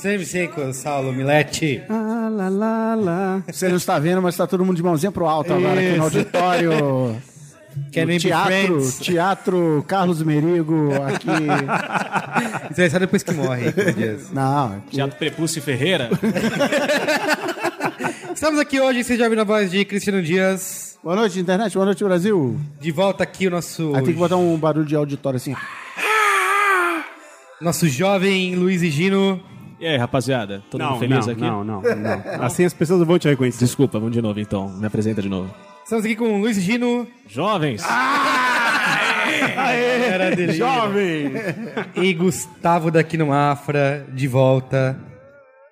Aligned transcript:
sempre 0.00 0.24
seco, 0.24 0.72
Saulo 0.72 1.12
Milete. 1.12 1.82
Ah, 1.88 2.28
lá, 2.30 2.48
lá, 2.48 2.94
lá. 2.94 3.42
Você 3.46 3.68
não 3.68 3.76
está 3.76 3.98
vendo, 3.98 4.20
mas 4.22 4.34
está 4.34 4.46
todo 4.46 4.64
mundo 4.64 4.76
de 4.76 4.82
mãozinha 4.82 5.12
pro 5.12 5.26
alto 5.26 5.52
agora 5.52 5.80
aqui 5.80 5.96
no 5.96 6.04
auditório. 6.04 7.16
No 7.70 7.92
pro 7.92 8.18
teatro, 8.18 8.92
teatro 9.00 9.84
Carlos 9.86 10.20
Merigo 10.24 10.90
aqui. 11.06 11.28
Isso 12.72 12.80
aí 12.80 12.90
só 12.90 12.98
depois 12.98 13.22
que 13.22 13.32
morre. 13.32 13.72
Não, 14.32 14.74
aqui. 14.74 14.96
Teatro 14.96 15.16
Prepúcio 15.16 15.62
Ferreira. 15.62 16.10
Estamos 18.34 18.58
aqui 18.58 18.80
hoje, 18.80 19.04
vocês 19.04 19.18
já 19.18 19.24
ouviram 19.24 19.42
a 19.42 19.44
voz 19.44 19.70
de 19.70 19.84
Cristiano 19.84 20.20
Dias. 20.22 20.98
Boa 21.02 21.16
noite, 21.16 21.38
internet. 21.38 21.72
Boa 21.72 21.86
noite, 21.86 22.02
Brasil. 22.04 22.58
De 22.80 22.90
volta 22.90 23.22
aqui 23.22 23.46
o 23.46 23.50
nosso, 23.50 23.94
Aí 23.94 24.02
tem 24.02 24.12
que 24.14 24.18
botar 24.18 24.36
um 24.36 24.56
barulho 24.56 24.84
de 24.84 24.96
auditório 24.96 25.36
assim. 25.36 25.54
Nosso 27.60 27.88
jovem 27.88 28.54
Luiz 28.54 28.82
e 28.82 28.90
Gino. 28.90 29.40
E 29.78 29.86
aí, 29.86 29.96
rapaziada? 29.96 30.62
Todo 30.70 30.80
Não, 30.80 30.90
mundo 30.90 31.00
feliz 31.00 31.26
não, 31.26 31.32
aqui? 31.32 31.40
não, 31.40 31.64
não, 31.64 31.82
não. 32.36 32.44
Assim 32.44 32.64
as 32.64 32.74
pessoas 32.74 33.00
não 33.00 33.06
vão 33.06 33.18
te 33.18 33.28
reconhecer. 33.28 33.64
Desculpa, 33.64 33.98
vamos 33.98 34.14
de 34.14 34.20
novo 34.20 34.38
então. 34.38 34.68
Me 34.68 34.86
apresenta 34.86 35.22
de 35.22 35.28
novo. 35.28 35.50
Estamos 35.82 36.04
aqui 36.04 36.14
com 36.16 36.34
o 36.36 36.38
Luiz 36.40 36.56
e 36.56 36.60
Gino. 36.60 37.06
Jovens! 37.26 37.82
Era 40.12 40.34
dele. 40.34 40.52
Jovem! 40.52 41.32
E 41.96 42.12
Gustavo 42.14 42.90
daqui 42.90 43.16
no 43.16 43.26
Mafra, 43.28 44.06
de 44.12 44.28
volta. 44.28 44.98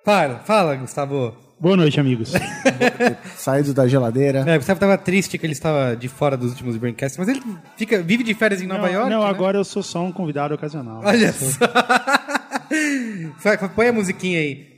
Para, 0.03 0.39
fala, 0.39 0.75
Gustavo. 0.75 1.35
Boa 1.59 1.75
noite, 1.75 1.99
amigos. 1.99 2.31
Saídos 3.35 3.73
da 3.73 3.85
geladeira. 3.85 4.45
É, 4.47 4.55
o 4.55 4.59
Gustavo 4.59 4.79
tava 4.79 4.97
triste 4.97 5.37
que 5.37 5.45
ele 5.45 5.51
estava 5.51 5.93
de 5.93 6.07
fora 6.07 6.37
dos 6.37 6.51
últimos 6.51 6.77
Braincasts, 6.77 7.17
mas 7.17 7.27
ele 7.27 7.41
fica, 7.75 8.01
vive 8.01 8.23
de 8.23 8.33
férias 8.33 8.61
em 8.61 8.65
Nova 8.67 8.87
não, 8.87 8.93
York. 8.93 9.09
não, 9.09 9.23
né? 9.23 9.29
agora 9.29 9.57
eu 9.57 9.65
sou 9.65 9.83
só 9.83 10.01
um 10.01 10.11
convidado 10.11 10.55
ocasional. 10.55 11.01
Olha 11.03 11.33
só. 11.33 11.67
Põe 13.75 13.89
a 13.89 13.93
musiquinha 13.93 14.39
aí. 14.39 14.69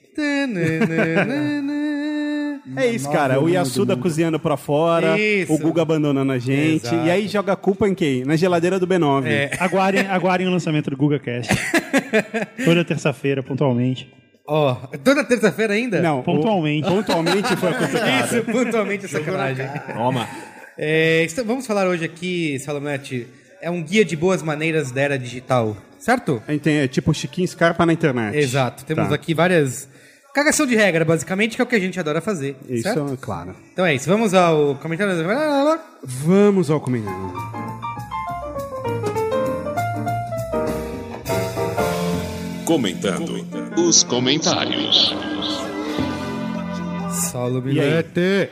É 2.76 2.88
isso, 2.88 3.12
cara. 3.12 3.40
O 3.40 3.48
Yasuda 3.48 3.96
cozinhando 3.96 4.40
pra 4.40 4.58
fora, 4.58 5.20
Isso. 5.20 5.54
o 5.54 5.58
Guga 5.60 5.84
abandonando 5.84 6.32
a 6.32 6.40
gente. 6.40 6.88
Exato. 6.88 7.06
E 7.08 7.12
aí 7.12 7.28
joga 7.28 7.54
a 7.54 7.56
culpa 7.56 7.88
em 7.88 7.94
quem? 7.94 8.24
Na 8.26 8.36
geladeira 8.36 8.80
do 8.80 8.88
B9. 8.88 9.26
É. 9.26 9.52
Aguardem, 9.60 10.08
aguardem 10.08 10.48
o 10.48 10.52
lançamento 10.52 10.90
do 10.90 10.98
GugaCast. 10.98 11.54
Toda 12.66 12.84
terça-feira, 12.84 13.44
pontualmente. 13.44 14.12
Ó, 14.54 14.76
toda 15.02 15.24
terça-feira 15.24 15.74
ainda? 15.74 16.02
Não, 16.02 16.22
Pontualmente. 16.24 16.86
o- 16.86 16.92
pontualmente 16.92 17.56
foi 17.56 17.74
cutucada. 17.74 18.26
Isso, 18.26 18.42
pontualmente 18.52 19.06
é 19.06 19.08
sacanagem. 19.08 19.66
Toma! 19.94 20.28
É, 20.78 21.24
está- 21.24 21.42
vamos 21.44 21.66
falar 21.66 21.88
hoje 21.88 22.04
aqui, 22.04 22.60
Salomete, 22.60 23.28
é 23.62 23.72
um 23.72 23.82
guia 23.82 24.04
de 24.04 24.16
boas 24.18 24.44
maneiras 24.44 24.92
da 24.92 25.00
era 25.02 25.18
digital, 25.18 25.78
certo? 25.98 26.44
Tem 26.62 26.80
é, 26.80 26.88
tipo 26.90 27.14
Chiquinho 27.14 27.48
Scarpa 27.48 27.86
na 27.86 27.94
internet. 27.94 28.36
Exato. 28.38 28.84
Temos 28.84 29.08
Tá. 29.08 29.16
aqui 29.16 29.34
várias... 29.34 29.88
Cagação 30.34 30.66
de 30.66 30.76
regra, 30.76 31.06
basicamente, 31.06 31.56
que 31.56 31.62
é 31.62 31.64
o 31.64 31.68
que 31.68 31.76
a 31.76 31.80
gente 31.80 31.98
adora 32.00 32.20
fazer, 32.22 32.56
Isso 32.68 32.84
certo? 32.84 33.14
é 33.14 33.18
claro. 33.20 33.56
Então 33.72 33.86
é 33.86 33.94
isso, 33.96 34.10
vamos 34.10 34.34
ao 34.34 34.76
comentário... 34.76 35.14
Vamos 36.04 36.70
ao 36.70 36.80
comentário. 36.82 37.34
Comentando 42.72 43.46
os 43.78 44.02
comentários. 44.02 45.14
Saulo 47.10 47.62
Milete. 47.62 48.50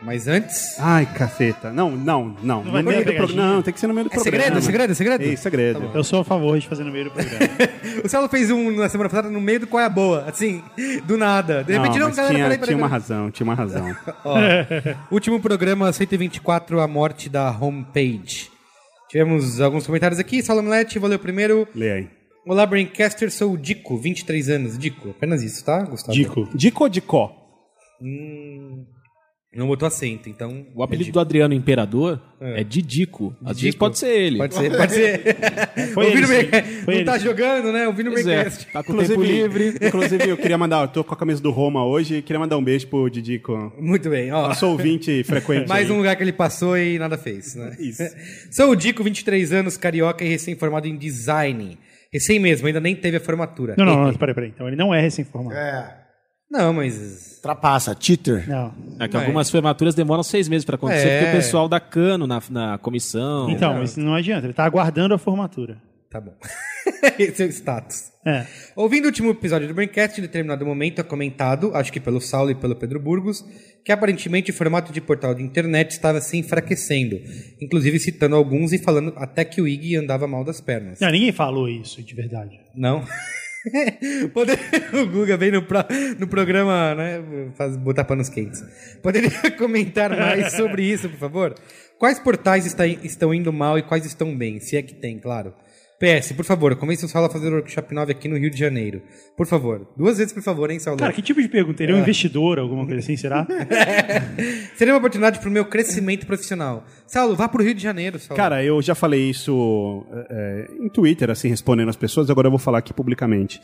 Mas 0.00 0.28
antes... 0.28 0.78
Ai, 0.78 1.04
caceta. 1.06 1.72
Não, 1.72 1.90
não, 1.90 2.36
não. 2.40 2.62
vai 2.62 2.82
no 2.82 2.90
meio 2.92 3.04
do 3.04 3.12
programa. 3.14 3.54
Não, 3.54 3.60
tem 3.60 3.74
que 3.74 3.80
ser 3.80 3.88
no 3.88 3.94
meio 3.94 4.04
do 4.04 4.12
É 4.12 4.14
programa. 4.14 4.38
segredo, 4.38 4.58
é 4.58 4.60
segredo, 4.60 4.92
é 4.92 4.94
segredo? 4.94 5.24
É 5.24 5.36
segredo. 5.36 5.90
Eu 5.92 6.04
sou 6.04 6.20
a 6.20 6.24
favor 6.24 6.56
de 6.56 6.68
fazer 6.68 6.84
no 6.84 6.92
meio 6.92 7.06
do 7.06 7.10
programa. 7.10 7.48
O 8.04 8.08
Saulo 8.08 8.28
fez 8.28 8.48
um 8.48 8.70
na 8.76 8.88
semana 8.88 9.10
passada 9.10 9.28
no 9.28 9.40
meio 9.40 9.58
do 9.58 9.66
Qual 9.66 9.82
é 9.82 9.86
a 9.86 9.88
Boa, 9.88 10.24
assim, 10.28 10.62
do 11.04 11.16
nada. 11.16 11.64
De 11.64 11.72
repente, 11.72 11.98
não, 11.98 12.06
mas 12.06 12.16
galera, 12.16 12.34
tinha, 12.34 12.44
peraí, 12.44 12.58
peraí. 12.58 12.74
tinha 12.76 12.78
uma 12.78 12.86
razão, 12.86 13.28
tinha 13.32 13.44
uma 13.44 13.54
razão. 13.56 13.96
Ó, 14.24 14.36
último 15.10 15.40
programa 15.40 15.92
124, 15.92 16.78
a 16.80 16.86
morte 16.86 17.28
da 17.28 17.50
homepage. 17.50 18.52
Tivemos 19.10 19.60
alguns 19.60 19.84
comentários 19.84 20.20
aqui. 20.20 20.44
Saulo 20.44 20.62
Milete, 20.62 21.00
vou 21.00 21.10
ler 21.10 21.16
o 21.16 21.18
primeiro. 21.18 21.66
Lê 21.74 21.90
aí. 21.90 22.17
Olá, 22.48 22.64
Braincaster, 22.64 23.30
sou 23.30 23.52
o 23.52 23.58
Dico, 23.58 23.98
23 23.98 24.48
anos. 24.48 24.78
Dico, 24.78 25.10
apenas 25.10 25.42
isso, 25.42 25.62
tá, 25.62 25.82
Gustavo? 25.82 26.14
Dico. 26.14 26.48
Dico 26.54 26.82
ou 26.82 26.88
Dicó? 26.88 27.30
Não 29.54 29.66
botou 29.66 29.86
acento, 29.86 30.30
então... 30.30 30.66
O 30.74 30.82
apelido 30.82 31.12
do 31.12 31.20
Adriano 31.20 31.52
Imperador 31.52 32.18
é, 32.40 32.64
Didico. 32.64 33.36
Às 33.42 33.48
vezes 33.48 33.60
Didico. 33.60 33.78
pode 33.80 33.98
ser 33.98 34.18
ele. 34.18 34.38
Pode 34.38 34.54
ser, 34.54 34.74
pode 34.74 34.92
ser. 34.94 35.36
Foi 35.92 36.06
ele, 36.06 36.24
o 36.24 36.26
sim. 36.26 36.34
Foi 36.84 36.94
Não 36.94 37.00
ele, 37.00 37.04
tá 37.04 37.18
jogando, 37.18 37.70
né? 37.70 37.86
Ouvindo 37.86 38.08
o 38.08 38.12
Pois 38.14 38.26
é. 38.26 38.36
Braincast. 38.36 38.72
Tá 38.72 38.82
com 38.82 38.96
tempo 38.96 39.22
livre. 39.22 39.74
Inclusive, 39.86 40.28
eu 40.30 40.36
queria 40.38 40.56
mandar, 40.56 40.84
eu 40.84 40.88
tô 40.88 41.04
com 41.04 41.12
a 41.12 41.16
camisa 41.18 41.42
do 41.42 41.50
Roma 41.50 41.84
hoje 41.84 42.16
e 42.16 42.22
queria 42.22 42.40
mandar 42.40 42.56
um 42.56 42.64
beijo 42.64 42.86
pro 42.86 43.10
Didico. 43.10 43.74
Muito 43.78 44.08
bem, 44.08 44.32
ó. 44.32 44.48
Nosso 44.48 44.66
ouvinte 44.66 45.22
frequente. 45.24 45.68
Mais 45.68 45.90
aí. 45.90 45.92
um 45.92 45.98
lugar 45.98 46.16
que 46.16 46.22
ele 46.22 46.32
passou 46.32 46.78
e 46.78 46.98
nada 46.98 47.18
fez, 47.18 47.56
né? 47.56 47.76
Isso. 47.78 48.02
Sou 48.50 48.70
o 48.70 48.74
Dico, 48.74 49.04
23 49.04 49.52
anos, 49.52 49.76
carioca 49.76 50.24
e 50.24 50.28
recém-formado 50.30 50.88
em 50.88 50.96
design. 50.96 51.76
Recém 52.12 52.38
mesmo, 52.38 52.66
ainda 52.66 52.80
nem 52.80 52.96
teve 52.96 53.16
a 53.18 53.20
formatura. 53.20 53.74
Não, 53.76 53.84
não, 53.84 54.04
não, 54.04 54.14
peraí, 54.14 54.34
peraí. 54.34 54.50
Então 54.50 54.66
ele 54.66 54.76
não 54.76 54.94
é 54.94 55.00
recém-formado. 55.00 55.54
Não, 56.50 56.72
mas... 56.72 57.38
Trapaça, 57.42 57.94
cheater. 57.98 58.48
Não. 58.48 58.72
É 58.98 59.06
que 59.06 59.16
algumas 59.16 59.50
formaturas 59.50 59.94
demoram 59.94 60.22
seis 60.22 60.48
meses 60.48 60.64
pra 60.64 60.76
acontecer, 60.76 61.06
É. 61.06 61.18
porque 61.20 61.32
o 61.32 61.36
pessoal 61.36 61.68
dá 61.68 61.78
cano 61.78 62.26
na, 62.26 62.40
na 62.50 62.78
comissão. 62.78 63.50
Então, 63.50 63.74
mas 63.74 63.96
não 63.98 64.14
adianta. 64.14 64.46
Ele 64.46 64.54
tá 64.54 64.64
aguardando 64.64 65.12
a 65.14 65.18
formatura. 65.18 65.76
Tá 66.10 66.20
bom. 66.20 66.34
Esse 67.18 67.42
é 67.42 67.46
o 67.46 67.50
status. 67.50 68.10
É. 68.26 68.46
Ouvindo 68.74 69.04
o 69.04 69.08
último 69.08 69.30
episódio 69.30 69.68
do 69.68 69.74
Braincast, 69.74 70.18
em 70.18 70.22
determinado 70.22 70.64
momento 70.64 71.00
é 71.00 71.04
comentado, 71.04 71.70
acho 71.74 71.92
que 71.92 72.00
pelo 72.00 72.20
Saulo 72.20 72.50
e 72.50 72.54
pelo 72.54 72.74
Pedro 72.74 72.98
Burgos, 72.98 73.44
que 73.84 73.92
aparentemente 73.92 74.50
o 74.50 74.54
formato 74.54 74.90
de 74.92 75.00
portal 75.00 75.34
de 75.34 75.42
internet 75.42 75.90
estava 75.92 76.20
se 76.20 76.36
enfraquecendo, 76.38 77.20
inclusive 77.60 77.98
citando 77.98 78.36
alguns 78.36 78.72
e 78.72 78.78
falando 78.78 79.12
até 79.16 79.44
que 79.44 79.60
o 79.60 79.68
IG 79.68 79.96
andava 79.96 80.26
mal 80.26 80.42
das 80.44 80.60
pernas. 80.62 80.98
Não, 81.00 81.10
ninguém 81.10 81.30
falou 81.32 81.68
isso 81.68 82.02
de 82.02 82.14
verdade. 82.14 82.58
Não? 82.74 83.04
Poder... 84.32 84.58
O 84.94 85.06
Guga 85.06 85.36
vem 85.36 85.50
no, 85.50 85.62
pro- 85.62 85.84
no 86.18 86.26
programa, 86.26 86.94
né? 86.94 87.22
Faz, 87.54 87.76
botar 87.76 88.04
panos 88.04 88.28
quentes. 88.28 88.62
Poderia 89.02 89.30
comentar 89.58 90.10
mais 90.16 90.52
sobre 90.54 90.84
isso, 90.84 91.08
por 91.08 91.18
favor? 91.18 91.54
Quais 91.98 92.18
portais 92.18 92.64
está- 92.64 92.86
estão 92.86 93.34
indo 93.34 93.52
mal 93.52 93.78
e 93.78 93.82
quais 93.82 94.06
estão 94.06 94.34
bem? 94.36 94.58
Se 94.60 94.76
é 94.76 94.82
que 94.82 94.94
tem, 94.94 95.18
claro. 95.18 95.52
PS, 95.98 96.32
por 96.32 96.44
favor, 96.44 96.76
comece 96.76 97.04
o 97.04 97.08
Saulo 97.08 97.26
a 97.26 97.30
fazer 97.30 97.48
o 97.48 97.54
Workshop 97.54 97.92
9 97.92 98.12
aqui 98.12 98.28
no 98.28 98.36
Rio 98.36 98.50
de 98.50 98.56
Janeiro. 98.56 99.02
Por 99.36 99.46
favor. 99.46 99.84
Duas 99.96 100.18
vezes, 100.18 100.32
por 100.32 100.42
favor, 100.42 100.70
hein, 100.70 100.78
Saulo? 100.78 101.00
Cara, 101.00 101.12
que 101.12 101.20
tipo 101.20 101.42
de 101.42 101.48
pergunta? 101.48 101.82
Ele 101.82 101.90
é 101.90 101.94
um 101.96 101.98
investidor, 101.98 102.60
alguma 102.60 102.86
coisa 102.86 103.00
assim, 103.00 103.16
será? 103.16 103.44
Seria 104.76 104.94
uma 104.94 104.98
oportunidade 104.98 105.40
para 105.40 105.48
o 105.48 105.52
meu 105.52 105.64
crescimento 105.64 106.24
profissional. 106.24 106.84
Saulo, 107.04 107.34
vá 107.34 107.48
pro 107.48 107.64
Rio 107.64 107.74
de 107.74 107.82
Janeiro, 107.82 108.18
Saulo. 108.20 108.36
Cara, 108.36 108.62
eu 108.62 108.80
já 108.80 108.94
falei 108.94 109.28
isso 109.28 110.06
é, 110.30 110.68
em 110.80 110.88
Twitter, 110.88 111.30
assim, 111.30 111.48
respondendo 111.48 111.88
as 111.88 111.96
pessoas, 111.96 112.30
agora 112.30 112.46
eu 112.46 112.52
vou 112.52 112.60
falar 112.60 112.78
aqui 112.78 112.94
publicamente. 112.94 113.60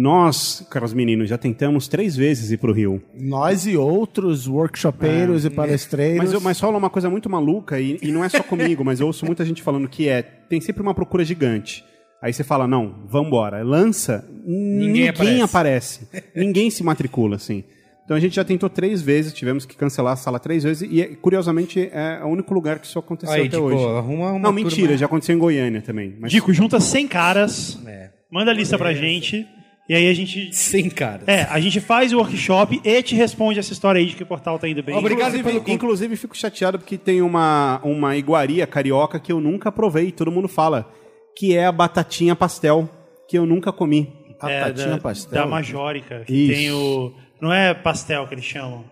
Nós, 0.00 0.64
caros 0.70 0.94
meninos, 0.94 1.28
já 1.28 1.36
tentamos 1.36 1.88
três 1.88 2.14
vezes 2.14 2.52
ir 2.52 2.58
pro 2.58 2.72
Rio. 2.72 3.02
Nós 3.20 3.66
e 3.66 3.76
outros 3.76 4.46
workshopeiros 4.46 5.44
e 5.44 5.50
palestreiros. 5.50 6.18
Mas, 6.18 6.32
eu- 6.32 6.40
mas 6.40 6.60
rola 6.60 6.78
uma 6.78 6.88
coisa 6.88 7.10
muito 7.10 7.28
maluca, 7.28 7.80
e, 7.80 7.98
e 8.00 8.12
não 8.12 8.22
é 8.22 8.28
só 8.28 8.40
comigo, 8.44 8.84
mas 8.84 9.00
eu 9.00 9.08
ouço 9.08 9.26
muita 9.26 9.44
gente 9.44 9.60
falando 9.60 9.88
que 9.88 10.08
é, 10.08 10.22
tem 10.22 10.60
sempre 10.60 10.82
uma 10.82 10.94
procura 10.94 11.24
gigante. 11.24 11.84
Aí 12.22 12.32
você 12.32 12.44
fala, 12.44 12.68
não, 12.68 12.94
vambora. 13.08 13.60
Lança, 13.64 14.24
ninguém, 14.46 15.08
aparece. 15.08 15.42
aparece. 15.42 16.08
ninguém 16.32 16.70
se 16.70 16.84
matricula, 16.84 17.34
assim. 17.34 17.64
Então 18.04 18.16
a 18.16 18.20
gente 18.20 18.36
já 18.36 18.44
tentou 18.44 18.70
três 18.70 19.02
vezes, 19.02 19.32
tivemos 19.34 19.66
que 19.66 19.76
cancelar 19.76 20.12
a 20.12 20.16
sala 20.16 20.38
três 20.38 20.62
vezes, 20.62 20.88
e 20.90 21.02
é- 21.02 21.08
curiosamente 21.08 21.90
é 21.92 22.20
o 22.22 22.28
único 22.28 22.54
lugar 22.54 22.78
que 22.78 22.86
isso 22.86 22.98
aconteceu 23.00 23.34
Aí, 23.34 23.42
até 23.48 23.56
Dico, 23.56 23.62
hoje. 23.64 23.84
arruma 23.84 24.30
uma 24.30 24.38
não, 24.38 24.52
mentira, 24.52 24.82
turma. 24.82 24.96
já 24.96 25.06
aconteceu 25.06 25.34
em 25.34 25.38
Goiânia 25.40 25.82
também. 25.82 26.14
Mas 26.20 26.30
Dico, 26.30 26.52
junta 26.52 26.78
100 26.80 27.06
caras, 27.08 27.78
É. 27.86 28.10
manda 28.32 28.50
a 28.52 28.54
lista 28.54 28.78
pra 28.78 28.94
gente, 28.94 29.44
e 29.88 29.94
aí 29.94 30.08
a 30.08 30.14
gente... 30.14 30.54
Sem 30.54 30.90
cara. 30.90 31.22
É, 31.26 31.42
a 31.44 31.58
gente 31.58 31.80
faz 31.80 32.12
o 32.12 32.18
workshop 32.18 32.80
e 32.84 33.02
te 33.02 33.14
responde 33.14 33.58
essa 33.58 33.72
história 33.72 33.98
aí 33.98 34.06
de 34.06 34.14
que 34.16 34.22
o 34.22 34.26
portal 34.26 34.58
tá 34.58 34.68
indo 34.68 34.82
bem. 34.82 34.94
Obrigado 34.96 35.34
Inclusive, 35.36 35.60
pelo- 35.60 35.74
inclusive, 35.74 36.16
fico 36.16 36.36
chateado 36.36 36.78
porque 36.78 36.98
tem 36.98 37.22
uma, 37.22 37.80
uma 37.82 38.16
iguaria 38.16 38.66
carioca 38.66 39.18
que 39.18 39.32
eu 39.32 39.40
nunca 39.40 39.72
provei, 39.72 40.12
todo 40.12 40.30
mundo 40.30 40.48
fala, 40.48 40.90
que 41.36 41.56
é 41.56 41.64
a 41.66 41.72
batatinha 41.72 42.36
pastel, 42.36 42.88
que 43.28 43.38
eu 43.38 43.46
nunca 43.46 43.72
comi. 43.72 44.12
É, 44.42 44.60
Batatinha 44.60 44.88
da, 44.90 44.98
pastel. 44.98 45.32
Da 45.32 45.46
Majórica, 45.46 46.20
que 46.24 46.32
Isso. 46.32 46.52
tem 46.52 46.70
o... 46.70 47.12
Não 47.40 47.52
é 47.52 47.74
pastel 47.74 48.26
que 48.28 48.34
eles 48.34 48.44
chamam. 48.44 48.84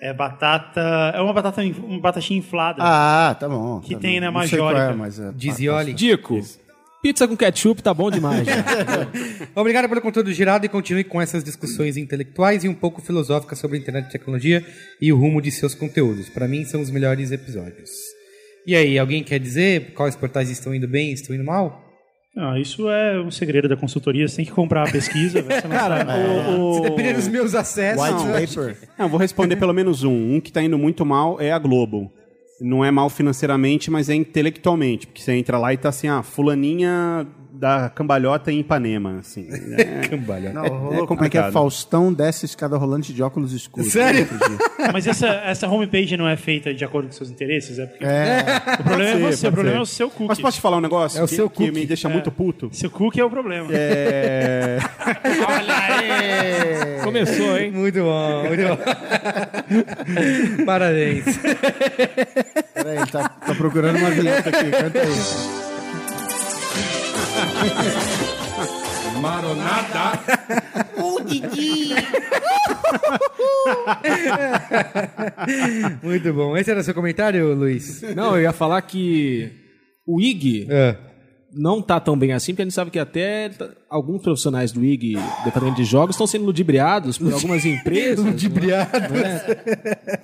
É 0.00 0.12
batata... 0.12 1.12
É 1.14 1.20
uma 1.20 1.32
batata, 1.32 1.62
uma 1.62 2.00
batatinha 2.00 2.38
inflada. 2.38 2.80
Ah, 2.80 3.34
tá 3.38 3.48
bom. 3.48 3.80
Que 3.80 3.94
tá 3.94 4.00
tem 4.00 4.20
bom. 4.20 4.26
na 4.26 4.30
Não 4.30 4.46
sei 4.46 4.58
qual 4.58 4.72
Majórica. 4.72 4.92
É, 4.92 4.96
mas 4.96 5.18
é, 5.18 5.32
Dizioli. 5.32 5.92
Dico, 5.94 6.38
pizza 7.04 7.28
com 7.28 7.36
ketchup 7.36 7.82
tá 7.82 7.92
bom 7.92 8.10
demais. 8.10 8.46
Obrigado 9.54 9.86
pelo 9.90 10.00
conteúdo 10.00 10.32
girado 10.32 10.64
e 10.64 10.70
continue 10.70 11.04
com 11.04 11.20
essas 11.20 11.44
discussões 11.44 11.98
intelectuais 11.98 12.64
e 12.64 12.68
um 12.68 12.72
pouco 12.74 13.02
filosóficas 13.02 13.58
sobre 13.58 13.76
internet 13.76 14.06
e 14.08 14.10
tecnologia 14.12 14.64
e 14.98 15.12
o 15.12 15.16
rumo 15.18 15.42
de 15.42 15.50
seus 15.50 15.74
conteúdos. 15.74 16.30
Para 16.30 16.48
mim, 16.48 16.64
são 16.64 16.80
os 16.80 16.90
melhores 16.90 17.30
episódios. 17.30 17.90
E 18.66 18.74
aí, 18.74 18.98
alguém 18.98 19.22
quer 19.22 19.38
dizer 19.38 19.92
quais 19.92 20.16
portais 20.16 20.48
estão 20.48 20.74
indo 20.74 20.88
bem 20.88 21.10
e 21.10 21.12
estão 21.12 21.36
indo 21.36 21.44
mal? 21.44 21.84
Não, 22.34 22.56
isso 22.56 22.88
é 22.88 23.20
um 23.20 23.30
segredo 23.30 23.68
da 23.68 23.76
consultoria. 23.76 24.26
Você 24.26 24.36
tem 24.36 24.44
que 24.46 24.50
comprar 24.52 24.88
a 24.88 24.90
pesquisa. 24.90 25.42
você 25.42 25.68
não 25.68 25.76
sabe. 25.76 26.10
O- 26.58 26.78
o- 26.78 26.80
Dependendo 26.80 27.18
dos 27.18 27.28
meus 27.28 27.54
acessos. 27.54 28.02
White 28.02 28.24
né? 28.24 28.46
paper. 28.46 28.88
Não, 28.98 29.10
vou 29.10 29.20
responder 29.20 29.56
pelo 29.56 29.74
menos 29.74 30.02
um. 30.02 30.36
Um 30.36 30.40
que 30.40 30.50
tá 30.50 30.62
indo 30.62 30.78
muito 30.78 31.04
mal 31.04 31.38
é 31.38 31.52
a 31.52 31.58
Globo. 31.58 32.10
Não 32.60 32.84
é 32.84 32.90
mal 32.90 33.10
financeiramente, 33.10 33.90
mas 33.90 34.08
é 34.08 34.14
intelectualmente. 34.14 35.06
Porque 35.06 35.22
você 35.22 35.32
entra 35.32 35.58
lá 35.58 35.72
e 35.72 35.76
tá 35.76 35.88
assim, 35.88 36.08
ah, 36.08 36.22
fulaninha 36.22 37.26
da 37.54 37.88
cambalhota 37.88 38.50
em 38.52 38.58
Ipanema, 38.60 39.18
assim. 39.20 39.48
É, 39.78 40.08
Cambalha. 40.08 40.52
Não, 40.52 40.62
rolou, 40.66 41.06
como 41.06 41.24
é 41.24 41.28
que 41.28 41.36
é? 41.38 41.42
complicado. 41.42 41.52
Faustão 41.52 42.12
desce 42.12 42.44
escada 42.46 42.76
rolante 42.76 43.12
de 43.12 43.22
óculos 43.22 43.52
escuros. 43.52 43.90
Sério? 43.92 44.28
Mas 44.92 45.06
essa, 45.06 45.26
essa 45.26 45.68
homepage 45.68 46.16
não 46.16 46.28
é 46.28 46.36
feita 46.36 46.72
de 46.74 46.84
acordo 46.84 47.06
com 47.08 47.12
seus 47.12 47.30
interesses? 47.30 47.78
É 47.78 47.86
porque 47.86 48.04
É, 48.04 48.44
o 48.80 48.84
problema 48.84 49.10
é 49.10 49.12
ser, 49.14 49.36
você, 49.36 49.48
o 49.48 49.52
problema 49.52 49.76
ser. 49.76 49.78
é 49.78 49.82
o 49.82 49.86
seu 49.86 50.10
cookie. 50.10 50.28
Mas 50.28 50.40
posso 50.40 50.56
te 50.58 50.60
falar 50.60 50.76
um 50.76 50.80
negócio 50.80 51.18
É 51.18 51.24
o 51.24 51.28
que, 51.28 51.34
seu 51.34 51.48
que 51.50 51.56
cookie. 51.66 51.72
me 51.72 51.86
deixa 51.86 52.08
muito 52.08 52.30
puto? 52.30 52.68
Seu 52.72 52.90
cookie 52.90 53.20
é 53.20 53.24
o 53.24 53.30
problema. 53.30 53.68
É... 53.72 54.78
Começou, 57.02 57.58
hein? 57.58 57.70
Muito 57.70 58.00
bom, 58.02 58.44
muito 58.48 58.62
bom. 58.68 60.64
Parabéns. 60.64 61.24
peraí, 62.74 63.06
tá, 63.10 63.28
tá 63.28 63.54
procurando 63.54 63.98
uma 63.98 64.10
vinheta 64.10 64.50
aqui, 64.50 64.70
canta 64.70 65.00
aí. 65.00 65.63
Maronada. 69.20 70.20
Muito 76.02 76.32
bom. 76.32 76.56
Esse 76.56 76.70
era 76.70 76.80
o 76.80 76.84
seu 76.84 76.94
comentário, 76.94 77.54
Luiz? 77.54 78.02
Não, 78.14 78.36
eu 78.36 78.42
ia 78.42 78.52
falar 78.52 78.80
que 78.82 79.50
o 80.06 80.20
IG 80.20 80.66
É. 80.70 80.96
não 81.56 81.80
tá 81.80 82.00
tão 82.00 82.16
bem 82.18 82.32
assim, 82.32 82.52
porque 82.52 82.62
a 82.62 82.64
gente 82.64 82.74
sabe 82.74 82.90
que 82.90 82.98
até 82.98 83.50
alguns 83.88 84.22
profissionais 84.22 84.72
do 84.72 84.84
IG, 84.84 85.14
departamento 85.44 85.76
de 85.76 85.84
jogos, 85.84 86.14
estão 86.16 86.26
sendo 86.26 86.44
ludibriados 86.44 87.16
por 87.18 87.32
algumas 87.32 87.64
empresas. 87.66 88.24
Ludibriados. 88.24 89.10
né? 89.10 89.42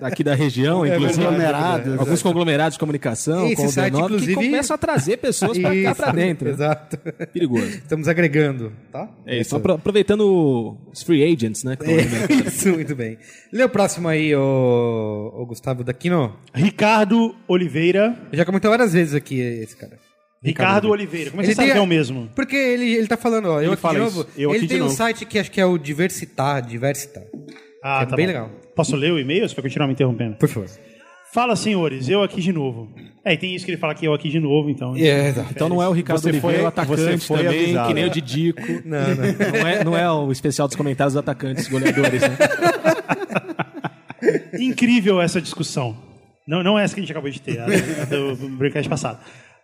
Aqui 0.01 0.25
da 0.25 0.35
região, 0.35 0.85
inclusive. 0.85 1.25
Conglomerados. 1.25 1.99
Alguns 2.01 2.23
conglomerados 2.23 2.75
de 2.75 2.79
comunicação, 2.81 3.47
Esse 3.47 3.57
como 3.57 3.69
o 3.69 3.73
site, 3.73 3.93
B9, 3.95 3.99
que 3.99 4.05
inclusive- 4.07 4.35
começam 4.35 4.75
a 4.75 4.79
trazer 4.79 5.17
pessoas 5.19 5.57
pra 5.59 5.71
cá 5.71 5.75
Isso, 5.77 5.95
pra 5.95 6.13
dentro. 6.13 6.47
né? 6.49 6.55
Exato. 6.55 6.99
Perigoso. 7.33 7.67
Estamos 7.67 8.09
agregando, 8.09 8.73
tá? 8.91 9.09
É, 9.27 9.39
estão 9.39 9.59
apro- 9.59 9.75
aproveitando 9.75 10.77
os 10.93 11.03
free 11.03 11.23
agents, 11.23 11.63
né? 11.65 11.77
mercado. 11.81 12.33
Isso, 12.49 12.69
muito 12.71 12.95
bem. 12.97 13.19
Lê 13.53 13.63
o 13.65 13.69
próximo 13.69 14.09
aí, 14.09 14.35
o, 14.35 15.33
o 15.37 15.47
Gustavo 15.47 15.85
Daquino. 15.85 16.35
Ricardo 16.53 17.35
Oliveira. 17.47 18.17
Já 18.33 18.45
comentou 18.45 18.71
várias 18.71 18.93
vezes 18.93 19.15
aqui 19.15 19.39
esse 19.41 19.77
cara. 19.77 19.99
Ricardo 20.43 20.89
Oliveira. 20.91 21.31
Como 21.31 21.43
é 21.43 21.45
que 21.45 21.49
Ele 21.51 21.55
você 21.55 21.61
sabe 21.63 21.73
que 21.73 21.79
é 21.79 21.81
o 21.83 21.87
mesmo? 21.87 22.31
Porque 22.35 22.57
ele, 22.57 22.95
ele 22.95 23.07
tá 23.07 23.17
falando, 23.17 23.49
ó, 23.49 23.59
eu 23.59 23.65
Ele 23.65 23.73
aqui 23.75 23.83
fala 23.83 24.01
de 24.01 24.07
isso. 24.07 24.17
novo. 24.17 24.29
Eu 24.37 24.51
ele 24.51 24.59
aqui 24.59 24.67
de 24.67 24.73
tem 24.75 24.81
um 24.81 24.85
novo. 24.87 24.97
site 24.97 25.27
que 25.27 25.39
acho 25.39 25.51
que 25.51 25.61
é 25.61 25.67
o 25.67 25.77
Diversitar, 25.77 26.63
Diversitar. 26.67 27.25
Ah, 27.85 28.07
é 28.11 28.17
bem 28.17 28.27
legal. 28.27 28.51
Posso 28.75 28.97
ler 28.97 29.13
o 29.13 29.19
e-mail 29.19 29.47
você 29.49 29.55
vai 29.55 29.63
continuar 29.65 29.87
me 29.87 29.93
interrompendo? 29.93 30.37
Por 30.37 30.49
favor. 30.49 30.69
Fala, 31.33 31.55
senhores, 31.55 32.09
eu 32.09 32.23
aqui 32.25 32.41
de 32.41 32.53
novo. 32.53 32.89
É, 33.25 33.35
e 33.35 33.37
tem 33.37 33.55
isso 33.55 33.65
que 33.65 33.71
ele 33.71 33.79
fala 33.79 33.95
que 33.95 34.05
eu 34.05 34.13
aqui 34.13 34.29
de 34.29 34.41
novo, 34.41 34.69
então. 34.71 34.97
É, 34.97 35.29
exato. 35.29 35.49
Então 35.53 35.69
não 35.69 35.81
é 35.83 35.89
o 35.89 35.93
Ricardo 35.93 36.21
Você 36.21 36.31
Oliveira, 36.31 36.57
foi- 36.57 36.65
o 36.65 36.69
atacante 36.69 37.01
você 37.03 37.19
foi 37.19 37.37
também, 37.45 37.61
avisado. 37.61 37.89
que 37.89 37.95
nem 37.95 38.05
o 38.07 38.11
Didico. 38.11 38.61
Não, 38.85 39.01
não. 39.15 39.61
Não 39.61 39.69
é, 39.69 39.85
não 39.85 39.97
é 39.97 40.11
o 40.11 40.33
especial 40.33 40.67
dos 40.67 40.77
comentários 40.77 41.13
dos 41.15 41.21
atacantes 41.21 41.69
goleadores, 41.69 42.23
né? 42.23 42.37
Incrível 44.59 45.21
essa 45.21 45.41
discussão. 45.41 45.97
Não, 46.49 46.63
não 46.65 46.79
é 46.79 46.83
essa 46.85 46.95
que 46.95 47.01
a 47.01 47.03
gente 47.03 47.13
acabou 47.13 47.31
de 47.31 47.41
ter, 47.41 47.61
a 47.61 47.67
do, 48.07 48.35
do 48.35 48.89
passado. 48.89 49.21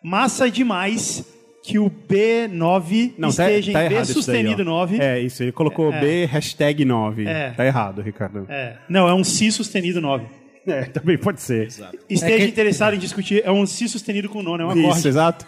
Massa 0.08 0.48
demais 0.48 1.24
que 1.64 1.80
o 1.80 1.90
B9 1.90 3.14
Não, 3.18 3.32
tá, 3.32 3.50
esteja 3.50 3.72
tá 3.72 3.86
em 3.86 3.88
B 3.88 3.94
isso 3.96 4.04
daí, 4.14 4.14
sustenido 4.14 4.62
ó. 4.62 4.64
9. 4.64 5.00
É, 5.00 5.18
isso. 5.18 5.42
Ele 5.42 5.50
colocou 5.50 5.90
B 5.90 6.24
hashtag 6.26 6.84
9. 6.84 7.26
É. 7.26 7.50
Tá 7.50 7.66
errado, 7.66 8.00
Ricardo. 8.02 8.46
É. 8.48 8.76
Não, 8.88 9.08
é 9.08 9.14
um 9.14 9.24
si 9.24 9.50
sustenido 9.50 10.00
9. 10.00 10.24
É, 10.64 10.84
também 10.84 11.18
pode 11.18 11.40
ser. 11.40 11.66
Esteja 12.08 12.34
É 12.34 12.38
que- 12.38 12.44
interessado 12.44 12.94
em 12.94 12.98
discutir, 13.00 13.42
é 13.44 13.50
um 13.50 13.66
si 13.66 13.88
sustenido 13.88 14.28
com 14.28 14.42
nono, 14.44 14.62
é 14.62 14.66
um 14.66 14.72
Isso, 14.78 14.86
acorde. 14.90 15.08
exato. 15.08 15.46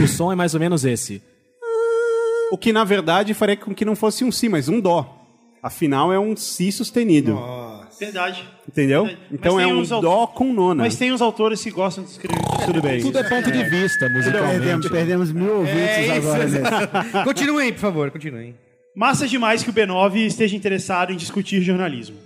O 0.00 0.06
som 0.06 0.30
é 0.30 0.36
mais 0.36 0.54
ou 0.54 0.60
menos 0.60 0.84
esse. 0.84 1.20
O 2.52 2.58
que, 2.58 2.72
na 2.72 2.84
verdade, 2.84 3.34
faria 3.34 3.56
com 3.56 3.74
que 3.74 3.84
não 3.84 3.96
fosse 3.96 4.22
um 4.24 4.30
Si, 4.30 4.48
mas 4.48 4.68
um 4.68 4.80
Dó. 4.80 5.16
Afinal, 5.62 6.12
é 6.12 6.18
um 6.18 6.36
Si 6.36 6.70
sustenido. 6.72 7.36
Verdade. 8.00 8.48
Entendeu? 8.66 9.04
Verdade. 9.04 9.26
Então 9.30 9.54
Mas 9.56 9.64
é 9.64 9.66
tem 9.66 9.76
um 9.76 10.00
Dó 10.00 10.26
com 10.26 10.52
nona. 10.52 10.82
Mas 10.82 10.96
tem 10.96 11.12
uns 11.12 11.20
autores 11.20 11.62
que 11.62 11.70
gostam 11.70 12.02
de 12.02 12.10
escrever. 12.10 12.40
Tudo 12.64 12.80
bem. 12.80 13.00
Tudo 13.02 13.18
é 13.18 13.28
ponto 13.28 13.52
de 13.52 13.62
vista, 13.64 14.08
musicalmente. 14.08 14.58
Perdemos, 14.58 14.88
perdemos 14.88 15.32
mil 15.32 15.58
ouvintes 15.58 15.78
É 15.78 16.18
isso, 16.18 16.28
agora. 16.28 16.48
né? 16.48 16.60
Continuem, 17.24 17.72
por 17.72 17.80
favor, 17.80 18.10
continuem. 18.10 18.54
Massa 18.96 19.28
demais 19.28 19.62
que 19.62 19.70
o 19.70 19.72
B9 19.72 20.16
esteja 20.26 20.56
interessado 20.56 21.12
em 21.12 21.16
discutir 21.16 21.60
jornalismo. 21.60 22.16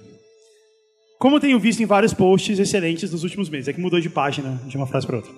Como 1.19 1.41
tenho 1.41 1.59
visto 1.59 1.82
em 1.82 1.87
vários 1.87 2.15
posts 2.15 2.59
excelentes 2.59 3.11
nos 3.11 3.25
últimos 3.25 3.49
meses, 3.49 3.69
é 3.69 3.73
que 3.73 3.81
mudou 3.81 4.00
de 4.00 4.11
página 4.11 4.61
de 4.67 4.77
uma 4.77 4.87
frase 4.87 5.06
para 5.06 5.17
outra. 5.17 5.32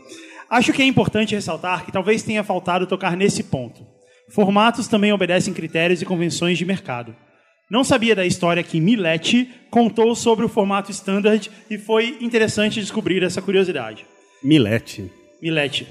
Acho 0.50 0.72
que 0.72 0.82
é 0.82 0.84
importante 0.84 1.34
ressaltar 1.34 1.84
que 1.84 1.92
talvez 1.92 2.22
tenha 2.22 2.44
faltado 2.44 2.86
tocar 2.86 3.16
nesse 3.16 3.42
ponto. 3.42 3.86
Formatos 4.28 4.88
também 4.88 5.12
obedecem 5.12 5.54
critérios 5.54 6.02
e 6.02 6.04
convenções 6.04 6.58
de 6.58 6.64
mercado. 6.64 7.14
Não 7.70 7.82
sabia 7.82 8.14
da 8.14 8.24
história 8.24 8.62
que 8.62 8.80
Milete 8.80 9.48
contou 9.70 10.14
sobre 10.14 10.44
o 10.44 10.48
formato 10.48 10.90
standard 10.90 11.50
e 11.68 11.76
foi 11.76 12.16
interessante 12.20 12.80
descobrir 12.80 13.22
essa 13.22 13.42
curiosidade. 13.42 14.06
Milete. 14.42 15.10
Milete. 15.42 15.86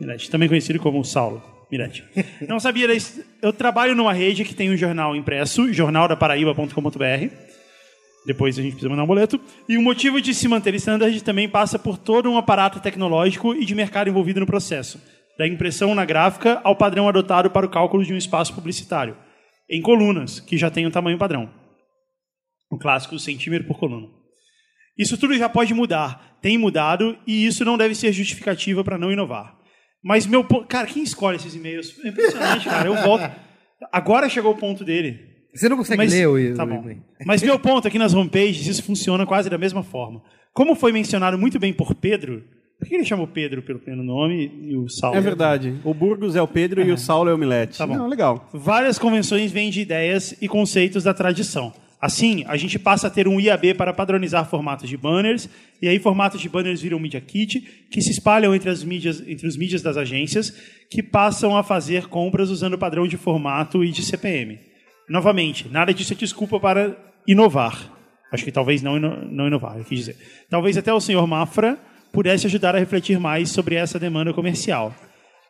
Milete, 0.00 0.30
também 0.30 0.48
conhecido 0.48 0.78
como 0.78 1.04
Saulo. 1.04 1.42
Milete. 1.70 2.02
Não 2.48 2.58
sabia 2.58 2.88
da 2.88 2.94
his- 2.94 3.20
Eu 3.42 3.52
trabalho 3.52 3.94
numa 3.94 4.12
rede 4.12 4.42
que 4.44 4.54
tem 4.54 4.70
um 4.70 4.76
jornal 4.76 5.14
impresso, 5.14 5.70
jornaldaparaíba.com.br. 5.72 7.28
Depois 8.26 8.58
a 8.58 8.62
gente 8.62 8.72
precisa 8.72 8.88
mandar 8.88 9.04
um 9.04 9.06
boleto. 9.06 9.40
E 9.68 9.76
o 9.76 9.82
motivo 9.82 10.20
de 10.20 10.34
se 10.34 10.48
manter 10.48 10.74
standard 10.76 11.22
também 11.22 11.48
passa 11.48 11.78
por 11.78 11.98
todo 11.98 12.30
um 12.30 12.36
aparato 12.38 12.80
tecnológico 12.80 13.54
e 13.54 13.64
de 13.64 13.74
mercado 13.74 14.08
envolvido 14.08 14.40
no 14.40 14.46
processo. 14.46 14.98
Da 15.38 15.46
impressão 15.46 15.94
na 15.94 16.04
gráfica 16.04 16.60
ao 16.64 16.74
padrão 16.74 17.08
adotado 17.08 17.50
para 17.50 17.66
o 17.66 17.68
cálculo 17.70 18.02
de 18.04 18.12
um 18.12 18.16
espaço 18.16 18.54
publicitário. 18.54 19.14
Em 19.70 19.82
colunas, 19.82 20.40
que 20.40 20.56
já 20.56 20.70
tem 20.70 20.86
um 20.86 20.90
tamanho 20.90 21.18
padrão. 21.18 21.50
O 22.70 22.78
clássico 22.78 23.18
centímetro 23.18 23.66
por 23.66 23.78
coluna. 23.78 24.08
Isso 24.96 25.16
tudo 25.16 25.36
já 25.36 25.48
pode 25.48 25.72
mudar, 25.72 26.38
tem 26.42 26.58
mudado 26.58 27.16
e 27.26 27.46
isso 27.46 27.64
não 27.64 27.78
deve 27.78 27.94
ser 27.94 28.12
justificativa 28.12 28.82
para 28.82 28.98
não 28.98 29.12
inovar. 29.12 29.56
Mas 30.02 30.26
meu 30.26 30.44
ponto. 30.44 30.66
Cara, 30.66 30.86
quem 30.86 31.02
escolhe 31.02 31.36
esses 31.36 31.54
e-mails? 31.54 31.98
É 32.04 32.08
impressionante, 32.08 32.64
cara. 32.64 32.88
Eu 32.88 32.96
volto. 32.96 33.30
Agora 33.92 34.28
chegou 34.28 34.52
o 34.52 34.56
ponto 34.56 34.84
dele. 34.84 35.28
Você 35.54 35.68
não 35.68 35.76
consegue 35.76 35.98
Mas, 35.98 36.12
ler 36.12 36.28
o, 36.28 36.54
tá 36.54 36.64
bom. 36.64 36.84
Mas 37.24 37.42
meu 37.42 37.58
ponto 37.58 37.88
aqui 37.88 37.98
nas 37.98 38.14
homepages, 38.14 38.66
isso 38.66 38.82
funciona 38.82 39.26
quase 39.26 39.48
da 39.48 39.58
mesma 39.58 39.82
forma. 39.82 40.22
Como 40.52 40.74
foi 40.74 40.92
mencionado 40.92 41.38
muito 41.38 41.58
bem 41.58 41.72
por 41.72 41.94
Pedro, 41.94 42.44
por 42.78 42.86
que 42.88 42.94
ele 42.94 43.04
chamou 43.04 43.26
Pedro 43.26 43.60
pelo 43.62 43.78
primeiro 43.78 44.04
nome 44.06 44.50
e 44.62 44.76
o 44.76 44.88
Saulo? 44.88 45.16
É 45.16 45.20
verdade. 45.20 45.74
O 45.84 45.92
Burgos 45.92 46.36
é 46.36 46.42
o 46.42 46.46
Pedro 46.48 46.80
e 46.82 46.92
o 46.92 46.98
Saulo 46.98 47.28
é 47.30 47.34
o 47.34 47.38
Milete. 47.38 47.76
Tá 47.78 47.86
bom. 47.86 47.96
Não, 47.96 48.06
legal. 48.08 48.48
Várias 48.52 48.98
convenções 48.98 49.50
vêm 49.50 49.70
de 49.70 49.80
ideias 49.80 50.34
e 50.40 50.46
conceitos 50.48 51.04
da 51.04 51.12
tradição. 51.12 51.72
Assim, 52.00 52.44
a 52.46 52.56
gente 52.56 52.78
passa 52.78 53.08
a 53.08 53.10
ter 53.10 53.26
um 53.26 53.40
IAB 53.40 53.74
para 53.74 53.92
padronizar 53.92 54.48
formatos 54.48 54.88
de 54.88 54.96
banners, 54.96 55.48
e 55.82 55.88
aí 55.88 55.98
formatos 55.98 56.40
de 56.40 56.48
banners 56.48 56.80
viram 56.80 57.00
Media 57.00 57.20
Kit, 57.20 57.60
que 57.90 58.00
se 58.00 58.12
espalham 58.12 58.54
entre, 58.54 58.70
as 58.70 58.84
mídias, 58.84 59.20
entre 59.26 59.48
os 59.48 59.56
mídias 59.56 59.82
das 59.82 59.96
agências, 59.96 60.54
que 60.88 61.02
passam 61.02 61.56
a 61.56 61.64
fazer 61.64 62.06
compras 62.06 62.50
usando 62.50 62.74
o 62.74 62.78
padrão 62.78 63.08
de 63.08 63.16
formato 63.16 63.82
e 63.82 63.90
de 63.90 64.04
CPM. 64.04 64.60
Novamente, 65.08 65.66
nada 65.68 65.92
disso 65.92 66.12
é 66.12 66.16
desculpa 66.16 66.60
para 66.60 66.96
inovar. 67.26 67.92
Acho 68.32 68.44
que 68.44 68.52
talvez 68.52 68.80
não, 68.82 68.96
ino- 68.96 69.24
não 69.30 69.48
inovar, 69.48 69.76
eu 69.78 69.84
quis 69.84 69.98
dizer. 69.98 70.16
Talvez 70.48 70.76
até 70.76 70.92
o 70.92 71.00
senhor 71.00 71.26
Mafra 71.26 71.78
pudesse 72.12 72.46
ajudar 72.46 72.74
a 72.74 72.78
refletir 72.78 73.18
mais 73.18 73.50
sobre 73.50 73.74
essa 73.74 73.98
demanda 73.98 74.32
comercial. 74.32 74.94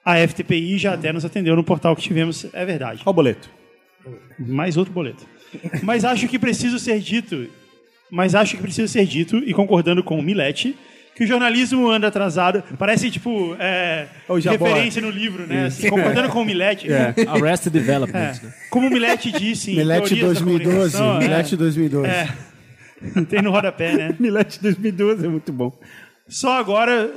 A 0.05 0.17
FTPI 0.27 0.79
já 0.79 0.95
até 0.95 1.13
nos 1.13 1.25
atendeu 1.25 1.55
no 1.55 1.65
portal 1.65 1.95
que 1.95 2.03
tivemos, 2.03 2.47
é 2.53 2.65
verdade. 2.65 3.03
Qual 3.03 3.13
o 3.13 3.15
boleto? 3.17 3.51
Mais 4.39 4.77
outro 4.77 4.93
boleto. 4.93 5.27
Mas 5.83 6.05
acho 6.05 6.29
que 6.29 6.39
preciso 6.39 6.79
ser 6.79 7.01
dito, 7.01 7.49
mas 8.11 8.35
acho 8.35 8.57
que 8.57 8.63
precisa 8.63 8.89
ser 8.89 9.05
dito, 9.07 9.39
e 9.39 9.53
concordando 9.53 10.03
com 10.03 10.19
o 10.19 10.23
Milete, 10.23 10.77
que 11.19 11.25
o 11.25 11.27
jornalismo 11.27 11.91
anda 11.91 12.07
atrasado. 12.07 12.63
Parece, 12.79 13.11
tipo, 13.11 13.57
é, 13.59 14.07
referência 14.29 15.03
no 15.03 15.11
livro, 15.11 15.47
né? 15.47 15.67
Assim, 15.67 15.91
concordando 15.91 16.29
com 16.29 16.43
o 16.43 16.45
Milete. 16.45 16.87
Arrested 17.27 17.73
Development. 17.73 18.19
É. 18.19 18.33
né? 18.47 18.55
Como 18.71 18.87
o 18.87 18.91
Milete 18.91 19.33
disse 19.33 19.73
em 19.73 19.77
Milete 19.77 20.15
Teorias 20.15 20.39
da 20.39 20.45
2012. 20.45 20.97
Comunicação, 20.97 21.17
é, 21.17 21.19
Milete 21.19 21.57
2012. 21.57 22.09
É. 22.09 22.29
Tem 23.29 23.43
no 23.43 23.51
rodapé, 23.51 23.97
né? 23.97 24.15
Milete 24.19 24.63
2012 24.63 25.27
é 25.27 25.29
muito 25.29 25.53
bom. 25.53 25.73
Só 26.29 26.59
agora. 26.59 27.11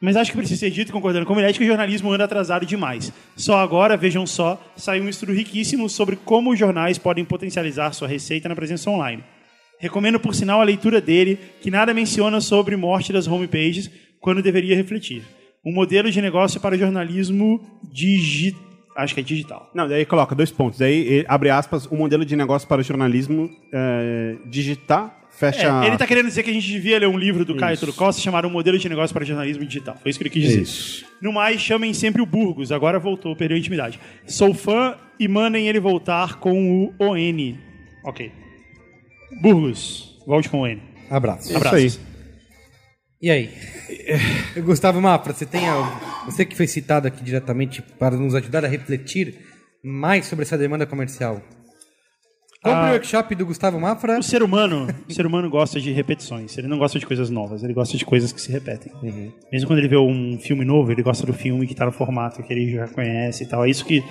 Mas 0.00 0.16
acho 0.16 0.30
que 0.30 0.36
precisa 0.36 0.60
ser 0.60 0.70
dito, 0.70 0.92
concordando 0.92 1.24
com 1.26 1.32
o 1.32 1.36
Milete, 1.36 1.58
que 1.58 1.64
o 1.64 1.68
jornalismo 1.68 2.12
anda 2.12 2.24
atrasado 2.24 2.66
demais. 2.66 3.12
Só 3.34 3.58
agora, 3.58 3.96
vejam 3.96 4.26
só, 4.26 4.62
saiu 4.76 5.02
um 5.02 5.08
estudo 5.08 5.32
riquíssimo 5.32 5.88
sobre 5.88 6.16
como 6.16 6.52
os 6.52 6.58
jornais 6.58 6.98
podem 6.98 7.24
potencializar 7.24 7.92
sua 7.92 8.06
receita 8.06 8.48
na 8.48 8.54
presença 8.54 8.90
online. 8.90 9.24
Recomendo, 9.78 10.20
por 10.20 10.34
sinal, 10.34 10.60
a 10.60 10.64
leitura 10.64 11.00
dele, 11.00 11.38
que 11.60 11.70
nada 11.70 11.94
menciona 11.94 12.40
sobre 12.40 12.76
morte 12.76 13.12
das 13.12 13.26
homepages, 13.26 13.90
quando 14.20 14.42
deveria 14.42 14.76
refletir. 14.76 15.22
Um 15.64 15.72
modelo 15.72 16.10
de 16.10 16.20
negócio 16.20 16.60
para 16.60 16.76
jornalismo 16.76 17.80
digital. 17.92 18.64
Acho 18.96 19.14
que 19.14 19.20
é 19.20 19.22
digital. 19.22 19.70
Não, 19.74 19.86
daí 19.86 20.06
coloca 20.06 20.34
dois 20.34 20.50
pontos. 20.50 20.78
Daí, 20.78 21.24
abre 21.28 21.50
aspas, 21.50 21.86
o 21.86 21.94
modelo 21.94 22.24
de 22.24 22.34
negócio 22.34 22.66
para 22.66 22.82
jornalismo 22.82 23.50
eh, 23.72 24.36
digital, 24.46 25.14
fecha... 25.38 25.66
É, 25.82 25.84
ele 25.86 25.94
está 25.94 26.06
querendo 26.06 26.26
dizer 26.26 26.42
que 26.42 26.50
a 26.50 26.52
gente 26.52 26.66
devia 26.66 26.98
ler 26.98 27.06
um 27.08 27.16
livro 27.18 27.44
do 27.44 27.54
Caio 27.56 27.76
Turo 27.78 27.92
Costa 27.92 28.20
chamado 28.20 28.48
Um 28.48 28.50
Modelo 28.50 28.78
de 28.78 28.88
Negócio 28.88 29.12
para 29.14 29.22
o 29.22 29.26
Jornalismo 29.26 29.64
Digital. 29.64 29.96
Foi 30.02 30.10
isso 30.10 30.18
que 30.18 30.22
ele 30.24 30.30
quis 30.30 30.42
dizer. 30.42 30.62
Isso. 30.62 31.04
No 31.20 31.32
mais, 31.32 31.60
chamem 31.60 31.92
sempre 31.94 32.20
o 32.22 32.26
Burgos. 32.26 32.72
Agora 32.72 32.98
voltou, 32.98 33.34
perdeu 33.36 33.56
a 33.56 33.60
intimidade. 33.60 33.98
Sou 34.26 34.52
fã 34.54 34.96
e 35.18 35.28
mandem 35.28 35.68
ele 35.68 35.80
voltar 35.80 36.38
com 36.40 36.84
o 36.84 36.94
ON. 36.98 37.54
Ok. 38.04 38.30
Burgos, 39.40 40.18
volte 40.26 40.48
com 40.48 40.60
o 40.60 40.64
ON. 40.64 40.78
Abraço. 41.10 41.56
Abraços. 41.56 41.98
aí. 41.98 42.16
E 43.22 43.30
aí? 43.30 43.50
Gustavo 44.62 45.00
Mafra, 45.00 45.32
você 45.32 45.46
tem 45.46 45.66
a- 45.68 46.22
você 46.26 46.44
que 46.44 46.54
foi 46.56 46.66
citado 46.66 47.08
aqui 47.08 47.22
diretamente 47.24 47.80
para 47.82 48.16
nos 48.16 48.34
ajudar 48.34 48.64
a 48.64 48.68
refletir 48.68 49.34
mais 49.82 50.26
sobre 50.26 50.44
essa 50.44 50.58
demanda 50.58 50.84
comercial. 50.86 51.40
Compre 52.66 52.80
Ah. 52.86 52.88
o 52.90 52.92
workshop 52.92 53.34
do 53.34 53.46
Gustavo 53.46 53.80
Mafra. 53.80 54.18
O 54.18 54.22
ser 54.22 54.42
humano, 54.42 54.86
o 55.08 55.12
ser 55.12 55.26
humano 55.26 55.48
gosta 55.48 55.80
de 55.80 55.90
repetições. 55.92 56.56
Ele 56.58 56.68
não 56.68 56.78
gosta 56.78 56.98
de 56.98 57.06
coisas 57.06 57.30
novas, 57.30 57.62
ele 57.62 57.72
gosta 57.72 57.96
de 57.96 58.04
coisas 58.04 58.32
que 58.32 58.40
se 58.40 58.50
repetem. 58.52 58.92
Mesmo 59.52 59.66
quando 59.68 59.78
ele 59.78 59.88
vê 59.88 59.96
um 59.96 60.38
filme 60.40 60.64
novo, 60.64 60.90
ele 60.92 61.02
gosta 61.02 61.26
do 61.26 61.32
filme 61.32 61.66
que 61.66 61.72
está 61.72 61.86
no 61.86 61.92
formato 61.92 62.42
que 62.42 62.52
ele 62.52 62.72
já 62.72 62.86
conhece 62.88 63.44
e 63.44 63.46
tal. 63.46 63.64
É 63.64 63.70
isso 63.70 63.84
que 63.84 64.02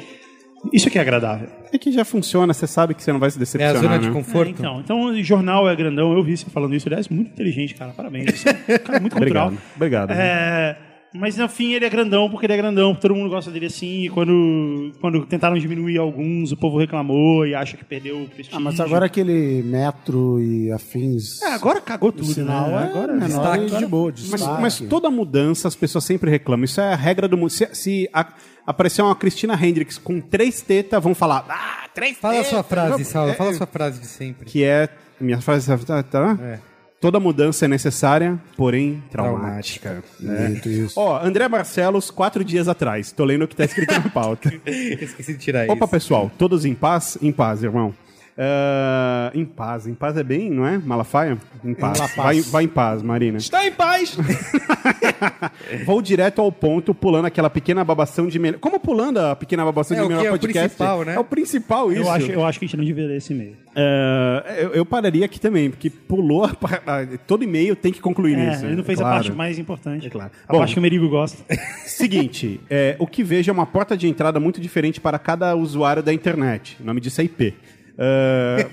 isso 0.74 0.90
que 0.90 0.98
é 0.98 1.02
agradável. 1.02 1.48
É 1.72 1.78
que 1.78 1.92
já 1.92 2.04
funciona, 2.04 2.52
você 2.52 2.66
sabe 2.66 2.96
que 2.96 3.04
você 3.04 3.12
não 3.14 3.20
vai 3.20 3.30
se 3.30 3.38
É 3.38 3.38
a 3.38 3.40
decepcionar, 3.42 3.82
zona 3.84 4.00
de 4.00 4.08
né? 4.08 4.14
conforto. 4.14 4.48
É, 4.48 4.52
então, 4.52 4.80
então, 4.80 5.02
o 5.06 5.24
jornal 5.24 5.70
é 5.70 5.76
grandão. 5.76 6.12
Eu 6.14 6.24
vi 6.24 6.36
você 6.36 6.50
falando 6.50 6.74
isso. 6.74 6.88
Aliás, 6.88 7.08
muito 7.08 7.30
inteligente, 7.32 7.76
cara. 7.76 7.92
Parabéns. 7.92 8.32
Você 8.40 8.50
é 8.50 8.76
um 8.76 8.80
cara 8.80 9.00
muito 9.00 9.14
cultural. 9.16 9.48
Obrigado. 9.48 10.08
Obrigado. 10.08 10.12
É, 10.12 10.76
mas 11.16 11.38
no 11.38 11.48
fim 11.50 11.74
ele 11.74 11.86
é 11.86 11.90
grandão 11.90 12.30
porque 12.30 12.46
ele 12.46 12.54
é 12.54 12.58
grandão, 12.58 12.94
porque 12.94 13.08
todo 13.08 13.16
mundo 13.18 13.30
gosta 13.30 13.50
dele 13.52 13.68
assim. 13.68 14.04
E 14.06 14.10
quando, 14.10 14.92
quando 15.02 15.26
tentaram 15.26 15.58
diminuir 15.58 15.98
alguns, 15.98 16.52
o 16.52 16.58
povo 16.58 16.78
reclamou 16.78 17.46
e 17.48 17.56
acha 17.56 17.76
que 17.78 17.84
perdeu 17.86 18.22
o 18.24 18.26
prestígio. 18.28 18.58
Ah, 18.58 18.60
mas 18.60 18.80
agora 18.80 19.06
aquele 19.06 19.64
metro 19.64 20.40
e 20.42 20.72
afins. 20.72 21.42
É, 21.42 21.54
agora 21.54 21.80
cagou 21.82 22.10
o 22.10 22.12
tudo, 22.12 22.26
sinal 22.34 22.68
né? 22.70 22.76
é 22.76 22.90
Agora 22.90 23.14
menor 23.14 23.58
destaque. 23.60 23.78
de 23.80 23.86
boa, 23.86 24.12
Mas, 24.12 24.22
destaque. 24.32 24.62
mas 24.62 24.80
toda 24.80 25.10
mudança 25.10 25.68
as 25.68 25.76
pessoas 25.76 26.04
sempre 26.04 26.30
reclamam. 26.30 26.66
Isso 26.66 26.80
é 26.82 26.94
a 26.94 26.96
regra 26.96 27.28
do 27.28 27.38
mundo. 27.38 27.50
Se, 27.50 27.68
se 27.74 28.10
a- 28.14 28.34
aparecer 28.68 29.02
uma 29.02 29.16
Cristina 29.16 29.54
Hendricks 29.54 29.98
com 29.98 30.20
três 30.20 30.62
tetas, 30.62 31.02
vão 31.04 31.14
falar. 31.16 31.46
Ah, 31.50 31.88
três 31.94 32.18
Fala 32.18 32.40
a 32.40 32.44
sua 32.44 32.64
frase, 32.64 33.02
é- 33.02 33.34
Fala 33.34 33.52
a 33.52 33.54
sua 33.54 33.68
frase 33.68 34.00
de 34.02 34.08
sempre. 34.08 34.46
Que 34.46 34.64
é. 34.64 34.90
Minha 35.20 35.40
frase 35.40 35.68
tá, 35.86 36.04
tá? 36.04 36.38
É. 36.42 36.60
Toda 37.00 37.20
mudança 37.20 37.66
é 37.66 37.68
necessária, 37.68 38.40
porém 38.58 39.04
traumática. 39.12 40.04
né? 40.20 40.48
Muito 40.50 40.70
isso. 40.70 41.00
Ó, 41.00 41.20
André 41.24 41.48
Barcelos, 41.48 42.10
quatro 42.10 42.44
dias 42.44 42.68
atrás. 42.68 43.12
Tô 43.12 43.24
lendo 43.26 43.44
o 43.44 43.48
que 43.48 43.56
tá 43.56 43.66
escrito 43.66 43.94
na 43.94 44.10
pauta. 44.10 44.52
Esqueci 44.66 45.34
de 45.34 45.40
tirar 45.40 45.66
Opa, 45.70 45.86
isso. 45.86 45.88
pessoal, 45.88 46.32
todos 46.38 46.66
em 46.66 46.74
paz? 46.74 47.18
Em 47.22 47.32
paz, 47.32 47.62
irmão. 47.64 47.94
Ah, 48.38 49.32
em 49.34 49.46
paz. 49.46 49.88
Em 49.88 49.94
paz 49.94 50.18
é 50.18 50.24
bem, 50.24 50.50
não 50.52 50.68
é? 50.68 50.78
Malafaia? 50.78 51.38
Em 51.64 51.74
paz. 51.74 52.00
Vai, 52.16 52.42
vai 52.42 52.64
em 52.66 52.68
paz, 52.68 53.02
Marina. 53.02 53.38
Está 53.38 53.66
em 53.66 53.72
paz! 53.72 54.18
Vou 55.86 56.02
direto 56.02 56.42
ao 56.42 56.52
ponto, 56.52 56.94
pulando 56.94 57.26
aquela 57.26 57.50
pequena 57.50 57.84
babação 57.84 58.28
de 58.28 58.38
melhor. 58.38 58.60
Como 58.60 58.80
pulando 58.80 59.20
a 59.20 59.36
pequena 59.36 59.64
babação 59.64 59.96
É, 59.96 60.00
de 60.00 60.06
o 60.06 60.10
que 60.10 60.14
melhor 60.16 60.26
é 60.26 60.30
o 60.30 60.40
podcast? 60.40 60.68
principal, 60.76 61.06
né? 61.06 61.16
É 61.16 61.20
o 61.20 61.24
principal 61.24 61.92
isso. 61.92 62.02
Eu 62.02 62.10
acho, 62.12 62.32
eu 62.32 62.46
acho 62.46 62.60
que 62.60 62.66
a 62.66 62.68
gente 62.68 62.78
não 62.78 62.86
devia 62.86 63.08
ler 63.08 63.18
esse 63.18 63.34
e-mail. 63.34 63.56
É, 63.76 64.60
eu, 64.64 64.70
eu 64.74 64.86
pararia 64.86 65.26
aqui 65.26 65.40
também, 65.40 65.70
porque 65.70 65.90
pulou. 65.90 66.44
a 66.46 66.50
pa- 66.56 66.82
a- 66.86 67.18
todo 67.26 67.44
e-mail 67.44 67.76
tem 67.76 67.92
que 67.92 68.02
concluir 68.02 68.38
É, 68.38 68.50
nisso. 68.50 68.66
ele 68.66 68.76
não 68.76 68.84
fez 68.84 69.00
claro. 69.00 69.14
a 69.14 69.18
parte 69.18 69.32
mais 69.32 69.58
importante. 69.58 70.08
É 70.08 70.10
claro. 70.10 70.32
A 70.48 70.52
Bom. 70.52 70.60
parte 70.60 70.74
que 70.74 70.80
o 70.80 70.82
Merigo 70.82 71.08
gosta. 71.10 71.42
Seguinte, 71.86 72.60
é, 72.70 72.96
o 73.00 73.08
que 73.08 73.24
vejo 73.24 73.50
é 73.50 73.54
uma 73.54 73.66
porta 73.66 73.96
de 73.96 74.08
entrada 74.08 74.40
muito 74.40 74.60
diferente 74.60 75.00
para 75.00 75.18
cada 75.18 75.56
usuário 75.56 76.04
da 76.04 76.14
internet. 76.14 76.78
O 76.82 76.86
nome 76.86 77.00
disso 77.02 77.22
é 77.22 77.24
IP. 77.24 77.54
É, 77.98 78.68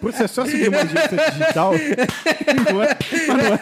por 0.00 0.12
ser 0.12 0.28
sócio 0.28 0.58
de 0.58 0.68
uma 0.68 0.78
agência 0.78 1.30
digital. 1.30 1.72
Não 2.72 2.82
é, 2.82 2.88
não 3.28 3.54
é. 3.54 3.58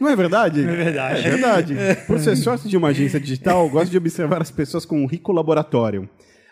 Não 0.00 0.08
é 0.08 0.16
verdade? 0.16 0.60
É 0.62 0.66
verdade. 0.66 1.26
É 1.26 1.30
verdade. 1.30 1.74
Por 2.06 2.18
ser 2.20 2.36
sócio 2.36 2.68
de 2.68 2.76
uma 2.76 2.88
agência 2.88 3.18
digital, 3.18 3.68
gosto 3.68 3.90
de 3.90 3.96
observar 3.98 4.40
as 4.40 4.50
pessoas 4.50 4.84
com 4.84 5.02
um 5.02 5.06
rico 5.06 5.32
laboratório. 5.32 6.08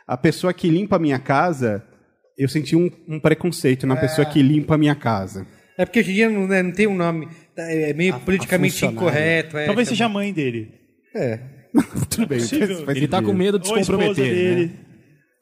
A 0.07 0.17
pessoa 0.17 0.53
que 0.53 0.69
limpa 0.69 0.97
a 0.97 0.99
minha 0.99 1.19
casa, 1.19 1.83
eu 2.37 2.49
senti 2.49 2.75
um, 2.77 2.91
um 3.09 3.19
preconceito 3.21 3.87
na 3.87 3.97
pessoa 3.97 4.25
que 4.25 4.43
limpa 4.43 4.75
a 4.75 4.79
minha 4.79 4.95
casa. 4.95 5.47
É 5.79 5.85
porque 5.85 6.01
hoje 6.01 6.11
em 6.11 6.15
dia 6.15 6.31
não, 6.31 6.47
né, 6.47 6.63
não 6.63 6.73
tem 6.73 6.87
um 6.87 6.95
nome. 6.97 7.29
É 7.57 7.93
meio 7.95 8.19
politicamente 8.21 8.73
funcionária. 8.75 8.97
incorreto. 8.97 9.57
É, 9.59 9.67
Talvez 9.67 9.89
chama- 9.89 9.97
seja 9.97 10.05
a 10.07 10.09
mãe 10.09 10.33
dele. 10.33 10.73
É. 11.15 11.39
Tudo 12.11 12.27
bem. 12.27 12.39
Possível. 12.39 12.85
faz 12.85 12.97
Ele 12.97 13.09
tá 13.09 13.17
sentido. 13.19 13.33
com 13.33 13.37
medo 13.39 13.59
de 13.59 13.67
se 13.67 13.73
Ou 13.73 13.79
a 13.79 13.81
esposa 13.81 13.99
comprometer. 14.07 14.35
dele. 14.35 14.67
Né? 14.67 14.71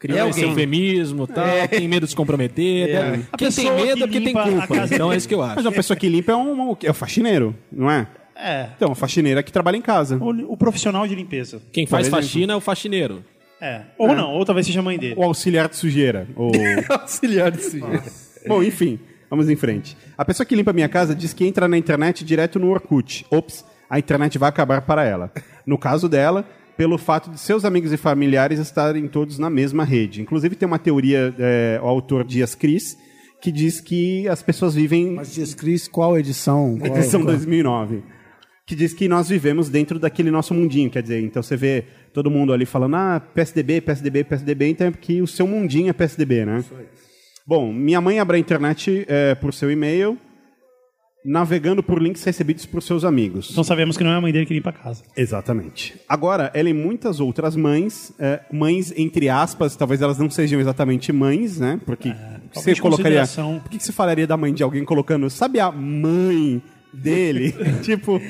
Criou 0.03 0.19
É 0.19 0.29
esse 0.31 0.41
alguém. 0.41 0.51
eufemismo 0.51 1.29
tal, 1.29 1.47
tem 1.69 1.87
medo 1.87 2.07
de 2.07 2.11
se 2.11 2.17
comprometer. 2.17 2.91
É. 2.91 2.99
A 3.31 3.37
Quem 3.37 3.49
tem 3.53 3.65
pessoa 3.65 3.75
medo 3.77 3.85
que 3.85 4.03
é 4.03 4.07
porque 4.07 4.19
tem 4.19 4.27
limpa 4.27 4.43
a 4.43 4.49
culpa. 4.51 4.67
casa 4.67 4.95
Então 4.97 5.13
é 5.13 5.17
isso 5.17 5.29
que 5.29 5.35
eu 5.35 5.39
Mas 5.39 5.59
acho. 5.59 5.61
uma 5.69 5.73
pessoa 5.73 5.97
que 5.97 6.09
limpa 6.09 6.33
é 6.33 6.37
um, 6.37 6.77
é 6.83 6.91
um 6.91 6.95
faxineiro, 6.95 7.55
não 7.71 7.89
é? 7.89 8.09
É. 8.35 8.67
Então, 8.77 8.89
uma 8.89 8.95
faxineira 8.97 9.41
que 9.45 9.53
trabalha 9.53 9.77
em 9.77 9.81
casa. 9.83 10.17
O, 10.17 10.55
o 10.55 10.57
profissional 10.57 11.07
de 11.07 11.15
limpeza. 11.15 11.63
Quem 11.71 11.87
faz 11.87 12.09
faxina 12.09 12.53
é 12.53 12.57
o 12.57 12.61
faxineiro. 12.61 13.23
É. 13.61 13.83
Ou 13.97 14.13
não, 14.17 14.33
ou 14.33 14.45
talvez 14.45 14.67
seja 14.67 14.81
a 14.81 14.83
mãe 14.83 14.99
dele. 14.99 15.15
O 15.17 15.23
auxiliar 15.23 15.69
de 15.69 15.77
sujeira. 15.77 16.27
Ou... 16.35 16.51
Auxiliar 16.91 17.53
de 17.53 17.63
sujeira. 17.63 18.03
Bom, 18.49 18.61
enfim, 18.61 18.99
vamos 19.31 19.49
em 19.49 19.55
frente. 19.55 19.97
A 20.19 20.25
pessoa 20.25 20.45
que 20.45 20.57
limpa 20.57 20.73
a 20.73 20.75
minha 20.75 20.89
casa 20.89 21.15
diz 21.15 21.33
que 21.33 21.47
entra 21.47 21.69
na 21.69 21.79
internet 21.79 22.25
direto 22.25 22.59
no 22.59 22.71
Orkut. 22.71 23.25
Ops, 23.31 23.65
a 23.89 24.01
internet 24.01 24.37
vai 24.37 24.49
acabar 24.49 24.83
para 24.83 25.05
ela. 25.05 25.31
No 25.65 25.79
caso 25.79 26.09
dela, 26.09 26.45
pelo 26.77 26.99
fato 26.99 27.31
de 27.31 27.39
seus 27.39 27.65
amigos 27.65 27.93
e 27.93 27.97
familiares 27.97 28.59
estarem 28.59 29.07
todos 29.09 29.39
na 29.39 29.51
mesma 29.51 29.85
rede. 29.85 30.23
Inclusive 30.23 30.57
tem 30.57 30.67
uma 30.67 30.79
teoria, 30.79 31.35
é, 31.39 31.81
o 31.83 31.87
autor 31.87 32.25
Dias 32.25 32.55
Cris, 32.55 32.97
que 33.41 33.51
diz 33.51 33.81
que 33.81 34.29
as 34.29 34.43
pessoas 34.43 34.75
vivem 34.75 35.15
Mas 35.15 35.35
diz, 35.35 35.55
Cris, 35.55 35.89
qual 35.89 36.19
edição? 36.19 36.79
Qual, 36.81 36.97
edição 36.97 37.21
qual? 37.21 37.35
2009. 37.35 38.03
Que 38.65 38.77
diz 38.77 38.95
que 38.95 39.09
nós 39.09 39.29
vivemos 39.29 39.69
dentro 39.69 39.99
daquele 39.99 40.31
nosso 40.31 40.55
mundinho, 40.55 40.89
quer 40.89 41.03
dizer, 41.03 41.21
então 41.21 41.43
você 41.43 41.57
vê 41.57 41.85
todo 42.15 42.31
mundo 42.31 42.53
ali 42.53 42.65
falando, 42.65 42.95
ah, 42.95 43.21
PSDB, 43.35 43.81
PSDB, 43.81 44.25
PSDB, 44.25 44.69
então 44.69 44.87
é 44.87 44.91
porque 44.93 45.21
o 45.21 45.27
seu 45.27 45.47
mundinho 45.47 45.91
é 45.91 45.93
PSDB, 45.93 46.45
né? 46.47 46.65
Bom, 47.45 47.73
minha 47.73 48.01
mãe 48.01 48.21
abre 48.21 48.37
a 48.37 48.41
internet 48.41 49.05
é, 49.09 49.35
por 49.35 49.53
seu 49.53 49.71
e-mail, 49.71 50.17
navegando 51.25 51.83
por 51.83 52.03
links 52.03 52.25
recebidos 52.25 52.67
por 52.67 52.83
seus 52.83 53.05
amigos. 53.05 53.49
Então 53.51 53.63
sabemos 53.63 53.97
que 53.97 54.03
não 54.03 54.11
é 54.11 54.17
a 54.17 54.21
mãe 54.21 54.33
dele 54.33 54.45
que 54.47 54.55
limpa 54.55 54.71
a 54.71 54.73
casa. 54.73 55.05
Exatamente. 55.17 55.95
Agora, 56.09 56.51
ela 56.55 56.69
e 56.69 56.75
muitas 56.75 57.21
outras 57.21 57.55
mães, 57.55 58.13
é, 58.19 58.41
mães 58.53 58.93
entre 58.97 59.29
aspas, 59.29 59.77
talvez 59.77 60.03
elas 60.03 60.19
não 60.19 60.29
sejam 60.29 60.61
exatamente 60.61 61.13
mães, 61.13 61.59
né? 61.61 61.81
Porque 61.87 62.09
você 62.09 62.17
talvez 62.55 62.77
de 62.77 62.83
colocaria. 62.83 63.21
consideração. 63.21 63.61
Por 63.61 63.71
que 63.71 63.79
você 63.83 63.93
falaria 63.93 64.27
da 64.27 64.37
mãe 64.37 64.53
de 64.53 64.63
alguém 64.63 64.85
colocando, 64.85 65.31
sabe 65.31 65.61
a 65.61 65.71
mãe 65.71 66.61
dele? 66.93 67.53
tipo, 67.83 68.21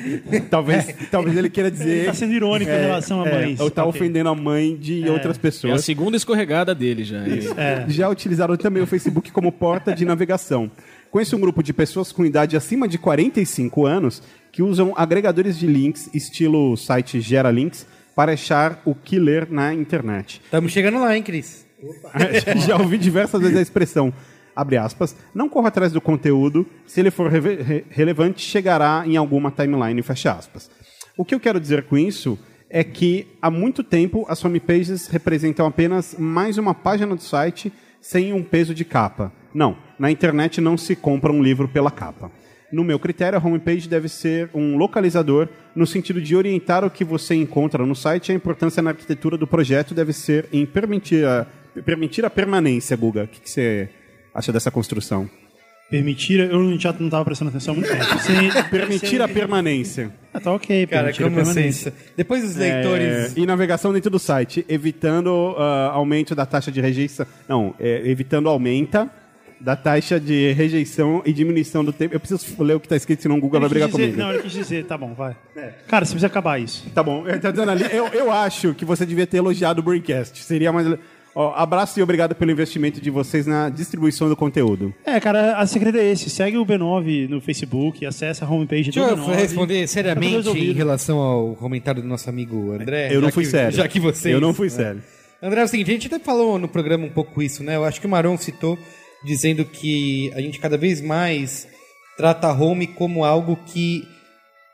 talvez, 0.51 0.95
talvez 1.09 1.35
ele 1.35 1.49
queira 1.49 1.71
dizer. 1.71 2.05
Tá 2.05 2.13
sendo 2.13 2.33
irônico 2.33 2.69
em 2.71 2.75
relação 2.79 3.23
a 3.23 3.27
é, 3.27 3.31
mães. 3.45 3.59
ou 3.59 3.71
tá 3.71 3.83
Ok. 3.83 3.99
ofendendo 3.99 4.29
a 4.29 4.35
mãe 4.35 4.75
de 4.77 5.09
outras 5.09 5.35
É 5.35 5.39
a 5.39 5.41
pessoas. 5.41 5.83
segunda 5.83 6.15
escorregada 6.15 6.75
dele 6.75 7.03
já. 7.03 7.25
Ele- 7.25 7.43
Já 7.87 8.07
utilizaram 8.07 8.55
também 8.55 8.83
o 8.83 8.87
Facebook 8.87 9.31
como 9.31 9.51
porta 9.51 9.93
de 9.95 10.05
navegação. 10.05 10.69
Conheço 11.13 11.35
um 11.35 11.39
grupo 11.39 11.61
de 11.61 11.71
pessoas 11.71 12.11
com 12.11 12.25
idade 12.25 12.57
acima 12.57 12.87
de 12.87 12.97
45 12.97 13.85
anos 13.85 14.23
que 14.51 14.63
usam 14.63 14.93
agregadores 14.97 15.59
de 15.59 15.67
links, 15.67 16.09
estilo 16.11 16.75
site 16.75 17.21
Gera 17.21 17.51
Links, 17.51 17.85
para 18.15 18.31
achar 18.31 18.81
o 18.83 18.95
que 18.95 19.19
ler 19.19 19.47
na 19.47 19.71
internet. 19.75 20.41
Estamos 20.43 20.71
chegando 20.71 20.97
lá, 20.99 21.15
hein, 21.15 21.21
Cris? 21.21 21.67
Já 22.65 22.77
ouvi 22.77 22.97
diversas 22.97 23.39
vezes 23.39 23.57
a 23.57 23.61
expressão, 23.61 24.11
abre 24.55 24.75
aspas, 24.75 25.15
não 25.35 25.47
corra 25.47 25.67
atrás 25.67 25.91
do 25.91 26.01
conteúdo, 26.01 26.65
se 26.87 26.99
ele 26.99 27.11
for 27.11 27.29
reve- 27.29 27.61
re- 27.61 27.85
relevante, 27.91 28.41
chegará 28.41 29.03
em 29.05 29.15
alguma 29.15 29.51
timeline, 29.51 30.01
fecha 30.01 30.31
aspas. 30.31 30.67
O 31.15 31.23
que 31.23 31.35
eu 31.35 31.39
quero 31.39 31.59
dizer 31.59 31.83
com 31.83 31.95
isso 31.95 32.39
é 32.71 32.83
que 32.83 33.27
há 33.39 33.51
muito 33.51 33.83
tempo 33.83 34.25
as 34.27 34.43
homepages 34.43 35.05
representam 35.05 35.67
apenas 35.67 36.15
mais 36.17 36.57
uma 36.57 36.73
página 36.73 37.15
do 37.15 37.21
site 37.21 37.71
sem 38.01 38.33
um 38.33 38.41
peso 38.43 38.73
de 38.73 38.83
capa. 38.83 39.31
Não, 39.53 39.77
na 39.97 40.11
internet 40.11 40.59
não 40.59 40.77
se 40.77 40.95
compra 40.95 41.31
um 41.31 41.41
livro 41.41 41.67
pela 41.67 41.91
capa. 41.91 42.31
No 42.71 42.83
meu 42.83 42.97
critério, 42.97 43.37
a 43.37 43.45
homepage 43.45 43.87
deve 43.87 44.09
ser 44.09 44.49
um 44.51 44.75
localizador 44.77 45.47
no 45.75 45.85
sentido 45.85 46.19
de 46.19 46.35
orientar 46.35 46.83
o 46.83 46.89
que 46.89 47.03
você 47.03 47.35
encontra 47.35 47.85
no 47.85 47.95
site. 47.95 48.31
A 48.31 48.35
importância 48.35 48.81
na 48.81 48.89
arquitetura 48.89 49.37
do 49.37 49.45
projeto 49.45 49.93
deve 49.93 50.11
ser 50.11 50.47
em 50.51 50.65
permitir 50.65 51.23
a, 51.23 51.45
permitir 51.85 52.25
a 52.25 52.31
permanência, 52.31 52.97
Guga. 52.97 53.25
O 53.25 53.27
que, 53.27 53.41
que 53.41 53.49
você 53.49 53.89
acha 54.33 54.51
dessa 54.51 54.71
construção? 54.71 55.29
Permitir, 55.89 56.39
eu 56.39 56.79
já 56.79 56.91
não 56.93 57.07
tava 57.07 57.23
prestando 57.23 57.49
atenção 57.49 57.75
há 57.75 57.77
muito 57.77 57.91
tempo. 57.91 58.69
Permitir 58.71 59.21
a 59.21 59.27
permanência. 59.27 60.11
Ah, 60.33 60.39
tá 60.39 60.51
ok, 60.51 60.87
Cara, 60.87 61.13
como 61.13 61.35
permanência. 61.35 61.93
Depois 62.17 62.43
os 62.43 62.55
leitores. 62.55 63.37
É, 63.37 63.39
e 63.39 63.45
navegação 63.45 63.93
dentro 63.93 64.09
do 64.09 64.17
site, 64.17 64.65
evitando 64.67 65.53
ah, 65.59 65.91
aumento 65.93 66.33
da 66.33 66.47
taxa 66.47 66.71
de 66.71 66.81
rejeição. 66.81 67.27
Não, 67.47 67.75
é, 67.79 68.01
evitando 68.09 68.49
aumenta 68.49 69.11
da 69.59 69.75
taxa 69.75 70.19
de 70.19 70.51
rejeição 70.53 71.21
e 71.25 71.31
diminuição 71.33 71.83
do 71.83 71.93
tempo. 71.93 72.13
Eu 72.15 72.19
preciso 72.19 72.45
ler 72.63 72.75
o 72.75 72.79
que 72.79 72.85
está 72.85 72.95
escrito, 72.95 73.21
senão 73.23 73.37
o 73.37 73.39
Google 73.41 73.59
vai 73.61 73.69
brigar 73.69 73.89
dizer- 73.89 74.01
comigo. 74.03 74.17
Não, 74.19 74.31
ele 74.33 74.43
quis 74.43 74.51
dizer, 74.51 74.85
tá 74.85 74.97
bom, 74.97 75.13
vai. 75.13 75.35
Cara, 75.87 76.05
você 76.05 76.11
precisa 76.11 76.27
acabar 76.27 76.59
isso. 76.59 76.89
Tá 76.93 77.01
bom, 77.03 77.27
eu, 77.27 77.37
dizendo 77.37 77.69
ali, 77.71 77.83
eu, 77.91 78.07
eu 78.07 78.31
acho 78.31 78.73
que 78.73 78.85
você 78.85 79.05
devia 79.05 79.25
ter 79.27 79.37
elogiado 79.37 79.79
o 79.79 79.83
Braincast. 79.83 80.43
Seria 80.43 80.71
mais. 80.71 80.87
Ó, 81.35 81.51
abraço 81.55 81.99
e 81.99 82.03
obrigado 82.03 82.35
pelo 82.35 82.51
investimento 82.51 83.01
de 83.01 83.09
vocês 83.09 83.47
na 83.47 83.67
distribuição 83.67 84.29
do 84.29 84.35
conteúdo. 84.35 84.93
É, 85.03 85.19
cara, 85.19 85.55
a 85.57 85.65
segredo 85.65 85.97
é 85.97 86.11
esse. 86.11 86.29
Segue 86.29 86.57
o 86.57 86.63
B9 86.65 87.27
no 87.27 87.41
Facebook, 87.41 88.05
acessa 88.05 88.45
a 88.45 88.49
homepage 88.51 88.91
do 88.91 88.93
Deixa 88.93 89.09
eu 89.09 89.17
B9. 89.17 89.33
responder 89.33 89.73
Tá 89.73 89.79
tudo 89.79 89.87
seriamente 89.89 90.49
em 90.59 90.73
relação 90.73 91.17
ao 91.17 91.55
comentário 91.55 92.03
do 92.03 92.07
nosso 92.07 92.29
amigo 92.29 92.71
André. 92.73 93.09
eu 93.11 93.19
não 93.19 93.31
fui 93.31 93.45
que- 93.45 93.49
sério. 93.49 93.75
Já 93.75 93.87
que 93.87 93.99
vocês. 93.99 94.31
Eu 94.31 94.39
não 94.39 94.53
fui 94.53 94.69
sério. 94.69 95.01
André, 95.41 95.61
é 95.61 95.63
o 95.63 95.67
seguinte, 95.67 95.89
a 95.89 95.93
gente 95.93 96.05
até 96.07 96.19
falou 96.19 96.59
no 96.59 96.67
programa 96.67 97.03
um 97.05 97.09
pouco 97.09 97.41
isso, 97.41 97.63
né? 97.63 97.75
Eu 97.77 97.83
acho 97.83 97.99
que 97.99 98.05
o 98.05 98.09
Maron 98.09 98.37
citou 98.37 98.77
dizendo 99.23 99.65
que 99.65 100.31
a 100.33 100.41
gente 100.41 100.59
cada 100.59 100.77
vez 100.77 101.01
mais 101.01 101.67
trata 102.17 102.47
a 102.47 102.53
home 102.53 102.87
como 102.87 103.23
algo 103.23 103.57
que 103.65 104.07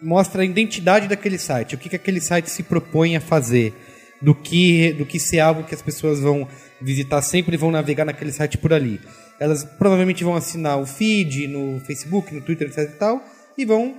mostra 0.01 0.41
a 0.41 0.46
identidade 0.46 1.08
daquele 1.08 1.38
site, 1.38 1.75
o 1.75 1.77
que, 1.77 1.89
que 1.89 1.96
aquele 1.96 2.22
site 2.22 2.50
se 2.50 2.63
propõe 2.63 3.15
a 3.15 3.22
fazer, 3.22 3.74
do 4.22 4.36
que, 4.36 4.94
do 4.94 5.06
que 5.06 5.20
ser 5.20 5.39
algo 5.39 5.63
que 5.63 5.74
as 5.74 5.82
pessoas 5.82 6.20
vão 6.20 6.48
visitar 6.82 7.22
sempre 7.22 7.56
e 7.56 7.58
vão 7.58 7.72
navegar 7.72 8.06
naquele 8.06 8.32
site 8.32 8.58
por 8.58 8.74
ali. 8.74 9.00
Elas 9.39 9.63
provavelmente 9.63 10.24
vão 10.24 10.36
assinar 10.36 10.77
o 10.79 10.86
feed 10.86 11.48
no 11.48 11.79
Facebook, 11.82 12.34
no 12.34 12.41
Twitter, 12.41 12.68
etc 12.68 12.79
e 12.79 12.98
tal, 12.98 13.24
e 13.58 13.65
vão 13.65 13.96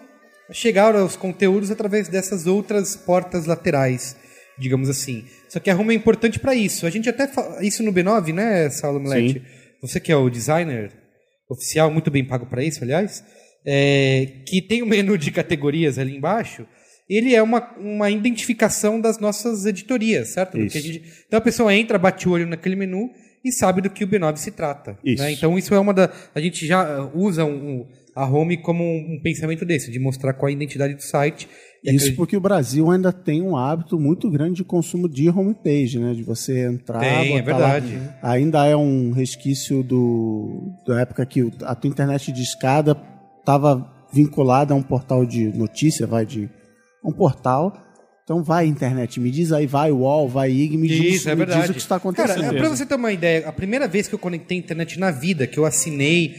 chegar 0.52 0.94
aos 0.94 1.16
conteúdos 1.16 1.70
através 1.70 2.08
dessas 2.08 2.46
outras 2.46 2.96
portas 2.96 3.46
laterais, 3.46 4.16
digamos 4.58 4.88
assim. 4.88 5.24
Só 5.48 5.58
que 5.58 5.70
a 5.70 5.76
Home 5.76 5.94
é 5.94 5.96
importante 5.96 6.38
para 6.38 6.54
isso. 6.54 6.86
A 6.86 6.90
gente 6.90 7.08
até 7.08 7.26
fala 7.26 7.64
isso 7.64 7.82
no 7.82 7.92
B9, 7.92 8.34
né, 8.34 8.68
Saulo 8.70 9.00
Milete? 9.00 9.42
Você 9.82 9.98
que 10.00 10.12
é 10.12 10.16
o 10.16 10.28
designer 10.30 10.92
oficial, 11.48 11.90
muito 11.90 12.10
bem 12.10 12.24
pago 12.24 12.46
para 12.46 12.62
isso, 12.64 12.82
aliás, 12.84 13.24
é, 13.66 14.26
que 14.46 14.62
tem 14.62 14.82
o 14.82 14.86
menu 14.86 15.18
de 15.18 15.30
categorias 15.30 15.98
ali 15.98 16.16
embaixo. 16.16 16.66
Ele 17.08 17.34
é 17.34 17.42
uma, 17.42 17.76
uma 17.76 18.08
identificação 18.10 19.00
das 19.00 19.18
nossas 19.18 19.66
editorias, 19.66 20.28
certo? 20.28 20.56
A 20.56 20.60
gente- 20.80 21.02
então 21.26 21.38
a 21.38 21.42
pessoa 21.42 21.74
entra, 21.74 21.98
bate 21.98 22.28
o 22.28 22.32
olho 22.32 22.46
naquele 22.46 22.76
menu 22.76 23.10
e 23.44 23.50
sabe 23.50 23.80
do 23.80 23.90
que 23.90 24.04
o 24.04 24.08
B9 24.08 24.36
se 24.36 24.52
trata. 24.52 24.96
Isso. 25.04 25.22
né? 25.22 25.32
Então 25.32 25.58
isso 25.58 25.74
é 25.74 25.80
uma 25.80 25.92
da. 25.92 26.12
A 26.34 26.40
gente 26.40 26.64
já 26.66 27.10
usa 27.12 27.44
um- 27.44 27.80
um- 27.80 27.86
a 28.14 28.26
home 28.26 28.58
como 28.62 28.84
um, 28.84 29.14
um 29.16 29.20
pensamento 29.22 29.64
desse, 29.64 29.90
de 29.90 29.98
mostrar 29.98 30.34
qual 30.34 30.48
é 30.48 30.52
a 30.52 30.54
identidade 30.54 30.94
do 30.94 31.02
site. 31.02 31.48
Isso 31.84 32.14
porque 32.14 32.36
o 32.36 32.40
Brasil 32.40 32.90
ainda 32.90 33.12
tem 33.12 33.40
um 33.40 33.56
hábito 33.56 33.98
muito 33.98 34.30
grande 34.30 34.56
de 34.56 34.64
consumo 34.64 35.08
de 35.08 35.28
homepage, 35.30 35.98
né? 35.98 36.12
De 36.12 36.22
você 36.22 36.66
entrar, 36.66 37.00
Tem, 37.00 37.38
é 37.38 37.42
botar 37.42 37.56
lá. 37.58 37.72
verdade. 37.78 37.98
Ainda 38.22 38.66
é 38.66 38.76
um 38.76 39.12
resquício 39.12 39.82
do, 39.82 40.72
da 40.86 41.00
época 41.00 41.24
que 41.24 41.50
a 41.62 41.74
tua 41.74 41.88
internet 41.88 42.30
de 42.32 42.42
escada 42.42 42.96
estava 43.38 43.90
vinculada 44.12 44.74
a 44.74 44.76
um 44.76 44.82
portal 44.82 45.24
de 45.24 45.46
notícia, 45.56 46.06
vai 46.06 46.26
de 46.26 46.50
um 47.04 47.12
portal. 47.12 47.74
Então 48.24 48.44
vai 48.44 48.66
internet, 48.66 49.18
me 49.18 49.30
diz 49.30 49.50
aí, 49.50 49.66
vai 49.66 49.90
UOL, 49.90 50.28
vai 50.28 50.50
IG, 50.52 50.76
me 50.76 50.86
diz, 50.86 51.14
Isso, 51.16 51.28
é 51.28 51.32
me 51.34 51.38
verdade. 51.38 51.62
diz 51.62 51.70
o 51.70 51.74
que 51.74 51.80
está 51.80 51.96
acontecendo. 51.96 52.42
Cara, 52.42 52.58
pra 52.58 52.68
você 52.68 52.86
ter 52.86 52.94
uma 52.94 53.10
ideia, 53.10 53.48
a 53.48 53.52
primeira 53.52 53.88
vez 53.88 54.06
que 54.06 54.14
eu 54.14 54.18
conectei 54.20 54.56
a 54.58 54.60
internet 54.60 55.00
na 55.00 55.10
vida, 55.10 55.46
que 55.46 55.58
eu 55.58 55.64
assinei. 55.64 56.34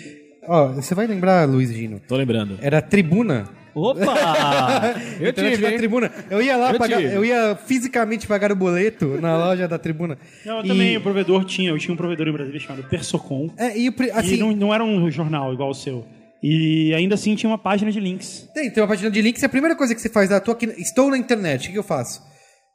Ó, 0.47 0.71
você 0.73 0.95
vai 0.95 1.05
lembrar, 1.05 1.47
Luiz 1.49 1.69
Gino? 1.73 1.99
Tô 2.07 2.15
lembrando. 2.15 2.57
Era 2.61 2.77
a 2.77 2.81
Tribuna. 2.81 3.49
Opa! 3.73 4.95
Eu 5.19 5.29
internet 5.29 5.51
tive, 5.51 5.61
da 5.63 5.71
hein? 5.71 5.77
Tribuna. 5.77 6.11
Eu 6.29 6.41
ia 6.41 6.57
lá 6.57 6.71
Eu 6.73 6.77
pagar, 6.79 6.97
tive. 6.97 7.13
eu 7.13 7.23
ia 7.25 7.55
fisicamente 7.55 8.27
pagar 8.27 8.51
o 8.51 8.55
boleto 8.55 9.19
na 9.21 9.37
loja 9.37 9.67
da 9.67 9.77
Tribuna. 9.77 10.17
Não, 10.45 10.57
eu 10.59 10.65
E- 10.65 10.67
também, 10.67 10.97
o 10.97 11.01
provedor 11.01 11.45
tinha. 11.45 11.69
Eu 11.69 11.77
tinha 11.77 11.93
um 11.93 11.97
provedor 11.97 12.27
em 12.27 12.31
Brasília 12.31 12.59
chamado 12.59 12.83
Persocom. 12.89 13.49
É, 13.57 13.77
e 13.77 13.87
o 13.89 13.93
pri- 13.93 14.07
e 14.07 14.11
assim, 14.11 14.37
não, 14.37 14.51
não 14.51 14.73
era 14.73 14.83
um 14.83 15.09
jornal 15.09 15.53
igual 15.53 15.69
o 15.69 15.73
seu. 15.75 16.05
E 16.43 16.93
ainda 16.95 17.15
assim 17.15 17.35
tinha 17.35 17.49
uma 17.49 17.57
página 17.57 17.91
de 17.91 17.99
links. 17.99 18.49
tem, 18.53 18.69
tem 18.71 18.81
uma 18.81 18.87
página 18.89 19.11
de 19.11 19.21
links 19.21 19.41
e 19.43 19.45
a 19.45 19.49
primeira 19.49 19.75
coisa 19.75 19.93
que 19.93 20.01
você 20.01 20.09
faz, 20.09 20.31
ah, 20.31 20.39
tô 20.39 20.51
aqui, 20.51 20.65
estou 20.77 21.09
na 21.11 21.17
internet, 21.17 21.69
o 21.69 21.71
que 21.71 21.77
eu 21.77 21.83
faço? 21.83 22.21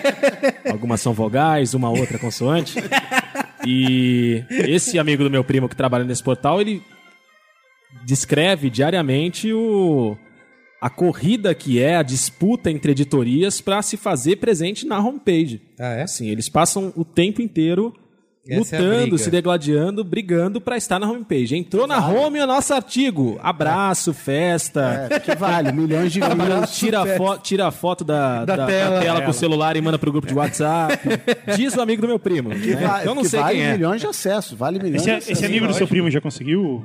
Algumas 0.71 1.01
são 1.01 1.13
vogais, 1.13 1.75
uma 1.75 1.91
outra 1.91 2.17
consoante. 2.17 2.77
E 3.67 4.45
esse 4.51 4.99
amigo 4.99 5.25
do 5.25 5.31
meu 5.31 5.45
primo 5.45 5.69
que 5.69 5.77
trabalha 5.77 6.05
nesse 6.05 6.23
portal, 6.23 6.61
ele 6.61 6.83
descreve 8.05 8.71
diariamente 8.71 9.53
o, 9.53 10.17
a 10.81 10.91
corrida 10.91 11.55
que 11.55 11.81
é, 11.81 11.97
a 11.97 12.03
disputa 12.03 12.71
entre 12.71 12.93
editorias 12.93 13.61
para 13.61 13.81
se 13.83 13.97
fazer 13.97 14.37
presente 14.37 14.87
na 14.87 14.99
homepage. 14.99 15.61
Ah, 15.79 15.95
é? 15.95 16.03
Assim, 16.03 16.29
eles 16.29 16.49
passam 16.49 16.93
o 16.97 17.05
tempo 17.05 17.41
inteiro 17.41 17.95
Essa 18.49 18.77
é 18.77 18.79
lutando, 18.81 19.01
briga. 19.03 19.19
se 19.19 19.31
degladiando, 19.31 20.03
brigando 20.03 20.61
para 20.61 20.77
estar 20.77 20.99
na 20.99 21.09
homepage. 21.09 21.57
Entrou 21.57 21.87
na 21.87 22.05
home 22.07 22.41
o 22.41 22.47
nosso 22.47 22.75
artigo. 22.75 23.39
Abraço, 23.43 24.13
festa. 24.13 25.07
É, 25.11 25.21
que 25.21 25.35
vale, 25.37 25.71
milhões 25.71 26.13
de 26.13 26.19
views. 26.21 26.77
Tira, 26.77 27.03
a 27.03 27.17
fo 27.17 27.39
tira 27.39 27.67
a 27.69 27.71
foto 27.71 28.03
da, 28.05 28.45
Da 28.45 28.57
da- 28.57 28.57
da 28.57 28.67
tela. 28.67 29.01
tela, 29.01 29.23
com 29.23 29.31
o 29.31 29.35
celular 29.35 29.77
e 29.77 29.81
manda 29.81 29.99
pro 29.99 30.11
grupo 30.11 30.27
de 30.27 30.35
WhatsApp. 30.35 30.99
Diz 31.57 31.77
o 31.77 31.81
amigo 31.81 32.03
do 32.03 32.09
meu 32.09 32.19
primo. 32.19 32.49
né? 32.49 32.59
Que 32.59 32.75
vale, 32.75 33.09
Eu 33.09 33.15
não 33.15 33.23
que 33.23 33.29
sei 33.29 33.41
vale 33.41 33.55
quem 33.59 33.65
é. 33.65 33.73
milhões 33.75 34.01
de 34.01 34.07
acessos, 34.09 34.59
vale 34.59 34.79
milhões 34.81 35.03
Esse, 35.03 35.11
de 35.11 35.17
esse 35.19 35.33
acessos. 35.33 35.45
amigo 35.49 35.67
do 35.69 35.75
seu 35.75 35.87
primo 35.87 36.11
já 36.11 36.21
conseguiu 36.21 36.85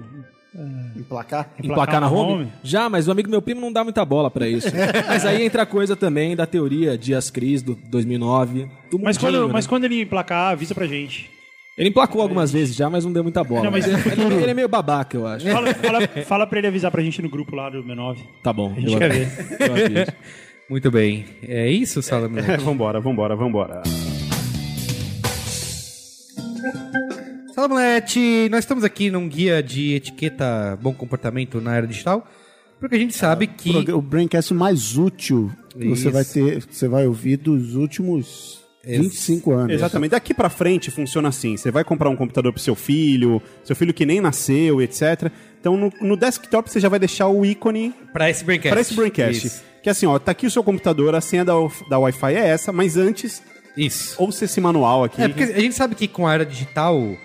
Emplacar? 0.96 1.50
Emplacar 1.64 2.02
na 2.02 2.10
na 2.10 2.12
home? 2.16 2.34
home? 2.34 2.48
Já, 2.64 2.90
mas 2.90 3.08
o 3.08 3.12
amigo 3.12 3.28
do 3.28 3.32
meu 3.32 3.42
primo 3.42 3.62
não 3.62 3.72
dá 3.72 3.84
muita 3.84 4.04
bola 4.04 4.30
pra 4.32 4.48
isso. 4.48 4.68
mas 5.08 5.26
aí 5.26 5.44
entra 5.44 5.64
a 5.64 5.66
coisa 5.66 5.96
também 5.96 6.36
da 6.36 6.46
teoria 6.48 6.98
Dias 6.98 7.30
Cris 7.30 7.62
do 7.62 7.76
2009. 7.90 8.68
Do 8.92 9.00
Mas 9.00 9.18
mundinho, 9.18 9.40
quando, 9.42 9.48
né? 9.48 9.54
mas 9.54 9.68
quando 9.68 9.84
ele 9.86 10.02
emplacar, 10.02 10.52
avisa 10.54 10.74
pra 10.74 10.88
gente. 10.88 11.30
Ele 11.78 11.90
emplacou 11.90 12.24
algumas 12.24 12.52
vezes 12.52 12.76
já, 12.76 12.90
mas 12.90 13.06
não 13.06 13.14
deu 13.14 13.22
muita 13.22 13.44
bola. 13.44 13.66
Não, 13.66 13.72
mas- 13.72 13.86
ele, 13.86 14.34
ele 14.42 14.50
é 14.52 14.54
meio 14.54 14.68
babaca, 14.68 15.16
eu 15.16 15.28
acho. 15.28 15.48
Fala, 15.48 15.74
fala, 15.76 16.08
fala 16.26 16.48
pra 16.48 16.58
ele 16.58 16.68
avisar 16.68 16.90
pra 16.90 17.04
gente 17.04 17.22
no 17.22 17.30
grupo 17.30 17.56
lá 17.56 17.70
do 17.70 17.84
B9. 17.84 18.18
Tá 18.42 18.52
bom. 18.52 18.74
A 18.76 18.80
gente 18.80 18.94
eu 18.94 18.98
quer 19.00 19.12
ver. 19.12 19.30
Eu 19.60 19.74
aviso. 19.86 20.18
Muito 20.68 20.90
bem. 20.90 21.26
É 21.44 21.70
isso? 21.70 22.00
É, 22.00 22.58
vambora, 22.58 23.00
vambora, 23.00 23.36
vambora. 23.36 23.84
Fala, 27.54 27.68
Molete! 27.68 28.50
Nós 28.50 28.60
estamos 28.60 28.84
aqui 28.84 29.12
num 29.12 29.30
guia 29.30 29.62
de 29.62 29.94
etiqueta 29.94 30.78
bom 30.82 30.94
comportamento 30.94 31.62
na 31.62 31.76
era 31.76 31.86
digital, 31.86 32.28
porque 32.80 32.96
a 32.96 33.00
gente 33.00 33.16
sabe 33.16 33.46
que... 33.46 33.92
O 33.92 34.02
Braincast 34.02 34.52
mais 34.54 34.98
útil 34.98 35.52
que 35.70 35.88
você 35.90 36.10
vai 36.10 36.26
ter, 36.26 36.60
você 36.68 36.88
vai 36.88 37.06
ouvir 37.06 37.38
dos 37.38 37.76
últimos 37.76 38.67
25 38.88 39.52
anos. 39.52 39.74
Exatamente. 39.74 40.12
Daqui 40.12 40.34
pra 40.34 40.50
frente 40.50 40.90
funciona 40.90 41.30
assim. 41.30 41.58
Você 41.58 41.72
vai 41.72 41.84
comprar 41.84 42.10
um 42.10 42.16
computador 42.16 42.54
pro 42.54 42.62
seu 42.62 42.76
filho, 42.76 43.42
seu 43.64 43.76
filho 43.76 43.94
que 43.94 44.06
nem 44.06 44.22
nasceu, 44.22 44.82
etc. 44.82 45.32
Então 45.60 45.76
no, 45.76 45.92
no 46.02 46.16
desktop 46.16 46.70
você 46.70 46.80
já 46.80 46.90
vai 46.90 47.00
deixar 47.00 47.28
o 47.28 47.46
ícone 47.46 47.94
Para 48.14 48.30
esse 48.30 48.44
Braincast. 48.44 48.70
para 48.70 48.82
esse 48.82 48.94
Braincast. 48.94 49.48
Isso. 49.48 49.64
Que 49.84 49.90
é 49.90 49.92
assim, 49.92 50.06
ó, 50.06 50.18
tá 50.20 50.32
aqui 50.32 50.46
o 50.48 50.52
seu 50.52 50.64
computador, 50.64 51.16
a 51.16 51.22
senha 51.22 51.46
da, 51.46 51.54
da 51.90 52.00
Wi-Fi 52.00 52.34
é 52.34 52.48
essa, 52.48 52.72
mas 52.72 52.98
antes, 52.98 53.42
Isso. 53.76 54.16
ouça 54.22 54.46
esse 54.46 54.60
manual 54.60 55.04
aqui. 55.04 55.22
É, 55.22 55.28
porque 55.28 55.44
a 55.44 55.60
gente 55.60 55.76
sabe 55.76 55.96
que 55.96 56.08
com 56.08 56.28
a 56.28 56.34
era 56.34 56.46
digital, 56.46 57.18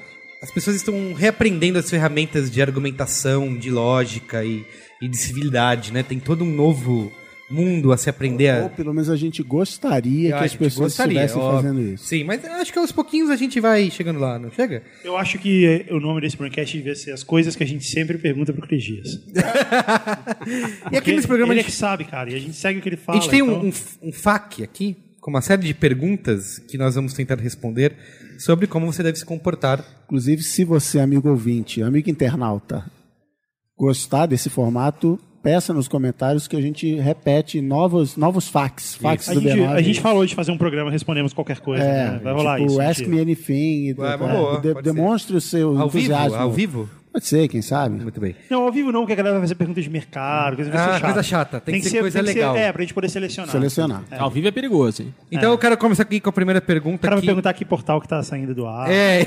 as 0.42 0.50
pessoas 0.50 0.76
estão 0.76 1.12
reaprendendo 1.14 1.78
as 1.78 1.88
ferramentas 1.88 2.50
de 2.50 2.60
argumentação, 2.62 3.56
de 3.56 3.70
lógica 3.70 4.44
e, 4.44 4.64
e 5.00 5.08
de 5.08 5.16
civilidade, 5.16 5.92
né? 5.92 6.02
Tem 6.02 6.18
todo 6.18 6.44
um 6.44 6.50
novo 6.50 7.12
mundo 7.52 7.92
a 7.92 7.96
se 7.96 8.08
aprender. 8.08 8.60
Ou 8.60 8.66
A... 8.66 8.70
pelo 8.70 8.92
menos 8.94 9.10
a 9.10 9.16
gente 9.16 9.42
gostaria 9.42 10.34
Ah, 10.34 10.38
que 10.38 10.42
a 10.44 10.46
as 10.46 10.54
pessoas 10.56 10.92
gostaria, 10.92 11.24
estivessem 11.24 11.40
óbvio. 11.42 11.62
fazendo 11.70 11.80
isso. 11.94 12.04
Sim, 12.06 12.24
mas 12.24 12.44
acho 12.44 12.72
que 12.72 12.78
aos 12.78 12.90
pouquinhos 12.92 13.30
a 13.30 13.36
gente 13.36 13.60
vai 13.60 13.90
chegando 13.90 14.18
lá, 14.18 14.38
não 14.38 14.50
chega? 14.50 14.82
Eu 15.04 15.16
acho 15.16 15.38
que 15.38 15.66
eh, 15.88 15.94
o 15.94 16.00
nome 16.00 16.20
desse 16.20 16.36
podcast 16.36 16.76
devia 16.76 16.94
ser 16.94 17.12
as 17.12 17.22
coisas 17.22 17.54
que 17.54 17.62
a 17.62 17.66
gente 17.66 17.84
sempre 17.84 18.16
pergunta 18.18 18.52
pro 18.52 18.66
Cris 18.66 18.82
Dias. 18.82 19.08
E 20.90 20.96
aqui 20.96 21.12
nesse 21.12 21.26
programa 21.26 21.52
a 21.52 21.54
ele 21.54 21.60
é 21.60 21.62
gente, 21.64 21.72
que 21.72 21.78
sabe, 21.78 22.04
cara, 22.04 22.30
e 22.30 22.34
a 22.34 22.38
gente 22.38 22.54
segue 22.54 22.78
o 22.78 22.82
que 22.82 22.88
ele 22.88 22.96
a 22.96 22.98
fala. 22.98 23.20
gente 23.20 23.30
tem 23.30 23.40
então- 23.40 23.60
um, 23.60 23.66
um, 23.68 24.08
um 24.08 24.12
FAQ 24.12 24.62
aqui, 24.62 24.96
com 25.20 25.30
uma 25.30 25.40
série 25.40 25.62
de 25.62 25.74
perguntas 25.74 26.58
que 26.58 26.76
nós 26.76 26.94
vamos 26.94 27.12
tentar 27.14 27.36
responder 27.38 27.94
sobre 28.38 28.66
como 28.66 28.86
você 28.92 29.02
deve 29.02 29.18
se 29.18 29.24
comportar. 29.24 29.84
Inclusive, 30.04 30.42
se 30.42 30.64
você, 30.64 30.98
amigo 30.98 31.28
ouvinte, 31.28 31.82
amigo 31.82 32.10
internauta, 32.10 32.84
gostar 33.76 34.26
desse 34.26 34.50
formato, 34.50 35.18
peça 35.42 35.74
nos 35.74 35.88
comentários 35.88 36.46
que 36.46 36.56
a 36.56 36.60
gente 36.60 36.94
repete 36.96 37.60
novos, 37.60 38.16
novos 38.16 38.48
fax, 38.48 38.94
fax 38.94 39.28
A 39.28 39.34
do 39.34 39.40
gente, 39.40 39.58
B9. 39.58 39.68
a 39.72 39.82
gente 39.82 40.00
falou 40.00 40.24
de 40.24 40.34
fazer 40.34 40.52
um 40.52 40.56
programa 40.58 40.90
Respondemos 40.90 41.32
Qualquer 41.32 41.58
Coisa. 41.60 41.82
É, 41.82 42.10
né? 42.12 42.20
Vai 42.22 42.32
rolar 42.32 42.58
tipo, 42.58 42.70
isso. 42.70 42.80
Ask. 42.80 43.06
Me 43.06 43.20
Anything. 43.20 43.90
É, 43.90 43.94
boa, 43.94 44.60
de- 44.60 44.72
pode 44.72 44.86
ser. 44.88 44.94
demonstre 44.94 45.36
o 45.36 45.40
seu 45.40 45.68
Ao 45.78 45.88
vivo? 45.88 45.98
entusiasmo. 45.98 46.38
Ao 46.38 46.50
vivo? 46.52 46.88
Pode 47.12 47.26
ser, 47.26 47.46
quem 47.48 47.60
sabe? 47.60 48.02
Muito 48.02 48.18
bem. 48.20 48.34
Não, 48.48 48.62
ao 48.62 48.72
vivo 48.72 48.90
não, 48.90 49.00
porque 49.00 49.12
a 49.12 49.16
galera 49.16 49.34
vai 49.34 49.42
fazer 49.42 49.54
perguntas 49.54 49.84
de 49.84 49.90
mercado, 49.90 50.56
coisa, 50.56 50.70
vai 50.70 50.80
Ah, 50.80 50.84
ser 50.84 50.90
chata. 50.92 51.04
coisa 51.04 51.22
chata. 51.22 51.60
Tem 51.60 51.80
que 51.80 51.88
ser 51.90 52.00
coisa 52.00 52.20
legal. 52.22 52.56
é, 52.56 52.72
pra 52.72 52.80
gente 52.82 52.94
poder 52.94 53.08
selecionar. 53.10 53.50
Selecionar. 53.52 54.02
Ao 54.12 54.30
vivo 54.30 54.48
é 54.48 54.50
perigoso, 54.50 55.02
hein? 55.02 55.14
Então 55.30 55.52
eu 55.52 55.58
quero 55.58 55.76
começar 55.76 56.04
aqui 56.04 56.20
com 56.20 56.30
a 56.30 56.32
primeira 56.32 56.58
O 56.58 56.62
pergunta. 56.62 56.98
cara 57.02 57.16
vai 57.16 57.20
que... 57.20 57.26
perguntar 57.26 57.52
que 57.52 57.64
portal 57.64 58.00
que 58.00 58.08
tá 58.08 58.22
saindo 58.22 58.54
do 58.54 58.66
ar. 58.66 58.90
É, 58.90 59.26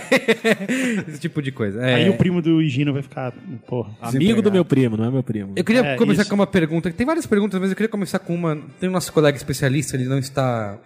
esse 1.08 1.20
tipo 1.20 1.42
de 1.42 1.52
coisa. 1.52 1.80
É. 1.86 1.96
Aí 1.96 2.10
o 2.10 2.18
primo 2.18 2.42
do 2.42 2.62
Higino 2.62 2.92
vai 2.92 3.02
ficar, 3.02 3.32
porra. 3.68 3.92
Amigo 4.02 4.42
do 4.42 4.52
meu 4.52 4.66
primo, 4.66 4.98
não 4.98 5.06
é 5.06 5.12
meu 5.12 5.24
primo. 5.24 5.54
Eu 5.56 5.64
queria 5.64 5.82
É, 5.86 5.96
começar 5.96 6.22
isso. 6.24 6.30
com 6.30 6.36
uma 6.36 6.48
pergunta. 6.48 6.92
Tem 6.92 7.06
várias 7.06 7.26
perguntas, 7.26 7.60
mas 7.60 7.70
eu 7.70 7.76
queria 7.76 7.90
começar 7.90 8.20
com 8.20 8.34
uma. 8.34 8.58
Tem 8.80 8.90
o 8.90 8.92
nosso 8.92 9.14
colega 9.14 9.38
especialista, 9.38 9.96
ele 9.96 10.06
não 10.06 10.18
está 10.18 10.78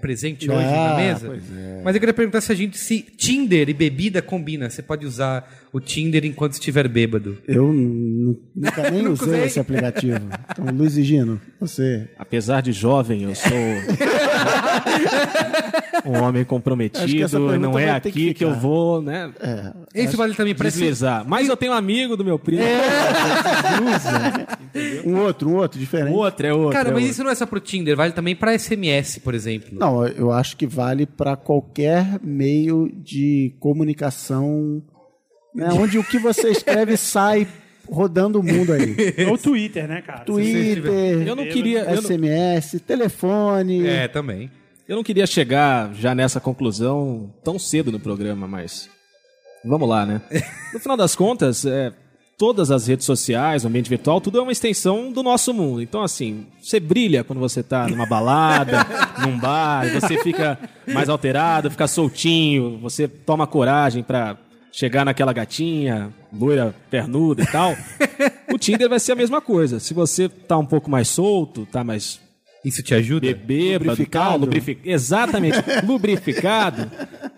presente 0.00 0.50
hoje 0.50 0.64
Ah, 0.64 0.90
na 0.90 0.96
mesa. 0.96 1.26
pois 1.28 1.42
é. 1.56 1.80
Mas 1.84 1.94
eu 1.94 2.00
queria 2.00 2.14
perguntar 2.14 2.40
se 2.40 2.50
a 2.50 2.54
gente 2.54 2.76
se 2.78 3.00
Tinder 3.00 3.68
e 3.68 3.72
bebida 3.74 4.20
combina. 4.20 4.68
Você 4.68 4.82
pode 4.82 5.06
usar 5.06 5.48
o 5.72 5.78
Tinder 5.80 6.24
enquanto 6.24 6.54
estiver 6.54 6.88
bêbado. 6.88 7.38
Eu 7.46 7.72
nu- 7.72 8.36
nunca 8.54 8.90
nem 8.90 9.06
usei. 9.06 9.44
esse 9.44 9.60
aplicativo. 9.60 10.18
Então, 10.50 10.64
Luiz 10.74 10.96
e 10.96 11.02
Gino, 11.02 11.40
você. 11.60 12.08
Apesar 12.18 12.60
de 12.62 12.72
jovem, 12.72 13.22
eu 13.22 13.34
sou 13.34 13.50
um 16.04 16.22
homem 16.22 16.44
comprometido. 16.44 17.38
Não 17.58 17.78
é 17.78 17.98
ter 18.00 18.12
que 18.12 18.30
aqui 18.30 18.34
que, 18.34 18.44
eu 18.44 18.54
vou, 18.54 19.02
né, 19.02 19.32
Isso 19.94 20.16
vale 20.16 20.34
também 20.34 20.54
para 20.54 20.68
esse... 20.68 20.78
deslizar. 20.78 21.24
Mas 21.26 21.48
eu 21.48 21.56
tenho 21.56 21.72
um 21.72 21.74
amigo 21.74 22.16
do 22.16 22.24
meu 22.24 22.38
primo. 22.38 22.62
Um 25.06 25.20
outro, 25.20 25.48
um 25.48 25.56
outro, 25.56 25.80
diferente. 25.80 26.12
O 26.12 26.16
outro 26.18 26.46
é 26.46 26.52
outro. 26.52 26.72
Cara, 26.72 26.90
é 26.90 26.92
mas 26.92 27.02
outro. 27.02 27.10
isso 27.12 27.24
não 27.24 27.30
é 27.30 27.34
só 27.34 27.46
pro 27.46 27.60
Tinder, 27.60 27.96
vale 27.96 28.12
também 28.12 28.36
para 28.36 28.56
SMS, 28.58 29.18
por 29.18 29.34
exemplo. 29.34 29.70
Não, 29.72 30.06
eu 30.06 30.30
acho 30.30 30.54
que 30.56 30.66
vale 30.66 31.06
para 31.06 31.34
qualquer 31.34 32.20
meio 32.22 32.90
de 32.94 33.54
comunicação, 33.58 34.82
né, 35.54 35.68
onde 35.72 35.98
o 35.98 36.04
que 36.04 36.18
você 36.18 36.50
escreve 36.50 36.96
sai 36.96 37.48
rodando 37.88 38.40
o 38.40 38.42
mundo 38.42 38.72
aí. 38.72 38.96
Ou 39.28 39.38
Twitter, 39.38 39.88
né, 39.88 40.02
cara? 40.02 40.20
Twitter, 40.20 41.26
Eu 41.26 41.36
não 41.36 41.46
queria. 41.46 41.80
Eu 41.80 41.96
não, 41.96 42.02
SMS, 42.02 42.80
telefone. 42.86 43.86
É, 43.86 44.08
também. 44.08 44.50
eu 44.88 44.96
não 44.96 45.02
queria 45.02 45.26
chegar 45.26 45.92
já 45.94 46.14
nessa 46.14 46.40
conclusão 46.40 47.32
tão 47.44 47.58
cedo 47.58 47.90
no 47.92 48.00
programa, 48.00 48.46
mas. 48.46 48.88
Vamos 49.64 49.88
lá, 49.88 50.06
né? 50.06 50.20
No 50.72 50.80
final 50.80 50.96
das 50.96 51.16
contas, 51.16 51.64
é, 51.64 51.90
todas 52.38 52.70
as 52.70 52.86
redes 52.86 53.06
sociais, 53.06 53.64
o 53.64 53.68
ambiente 53.68 53.88
virtual, 53.88 54.20
tudo 54.20 54.38
é 54.38 54.42
uma 54.42 54.52
extensão 54.52 55.10
do 55.10 55.22
nosso 55.22 55.54
mundo. 55.54 55.80
Então, 55.80 56.02
assim, 56.02 56.46
você 56.60 56.78
brilha 56.78 57.24
quando 57.24 57.38
você 57.38 57.62
tá 57.62 57.88
numa 57.88 58.06
balada, 58.06 58.86
num 59.24 59.38
bar, 59.38 59.88
você 59.88 60.18
fica 60.22 60.58
mais 60.86 61.08
alterado, 61.08 61.70
fica 61.70 61.86
soltinho, 61.86 62.78
você 62.78 63.08
toma 63.08 63.46
coragem 63.46 64.02
pra 64.02 64.36
chegar 64.78 65.04
naquela 65.06 65.32
gatinha, 65.32 66.10
loira, 66.32 66.74
pernuda 66.90 67.42
e 67.42 67.46
tal. 67.46 67.74
O 68.52 68.58
Tinder 68.58 68.88
vai 68.88 68.98
ser 69.00 69.12
a 69.12 69.16
mesma 69.16 69.40
coisa. 69.40 69.78
Se 69.80 69.92
você 69.92 70.28
tá 70.28 70.56
um 70.56 70.64
pouco 70.64 70.88
mais 70.90 71.08
solto, 71.08 71.66
tá 71.66 71.82
mais 71.84 72.20
Isso 72.64 72.82
te 72.82 72.94
ajuda? 72.94 73.26
bêbado, 73.34 73.90
Lubrificado. 73.90 74.28
tal, 74.30 74.38
lubrifi- 74.38 74.78
exatamente, 74.84 75.58
lubrificado, 75.84 76.90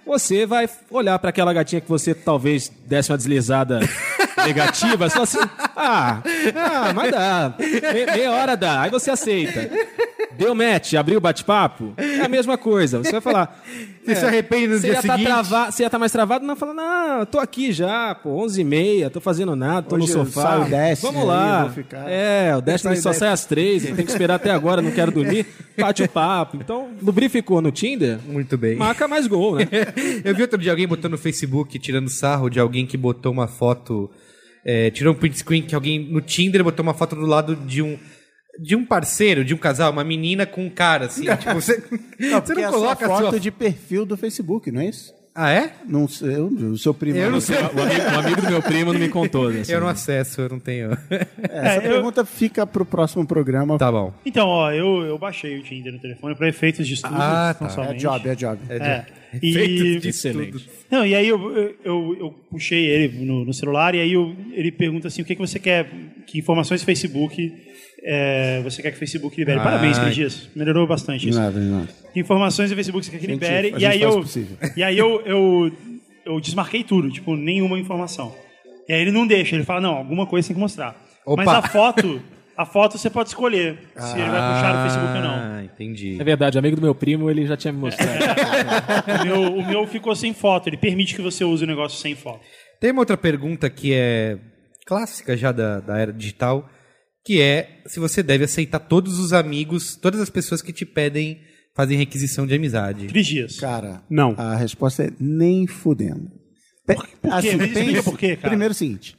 você 0.06 0.44
vai 0.46 0.68
olhar 0.90 1.18
para 1.18 1.30
aquela 1.30 1.52
gatinha 1.52 1.80
que 1.80 1.88
você 1.88 2.14
talvez 2.14 2.70
desse 2.86 3.10
uma 3.10 3.16
deslizada 3.16 3.80
negativa, 4.46 5.08
fala 5.10 5.24
assim, 5.24 5.38
ah, 5.76 6.22
ah, 6.56 6.92
mas 6.94 7.10
dá, 7.10 7.54
Me- 7.58 8.06
meia 8.16 8.32
hora 8.32 8.56
dá, 8.56 8.82
aí 8.82 8.90
você 8.90 9.10
aceita. 9.10 9.70
Deu 10.36 10.54
match, 10.54 10.94
abriu 10.94 11.18
o 11.18 11.20
bate-papo, 11.20 11.94
é 11.96 12.20
a 12.20 12.28
mesma 12.28 12.56
coisa, 12.56 12.98
você 12.98 13.12
vai 13.12 13.20
falar... 13.20 13.60
Você 14.04 14.14
se 14.14 14.24
arrepende 14.24 14.68
no 14.68 14.80
dia 14.80 14.88
ia, 14.92 14.94
tá 14.94 15.02
seguinte? 15.02 15.24
trava, 15.26 15.70
você 15.70 15.82
ia 15.82 15.86
estar 15.88 15.98
mais 15.98 16.10
travado, 16.10 16.42
não, 16.46 16.56
fala, 16.56 16.72
não, 16.72 17.26
tô 17.26 17.38
aqui 17.38 17.72
já, 17.72 18.14
pô, 18.14 18.30
11h30, 18.46 19.10
tô 19.10 19.20
fazendo 19.20 19.54
nada, 19.54 19.82
tô 19.82 19.96
Hoje 19.96 20.14
no 20.14 20.20
eu 20.20 20.24
sofá. 20.24 20.42
saio 20.42 20.62
o 20.62 20.64
décimo 20.70 21.12
Vamos 21.12 21.28
lá. 21.28 21.70
É, 22.06 22.54
o 22.56 22.62
Destiny 22.62 22.96
só 22.96 23.12
sai 23.12 23.28
às 23.28 23.44
três, 23.44 23.82
tem 23.82 23.94
que 23.96 24.10
esperar 24.10 24.36
até 24.36 24.50
agora, 24.50 24.80
não 24.80 24.90
quero 24.92 25.12
dormir. 25.12 25.44
Bate 25.76 26.02
o 26.04 26.08
papo. 26.08 26.56
Então, 26.56 26.88
lubrificou 27.02 27.60
no 27.60 27.70
Tinder, 27.70 28.18
Muito 28.26 28.56
bem. 28.56 28.76
marca 28.76 29.06
mais 29.06 29.26
gol, 29.26 29.56
né? 29.56 29.68
Eu 30.24 30.34
vi 30.34 30.40
outro 30.40 30.56
dia 30.58 30.70
alguém 30.72 30.88
botando 30.88 31.12
no 31.12 31.18
Facebook, 31.18 31.78
tirando 31.78 32.08
sarro 32.08 32.48
de 32.48 32.58
alguém 32.58 32.86
que 32.86 32.96
botou 32.96 33.30
uma 33.30 33.46
foto. 33.46 34.10
É, 34.64 34.90
tirou 34.90 35.14
um 35.14 35.16
print 35.16 35.38
screen 35.38 35.62
que 35.62 35.74
alguém 35.74 35.98
no 35.98 36.20
Tinder 36.20 36.62
botou 36.64 36.82
uma 36.82 36.94
foto 36.94 37.16
do 37.16 37.26
lado 37.26 37.56
de 37.56 37.82
um. 37.82 37.98
De 38.60 38.74
um 38.74 38.84
parceiro, 38.84 39.44
de 39.44 39.54
um 39.54 39.56
casal, 39.56 39.92
uma 39.92 40.02
menina 40.02 40.44
com 40.44 40.66
um 40.66 40.70
cara, 40.70 41.06
assim. 41.06 41.26
tipo, 41.36 41.54
você 41.54 41.80
Não, 42.18 42.40
você 42.44 42.54
não 42.54 42.62
essa 42.62 42.72
coloca 42.72 43.04
é 43.04 43.08
a 43.08 43.12
a 43.12 43.16
foto 43.16 43.30
sua. 43.30 43.40
de 43.40 43.52
perfil 43.52 44.04
do 44.04 44.16
Facebook, 44.16 44.72
não 44.72 44.80
é 44.80 44.86
isso? 44.88 45.14
Ah, 45.40 45.52
é? 45.52 45.70
Não 45.86 46.08
sei, 46.08 46.34
eu- 46.34 46.46
o 46.48 46.76
seu 46.76 46.92
primo. 46.92 47.16
Eu 47.16 47.30
não 47.30 47.40
sei. 47.40 47.56
O 47.56 47.60
amigo, 47.80 48.02
o 48.16 48.18
amigo 48.18 48.40
do 48.42 48.50
meu 48.50 48.60
primo 48.62 48.92
não 48.92 48.98
me 48.98 49.08
contou 49.08 49.52
dessa. 49.52 49.70
Eu 49.70 49.80
não 49.80 49.86
acesso, 49.86 50.40
eu 50.40 50.48
não 50.48 50.58
tenho. 50.58 50.90
Essa 51.42 51.74
É, 51.74 51.76
eu- 51.76 51.82
pergunta 51.92 52.24
fica 52.24 52.66
pro 52.66 52.84
próximo 52.84 53.24
programa. 53.24 53.78
tá 53.78 53.90
bom. 53.92 54.12
Então, 54.26 54.48
ó, 54.48 54.72
eu, 54.72 55.02
eu 55.04 55.16
baixei 55.16 55.56
o 55.56 55.62
Tinder 55.62 55.92
no 55.92 56.00
telefone 56.00 56.34
para 56.34 56.48
efeitos 56.48 56.86
de 56.88 56.94
estudo. 56.94 57.14
Ah, 57.16 57.54
tá. 57.56 57.66
É 57.90 57.94
job, 57.94 58.28
é 58.28 58.34
job. 58.34 58.58
É. 58.68 59.04
Efeitos 59.40 59.80
E, 59.86 59.98
de 60.00 60.08
Excelente. 60.08 60.70
não, 60.90 61.04
e 61.06 61.14
aí 61.14 61.28
eu, 61.28 61.38
eu, 61.56 61.74
eu, 61.84 62.16
eu 62.18 62.30
puxei 62.50 62.86
ele 62.86 63.24
no, 63.26 63.44
no 63.44 63.52
celular 63.52 63.94
e 63.94 64.00
aí 64.00 64.14
eu- 64.14 64.34
ele 64.52 64.72
pergunta 64.72 65.06
assim, 65.06 65.20
o 65.20 65.24
que, 65.24 65.34
que 65.34 65.40
você 65.40 65.58
quer, 65.58 65.86
que 66.26 66.38
informações 66.38 66.80
do 66.80 66.86
Facebook 66.86 67.52
é, 68.02 68.60
você 68.62 68.82
quer 68.82 68.90
que 68.90 68.96
o 68.96 68.98
Facebook 68.98 69.36
libere. 69.36 69.58
Ah, 69.58 69.62
Parabéns, 69.62 69.98
Cris 69.98 70.14
Dias. 70.14 70.48
Melhorou 70.54 70.86
bastante 70.86 71.22
De 71.22 71.30
isso. 71.30 71.38
nada, 71.38 71.58
de 71.58 71.66
nada. 71.66 71.88
Que 72.12 72.20
informações 72.20 72.70
do 72.70 72.76
Facebook 72.76 73.04
você 73.04 73.10
quer 73.10 73.18
que 73.18 73.26
Gente, 73.26 73.34
libere. 73.40 73.74
E 73.76 73.84
aí, 73.84 74.00
eu, 74.00 74.24
e 74.76 74.82
aí 74.82 74.98
eu, 74.98 75.20
eu, 75.26 75.72
eu 76.24 76.40
desmarquei 76.40 76.84
tudo, 76.84 77.10
tipo, 77.10 77.34
nenhuma 77.36 77.78
informação. 77.78 78.34
E 78.88 78.92
aí 78.92 79.00
ele 79.02 79.10
não 79.12 79.26
deixa, 79.26 79.54
ele 79.54 79.64
fala, 79.64 79.80
não, 79.80 79.94
alguma 79.96 80.26
coisa 80.26 80.48
tem 80.48 80.54
que 80.54 80.60
mostrar. 80.60 80.96
Opa. 81.26 81.44
Mas 81.44 81.54
a 81.54 81.62
foto, 81.68 82.22
a 82.56 82.64
foto 82.64 82.96
você 82.96 83.10
pode 83.10 83.28
escolher 83.28 83.78
se 83.96 84.18
ele 84.18 84.30
vai 84.30 84.54
puxar 84.54 84.74
no 84.74 84.82
Facebook 84.88 85.16
ou 85.16 85.22
não. 85.22 85.34
Ah, 85.34 85.62
entendi. 85.64 86.16
É 86.18 86.24
verdade, 86.24 86.56
o 86.56 86.60
amigo 86.60 86.76
do 86.76 86.82
meu 86.82 86.94
primo, 86.94 87.30
ele 87.30 87.46
já 87.46 87.56
tinha 87.56 87.72
me 87.72 87.78
mostrado. 87.78 88.18
O 89.20 89.24
meu, 89.24 89.54
o 89.56 89.66
meu 89.66 89.86
ficou 89.86 90.14
sem 90.14 90.32
foto, 90.32 90.68
ele 90.68 90.76
permite 90.76 91.14
que 91.14 91.20
você 91.20 91.44
use 91.44 91.64
o 91.64 91.66
negócio 91.66 91.98
sem 91.98 92.14
foto. 92.14 92.40
Tem 92.80 92.92
uma 92.92 93.00
outra 93.02 93.16
pergunta 93.16 93.68
que 93.68 93.92
é 93.92 94.38
clássica 94.86 95.36
já 95.36 95.52
da, 95.52 95.80
da 95.80 95.98
era 95.98 96.12
digital, 96.12 96.68
que 97.28 97.42
é 97.42 97.82
se 97.86 98.00
você 98.00 98.22
deve 98.22 98.44
aceitar 98.44 98.78
todos 98.78 99.18
os 99.18 99.34
amigos, 99.34 99.96
todas 99.96 100.18
as 100.18 100.30
pessoas 100.30 100.62
que 100.62 100.72
te 100.72 100.86
pedem, 100.86 101.38
fazem 101.76 101.98
requisição 101.98 102.46
de 102.46 102.54
amizade. 102.54 103.06
Três 103.08 103.26
dias. 103.26 103.60
Cara, 103.60 104.02
Não. 104.08 104.34
a 104.38 104.56
resposta 104.56 105.02
é 105.04 105.10
nem 105.20 105.66
fudendo. 105.66 106.30
Pe- 106.86 106.94
por 106.94 107.04
quê? 107.06 107.16
Mas 107.22 107.44
explica 107.44 108.02
por 108.02 108.18
quê, 108.18 108.34
cara. 108.34 108.48
Primeiro 108.48 108.72
é 108.72 108.74
o 108.74 108.74
seguinte, 108.74 109.14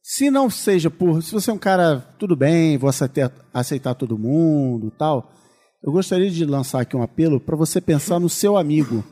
se 0.00 0.30
não 0.30 0.48
seja 0.48 0.88
por... 0.88 1.20
Se 1.20 1.32
você 1.32 1.50
é 1.50 1.52
um 1.52 1.58
cara, 1.58 1.98
tudo 2.16 2.36
bem, 2.36 2.78
vou 2.78 2.88
aceitar, 2.88 3.32
aceitar 3.52 3.94
todo 3.96 4.16
mundo 4.16 4.92
tal, 4.96 5.32
eu 5.84 5.90
gostaria 5.90 6.30
de 6.30 6.44
lançar 6.44 6.82
aqui 6.82 6.96
um 6.96 7.02
apelo 7.02 7.40
para 7.40 7.56
você 7.56 7.80
pensar 7.80 8.20
no 8.20 8.28
seu 8.28 8.56
amigo. 8.56 9.04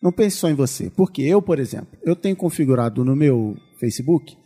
Não 0.00 0.12
pense 0.12 0.36
só 0.36 0.48
em 0.48 0.54
você. 0.54 0.90
Porque 0.90 1.22
eu, 1.22 1.42
por 1.42 1.58
exemplo, 1.58 1.88
eu 2.04 2.14
tenho 2.14 2.36
configurado 2.36 3.04
no 3.04 3.16
meu 3.16 3.56
Facebook 3.80 4.36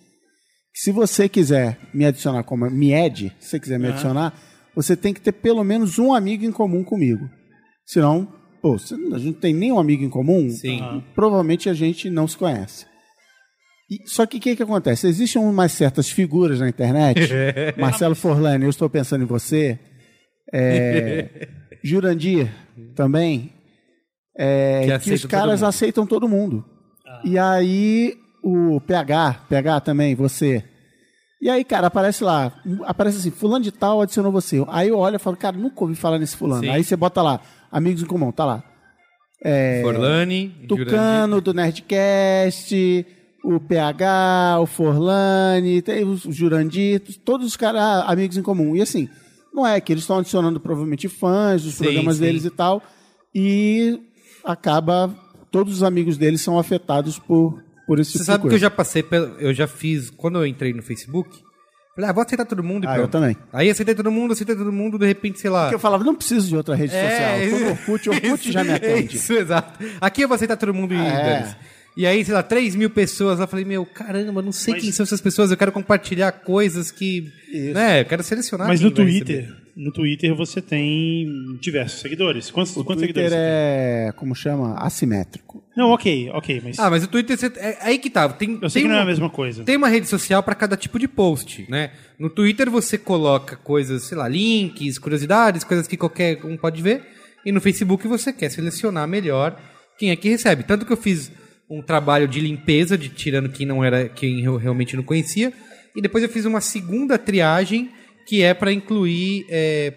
se 0.74 0.90
você 0.92 1.28
quiser 1.28 1.78
me 1.92 2.04
adicionar 2.04 2.42
como 2.44 2.68
me 2.70 2.94
add, 2.94 3.32
se 3.38 3.48
você 3.50 3.60
quiser 3.60 3.78
me 3.78 3.88
adicionar, 3.88 4.32
você 4.74 4.96
tem 4.96 5.12
que 5.12 5.20
ter 5.20 5.32
pelo 5.32 5.62
menos 5.62 5.98
um 5.98 6.14
amigo 6.14 6.44
em 6.44 6.52
comum 6.52 6.82
comigo. 6.82 7.28
Senão, 7.84 8.26
pô, 8.62 8.78
se 8.78 8.94
a 8.94 9.18
gente 9.18 9.26
não 9.26 9.32
tem 9.34 9.52
nenhum 9.54 9.78
amigo 9.78 10.02
em 10.02 10.08
comum, 10.08 10.48
Sim. 10.50 11.02
provavelmente 11.14 11.68
a 11.68 11.74
gente 11.74 12.08
não 12.08 12.26
se 12.26 12.36
conhece. 12.36 12.86
E- 13.90 14.08
só 14.08 14.24
que 14.24 14.38
o 14.38 14.40
que, 14.40 14.56
que 14.56 14.62
acontece? 14.62 15.06
Existem 15.06 15.42
umas 15.42 15.72
certas 15.72 16.08
figuras 16.08 16.60
na 16.60 16.68
internet. 16.68 17.28
Marcelo 17.76 18.14
Forlani, 18.14 18.64
eu 18.64 18.70
estou 18.70 18.88
pensando 18.88 19.24
em 19.24 19.26
você. 19.26 19.78
É, 20.52 21.48
Jurandir 21.84 22.50
também. 22.94 23.52
é, 24.38 24.86
Que 24.98 25.04
que, 25.10 25.12
os 25.14 25.26
caras 25.26 25.62
aceitam 25.62 26.06
todo 26.06 26.28
mundo. 26.28 26.64
E 27.24 27.38
aí 27.38 28.14
o 28.42 28.80
PH, 28.80 29.44
PH 29.48 29.80
também, 29.80 30.14
você. 30.14 30.64
E 31.40 31.50
aí, 31.50 31.64
cara, 31.64 31.88
aparece 31.88 32.22
lá, 32.22 32.52
aparece 32.84 33.18
assim, 33.18 33.30
fulano 33.30 33.64
de 33.64 33.72
tal 33.72 34.00
adicionou 34.00 34.30
você. 34.30 34.64
Aí 34.68 34.88
eu 34.88 34.98
olho 34.98 35.16
e 35.16 35.18
falo, 35.18 35.36
cara, 35.36 35.56
nunca 35.56 35.82
ouvi 35.82 35.94
falar 35.94 36.18
nesse 36.18 36.36
fulano. 36.36 36.62
Sim. 36.62 36.70
Aí 36.70 36.84
você 36.84 36.96
bota 36.96 37.20
lá, 37.20 37.40
amigos 37.70 38.02
em 38.02 38.06
comum, 38.06 38.30
tá 38.30 38.44
lá. 38.44 38.64
Forlani, 39.82 40.54
Tucano, 40.68 41.40
do 41.40 41.52
Nerdcast, 41.52 43.06
o 43.42 43.58
PH, 43.58 44.60
o 44.60 44.66
Forlani, 44.66 45.82
tem 45.82 46.04
o 46.04 46.16
Jurandir, 46.16 47.02
todos 47.24 47.48
os 47.48 47.56
caras 47.56 47.82
ah, 47.82 48.04
amigos 48.06 48.36
em 48.36 48.42
comum. 48.42 48.76
E 48.76 48.82
assim, 48.82 49.08
não 49.52 49.66
é 49.66 49.80
que 49.80 49.92
eles 49.92 50.04
estão 50.04 50.18
adicionando 50.18 50.60
provavelmente 50.60 51.08
fãs 51.08 51.62
dos 51.62 51.74
Sim, 51.74 51.84
programas 51.84 52.16
sim. 52.16 52.22
deles 52.22 52.44
e 52.44 52.50
tal, 52.50 52.82
e 53.34 54.00
acaba, 54.44 55.12
todos 55.50 55.74
os 55.74 55.82
amigos 55.82 56.16
deles 56.16 56.40
são 56.40 56.58
afetados 56.58 57.18
por, 57.18 57.60
por 57.92 58.00
esse 58.00 58.12
Você 58.12 58.18
tipo 58.18 58.24
sabe 58.24 58.48
que 58.48 58.54
eu 58.54 58.58
já 58.58 58.70
passei, 58.70 59.02
pelo, 59.02 59.38
eu 59.38 59.52
já 59.52 59.66
fiz, 59.66 60.08
quando 60.10 60.38
eu 60.38 60.46
entrei 60.46 60.72
no 60.72 60.82
Facebook, 60.82 61.28
falei, 61.94 62.08
ah, 62.08 62.12
vou 62.12 62.22
aceitar 62.24 62.46
todo 62.46 62.62
mundo 62.62 62.84
e 62.84 62.86
Ah, 62.86 62.94
pronto. 62.94 63.04
eu 63.04 63.08
também. 63.08 63.36
Aí 63.52 63.68
aceitei 63.68 63.94
todo 63.94 64.10
mundo, 64.10 64.32
aceitei 64.32 64.56
todo 64.56 64.72
mundo, 64.72 64.98
de 64.98 65.06
repente, 65.06 65.38
sei 65.38 65.50
lá... 65.50 65.64
Porque 65.64 65.74
eu 65.74 65.78
falava, 65.78 66.02
não 66.04 66.14
preciso 66.14 66.48
de 66.48 66.56
outra 66.56 66.74
rede 66.74 66.92
social. 66.92 67.10
É, 67.10 67.44
Tô 67.44 67.50
no 67.50 67.56
isso- 67.56 67.70
Orkut, 67.70 68.08
o 68.08 68.12
Orkut 68.12 68.50
já 68.52 68.64
me 68.64 68.70
É 68.70 68.74
atende. 68.76 69.16
Isso, 69.16 69.32
exato. 69.34 69.84
Aqui 70.00 70.22
eu 70.22 70.28
vou 70.28 70.34
aceitar 70.36 70.56
todo 70.56 70.72
mundo 70.72 70.94
e 70.94 70.96
É. 70.96 71.00
dane-se. 71.40 71.56
E 71.94 72.06
aí, 72.06 72.24
sei 72.24 72.32
lá, 72.32 72.42
3 72.42 72.74
mil 72.74 72.88
pessoas 72.88 73.38
lá. 73.38 73.46
Falei, 73.46 73.66
meu, 73.66 73.84
caramba, 73.84 74.40
não 74.40 74.50
sei 74.52 74.72
Mas- 74.72 74.82
quem 74.82 74.90
são 74.92 75.04
essas 75.04 75.20
pessoas. 75.20 75.50
Eu 75.50 75.58
quero 75.58 75.70
compartilhar 75.70 76.32
coisas 76.32 76.90
que. 76.90 77.30
Né, 77.74 78.00
eu 78.00 78.04
quero 78.06 78.22
selecionar. 78.22 78.66
Mas 78.66 78.80
no 78.80 78.90
Twitter, 78.90 79.40
receber. 79.42 79.62
no 79.76 79.92
Twitter 79.92 80.34
você 80.34 80.62
tem 80.62 81.26
diversos 81.60 82.00
seguidores. 82.00 82.50
Quantos, 82.50 82.74
O 82.78 82.82
quantos 82.82 83.02
Twitter 83.04 83.24
seguidores? 83.28 83.34
é, 83.36 84.10
como 84.16 84.34
chama? 84.34 84.74
Assimétrico. 84.78 85.61
Não, 85.76 85.90
ok, 85.90 86.30
ok, 86.34 86.60
mas 86.62 86.78
Ah, 86.78 86.90
mas 86.90 87.02
o 87.04 87.08
Twitter. 87.08 87.36
você- 87.38 87.52
É, 87.56 87.78
aí 87.80 87.98
que 87.98 88.10
tá. 88.10 88.28
Tem, 88.28 88.58
eu 88.60 88.68
sei 88.68 88.82
tem 88.82 88.82
que 88.82 88.88
não 88.88 88.96
é 88.96 88.98
uma- 88.98 89.04
a 89.04 89.06
mesma 89.06 89.30
coisa. 89.30 89.64
Tem 89.64 89.76
uma 89.76 89.88
rede 89.88 90.06
social 90.06 90.42
para 90.42 90.54
cada 90.54 90.76
tipo 90.76 90.98
de 90.98 91.08
post, 91.08 91.64
né? 91.68 91.92
No 92.18 92.28
Twitter 92.28 92.70
você 92.70 92.98
coloca 92.98 93.56
coisas, 93.56 94.04
sei 94.04 94.18
lá, 94.18 94.28
links, 94.28 94.98
curiosidades, 94.98 95.64
coisas 95.64 95.86
que 95.86 95.96
qualquer 95.96 96.44
um 96.44 96.56
pode 96.56 96.82
ver. 96.82 97.02
E 97.44 97.50
no 97.50 97.60
Facebook 97.60 98.06
você 98.06 98.32
quer 98.32 98.50
selecionar 98.50 99.08
melhor 99.08 99.58
quem 99.98 100.10
é 100.10 100.16
que 100.16 100.28
recebe. 100.28 100.62
Tanto 100.62 100.84
que 100.84 100.92
eu 100.92 100.96
fiz 100.96 101.32
um 101.70 101.80
trabalho 101.80 102.28
de 102.28 102.38
limpeza, 102.38 102.98
de 102.98 103.08
tirando 103.08 103.48
quem 103.48 103.64
não 103.66 103.82
era, 103.82 104.08
quem 104.08 104.44
eu 104.44 104.56
realmente 104.56 104.94
não 104.94 105.02
conhecia. 105.02 105.52
E 105.96 106.02
depois 106.02 106.22
eu 106.22 106.28
fiz 106.28 106.44
uma 106.44 106.60
segunda 106.60 107.16
triagem 107.18 107.90
que 108.26 108.42
é 108.42 108.52
para 108.54 108.72
incluir 108.72 109.46
é, 109.48 109.94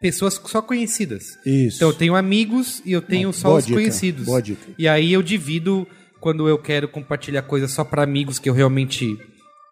pessoas 0.00 0.40
só 0.44 0.62
conhecidas. 0.62 1.24
Isso. 1.44 1.76
Então 1.78 1.88
eu 1.88 1.94
tenho 1.94 2.14
amigos 2.14 2.80
e 2.84 2.92
eu 2.92 3.02
tenho 3.02 3.28
Uma 3.28 3.32
só 3.32 3.56
os 3.56 3.64
dica, 3.66 3.78
conhecidos. 3.78 4.24
boa 4.24 4.40
dica. 4.42 4.66
E 4.78 4.86
aí 4.88 5.12
eu 5.12 5.22
divido 5.22 5.86
quando 6.20 6.48
eu 6.48 6.58
quero 6.58 6.88
compartilhar 6.88 7.42
coisas 7.42 7.70
só 7.70 7.84
para 7.84 8.02
amigos 8.02 8.38
que 8.38 8.48
eu 8.48 8.54
realmente 8.54 9.16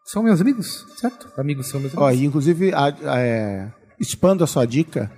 são 0.04 0.22
meus 0.22 0.40
amigos, 0.40 0.84
certo? 0.96 1.28
Amigos 1.36 1.68
são 1.68 1.80
meus 1.80 1.92
Ó, 1.96 2.04
amigos. 2.06 2.22
e 2.22 2.26
inclusive, 2.26 2.72
a- 2.72 2.94
a- 3.04 3.18
é, 3.20 3.72
expando 4.00 4.44
a 4.44 4.46
sua 4.46 4.64
dica, 4.64 5.10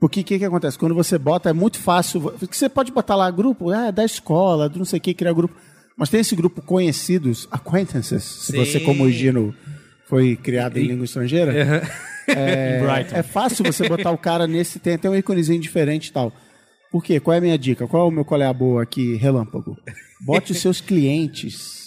porque 0.00 0.20
o 0.20 0.24
que, 0.24 0.38
que 0.38 0.44
acontece? 0.44 0.76
Quando 0.78 0.94
você 0.94 1.16
bota, 1.18 1.50
é 1.50 1.52
muito 1.52 1.78
fácil. 1.78 2.20
Porque 2.38 2.56
você 2.56 2.68
pode 2.68 2.90
botar 2.92 3.14
lá 3.16 3.30
grupo, 3.30 3.72
é 3.72 3.90
da 3.92 4.04
escola, 4.04 4.68
do 4.68 4.78
não 4.78 4.84
sei 4.84 4.98
o 4.98 5.02
que, 5.02 5.14
criar 5.14 5.32
grupo. 5.32 5.54
Mas 5.96 6.08
tem 6.08 6.20
esse 6.20 6.34
grupo 6.36 6.62
conhecidos, 6.62 7.46
acquaintances, 7.50 8.22
se 8.22 8.52
Sim. 8.52 8.58
você, 8.64 8.80
como 8.80 9.02
o 9.04 9.10
Gino, 9.10 9.52
foi 10.08 10.36
criado 10.36 10.76
em 10.78 10.84
língua 10.86 11.04
estrangeira. 11.04 11.82
É, 12.28 13.18
é 13.18 13.22
fácil 13.22 13.64
você 13.64 13.88
botar 13.88 14.10
o 14.10 14.18
cara 14.18 14.46
nesse, 14.46 14.78
tem 14.78 14.94
até 14.94 15.08
um 15.08 15.14
íconezinho 15.14 15.60
diferente 15.60 16.08
e 16.08 16.12
tal. 16.12 16.32
Por 16.90 17.02
quê? 17.02 17.20
Qual 17.20 17.34
é 17.34 17.38
a 17.38 17.40
minha 17.40 17.58
dica? 17.58 17.86
Qual 17.86 18.04
é 18.04 18.08
o 18.08 18.10
meu 18.10 18.24
qual 18.24 18.40
é 18.40 18.46
a 18.46 18.52
boa 18.52 18.82
aqui, 18.82 19.16
relâmpago? 19.16 19.76
Bote 20.24 20.52
os 20.52 20.58
seus 20.58 20.80
clientes 20.80 21.78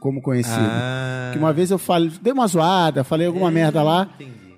como 0.00 0.22
conhecido. 0.22 0.56
Ah. 0.58 1.30
Que 1.32 1.38
uma 1.38 1.52
vez 1.52 1.70
eu 1.70 1.78
falei, 1.78 2.10
dei 2.20 2.32
uma 2.32 2.46
zoada, 2.46 3.02
falei 3.02 3.26
alguma 3.26 3.50
merda 3.50 3.82
lá, 3.82 4.08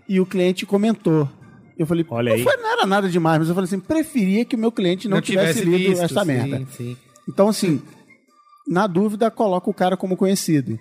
e 0.08 0.20
o 0.20 0.26
cliente 0.26 0.66
comentou. 0.66 1.28
Eu 1.78 1.86
falei, 1.86 2.06
Olha 2.08 2.30
não, 2.30 2.36
aí. 2.36 2.42
foi, 2.42 2.56
não 2.56 2.72
era 2.72 2.86
nada 2.86 3.08
demais, 3.08 3.38
mas 3.38 3.48
eu 3.48 3.54
falei 3.54 3.66
assim, 3.66 3.78
preferia 3.78 4.44
que 4.44 4.56
o 4.56 4.58
meu 4.58 4.72
cliente 4.72 5.08
não, 5.08 5.20
tivesse, 5.20 5.62
lido 5.62 5.90
visto, 5.90 6.02
essa 6.02 6.20
sim, 6.20 6.26
merda. 6.26 6.66
sim. 6.70 6.96
Então, 7.28 7.48
assim, 7.48 7.82
na 8.66 8.86
dúvida, 8.86 9.30
coloca 9.30 9.68
o 9.68 9.74
cara 9.74 9.96
como 9.96 10.16
conhecido. 10.16 10.78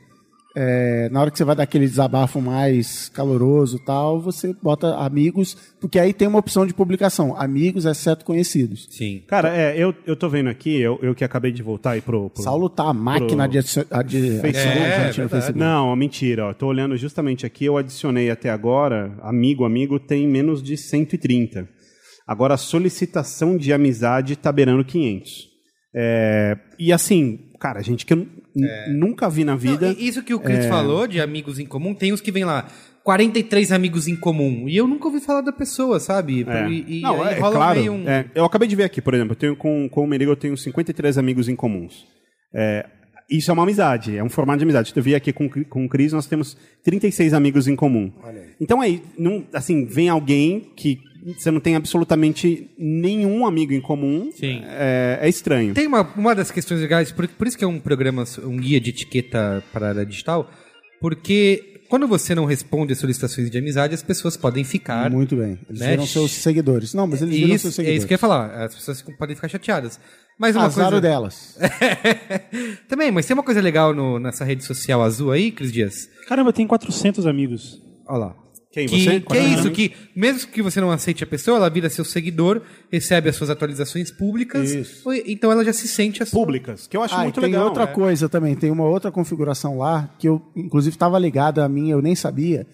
É, 0.57 1.09
na 1.11 1.19
hora 1.19 1.29
que 1.29 1.37
você 1.37 1.43
vai 1.43 1.53
dar 1.55 1.63
aquele 1.63 1.85
desabafo 1.85 2.39
mais 2.39 3.09
caloroso 3.09 3.75
e 3.75 3.83
tal, 3.83 4.21
você 4.21 4.55
bota 4.63 4.95
amigos, 4.95 5.57
porque 5.81 5.99
aí 5.99 6.13
tem 6.13 6.27
uma 6.29 6.39
opção 6.39 6.65
de 6.65 6.73
publicação, 6.73 7.35
amigos 7.37 7.83
exceto 7.85 8.23
conhecidos. 8.23 8.87
Sim. 8.89 9.21
Cara, 9.27 9.53
é, 9.53 9.77
eu, 9.77 9.93
eu 10.07 10.15
tô 10.15 10.29
vendo 10.29 10.47
aqui, 10.49 10.79
eu, 10.79 10.97
eu 11.01 11.13
que 11.13 11.25
acabei 11.25 11.51
de 11.51 11.61
voltar 11.61 11.91
aí 11.91 12.01
pro. 12.01 12.29
pro- 12.29 12.41
Saulo 12.41 12.69
tá 12.69 12.85
a 12.85 12.93
máquina 12.93 13.43
pro 13.43 13.51
de, 13.51 13.57
adici- 13.57 13.85
de 14.07 14.39
Facebook. 14.39 14.47
adicionar 14.47 14.85
É, 14.87 15.05
gente 15.07 15.21
no 15.21 15.27
verdade. 15.27 15.29
Facebook. 15.31 15.59
Não, 15.59 15.95
mentira. 15.95 16.45
Ó, 16.47 16.53
tô 16.53 16.67
olhando 16.67 16.95
justamente 16.95 17.45
aqui, 17.45 17.65
eu 17.65 17.75
adicionei 17.77 18.29
até 18.31 18.49
agora, 18.49 19.13
amigo, 19.23 19.65
amigo, 19.65 19.99
tem 19.99 20.25
menos 20.25 20.63
de 20.63 20.77
130. 20.77 21.67
Agora, 22.25 22.53
a 22.53 22.57
solicitação 22.57 23.57
de 23.57 23.73
amizade 23.73 24.35
tá 24.37 24.51
beirando 24.53 24.85
500. 24.85 25.53
É, 25.93 26.57
e 26.79 26.91
assim, 26.91 27.51
cara, 27.59 27.81
gente 27.81 28.05
que 28.05 28.13
eu 28.13 28.25
n- 28.55 28.93
nunca 28.97 29.29
vi 29.29 29.43
na 29.43 29.55
vida. 29.55 29.87
Não, 29.93 29.99
isso 29.99 30.23
que 30.23 30.33
o 30.33 30.39
Chris 30.39 30.65
falou 30.65 31.05
de 31.07 31.19
amigos 31.19 31.59
em 31.59 31.65
comum, 31.65 31.93
tem 31.93 32.11
os 32.13 32.21
que 32.21 32.31
vem 32.31 32.43
lá, 32.45 32.67
43 33.03 33.71
amigos 33.71 34.07
em 34.07 34.15
comum. 34.15 34.67
E 34.67 34.75
eu 34.77 34.87
nunca 34.87 35.05
ouvi 35.07 35.19
falar 35.19 35.41
da 35.41 35.51
pessoa, 35.51 35.99
sabe? 35.99 36.45
É. 36.47 36.67
E, 36.69 36.99
e 36.99 37.01
Não, 37.01 37.25
é, 37.25 37.37
rola 37.39 37.55
claro. 37.55 37.79
meio 37.79 37.93
um. 37.93 38.09
é, 38.09 38.25
eu 38.33 38.45
acabei 38.45 38.67
de 38.67 38.75
ver 38.75 38.83
aqui, 38.83 39.01
por 39.01 39.13
exemplo, 39.13 39.33
eu 39.33 39.35
tenho 39.37 39.55
com, 39.55 39.87
com 39.89 40.03
o 40.03 40.07
Merigo 40.07 40.31
eu 40.31 40.35
tenho 40.35 40.57
53 40.57 41.17
amigos 41.17 41.47
em 41.47 41.55
comuns. 41.55 42.05
É, 42.53 42.85
isso 43.29 43.49
é 43.49 43.53
uma 43.53 43.63
amizade, 43.63 44.17
é 44.17 44.23
um 44.23 44.29
formato 44.29 44.59
de 44.59 44.63
amizade. 44.63 44.93
Eu 44.95 45.03
vi 45.03 45.15
aqui 45.15 45.33
com, 45.33 45.49
com 45.49 45.85
o 45.85 45.89
Cris, 45.89 46.13
nós 46.13 46.27
temos 46.27 46.55
36 46.83 47.33
amigos 47.33 47.67
em 47.67 47.75
comum. 47.75 48.11
Então 48.59 48.81
aí, 48.81 49.01
não, 49.17 49.43
assim, 49.53 49.85
vem 49.85 50.09
alguém 50.09 50.71
que 50.75 50.99
você 51.37 51.49
não 51.49 51.59
tem 51.59 51.75
absolutamente 51.75 52.69
nenhum 52.77 53.47
amigo 53.47 53.73
em 53.73 53.81
comum, 53.81 54.31
Sim. 54.31 54.61
é, 54.63 55.17
é 55.21 55.27
estranho. 55.27 55.73
Tem 55.73 55.87
uma, 55.87 56.01
uma 56.15 56.35
das 56.35 56.51
questões 56.51 56.81
legais, 56.81 57.11
por, 57.11 57.27
por 57.27 57.47
isso 57.47 57.57
que 57.57 57.63
é 57.63 57.67
um 57.67 57.79
programa, 57.79 58.23
um 58.43 58.57
guia 58.57 58.79
de 58.79 58.91
etiqueta 58.91 59.63
para 59.73 59.87
a 59.87 59.89
área 59.89 60.05
digital, 60.05 60.51
porque 61.01 61.74
quando 61.95 62.07
você 62.09 62.35
não 62.35 62.43
responde 62.43 62.91
as 62.91 62.99
solicitações 62.99 63.49
de 63.49 63.57
amizade, 63.57 63.93
as 63.95 64.03
pessoas 64.03 64.35
podem 64.35 64.65
ficar. 64.65 65.09
Muito 65.09 65.35
bem. 65.37 65.57
Eles 65.69 65.79
Né? 65.79 65.91
viram 65.91 66.05
seus 66.05 66.31
seguidores. 66.31 66.93
Não, 66.93 67.07
mas 67.07 67.21
eles 67.21 67.33
viram 67.35 67.55
Isso, 67.55 67.61
seus 67.63 67.73
é 67.73 67.75
seguidores. 67.77 67.97
isso 67.99 68.07
que 68.07 68.13
eu 68.13 68.15
ia 68.15 68.19
falar. 68.19 68.63
As 68.65 68.75
pessoas 68.75 69.01
podem 69.17 69.33
ficar 69.33 69.47
chateadas. 69.47 69.97
Mas 70.37 70.55
uma 70.57 70.65
Azar 70.65 70.85
coisa. 70.91 70.97
o 70.97 71.01
delas. 71.01 71.57
Também, 72.89 73.11
mas 73.11 73.25
tem 73.25 73.33
uma 73.33 73.43
coisa 73.43 73.61
legal 73.61 73.93
no- 73.93 74.19
nessa 74.19 74.43
rede 74.43 74.63
social 74.65 75.01
azul 75.01 75.31
aí, 75.31 75.51
Cris 75.51 75.71
Dias. 75.71 76.09
Caramba, 76.27 76.51
tem 76.51 76.67
400 76.67 77.25
amigos. 77.25 77.81
Olha 78.07 78.17
lá. 78.25 78.35
Quem, 78.75 78.87
que, 78.87 79.03
você? 79.05 79.19
que 79.21 79.37
é 79.37 79.43
isso, 79.53 79.71
que 79.71 79.93
mesmo 80.13 80.49
que 80.51 80.61
você 80.61 80.81
não 80.81 80.91
aceite 80.91 81.23
a 81.23 81.27
pessoa, 81.27 81.55
ela 81.55 81.69
vira 81.69 81.89
seu 81.89 82.03
seguidor, 82.03 82.61
recebe 82.91 83.29
as 83.29 83.35
suas 83.37 83.49
atualizações 83.49 84.11
públicas, 84.11 84.69
Isso. 84.69 85.13
e- 85.13 85.23
então 85.31 85.49
ela 85.49 85.63
já 85.63 85.71
se 85.71 85.87
sente 85.87 86.21
a 86.21 86.25
sua. 86.25 86.37
Públicas, 86.41 86.85
que 86.85 86.97
eu 86.97 87.01
acho 87.01 87.15
Ah, 87.15 87.19
e 87.21 87.23
muito 87.23 87.39
tem 87.39 87.51
legal. 87.51 87.67
outra 87.67 87.83
é. 87.83 87.87
coisa 87.87 88.27
também, 88.27 88.53
tem 88.53 88.69
uma 88.69 88.83
outra 88.83 89.09
configuração 89.13 89.77
lá, 89.77 90.13
que 90.19 90.27
eu, 90.27 90.41
inclusive, 90.53 90.93
estava 90.93 91.17
ligada 91.17 91.63
a 91.63 91.69
mim, 91.69 91.89
eu 91.89 92.01
nem 92.01 92.15
sabia, 92.15 92.67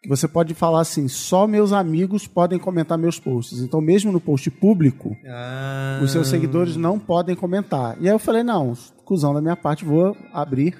que 0.00 0.08
você 0.08 0.28
pode 0.28 0.54
falar 0.54 0.80
assim, 0.80 1.08
só 1.08 1.44
meus 1.48 1.72
amigos 1.72 2.26
podem 2.28 2.56
comentar 2.58 2.96
meus 2.96 3.18
posts. 3.18 3.58
Então, 3.60 3.80
mesmo 3.80 4.12
no 4.12 4.20
post 4.20 4.48
público, 4.48 5.16
Ah. 5.28 6.00
os 6.04 6.12
seus 6.12 6.28
seguidores 6.28 6.76
não 6.76 7.00
podem 7.00 7.34
comentar. 7.34 7.96
E 8.00 8.08
aí 8.08 8.14
eu 8.14 8.18
falei, 8.20 8.44
não, 8.44 8.76
cuzão 9.04 9.34
da 9.34 9.40
minha 9.40 9.56
parte, 9.56 9.84
vou 9.84 10.16
abrir 10.32 10.74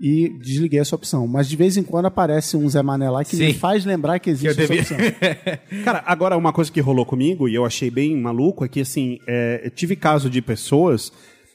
e 0.00 0.28
desliguei 0.40 0.78
essa 0.80 0.94
opção. 0.94 1.26
Mas 1.26 1.48
de 1.48 1.56
vez 1.56 1.76
em 1.76 1.82
quando 1.82 2.06
aparece 2.06 2.56
um 2.56 2.68
Zé 2.68 2.82
Mané 2.82 3.10
lá 3.10 3.24
que 3.24 3.36
me 3.36 3.52
Sim. 3.52 3.58
faz 3.58 3.84
lembrar 3.84 4.18
que 4.18 4.30
existe 4.30 4.54
Que 4.54 4.62
eu 4.62 4.66
devia- 4.68 4.80
essa 4.82 4.94
opção. 4.94 5.82
Cara, 5.84 6.02
agora 6.06 6.36
uma 6.36 6.52
coisa 6.52 6.70
que 6.70 6.80
rolou 6.80 7.04
comigo 7.04 7.48
e 7.48 7.54
eu 7.54 7.64
achei 7.64 7.90
bem 7.90 8.16
maluco 8.16 8.64
é 8.64 8.68
que, 8.68 8.80
assim, 8.80 9.18
é, 9.26 9.60
eu 9.64 9.70
tive 9.70 9.96
caso 9.96 10.30
de 10.30 10.40
pessoas 10.40 11.12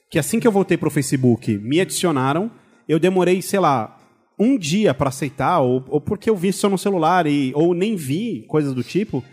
que 0.09 0.19
assim 0.19 0.39
que 0.39 0.47
eu 0.47 0.51
voltei 0.51 0.77
pro 0.77 0.91
Facebook 0.91 1.57
me 1.57 1.79
adicionaram, 1.81 2.51
eu 2.87 2.99
demorei, 2.99 3.41
sei 3.41 3.59
lá, 3.59 3.97
um 4.37 4.57
dia 4.57 4.93
pra 4.93 5.09
aceitar, 5.09 5.59
ou, 5.59 5.83
ou 5.87 6.01
porque 6.01 6.29
eu 6.29 6.35
vi 6.35 6.51
só 6.51 6.69
no 6.69 6.77
celular, 6.77 7.25
e, 7.25 7.51
ou 7.55 7.73
nem 7.73 7.95
vi, 7.95 8.43
coisas 8.47 8.73
do 8.73 8.83
tipo, 8.83 9.23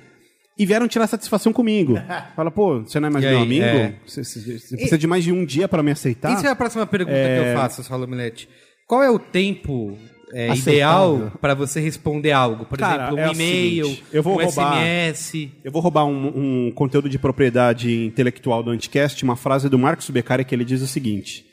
e 0.59 0.65
vieram 0.65 0.87
tirar 0.87 1.07
satisfação 1.07 1.53
comigo. 1.53 1.95
Fala, 2.37 2.51
pô, 2.51 2.81
você 2.81 3.01
não 3.01 3.09
é 3.09 3.11
mais 3.11 3.25
E 3.25 3.29
meu 3.29 3.39
aí, 3.39 3.43
amigo? 3.45 3.65
é. 3.65 3.95
Você, 4.07 4.23
você- 4.25 4.59
você 4.59 4.77
precisa 4.77 4.97
de 4.99 5.07
mais 5.07 5.25
de 5.25 5.33
um 5.33 5.45
dia 5.45 5.67
pra 5.67 5.83
me 5.83 5.91
aceitar? 5.91 6.35
Isso 6.35 6.47
é 6.47 6.51
a 6.51 6.55
próxima 6.57 6.87
pergunta 6.87 7.17
que 7.17 7.49
eu 7.49 7.55
faço, 7.57 7.83
Saulo 7.83 8.07
Milete. 8.07 8.49
Qual 8.91 9.03
é 9.05 9.09
o 9.11 9.21
tempo 9.21 9.97
é, 10.33 10.53
ideal 10.53 11.31
para 11.41 11.55
você 11.55 11.79
responder 11.81 12.33
algo? 12.33 12.65
Por 12.65 12.77
Cara, 12.77 13.05
exemplo, 13.05 13.17
um 13.17 13.19
é 13.29 13.33
e-mail, 13.33 13.85
seguinte, 13.85 14.05
eu 14.13 14.21
vou 14.21 14.33
um 14.41 14.45
roubar- 14.45 14.83
SMS. 14.83 15.49
Eu 15.63 15.71
vou 15.71 15.81
roubar 15.81 16.05
um, 16.07 16.67
um 16.67 16.73
conteúdo 16.73 17.09
de 17.09 17.17
propriedade 17.17 18.05
intelectual 18.05 18.65
do 18.65 18.71
Anticast, 18.73 19.23
uma 19.23 19.37
frase 19.37 19.69
do 19.69 19.79
Marcos 19.79 20.11
Beccari 20.11 20.45
que 20.45 20.53
ele 20.53 20.65
diz 20.65 20.83
o 20.83 20.89
seguinte: 20.89 21.45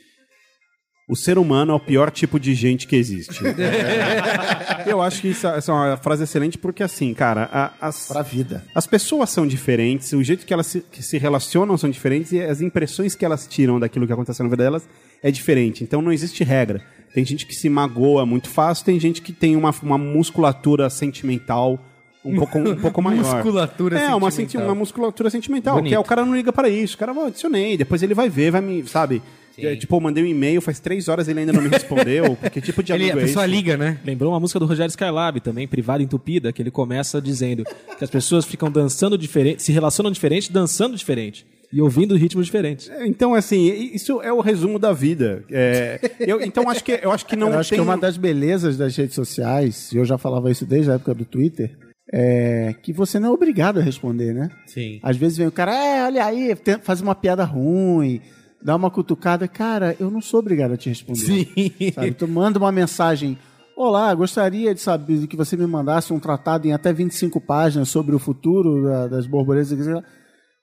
O 1.07 1.15
ser 1.15 1.37
humano 1.37 1.73
é 1.73 1.75
o 1.75 1.79
pior 1.79 2.09
tipo 2.09 2.39
de 2.39 2.55
gente 2.55 2.87
que 2.87 2.95
existe. 2.95 3.39
Eu 4.87 5.01
acho 5.01 5.21
que 5.21 5.27
isso, 5.27 5.45
essa 5.47 5.71
é 5.71 5.75
uma 5.75 5.97
frase 5.97 6.23
excelente 6.23 6.57
porque, 6.57 6.81
assim, 6.81 7.13
cara, 7.13 7.49
a- 7.51 7.73
as, 7.81 8.07
Pra 8.07 8.21
vida. 8.23 8.63
as 8.73 8.87
pessoas 8.87 9.29
são 9.29 9.45
diferentes, 9.45 10.11
o 10.13 10.23
jeito 10.23 10.45
que 10.45 10.53
elas 10.53 10.65
se, 10.67 10.81
que 10.81 11.03
se 11.03 11.17
relacionam 11.17 11.77
são 11.77 11.89
diferentes 11.89 12.31
e 12.31 12.41
as 12.41 12.61
impressões 12.61 13.13
que 13.13 13.23
elas 13.25 13.45
tiram 13.45 13.79
daquilo 13.79 14.07
que 14.07 14.13
acontece 14.13 14.41
na 14.41 14.49
vida 14.49 14.63
delas 14.63 14.87
é 15.21 15.29
diferente. 15.29 15.83
Então 15.83 16.01
não 16.01 16.11
existe 16.11 16.43
regra. 16.43 16.81
Tem 17.17 17.25
gente 17.25 17.47
que 17.47 17.55
se 17.55 17.67
magoa 17.67 18.27
muito 18.27 18.47
fácil, 18.47 18.85
tem 18.85 18.99
gente 18.99 19.23
que 19.23 19.33
tem 19.33 19.55
uma, 19.55 19.73
uma 19.81 19.97
musculatura 19.97 20.87
sentimental 20.87 21.83
um 22.23 22.35
pouco, 22.35 22.59
um 22.59 22.75
pouco 22.75 23.01
maior. 23.01 23.37
Musculatura 23.37 23.97
é, 23.97 24.13
uma, 24.13 24.29
uma 24.63 24.75
musculatura 24.75 25.27
sentimental. 25.31 25.77
Bonito. 25.77 25.89
Que 25.89 25.95
é, 25.95 25.99
o 25.99 26.03
cara 26.03 26.23
não 26.23 26.35
liga 26.35 26.53
para 26.53 26.69
isso. 26.69 26.93
O 26.93 26.99
cara, 26.99 27.11
"Ó, 27.13 27.25
adicionei, 27.25 27.75
depois 27.75 28.03
ele 28.03 28.13
vai 28.13 28.29
ver, 28.29 28.51
vai 28.51 28.61
me, 28.61 28.87
sabe? 28.87 29.23
É, 29.57 29.75
tipo, 29.75 29.95
eu 29.95 29.99
mandei 29.99 30.23
um 30.23 30.27
e-mail, 30.27 30.61
faz 30.61 30.79
três 30.79 31.07
horas 31.07 31.27
ele 31.27 31.39
ainda 31.39 31.53
não 31.53 31.63
me 31.63 31.69
respondeu. 31.69 32.35
Porque 32.39 32.61
tipo 32.61 32.83
de 32.83 32.93
Ele, 32.93 33.09
a 33.09 33.15
é 33.15 33.15
pessoa 33.15 33.45
esse? 33.45 33.55
liga, 33.55 33.75
né? 33.75 33.97
Lembrou 34.05 34.31
uma 34.31 34.39
música 34.39 34.59
do 34.59 34.67
Rogério 34.67 34.91
Skylab 34.91 35.41
também, 35.41 35.67
Privada 35.67 36.03
Entupida, 36.03 36.53
que 36.53 36.61
ele 36.61 36.69
começa 36.69 37.19
dizendo 37.19 37.63
que 37.97 38.03
as 38.03 38.11
pessoas 38.11 38.45
ficam 38.45 38.69
dançando 38.69 39.17
diferente, 39.17 39.63
se 39.63 39.71
relacionam 39.71 40.11
diferente, 40.11 40.51
dançando 40.51 40.95
diferente 40.95 41.47
e 41.71 41.81
ouvindo 41.81 42.15
ritmos 42.15 42.45
diferentes. 42.45 42.89
Então, 43.01 43.33
assim, 43.33 43.65
isso 43.93 44.21
é 44.21 44.31
o 44.31 44.39
resumo 44.41 44.79
da 44.79 44.93
vida. 44.93 45.43
É, 45.51 45.99
eu, 46.19 46.41
então, 46.41 46.69
acho 46.69 46.83
que, 46.83 46.99
eu 47.01 47.11
acho 47.11 47.25
que 47.25 47.35
não 47.35 47.49
eu 47.49 47.59
acho 47.59 47.69
tem... 47.71 47.77
que 47.79 47.83
uma 47.83 47.97
das 47.97 48.17
belezas 48.17 48.77
das 48.77 48.95
redes 48.95 49.15
sociais, 49.15 49.91
e 49.91 49.97
eu 49.97 50.05
já 50.05 50.17
falava 50.17 50.49
isso 50.51 50.65
desde 50.65 50.91
a 50.91 50.95
época 50.95 51.13
do 51.13 51.25
Twitter, 51.25 51.77
é 52.11 52.73
que 52.81 52.93
você 52.93 53.19
não 53.19 53.29
é 53.29 53.31
obrigado 53.31 53.79
a 53.79 53.83
responder, 53.83 54.33
né? 54.33 54.49
Sim. 54.65 54.99
Às 55.03 55.17
vezes 55.17 55.37
vem 55.37 55.47
o 55.47 55.51
cara, 55.51 55.73
é, 55.75 56.05
olha 56.05 56.25
aí, 56.25 56.55
faz 56.81 57.01
uma 57.01 57.13
piada 57.13 57.43
ruim, 57.43 58.21
dá 58.63 58.75
uma 58.75 58.89
cutucada, 58.89 59.45
cara, 59.47 59.93
eu 59.99 60.09
não 60.09 60.21
sou 60.21 60.39
obrigado 60.39 60.71
a 60.73 60.77
te 60.77 60.87
responder. 60.89 61.19
Sim. 61.19 61.71
Sabe? 61.93 62.11
Tu 62.11 62.27
manda 62.27 62.57
uma 62.59 62.71
mensagem. 62.71 63.37
Olá, 63.75 64.11
gostaria 64.15 64.73
de 64.73 64.81
saber 64.81 65.27
que 65.27 65.35
você 65.35 65.55
me 65.55 65.67
mandasse 65.67 66.11
um 66.11 66.19
tratado 66.19 66.65
em 66.67 66.73
até 66.73 66.91
25 66.91 67.39
páginas 67.41 67.89
sobre 67.89 68.15
o 68.15 68.19
futuro 68.19 68.83
da- 68.83 69.07
das 69.07 69.27
borboletas. 69.27 69.71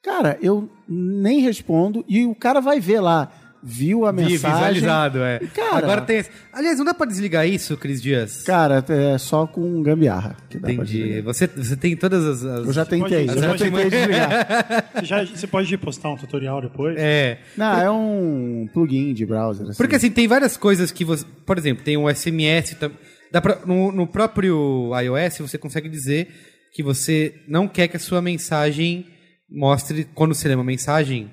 Cara, 0.04 0.38
eu 0.42 0.68
nem 0.88 1.40
respondo 1.40 2.04
e 2.08 2.26
o 2.26 2.34
cara 2.34 2.60
vai 2.60 2.78
ver 2.78 3.00
lá. 3.00 3.32
Viu 3.66 4.04
a 4.04 4.12
mensagem. 4.12 4.36
Visualizado, 4.36 5.20
é. 5.24 5.38
Cara- 5.54 5.78
Agora 5.78 6.02
tem 6.02 6.18
esse. 6.18 6.28
Aliás, 6.52 6.76
não 6.76 6.84
dá 6.84 6.92
pra 6.92 7.06
desligar 7.06 7.48
isso, 7.48 7.74
Cris 7.78 8.02
Dias? 8.02 8.42
Cara, 8.42 8.84
é 8.86 9.16
só 9.16 9.46
com 9.46 9.82
gambiarra. 9.82 10.36
Que 10.50 10.58
dá 10.58 10.64
pra 10.66 10.72
Entendi. 10.74 11.22
Você, 11.22 11.46
você 11.46 11.74
tem 11.74 11.96
todas 11.96 12.22
as. 12.26 12.44
as- 12.44 12.66
Eu 12.66 12.72
já 12.74 12.84
tentei, 12.84 13.24
pode- 13.26 13.38
eu 13.38 13.42
já 13.42 13.56
você 13.56 13.70
tentei 13.70 13.88
desligar. 13.88 14.84
Você, 15.00 15.04
já, 15.06 15.24
você 15.24 15.46
pode 15.46 15.78
postar 15.78 16.10
um 16.10 16.16
tutorial 16.18 16.60
depois? 16.60 16.94
É. 16.98 17.38
Não, 17.56 17.80
é 17.80 17.90
um 17.90 18.68
plugin 18.70 19.14
de 19.14 19.24
browser. 19.24 19.66
Assim. 19.68 19.78
Porque 19.78 19.96
assim, 19.96 20.10
tem 20.10 20.28
várias 20.28 20.58
coisas 20.58 20.92
que 20.92 21.02
você. 21.02 21.24
Por 21.46 21.56
exemplo, 21.56 21.82
tem 21.82 21.96
o 21.96 22.06
SMS. 22.14 22.76
Dá 23.32 23.40
pra, 23.40 23.60
no, 23.64 23.90
no 23.90 24.06
próprio 24.06 24.90
iOS 25.00 25.38
você 25.38 25.56
consegue 25.56 25.88
dizer 25.88 26.28
que 26.70 26.82
você 26.82 27.34
não 27.48 27.66
quer 27.66 27.88
que 27.88 27.96
a 27.96 28.00
sua 28.00 28.20
mensagem 28.20 29.06
mostre. 29.54 30.04
Quando 30.14 30.34
você 30.34 30.48
lê 30.48 30.54
uma 30.54 30.64
mensagem, 30.64 31.30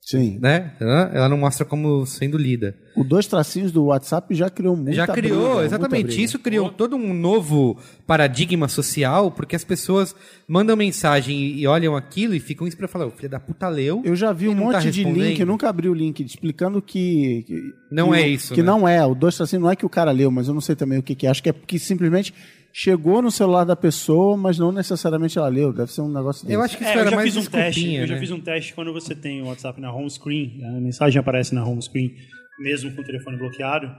Sim. 0.00 0.38
né? 0.40 0.72
Ela 0.80 1.28
não 1.28 1.38
mostra 1.38 1.64
como 1.64 2.04
sendo 2.06 2.36
lida. 2.36 2.74
O 2.96 3.02
dois 3.04 3.26
tracinhos 3.26 3.70
do 3.72 3.84
WhatsApp 3.84 4.34
já 4.34 4.50
criou 4.50 4.76
muita 4.76 4.92
Já 4.92 5.06
criou, 5.06 5.50
briga, 5.54 5.64
exatamente. 5.64 6.22
Isso 6.22 6.38
criou 6.38 6.68
todo 6.70 6.94
um 6.96 7.14
novo 7.14 7.78
paradigma 8.06 8.68
social, 8.68 9.30
porque 9.30 9.56
as 9.56 9.64
pessoas 9.64 10.14
mandam 10.46 10.76
mensagem 10.76 11.56
e 11.56 11.66
olham 11.66 11.96
aquilo 11.96 12.34
e 12.34 12.40
ficam 12.40 12.66
isso 12.66 12.76
pra 12.76 12.86
falar, 12.88 13.06
o 13.06 13.10
filho 13.12 13.30
da 13.30 13.40
puta 13.40 13.68
leu. 13.68 14.02
Eu 14.04 14.14
já 14.14 14.32
vi 14.32 14.48
um 14.48 14.54
não 14.54 14.64
monte 14.64 14.72
tá 14.74 14.80
de 14.80 14.86
respondendo." 14.90 15.24
link, 15.24 15.40
eu 15.40 15.46
nunca 15.46 15.68
abri 15.70 15.88
o 15.88 15.94
link 15.94 16.20
explicando 16.22 16.82
que. 16.82 17.44
que- 17.46 17.62
Não 17.90 18.10
que 18.10 18.16
é 18.18 18.28
isso, 18.28 18.52
Que 18.54 18.60
né? 18.60 18.66
não 18.66 18.86
é. 18.86 19.06
O 19.06 19.14
dois 19.14 19.36
tracinhos 19.36 19.62
não 19.62 19.70
é 19.70 19.76
que 19.76 19.86
o 19.86 19.88
cara 19.88 20.10
leu, 20.10 20.30
mas 20.30 20.48
eu 20.48 20.52
não 20.54 20.60
sei 20.60 20.74
também 20.76 20.98
o 20.98 21.02
que, 21.02 21.14
que 21.14 21.26
é. 21.26 21.30
Acho 21.30 21.42
que 21.42 21.48
é 21.48 21.52
porque 21.52 21.78
simplesmente 21.78 22.34
chegou 22.72 23.20
no 23.20 23.30
celular 23.30 23.64
da 23.64 23.76
pessoa, 23.76 24.36
mas 24.36 24.58
não 24.58 24.72
necessariamente 24.72 25.36
ela 25.38 25.48
leu. 25.48 25.72
Deve 25.72 25.92
ser 25.92 26.00
um 26.00 26.08
negócio 26.12 26.44
desse. 26.46 26.54
Eu 26.56 26.62
acho 26.62 26.76
que 26.76 26.82
isso 26.84 26.92
É, 26.92 26.96
eu 26.96 27.00
era 27.00 27.10
já 27.10 27.16
mais 27.16 27.34
fiz 27.34 27.36
um 27.46 27.50
teste. 27.50 27.64
desculpinha, 27.80 28.00
Eu 28.02 28.06
já 28.06 28.14
né? 28.14 28.20
fiz 28.20 28.30
um 28.30 28.40
teste 28.40 28.74
quando 28.74 28.92
você 28.92 29.14
tem 29.14 29.42
o 29.42 29.46
WhatsApp 29.46 29.80
na 29.80 29.92
home 29.92 30.10
screen, 30.10 30.60
a 30.64 30.80
mensagem 30.80 31.20
aparece 31.20 31.54
na 31.54 31.64
home 31.64 31.82
screen, 31.82 32.12
mesmo 32.60 32.90
com 32.92 33.02
o 33.02 33.04
telefone 33.04 33.36
bloqueado, 33.36 33.90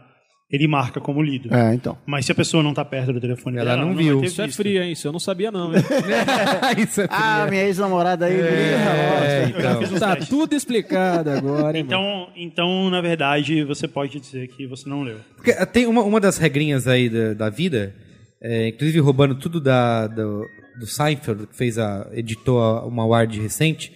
ele 0.52 0.68
marca 0.68 1.00
como 1.02 1.22
lido. 1.22 1.52
É, 1.54 1.74
então. 1.74 1.98
Mas 2.06 2.26
se 2.28 2.32
a 2.32 2.36
pessoa 2.36 2.62
não 2.62 2.70
está 2.72 2.86
perto 2.86 3.12
do 3.14 3.20
telefone 3.20 3.58
Ela 3.58 3.72
dela, 3.72 3.86
não 3.88 3.96
vai 3.96 4.04
viu. 4.04 4.20
ter 4.22 4.28
Isso 4.28 4.42
é 4.42 4.46
visto. 4.46 4.58
frio, 4.58 4.84
hein? 4.84 4.92
Isso 4.92 5.08
eu 5.08 5.12
não 5.12 5.20
sabia, 5.20 5.52
não. 5.52 5.72
isso 6.78 7.02
é 7.02 7.08
Ah, 7.10 7.40
frio. 7.40 7.50
minha 7.52 7.64
ex-namorada 7.66 8.26
aí. 8.26 8.40
É, 8.40 9.52
Eu 9.56 9.62
já 9.62 9.72
então. 9.82 9.96
um 9.96 10.00
tá 10.00 10.16
teste. 10.16 10.30
tudo 10.30 10.54
explicado 10.56 11.30
agora, 11.32 11.64
mano? 11.64 11.78
Então, 11.78 12.30
então, 12.36 12.90
na 12.92 13.02
verdade, 13.02 13.64
você 13.64 13.88
pode 13.88 14.20
dizer 14.20 14.48
que 14.50 14.68
você 14.68 14.88
não 14.88 15.02
leu. 15.04 15.18
Porque 15.36 15.54
tem 15.68 15.88
uma, 15.88 16.02
uma 16.04 16.20
das 16.20 16.38
regrinhas 16.38 16.88
aí 16.88 17.10
da, 17.10 17.34
da 17.34 17.50
vida, 17.50 17.96
é, 18.44 18.68
inclusive 18.68 19.00
roubando 19.00 19.36
tudo 19.36 19.60
da, 19.62 20.08
do, 20.08 20.46
do 20.80 20.86
Seinfeld, 20.86 21.48
que 21.48 21.56
fez 21.56 21.78
a, 21.78 22.10
editou 22.14 22.60
a- 22.62 22.86
uma 22.86 23.06
Ward 23.06 23.40
recente. 23.40 23.92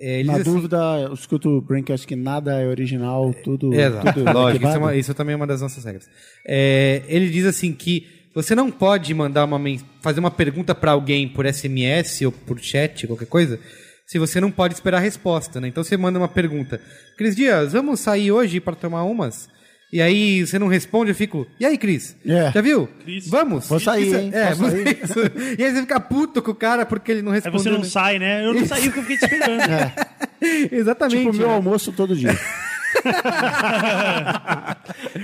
É, 0.00 0.22
Na 0.24 0.34
assim- 0.34 0.44
dúvida, 0.44 0.76
eu 1.08 1.14
escuto 1.14 1.48
o 1.48 1.60
Braincast 1.62 2.06
que 2.06 2.16
nada 2.16 2.60
é 2.60 2.66
original, 2.66 3.32
tudo. 3.44 3.72
É, 3.74 3.86
Exato, 3.86 4.12
tudo 4.12 4.32
lógico, 4.32 4.66
isso, 4.66 4.74
é 4.74 4.78
uma- 4.78 4.94
isso 4.96 5.14
também 5.14 5.32
é 5.32 5.36
uma 5.36 5.46
das 5.46 5.60
nossas 5.62 5.84
regras. 5.84 6.06
É, 6.46 7.02
ele 7.08 7.28
diz 7.30 7.46
assim 7.46 7.72
que 7.72 8.06
você 8.34 8.54
não 8.54 8.70
pode 8.70 9.12
mandar 9.14 9.44
uma 9.46 9.58
fazer 10.02 10.20
uma 10.20 10.30
pergunta 10.30 10.74
para 10.74 10.92
alguém 10.92 11.26
por 11.28 11.46
SMS 11.46 12.26
ou 12.26 12.32
por 12.32 12.58
chat, 12.60 13.06
qualquer 13.06 13.24
coisa, 13.26 13.58
se 14.06 14.18
você 14.18 14.38
não 14.40 14.50
pode 14.50 14.74
esperar 14.74 14.98
a 14.98 15.00
resposta, 15.00 15.60
né? 15.60 15.68
Então 15.68 15.82
você 15.82 15.96
manda 15.96 16.18
uma 16.18 16.28
pergunta. 16.28 16.78
Cris 17.16 17.34
Dias, 17.34 17.72
vamos 17.72 17.98
sair 18.00 18.30
hoje 18.30 18.60
para 18.60 18.76
tomar 18.76 19.02
umas? 19.04 19.48
E 19.92 20.02
aí 20.02 20.44
você 20.44 20.58
não 20.58 20.66
responde, 20.66 21.12
eu 21.12 21.14
fico, 21.14 21.46
e 21.60 21.64
aí, 21.64 21.78
Cris? 21.78 22.16
É. 22.26 22.50
Já 22.52 22.60
viu? 22.60 22.88
Cris. 23.04 23.28
Vamos? 23.28 23.68
Vou 23.68 23.78
sair, 23.78 24.06
Isso- 24.08 24.16
hein? 24.16 24.30
É, 24.34 24.52
vou- 24.54 24.68
sair? 24.70 24.98
isso. 25.04 25.18
E 25.58 25.64
aí 25.64 25.72
você 25.72 25.80
fica 25.82 26.00
puto 26.00 26.42
com 26.42 26.50
o 26.50 26.54
cara 26.54 26.84
porque 26.84 27.12
ele 27.12 27.22
não 27.22 27.30
Aí 27.30 27.36
respondeu. 27.36 27.60
você 27.60 27.70
não 27.70 27.78
né? 27.78 27.84
sai, 27.84 28.18
né? 28.18 28.44
Eu 28.44 28.52
não 28.52 28.66
saí 28.66 28.82
porque 28.90 28.98
eu 28.98 29.02
fiquei 29.04 29.16
te 29.18 29.24
esperando. 29.24 29.62
Exatamente. 30.72 31.18
Tipo 31.18 31.30
o 31.30 31.34
meu 31.38 31.48
né? 31.48 31.54
almoço 31.54 31.92
todo 31.92 32.16
dia. 32.16 32.36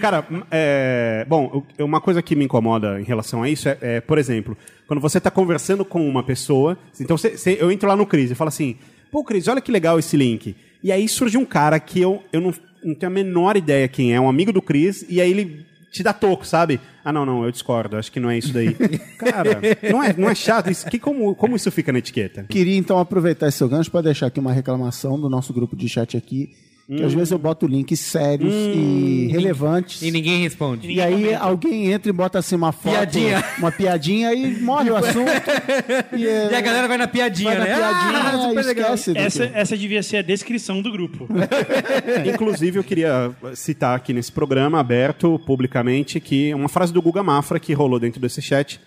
Cara, 0.01 0.27
é, 0.51 1.25
bom, 1.29 1.64
uma 1.79 2.01
coisa 2.01 2.22
que 2.22 2.35
me 2.37 2.44
incomoda 2.44 3.01
em 3.01 3.05
relação 3.05 3.42
a 3.42 3.48
isso 3.48 3.68
é, 3.68 3.79
é, 3.81 4.01
por 4.01 4.18
exemplo, 4.18 4.57
quando 4.87 5.01
você 5.01 5.18
está 5.18 5.31
conversando 5.31 5.85
com 5.85 6.07
uma 6.09 6.22
pessoa, 6.22 6.79
então 7.01 7.16
você- 7.16 7.37
você- 7.37 7.57
eu 7.61 7.70
entro 7.70 7.88
lá 7.88 7.96
no 7.96 8.07
Cris 8.07 8.31
e 8.31 8.35
falo 8.35 8.48
assim, 8.48 8.77
pô, 9.11 9.25
Cris, 9.25 9.48
olha 9.48 9.61
que 9.61 9.72
legal 9.72 9.98
esse 9.98 10.16
link. 10.16 10.55
E 10.83 10.90
aí 10.92 11.09
surge 11.09 11.37
um 11.38 11.44
cara 11.44 11.79
que 11.79 12.01
eu, 12.01 12.22
eu 12.33 12.40
não, 12.40 12.53
não 12.82 12.94
tenho 12.94 13.10
a 13.10 13.14
menor 13.14 13.56
ideia 13.56 13.88
quem 13.88 14.14
é, 14.14 14.20
um 14.20 14.28
amigo 14.28 14.52
do 14.52 14.62
Cris, 14.62 15.04
e 15.08 15.20
aí 15.20 15.30
ele 15.30 15.66
te 15.90 16.02
dá 16.02 16.12
toco, 16.12 16.46
sabe? 16.46 16.80
Ah, 17.04 17.12
não, 17.12 17.26
não, 17.26 17.44
eu 17.44 17.52
discordo, 17.52 17.96
acho 17.96 18.10
que 18.10 18.18
não 18.18 18.30
é 18.30 18.38
isso 18.38 18.52
daí. 18.52 18.74
Cara, 19.18 19.60
não 19.90 20.02
é, 20.02 20.14
não 20.16 20.30
é 20.30 20.34
chato 20.34 20.70
isso? 20.70 20.86
Que, 20.86 20.98
como, 20.98 21.34
como 21.34 21.54
isso 21.54 21.70
fica 21.70 21.92
na 21.92 21.98
etiqueta? 21.98 22.44
Queria 22.48 22.76
então 22.76 22.98
aproveitar 22.98 23.48
esse 23.48 23.58
seu 23.58 23.68
gancho 23.68 23.90
para 23.90 24.00
deixar 24.02 24.26
aqui 24.26 24.40
uma 24.40 24.52
reclamação 24.52 25.20
do 25.20 25.28
nosso 25.28 25.52
grupo 25.52 25.76
de 25.76 25.88
chat 25.88 26.16
aqui. 26.16 26.50
Que 26.86 27.00
Hum. 27.00 27.06
às 27.06 27.14
vezes 27.14 27.30
eu 27.30 27.38
boto 27.38 27.66
links 27.66 28.00
sérios 28.00 28.52
e 28.52 29.28
relevantes. 29.30 30.02
E 30.02 30.10
ninguém 30.10 30.42
responde. 30.42 30.90
E 30.90 31.00
aí 31.00 31.32
alguém 31.32 31.92
entra 31.92 32.10
e 32.10 32.12
bota 32.12 32.40
assim 32.40 32.56
uma 32.56 32.72
foto, 32.72 32.92
Piadinha. 32.94 33.44
uma 33.58 33.70
piadinha 33.70 34.34
e 34.34 34.60
morre 34.60 34.90
o 34.90 34.96
assunto. 34.98 35.30
e, 36.16 36.26
é- 36.26 36.50
E 36.50 36.54
a 36.54 36.60
galera 36.60 36.88
vai 36.88 36.98
na 36.98 37.06
piadinha, 37.06 37.50
vai 37.50 37.58
na 37.60 37.64
né? 37.64 37.76
piadinha 37.76 38.18
Ah, 38.20 38.48
super 38.48 38.64
legal. 38.64 38.94
esquece. 38.94 39.16
Essa, 39.18 39.46
que- 39.46 39.56
essa 39.58 39.76
devia 39.78 40.02
ser 40.02 40.16
a 40.18 40.22
descrição 40.22 40.82
do 40.82 40.90
grupo. 40.90 41.28
Inclusive, 42.32 42.78
eu 42.78 42.84
queria 42.84 43.30
citar 43.54 43.96
aqui 43.96 44.12
nesse 44.12 44.32
programa, 44.32 44.80
aberto 44.80 45.38
publicamente, 45.46 46.20
que 46.20 46.52
uma 46.54 46.68
frase 46.68 46.92
do 46.92 47.00
Guga 47.02 47.22
Mafra 47.22 47.58
que 47.60 47.72
rolou 47.72 47.98
dentro 48.00 48.20
desse 48.20 48.42
chat. 48.42 48.80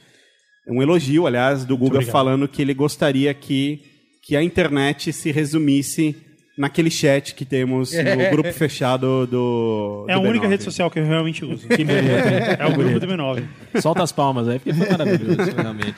Um 0.68 0.82
elogio, 0.82 1.28
aliás, 1.28 1.64
do 1.64 1.78
Guga 1.78 2.02
falando 2.02 2.48
que 2.48 2.62
ele 2.62 2.74
gostaria 2.74 3.34
que, 3.34 3.80
que 4.24 4.36
a 4.36 4.44
internet 4.44 5.14
se 5.14 5.32
resumisse 5.32 6.16
naquele 6.58 6.90
chat 6.90 7.36
que 7.36 7.44
temos 7.46 7.92
no 7.94 8.30
grupo 8.32 8.52
fechado 8.54 9.28
do. 9.28 10.06
É 10.10 10.14
do 10.14 10.20
a 10.20 10.22
única 10.24 10.46
B9. 10.46 10.50
rede 10.50 10.64
social 10.64 10.90
que 10.90 11.00
eu 11.00 11.06
realmente 11.06 11.44
uso. 11.44 11.68
Que 11.68 11.84
bonito? 11.84 12.12
É 12.60 12.66
o 12.66 12.74
grupo 12.74 13.00
do 13.00 13.08
B9. 13.08 13.44
Solta 13.82 14.04
as 14.04 14.12
palmas 14.12 14.48
aí, 14.48 14.60
porque 14.60 14.74
foi 14.74 14.90
maravilhoso, 14.90 15.52
realmente. 15.56 15.96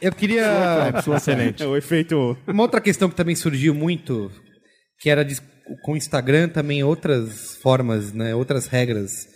Eu 0.00 0.12
queria. 0.12 0.92
Excelente. 1.16 1.62
É 1.62 1.66
o 1.66 1.76
efeito. 1.76 2.36
Uma 2.46 2.62
outra 2.62 2.80
questão 2.80 3.08
que 3.08 3.16
também 3.16 3.34
surgiu 3.34 3.74
muito, 3.74 4.30
que 5.00 5.10
era 5.10 5.24
de- 5.24 5.40
com 5.82 5.92
o 5.92 5.96
Instagram 5.96 6.48
também 6.48 6.82
outras 6.82 7.56
formas, 7.62 8.12
né, 8.12 8.34
outras 8.34 8.66
regras 8.68 9.26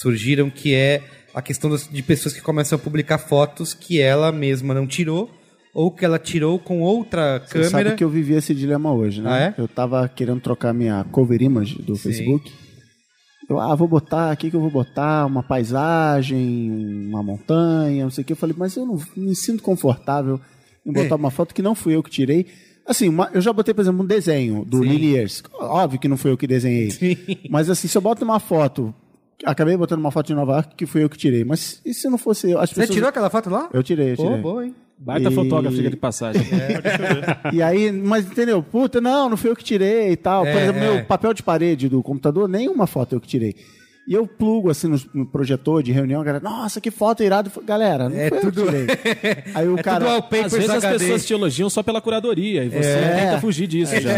surgiram, 0.00 0.48
que 0.50 0.74
é 0.74 1.02
a 1.34 1.42
questão 1.42 1.74
de 1.76 2.02
pessoas 2.02 2.32
que 2.34 2.40
começam 2.40 2.76
a 2.76 2.78
publicar 2.80 3.18
fotos 3.18 3.74
que 3.74 4.00
ela 4.00 4.30
mesma 4.30 4.72
não 4.74 4.86
tirou 4.86 5.28
ou 5.74 5.90
que 5.90 6.04
ela 6.04 6.18
tirou 6.18 6.58
com 6.58 6.80
outra 6.80 7.40
Você 7.44 7.64
sabe 7.64 7.70
câmera. 7.70 7.96
que 7.96 8.04
eu 8.04 8.08
vivi 8.08 8.34
esse 8.34 8.54
dilema 8.54 8.92
hoje, 8.92 9.20
né? 9.20 9.30
Ah, 9.30 9.38
é? 9.40 9.54
Eu 9.58 9.66
tava 9.68 10.08
querendo 10.08 10.40
trocar 10.40 10.72
minha 10.72 11.04
cover 11.10 11.42
image 11.42 11.82
do 11.82 11.96
Facebook. 11.96 12.50
Eu, 13.50 13.60
ah, 13.60 13.74
vou 13.74 13.86
botar, 13.88 14.32
o 14.32 14.36
que 14.36 14.54
eu 14.54 14.60
vou 14.60 14.70
botar? 14.70 15.26
Uma 15.26 15.42
paisagem, 15.42 16.70
uma 17.10 17.22
montanha, 17.22 18.04
não 18.04 18.10
sei 18.10 18.22
o 18.22 18.24
que. 18.24 18.32
Eu 18.32 18.36
falei, 18.36 18.54
mas 18.58 18.76
eu 18.76 18.86
não 18.86 18.98
me 19.16 19.34
sinto 19.34 19.62
confortável 19.62 20.40
em 20.86 20.90
É. 20.90 21.02
botar 21.02 21.16
uma 21.16 21.30
foto 21.30 21.54
que 21.54 21.60
não 21.62 21.74
fui 21.74 21.94
eu 21.94 22.02
que 22.02 22.10
tirei. 22.10 22.46
Assim, 22.86 23.08
uma- 23.08 23.30
eu 23.32 23.40
já 23.40 23.52
botei, 23.52 23.72
por 23.74 23.80
exemplo, 23.80 24.02
um 24.02 24.06
desenho 24.06 24.64
do 24.64 24.82
Liliers. 24.82 25.42
Óbvio 25.58 25.98
que 25.98 26.08
não 26.08 26.16
foi 26.18 26.30
eu 26.30 26.36
que 26.36 26.46
desenhei. 26.46 26.88
Mas 27.50 27.68
assim, 27.70 27.88
se 27.88 27.96
eu 27.96 28.02
boto 28.02 28.24
uma 28.24 28.38
foto, 28.38 28.94
acabei 29.44 29.76
botando 29.76 30.00
uma 30.00 30.10
foto 30.10 30.26
de 30.28 30.34
Nova 30.34 30.52
York 30.54 30.74
que 30.76 30.86
fui 30.86 31.02
eu 31.04 31.08
que 31.08 31.16
tirei. 31.18 31.44
Mas 31.44 31.80
e 31.84 31.92
se 31.94 32.08
não 32.08 32.18
fosse 32.18 32.50
eu? 32.50 32.58
As 32.60 32.70
Você 32.70 32.76
pessoas- 32.80 32.94
tirou 32.94 33.08
aquela 33.08 33.30
foto 33.30 33.50
lá? 33.50 33.68
Eu 33.72 33.82
tirei, 33.82 34.12
eu 34.12 34.16
Pô, 34.16 34.24
tirei. 34.24 34.40
boa, 34.40 34.64
hein? 34.66 34.74
Baita 34.96 35.28
E- 35.28 35.34
fotógrafo, 35.34 35.76
diga 35.76 35.90
de 35.90 35.96
passagem. 35.96 36.42
E 37.52 37.60
aí, 37.62 37.90
mas 37.90 38.26
entendeu? 38.26 38.62
Puta, 38.62 39.00
não, 39.00 39.28
não 39.28 39.36
fui 39.36 39.50
eu 39.50 39.56
que 39.56 39.64
tirei 39.64 40.12
e 40.12 40.16
tal. 40.16 40.42
Por 40.42 40.48
É, 40.50 40.62
exemplo, 40.62 40.82
é. 40.82 40.94
meu 40.94 41.04
papel 41.04 41.34
de 41.34 41.42
parede 41.42 41.88
do 41.88 42.02
computador, 42.02 42.48
nenhuma 42.48 42.86
foto 42.86 43.14
eu 43.14 43.20
que 43.20 43.26
tirei. 43.28 43.54
E 44.06 44.12
eu 44.12 44.26
plugo 44.26 44.70
assim 44.70 44.86
no, 44.86 45.00
no 45.14 45.24
projetor 45.26 45.82
de 45.82 45.90
reunião, 45.90 46.20
a 46.20 46.24
galera, 46.24 46.44
nossa, 46.44 46.78
que 46.80 46.90
foto 46.90 47.22
irado. 47.22 47.50
Galera, 47.64 48.08
não 48.08 48.16
É 48.18 48.28
foi 48.28 48.40
tudo- 48.40 48.60
eu 48.60 48.86
que 48.86 48.96
tirei. 48.96 49.44
Aí 49.54 49.66
o 49.68 49.78
É 49.78 49.82
cara. 49.82 50.20
tudo 50.20 50.44
Às 50.44 50.52
vezes 50.52 50.68
as 50.70 50.84
HD. 50.84 50.98
pessoas 50.98 51.24
te 51.26 51.32
elogiam 51.32 51.70
só 51.70 51.82
pela 51.82 52.00
curadoria 52.02 52.64
e 52.64 52.68
você 52.68 52.76
É. 52.88 53.16
tenta 53.26 53.40
fugir 53.40 53.66
disso 53.66 53.98
já. 54.00 54.10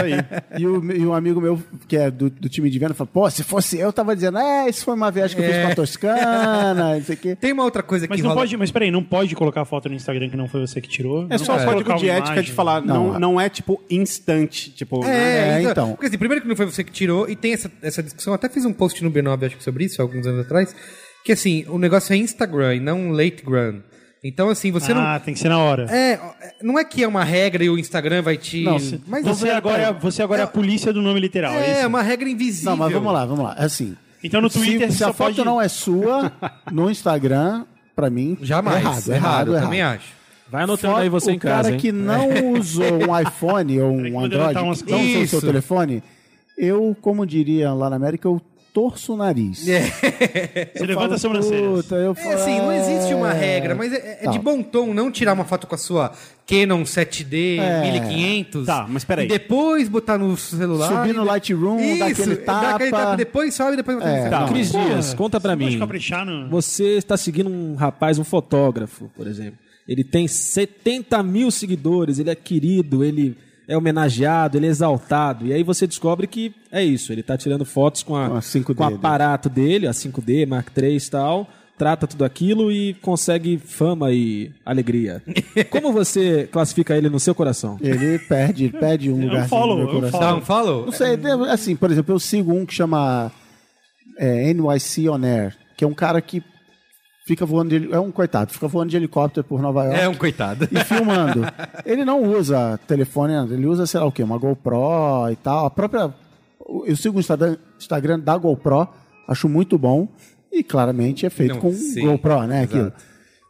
E, 0.59 0.66
o, 0.66 0.93
e 0.93 1.07
um 1.07 1.14
amigo 1.14 1.41
meu, 1.41 1.62
que 1.87 1.97
é 1.97 2.11
do, 2.11 2.28
do 2.28 2.49
time 2.49 2.68
de 2.68 2.78
venda, 2.78 2.95
falou: 2.95 3.11
pô, 3.12 3.30
se 3.30 3.45
fosse 3.45 3.78
eu, 3.78 3.93
tava 3.93 4.14
dizendo, 4.16 4.39
é, 4.39 4.68
isso 4.68 4.84
foi 4.84 4.95
uma 4.95 5.11
viagem 5.11 5.37
que 5.37 5.43
eu 5.43 5.49
fiz 5.53 5.64
pra 5.64 5.74
Toscana, 5.76 6.95
não 6.97 7.03
sei 7.05 7.14
o 7.14 7.18
quê. 7.18 7.37
Tem 7.37 7.53
uma 7.53 7.62
outra 7.64 7.82
coisa 7.82 8.07
Mas 8.09 8.16
que 8.16 8.22
não 8.22 8.30
rola... 8.30 8.41
pode, 8.43 8.57
mas 8.57 8.70
peraí, 8.70 8.91
não 8.91 9.05
pode 9.05 9.34
colocar 9.37 9.64
foto 9.64 9.89
no 9.89 9.95
Instagram 9.95 10.28
que 10.28 10.37
não 10.37 10.49
foi 10.49 10.61
você 10.62 10.80
que 10.80 10.89
tirou? 10.89 11.26
É 11.30 11.39
só 11.39 11.57
o 11.57 11.64
código 11.64 11.95
de 11.97 12.09
ética 12.09 12.26
imagem? 12.32 12.45
de 12.45 12.53
falar, 12.53 12.80
não, 12.82 13.12
Não, 13.12 13.18
não, 13.20 13.41
é 13.41 13.49
tipo 13.49 13.80
instante. 13.89 14.70
Tipo, 14.70 15.01
né? 15.05 15.11
É, 15.11 15.49
É, 15.59 15.61
então, 15.61 15.70
então. 15.70 15.91
Porque 15.93 16.07
assim, 16.07 16.18
primeiro 16.18 16.43
que 16.43 16.49
não 16.49 16.57
foi 16.57 16.66
você 16.66 16.82
que 16.82 16.91
tirou, 16.93 17.28
e 17.28 17.37
tem 17.37 17.53
essa, 17.53 17.70
essa 17.82 18.03
discussão, 18.03 18.34
até 18.34 18.49
fiz 18.49 18.64
um 18.64 18.72
post 18.72 19.03
no 19.05 19.11
B9, 19.11 19.47
acho 19.47 19.57
que 19.57 19.62
sobre 19.64 19.76
isso, 19.83 20.01
alguns 20.03 20.27
anos 20.27 20.45
atrás, 20.45 20.74
que 21.24 21.33
assim, 21.33 21.64
o 21.68 21.79
negócio 21.79 22.12
é 22.12 22.16
Instagram 22.16 22.77
e 22.77 22.81
não 22.81 23.11
Lategram. 23.11 23.83
Então, 24.24 24.49
assim, 24.49 24.72
você 24.72 24.93
não. 24.93 25.03
ah, 25.03 25.20
tem 25.20 25.35
que 25.35 25.41
ser 25.41 25.49
na 25.51 25.59
hora. 25.59 25.85
É, 25.85 26.18
não 26.62 26.79
é 26.79 26.85
que 26.85 27.05
é 27.05 27.07
uma 27.09 27.22
regra 27.22 27.62
e 27.62 27.70
o 27.70 27.79
Instagram 27.79 28.22
vai 28.22 28.37
te. 28.37 28.64
Não, 28.64 28.79
se- 28.79 29.01
mas 29.07 29.24
você, 29.24 29.51
agora 29.51 29.83
é, 29.83 29.93
você 29.93 30.20
agora 30.22 30.41
é 30.41 30.45
a 30.45 30.49
polícia 30.49 30.93
do 30.93 31.01
nome 31.01 31.20
literal. 31.20 31.53
É, 31.55 31.66
É, 31.70 31.79
isso? 31.81 31.87
uma 31.89 32.03
regra 32.03 32.29
invisível. 32.29 32.70
Não, 32.70 32.77
mas 32.77 32.93
vamos 32.93 33.12
lá, 33.12 33.24
vamos 33.24 33.45
lá. 33.45 33.55
É 33.59 33.64
assim. 33.64 33.95
Então 34.24 34.41
no 34.41 34.51
Twitter 34.51 34.91
se, 34.91 34.99
se 34.99 35.05
a 35.05 35.12
foto 35.12 35.37
pode... 35.37 35.45
não 35.45 35.61
é 35.61 35.68
sua, 35.68 36.33
no 36.72 36.91
Instagram, 36.91 37.66
pra 37.95 38.11
mim, 38.11 38.37
Jamais. 38.41 38.77
é 38.77 38.81
errado, 38.81 38.97
errado, 38.97 39.11
errado, 39.12 39.47
eu 39.49 39.53
errado. 39.55 39.64
também 39.64 39.83
acho. 39.83 40.16
Vai 40.51 40.62
anotando 40.64 40.95
Foto- 40.95 41.03
aí 41.03 41.09
você 41.09 41.31
o 41.31 41.35
em 41.35 41.39
casa, 41.39 41.62
cara 41.64 41.74
hein? 41.74 41.81
que 41.81 41.93
não 41.93 42.53
usou 42.55 42.85
um 43.09 43.18
iPhone 43.20 43.81
ou 43.81 43.93
um 43.93 44.18
Android, 44.20 44.59
umas 44.59 44.83
não 44.83 45.01
usou 45.01 45.22
o 45.22 45.27
seu 45.29 45.41
telefone, 45.41 46.03
eu, 46.59 46.97
como 47.01 47.24
diria 47.27 47.72
lá 47.72 47.91
na 47.91 47.97
América, 47.97 48.27
eu 48.27 48.41
torço 48.77 49.14
o 49.14 49.16
nariz. 49.16 49.61
Você 49.61 50.70
Eu 50.74 50.85
levanta 50.87 51.01
falo, 51.01 51.14
a 51.14 51.18
sobrancelha. 51.18 51.64
Eu 51.97 52.12
É 52.12 52.14
falo, 52.14 52.35
assim, 52.35 52.59
não 52.59 52.72
existe 52.72 53.14
uma 53.14 53.33
é. 53.35 53.39
regra, 53.39 53.74
mas 53.74 53.91
é, 53.91 54.18
é 54.20 54.24
Tá. 54.27 54.31
de 54.33 54.39
bom 54.39 54.62
tom 54.62 54.93
não 54.93 55.11
tirar 55.11 55.33
uma 55.33 55.47
foto 55.47 55.66
com 55.66 55.74
a 55.74 55.79
sua 55.79 56.12
Canon 56.47 56.83
7D 56.85 57.57
É. 57.59 57.91
1500. 57.93 58.66
Tá, 58.66 58.85
mas 58.87 59.03
peraí. 59.03 59.24
E 59.24 59.29
depois 59.31 59.89
botar 59.89 60.18
no 60.18 60.37
celular. 60.37 60.89
Subir 60.89 61.14
no 61.14 61.24
Lightroom, 61.24 61.81
Isso, 61.81 61.99
dar 62.01 62.07
aquele 62.09 62.37
dá 62.37 62.70
aquele 62.74 62.91
tapa. 62.91 63.03
tapa, 63.05 63.16
depois 63.16 63.55
sobe, 63.55 63.77
depois 63.77 63.97
botar 63.97 64.11
no 64.11 64.14
É. 64.16 64.22
celular. 64.24 64.47
Tá. 64.47 64.53
Cris 64.53 64.70
Dias, 64.72 65.14
conta 65.14 65.41
pra 65.41 65.57
mim. 65.57 65.74
no... 66.27 66.49
Você 66.51 66.99
está 66.99 67.16
seguindo 67.16 67.49
um 67.49 67.77
rapaz, 67.77 68.18
um 68.18 68.24
fotógrafo, 68.24 69.11
por 69.16 69.27
exemplo. 69.27 69.59
Ele 69.89 70.05
tem 70.05 70.29
70 70.29 71.22
mil 71.22 71.51
seguidores, 71.51 72.18
ele 72.18 72.29
é 72.29 72.35
querido, 72.35 73.03
ele 73.03 73.37
é 73.69 73.77
homenageado, 73.77 74.57
ele 74.57 74.67
é 74.67 74.71
exaltado. 74.71 75.47
E 75.47 75.53
aí 75.53 75.62
você 75.62 75.87
descobre 75.87 76.27
que 76.27 76.55
é 76.71 76.83
isso, 76.85 77.12
ele 77.12 77.21
está 77.21 77.37
tirando 77.37 77.64
fotos 77.64 78.03
com, 78.03 78.14
a, 78.17 78.29
Com 78.31 78.37
a 78.37 78.41
5D 78.41 78.75
com 78.75 78.83
o 78.83 78.87
aparato 78.87 79.49
dele, 79.49 79.87
a 79.87 79.91
5D, 79.93 80.47
Mark 80.47 80.69
III 80.77 80.97
e 80.97 81.01
tal, 81.11 81.49
trata 81.79 82.07
tudo 82.07 82.25
aquilo 82.25 82.71
e 82.73 82.95
consegue 82.95 83.59
fama 83.59 84.11
e 84.12 84.51
alegria. 84.64 85.23
Como 85.69 85.93
você 85.93 86.49
classifica 86.51 86.97
ele 86.97 87.09
no 87.11 87.21
seu 87.21 87.35
coração? 87.35 87.77
Ele 87.83 88.19
perde, 88.21 88.64
ele 88.64 88.79
perde 88.79 89.11
um 89.11 89.21
lugar 89.27 89.49
follow, 89.49 89.77
no 89.79 89.85
meu 89.85 89.93
coração. 89.95 90.21
Dá 90.21 90.35
um 90.37 90.41
follow? 90.41 90.87
Não 90.87 90.93
sei, 90.93 91.17
deve- 91.17 91.49
assim, 91.51 91.77
por 91.77 91.91
exemplo, 91.91 92.14
eu 92.14 92.19
sigo 92.19 92.53
um 92.55 92.64
que 92.64 92.73
chama 92.75 93.31
é, 94.19 94.53
NYC 94.55 95.09
On 95.11 95.23
Air, 95.25 95.55
que 95.77 95.85
é 95.85 95.87
um 95.89 95.93
cara 95.95 96.21
que 96.23 96.43
fica 97.27 97.45
voando 97.45 97.79
de, 97.79 97.93
é 97.93 97.99
um 97.99 98.12
coitado, 98.12 98.53
fica 98.53 98.68
voando 98.68 98.91
de 98.91 98.97
helicóptero 98.97 99.45
por 99.45 99.61
Nova 99.61 99.85
York 99.85 100.01
É 100.01 100.09
um 100.09 100.14
coitado. 100.14 100.68
e 100.70 100.85
filmando. 100.85 101.43
Ele 101.85 102.05
não 102.05 102.22
usa 102.22 102.79
telefone, 102.87 103.35
ele 103.53 103.66
usa, 103.66 103.85
sei 103.87 103.99
lá 104.01 104.07
o 104.07 104.12
quê, 104.12 104.22
uma 104.22 104.39
GoPro 104.39 105.29
e 105.31 105.37
tal. 105.37 105.66
A 105.66 105.70
própria. 105.70 106.14
Eu 106.87 106.97
sigo 106.97 107.16
o 107.16 107.20
Instagram, 107.20 107.57
Instagram 107.79 108.20
da 108.20 108.37
GoPro, 108.37 108.89
acho 109.29 109.49
muito 109.49 109.77
bom. 109.77 110.09
E 110.53 110.62
claramente 110.62 111.27
é 111.27 111.31
feito 111.31 111.55
Não, 111.55 111.61
com 111.61 111.72
sim, 111.72 112.07
GoPro, 112.07 112.45
né? 112.45 112.62
exato. 112.62 112.77
Aquilo. 112.77 112.93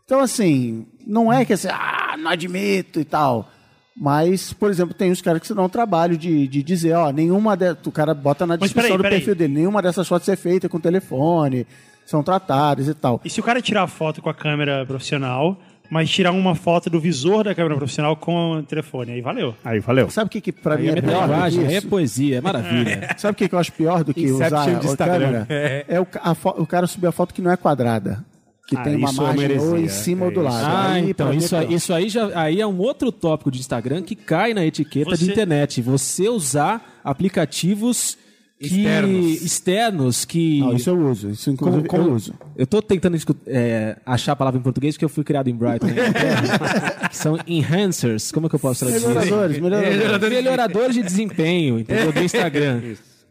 Então, 0.05 0.21
assim, 0.21 0.87
não 1.07 1.33
é 1.33 1.45
que 1.45 1.53
assim, 1.53 1.69
ah, 1.71 2.17
não 2.19 2.31
admito 2.31 2.99
e 2.99 3.05
tal. 3.05 3.49
Mas, 3.97 4.53
por 4.53 4.71
exemplo, 4.71 4.95
tem 4.95 5.11
uns 5.11 5.23
caras 5.23 5.41
que 5.41 5.47
se 5.47 5.55
dão 5.55 5.65
o 5.65 5.69
trabalho 5.69 6.17
de, 6.19 6.47
de 6.49 6.63
dizer, 6.63 6.95
ó, 6.95 7.11
nenhuma 7.11 7.57
de... 7.57 7.73
o 7.87 7.93
cara 7.93 8.13
bota 8.13 8.47
na 8.47 8.57
descrição 8.57 8.83
peraí, 8.83 8.99
do 8.99 9.03
peraí. 9.03 9.19
perfil 9.19 9.35
dele, 9.35 9.55
nenhuma 9.55 9.81
dessas 9.81 10.07
fotos 10.07 10.29
é 10.29 10.37
feita 10.37 10.69
com 10.69 10.79
telefone, 10.81 11.67
são 12.07 12.23
tratadas 12.23 12.89
e 12.89 12.95
tal. 12.95 13.21
E 13.25 13.29
se 13.29 13.39
o 13.41 13.43
cara 13.43 13.61
tirar 13.61 13.87
foto 13.89 14.23
com 14.23 14.31
a 14.31 14.35
câmera 14.35 14.87
profissional, 14.87 15.59
mas 15.91 16.09
tirar 16.11 16.33
uma 16.33 16.55
foto 16.55 16.89
do 16.89 16.99
visor 16.99 17.45
da 17.45 17.55
câmera 17.55 17.77
profissional 17.77 18.17
com 18.17 18.53
o 18.53 18.63
telefone, 18.63 19.13
aí 19.13 19.21
valeu. 19.21 19.55
Aí, 19.65 19.79
valeu. 19.81 20.09
Sabe 20.11 20.27
o 20.29 20.31
que, 20.31 20.41
que 20.41 20.51
pra 20.53 20.77
mim 20.77 20.85
Aí 20.89 20.95
é 20.95 20.99
é 20.99 21.03
pior 21.03 21.23
linguagem, 21.29 21.67
é 21.67 21.79
isso? 21.79 21.89
poesia, 21.89 22.39
é 22.39 22.41
maravilha. 22.41 23.15
Sabe 23.19 23.33
o 23.33 23.37
que, 23.37 23.49
que 23.49 23.55
eu 23.55 23.59
acho 23.59 23.73
pior 23.73 24.03
do 24.03 24.15
que 24.15 24.23
Inception 24.23 24.47
usar 24.47 24.65
de 24.65 24.71
a 24.87 24.91
Instagram. 24.91 25.19
câmera? 25.45 25.47
É, 25.89 26.01
o, 26.01 26.07
a 26.23 26.35
fo- 26.35 26.55
o 26.59 26.67
cara 26.67 26.87
subir 26.87 27.07
a 27.09 27.13
foto 27.13 27.35
que 27.35 27.43
não 27.43 27.51
é 27.53 27.57
quadrada. 27.57 28.25
Que 28.69 28.77
Ah, 28.77 28.83
tem 28.83 28.97
uma 28.97 29.11
isso 29.11 29.21
é 29.23 29.25
margem 29.27 29.45
heresia, 29.45 29.69
ou 29.71 29.79
em 29.79 29.89
cima 29.89 30.25
ou 30.25 30.33
do 30.33 30.41
é 30.41 30.43
lado. 30.43 30.67
Ah, 30.67 30.93
Aí, 30.95 31.11
então 31.11 31.31
mim, 31.31 31.37
isso, 31.37 31.55
é 31.55 31.59
aí- 31.61 31.67
pior. 31.69 31.77
isso 31.77 31.95
aí 31.95 32.09
já 32.09 32.31
aí 32.41 32.61
é 32.61 32.67
um 32.67 32.79
outro 32.79 33.13
tópico 33.13 33.49
de 33.49 33.61
Instagram 33.61 34.03
que 34.03 34.17
cai 34.17 34.53
na 34.55 34.67
etiqueta 34.67 35.11
Você- 35.11 35.25
de 35.25 35.31
internet. 35.31 35.81
Você 35.83 36.29
usar 36.29 37.01
aplicativos 37.05 38.19
que- 38.59 38.67
Externos. 38.67 39.43
externos 39.43 40.25
que 40.25 40.61
Não, 40.61 40.73
isso 40.75 40.89
eu 40.91 40.99
uso. 41.11 41.31
Isso, 41.31 41.51
inclusive, 41.51 41.87
Como- 41.87 42.03
como- 42.03 42.11
eu 42.13 42.17
uso. 42.17 42.35
Eu 42.57 42.67
tô 42.67 42.81
tentando 42.81 43.17
é, 43.47 43.97
achar 44.07 44.33
a 44.33 44.37
palavra 44.37 44.59
em 44.59 44.63
português 44.63 44.95
porque 44.95 45.05
eu 45.05 45.09
fui 45.11 45.23
criado 45.25 45.49
em 45.49 45.55
Brighton, 45.55 45.87
né? 45.89 45.95
que 47.11 47.17
são 47.17 47.39
enhancers. 47.47 48.33
Como 48.33 48.47
é 48.47 48.49
que 48.49 48.55
eu 48.55 48.61
posso 48.61 48.85
traduzir? 48.87 49.07
Melhoradores, 49.09 49.59
melhoradores. 49.59 50.31
Melhoradores 50.33 50.95
de 50.95 51.03
desempenho, 51.03 51.79
entendeu? 51.81 52.13
Do 52.13 52.23
Instagram. 52.23 52.81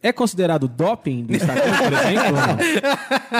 É 0.07 0.13
considerado 0.13 0.67
doping 0.67 1.23
do 1.23 1.35
Instagram, 1.35 1.63
por 1.63 1.93
exemplo? 1.93 2.37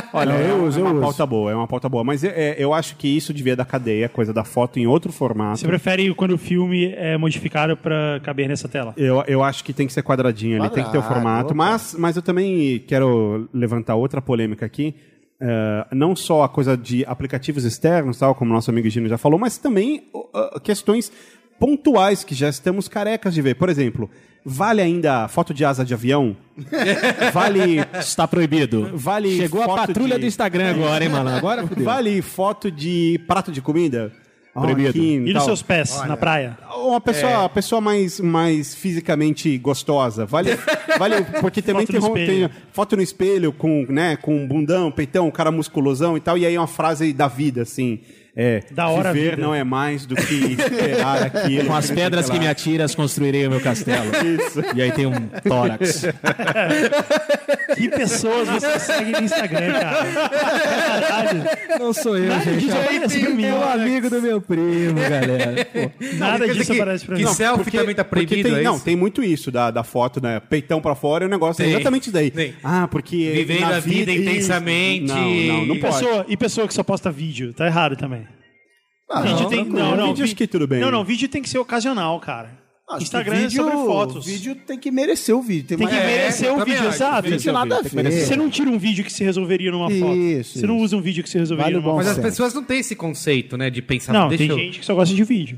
Olha, 0.13 0.33
Não, 0.33 0.39
eu 0.41 0.57
é, 0.57 0.67
uso, 0.67 0.79
é 0.79 0.81
eu 0.81 0.85
uma 0.85 0.93
uso. 0.93 1.01
pauta 1.01 1.25
boa, 1.25 1.51
é 1.51 1.55
uma 1.55 1.67
pauta 1.67 1.87
boa. 1.87 2.03
Mas 2.03 2.23
é, 2.23 2.29
é, 2.29 2.55
eu 2.57 2.73
acho 2.73 2.95
que 2.95 3.07
isso 3.07 3.31
devia 3.33 3.55
dar 3.55 3.65
cadeia, 3.65 4.09
coisa 4.09 4.33
da 4.33 4.43
foto 4.43 4.79
em 4.79 4.87
outro 4.87 5.11
formato. 5.11 5.59
Você 5.59 5.67
prefere 5.67 6.11
quando 6.15 6.31
o 6.31 6.37
filme 6.37 6.91
é 6.95 7.17
modificado 7.17 7.77
pra 7.77 8.19
caber 8.23 8.47
nessa 8.47 8.67
tela? 8.67 8.93
Eu, 8.97 9.23
eu 9.27 9.43
acho 9.43 9.63
que 9.63 9.73
tem 9.73 9.85
que 9.85 9.93
ser 9.93 10.01
quadradinho 10.01 10.59
ali, 10.59 10.71
tem 10.71 10.83
que 10.83 10.91
ter 10.91 10.97
o 10.97 11.03
formato. 11.03 11.53
opa. 11.53 11.55
Mas, 11.55 11.95
mas 11.97 12.15
eu 12.15 12.21
também 12.21 12.79
quero 12.79 13.47
levantar 13.53 13.93
outra 13.95 14.21
polêmica 14.21 14.65
aqui. 14.65 14.95
Eh, 15.39 15.87
não 15.91 16.15
só 16.15 16.43
a 16.43 16.49
coisa 16.49 16.77
de 16.77 17.05
aplicativos 17.05 17.63
externos, 17.65 18.17
tal, 18.17 18.33
como 18.33 18.53
nosso 18.53 18.71
amigo 18.71 18.89
Gino 18.89 19.07
já 19.07 19.17
falou, 19.17 19.37
mas 19.37 19.57
também 19.57 20.03
uh, 20.13 20.59
questões 20.61 21.11
pontuais 21.59 22.23
que 22.23 22.33
já 22.33 22.49
estamos 22.49 22.87
carecas 22.87 23.33
de 23.33 23.41
ver. 23.41 23.55
Por 23.55 23.69
exemplo, 23.69 24.09
vale 24.45 24.81
ainda 24.81 25.27
foto 25.27 25.53
de 25.53 25.65
asa 25.65 25.83
de 25.83 25.93
avião? 25.93 26.37
vale 27.33 27.79
Está 27.99 28.27
proibido. 28.27 28.91
Vale 28.93 29.35
Chegou 29.37 29.63
a 29.63 29.75
patrulha 29.75 30.15
de- 30.15 30.21
do 30.21 30.27
Instagram 30.27 30.71
agora, 30.71 31.03
hein, 31.03 31.09
mano? 31.09 31.29
Agora 31.29 31.65
fudeu. 31.67 31.83
Vale 31.85 32.21
foto 32.21 32.69
de 32.71 33.19
prato 33.27 33.51
de 33.51 33.61
comida? 33.61 34.11
Proibido. 34.53 34.89
Aqui, 34.91 35.15
E 35.25 35.33
dos 35.33 35.43
seus 35.43 35.61
pés 35.61 36.01
na 36.07 36.15
praia? 36.15 36.57
Uma 36.77 37.01
pessoa, 37.01 37.29
É. 37.31 37.37
uma 37.39 37.49
pessoa 37.49 37.81
mais, 37.81 38.21
mais 38.21 38.73
fisicamente 38.73 39.57
gostosa. 39.57 40.25
Vale, 40.25 40.51
vale 40.97 41.25
porque 41.41 41.61
também 41.61 41.85
Foto 41.85 41.99
tem, 42.13 42.25
no 42.41 42.47
tem 42.49 42.49
foto 42.71 42.95
no 42.95 43.01
espelho 43.01 43.51
com, 43.51 43.85
né, 43.89 44.15
com 44.15 44.33
um 44.33 44.47
bundão, 44.47 44.89
peitão, 44.91 45.27
um 45.27 45.31
cara 45.31 45.51
musculosão 45.51 46.15
e 46.15 46.21
tal. 46.21 46.37
E 46.37 46.45
aí 46.45 46.57
uma 46.57 46.67
frase 46.67 47.11
da 47.11 47.27
vida, 47.27 47.63
assim. 47.63 47.99
É, 48.37 48.63
Da 48.71 48.89
hora 48.89 49.13
viver 49.13 49.31
vida. 49.31 49.41
não 49.41 49.55
é 49.55 49.63
mais 49.63 50.05
do 50.05 50.13
que 50.15 50.33
esperar 50.59 51.23
aquilo. 51.23 51.67
Com 51.67 51.73
as 51.75 51.89
pedras 51.89 52.29
que 52.29 52.37
me 52.37 52.47
atiras, 52.47 52.93
construirei 52.93 53.47
o 53.47 53.49
meu 53.49 53.61
castelo. 53.61 54.11
Isso. 54.25 54.61
E 54.75 54.81
aí 54.81 54.91
tem 54.91 55.05
um 55.05 55.13
tórax. 55.47 56.03
Que 57.75 57.89
pessoas 57.89 58.47
você 58.47 58.79
segue 58.79 59.11
no 59.11 59.19
Instagram, 59.21 59.73
cara? 59.73 60.05
Caralho. 61.01 61.43
Não 61.79 61.91
sou 61.93 62.17
eu, 62.17 62.29
Nada 62.29 62.43
gente. 62.45 62.59
disso 62.65 62.77
parece 62.77 63.19
pra 63.19 63.29
mim. 63.31 63.45
É 63.45 63.53
o 63.53 63.63
amigo 63.63 64.09
do 64.09 64.21
meu 64.21 64.39
primo, 64.39 64.93
galera. 65.01 65.65
Pô. 65.73 65.91
Nada 66.17 66.47
disso 66.47 66.71
que- 66.71 66.79
aparece 66.79 67.05
pra 67.05 67.17
que 67.17 67.25
mim. 67.25 67.33
selfie 67.33 67.63
Porque- 67.65 67.77
também 67.77 67.93
tá 67.95 68.03
proibido, 68.05 68.49
tem, 68.49 68.59
é 68.59 68.63
Não, 68.63 68.79
tem 68.79 68.95
muito 68.95 69.21
isso 69.21 69.51
da, 69.51 69.71
da 69.71 69.83
foto, 69.83 70.21
né? 70.23 70.39
Peitão 70.39 70.79
pra 70.79 70.95
fora 70.95 71.25
e 71.25 71.27
o 71.27 71.29
negócio 71.29 71.61
é 71.61 71.65
Tem. 71.65 71.73
exatamente 71.75 72.03
isso 72.03 72.13
daí. 72.13 72.31
Tem. 72.31 72.53
Ah, 72.63 72.87
porque. 72.89 73.31
Vivendo 73.35 73.61
na 73.61 73.75
a 73.75 73.79
vida 73.79 74.11
isso. 74.11 74.21
intensamente. 74.21 75.07
Não, 75.07 75.15
não, 75.57 75.65
não 75.65 75.75
E 75.75 75.79
pode. 75.79 75.93
pessoa, 75.95 76.25
e 76.29 76.37
pessoa 76.37 76.67
que 76.67 76.73
só 76.73 76.83
posta 76.83 77.11
vídeo? 77.11 77.53
Tá 77.53 77.65
errado 77.65 77.97
também. 77.97 78.24
Ah, 79.09 79.21
vídeo 79.21 79.41
não, 79.43 79.49
tem, 79.49 79.65
não, 79.65 79.95
não, 79.95 80.07
Vídeo 80.07 80.23
acho 80.23 80.35
que 80.35 80.47
tudo 80.47 80.67
bem. 80.67 80.79
Não, 80.79 80.89
não, 80.91 81.03
vídeo 81.05 81.27
tem 81.29 81.41
que 81.41 81.49
ser 81.49 81.59
ocasional, 81.59 82.19
cara. 82.19 82.63
Acho 82.87 82.97
que 82.97 83.03
Instagram 83.03 83.35
vídeo- 83.37 83.47
é 83.47 83.63
sobre 83.71 83.73
fotos. 83.85 84.17
O 84.17 84.29
vídeo 84.29 84.55
tem 84.55 84.77
que 84.79 84.91
merecer 84.91 85.35
o 85.35 85.41
vídeo. 85.41 85.67
Tem 85.69 85.77
que 85.77 85.83
mais- 85.83 85.95
merecer 86.05 86.49
o 86.49 86.53
eu 86.53 86.57
também 86.59 86.73
vídeo, 86.75 86.87
acho. 86.87 86.97
exato. 86.97 87.29
Não 87.29 87.37
tem 87.37 87.53
nada 87.53 87.75
a 87.77 87.81
Tem 87.81 87.89
que 87.89 87.95
ver. 87.95 88.11
Você 88.11 88.35
não 88.35 88.49
tira 88.49 88.69
um 88.69 88.77
vídeo 88.77 89.03
que 89.03 89.11
se 89.11 89.23
resolveria 89.23 89.71
numa 89.71 89.89
foto. 89.89 90.15
Isso, 90.15 90.59
Você 90.59 90.67
não 90.67 90.75
isso. 90.75 90.85
usa 90.85 90.97
um 90.97 91.01
vídeo 91.01 91.23
que 91.23 91.29
se 91.29 91.37
resolveria 91.37 91.73
Vale 91.73 91.77
o 91.77 91.81
numa 91.81 91.93
foto. 92.03 92.05
Mas 92.05 92.17
as 92.17 92.23
pessoas 92.23 92.53
não 92.53 92.63
têm 92.63 92.79
esse 92.79 92.95
conceito, 92.95 93.57
né, 93.57 93.69
de 93.71 93.81
pensar. 93.81 94.13
Não, 94.13 94.27
deixa 94.27 94.43
tem 94.43 94.51
eu... 94.51 94.57
gente 94.59 94.79
que 94.79 94.85
só 94.85 94.93
gosta 94.93 95.15
de 95.15 95.23
vídeo. 95.23 95.57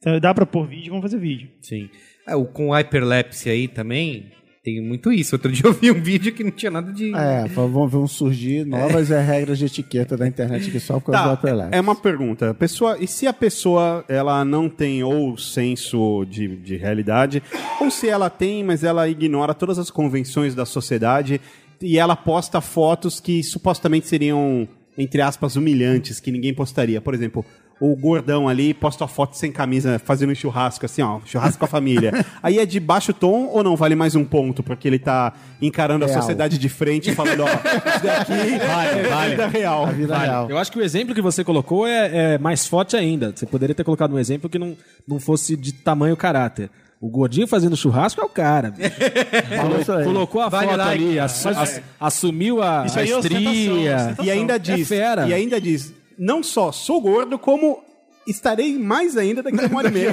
Então 0.00 0.18
dá 0.18 0.34
pra 0.34 0.44
pôr 0.46 0.66
vídeo, 0.66 0.90
vamos 0.90 1.02
fazer 1.02 1.18
vídeo. 1.18 1.48
Sim. 1.62 1.88
É, 2.26 2.34
o, 2.34 2.44
com 2.44 2.68
o 2.70 2.72
hyperlapse 2.74 3.48
aí 3.48 3.68
também, 3.68 4.30
tem 4.68 4.80
muito 4.82 5.10
isso. 5.10 5.34
Outro 5.34 5.50
dia 5.50 5.64
eu 5.64 5.72
vi 5.72 5.90
um 5.90 6.00
vídeo 6.00 6.32
que 6.32 6.44
não 6.44 6.50
tinha 6.50 6.70
nada 6.70 6.92
de... 6.92 7.14
É, 7.14 7.46
vão, 7.48 7.88
vão 7.88 8.06
surgir 8.06 8.66
novas 8.66 9.10
eh, 9.10 9.20
regras 9.20 9.58
de 9.58 9.64
etiqueta 9.64 10.16
da 10.16 10.26
internet 10.26 10.70
que 10.70 10.78
só 10.78 11.00
por 11.00 11.12
causa 11.12 11.36
do 11.36 11.38
Tá, 11.38 11.68
é 11.72 11.80
uma 11.80 11.94
pergunta. 11.94 12.52
Pessoa, 12.54 12.98
e 13.00 13.06
se 13.06 13.26
a 13.26 13.32
pessoa 13.32 14.04
ela 14.08 14.44
não 14.44 14.68
tem 14.68 15.02
ou 15.02 15.36
senso 15.38 16.24
de, 16.24 16.56
de 16.56 16.76
realidade, 16.76 17.42
ou 17.80 17.90
se 17.90 18.08
ela 18.08 18.28
tem, 18.28 18.62
mas 18.62 18.84
ela 18.84 19.08
ignora 19.08 19.54
todas 19.54 19.78
as 19.78 19.90
convenções 19.90 20.54
da 20.54 20.66
sociedade 20.66 21.40
e 21.80 21.98
ela 21.98 22.16
posta 22.16 22.60
fotos 22.60 23.20
que 23.20 23.42
supostamente 23.42 24.06
seriam, 24.06 24.68
entre 24.96 25.22
aspas, 25.22 25.56
humilhantes, 25.56 26.20
que 26.20 26.30
ninguém 26.30 26.52
postaria. 26.52 27.00
Por 27.00 27.14
exemplo, 27.14 27.44
o 27.80 27.94
gordão 27.94 28.48
ali 28.48 28.74
posta 28.74 29.04
a 29.04 29.08
foto 29.08 29.36
sem 29.36 29.52
camisa, 29.52 30.00
fazendo 30.04 30.30
um 30.32 30.34
churrasco, 30.34 30.84
assim, 30.84 31.00
ó, 31.00 31.20
churrasco 31.24 31.58
com 31.60 31.64
a 31.64 31.68
família. 31.68 32.24
Aí 32.42 32.58
é 32.58 32.66
de 32.66 32.80
baixo 32.80 33.12
tom 33.12 33.46
ou 33.46 33.62
não 33.62 33.76
vale 33.76 33.94
mais 33.94 34.14
um 34.16 34.24
ponto? 34.24 34.62
Porque 34.62 34.88
ele 34.88 34.98
tá 34.98 35.32
encarando 35.62 36.04
a 36.04 36.08
Real. 36.08 36.20
sociedade 36.20 36.58
de 36.58 36.68
frente 36.68 37.10
e 37.10 37.14
falando, 37.14 37.44
ó, 37.44 37.46
isso 37.46 38.02
daqui 38.04 38.32
Vale, 38.58 39.00
é 39.00 39.02
vale. 39.08 39.30
vida 39.30 39.46
real. 39.46 39.86
A 39.86 39.90
vida 39.92 40.18
real. 40.18 40.50
Eu 40.50 40.58
acho 40.58 40.72
que 40.72 40.78
o 40.78 40.82
exemplo 40.82 41.14
que 41.14 41.22
você 41.22 41.44
colocou 41.44 41.86
é, 41.86 42.34
é 42.34 42.38
mais 42.38 42.66
forte 42.66 42.96
ainda. 42.96 43.32
Você 43.34 43.46
poderia 43.46 43.74
ter 43.74 43.84
colocado 43.84 44.12
um 44.14 44.18
exemplo 44.18 44.48
que 44.50 44.58
não, 44.58 44.76
não 45.06 45.20
fosse 45.20 45.56
de 45.56 45.72
tamanho 45.72 46.16
caráter. 46.16 46.70
O 47.00 47.08
gordinho 47.08 47.46
fazendo 47.46 47.76
churrasco 47.76 48.20
é 48.20 48.24
o 48.24 48.28
cara. 48.28 48.72
bicho. 48.72 48.90
Falou 49.56 49.80
isso 49.80 49.92
aí. 49.92 50.04
Colocou 50.04 50.40
a 50.40 50.48
Vale 50.48 50.66
foto 50.66 50.76
like. 50.78 51.04
ali, 51.04 51.18
ass- 51.20 51.46
ass- 51.46 51.80
assumiu 52.00 52.60
a, 52.60 52.80
a 52.80 52.84
é 52.84 52.86
ostentação, 52.86 53.20
estria. 53.20 53.96
ostentação. 53.96 54.24
E 54.24 54.30
ainda 54.32 54.54
É 54.56 54.58
diz, 54.58 54.88
fera. 54.88 55.28
e 55.28 55.32
ainda 55.32 55.60
diz, 55.60 55.94
não 56.18 56.42
só 56.42 56.72
sou 56.72 57.00
gordo, 57.00 57.38
como 57.38 57.82
estarei 58.26 58.78
mais 58.78 59.16
ainda 59.16 59.42
daqui 59.42 59.58
a 59.64 59.66
uma 59.68 59.78
hora 59.78 59.88
e 59.88 59.92
meia. 59.92 60.12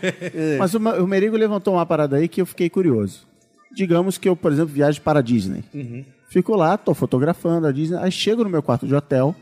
Mas 0.58 0.74
o, 0.74 0.78
o 0.78 1.06
Merigo 1.06 1.36
levantou 1.36 1.74
uma 1.74 1.84
parada 1.84 2.16
aí 2.16 2.28
que 2.28 2.40
eu 2.40 2.46
fiquei 2.46 2.70
curioso. 2.70 3.26
Digamos 3.74 4.18
que 4.18 4.28
eu, 4.28 4.34
por 4.34 4.50
exemplo, 4.52 4.72
viajo 4.72 5.00
para 5.02 5.18
a 5.20 5.22
Disney. 5.22 5.62
Fico 6.28 6.54
lá, 6.56 6.76
tô 6.78 6.94
fotografando 6.94 7.66
a 7.66 7.72
Disney, 7.72 7.98
aí 7.98 8.10
chego 8.10 8.44
no 8.44 8.50
meu 8.50 8.62
quarto 8.62 8.86
de 8.86 8.94
hotel 8.94 9.34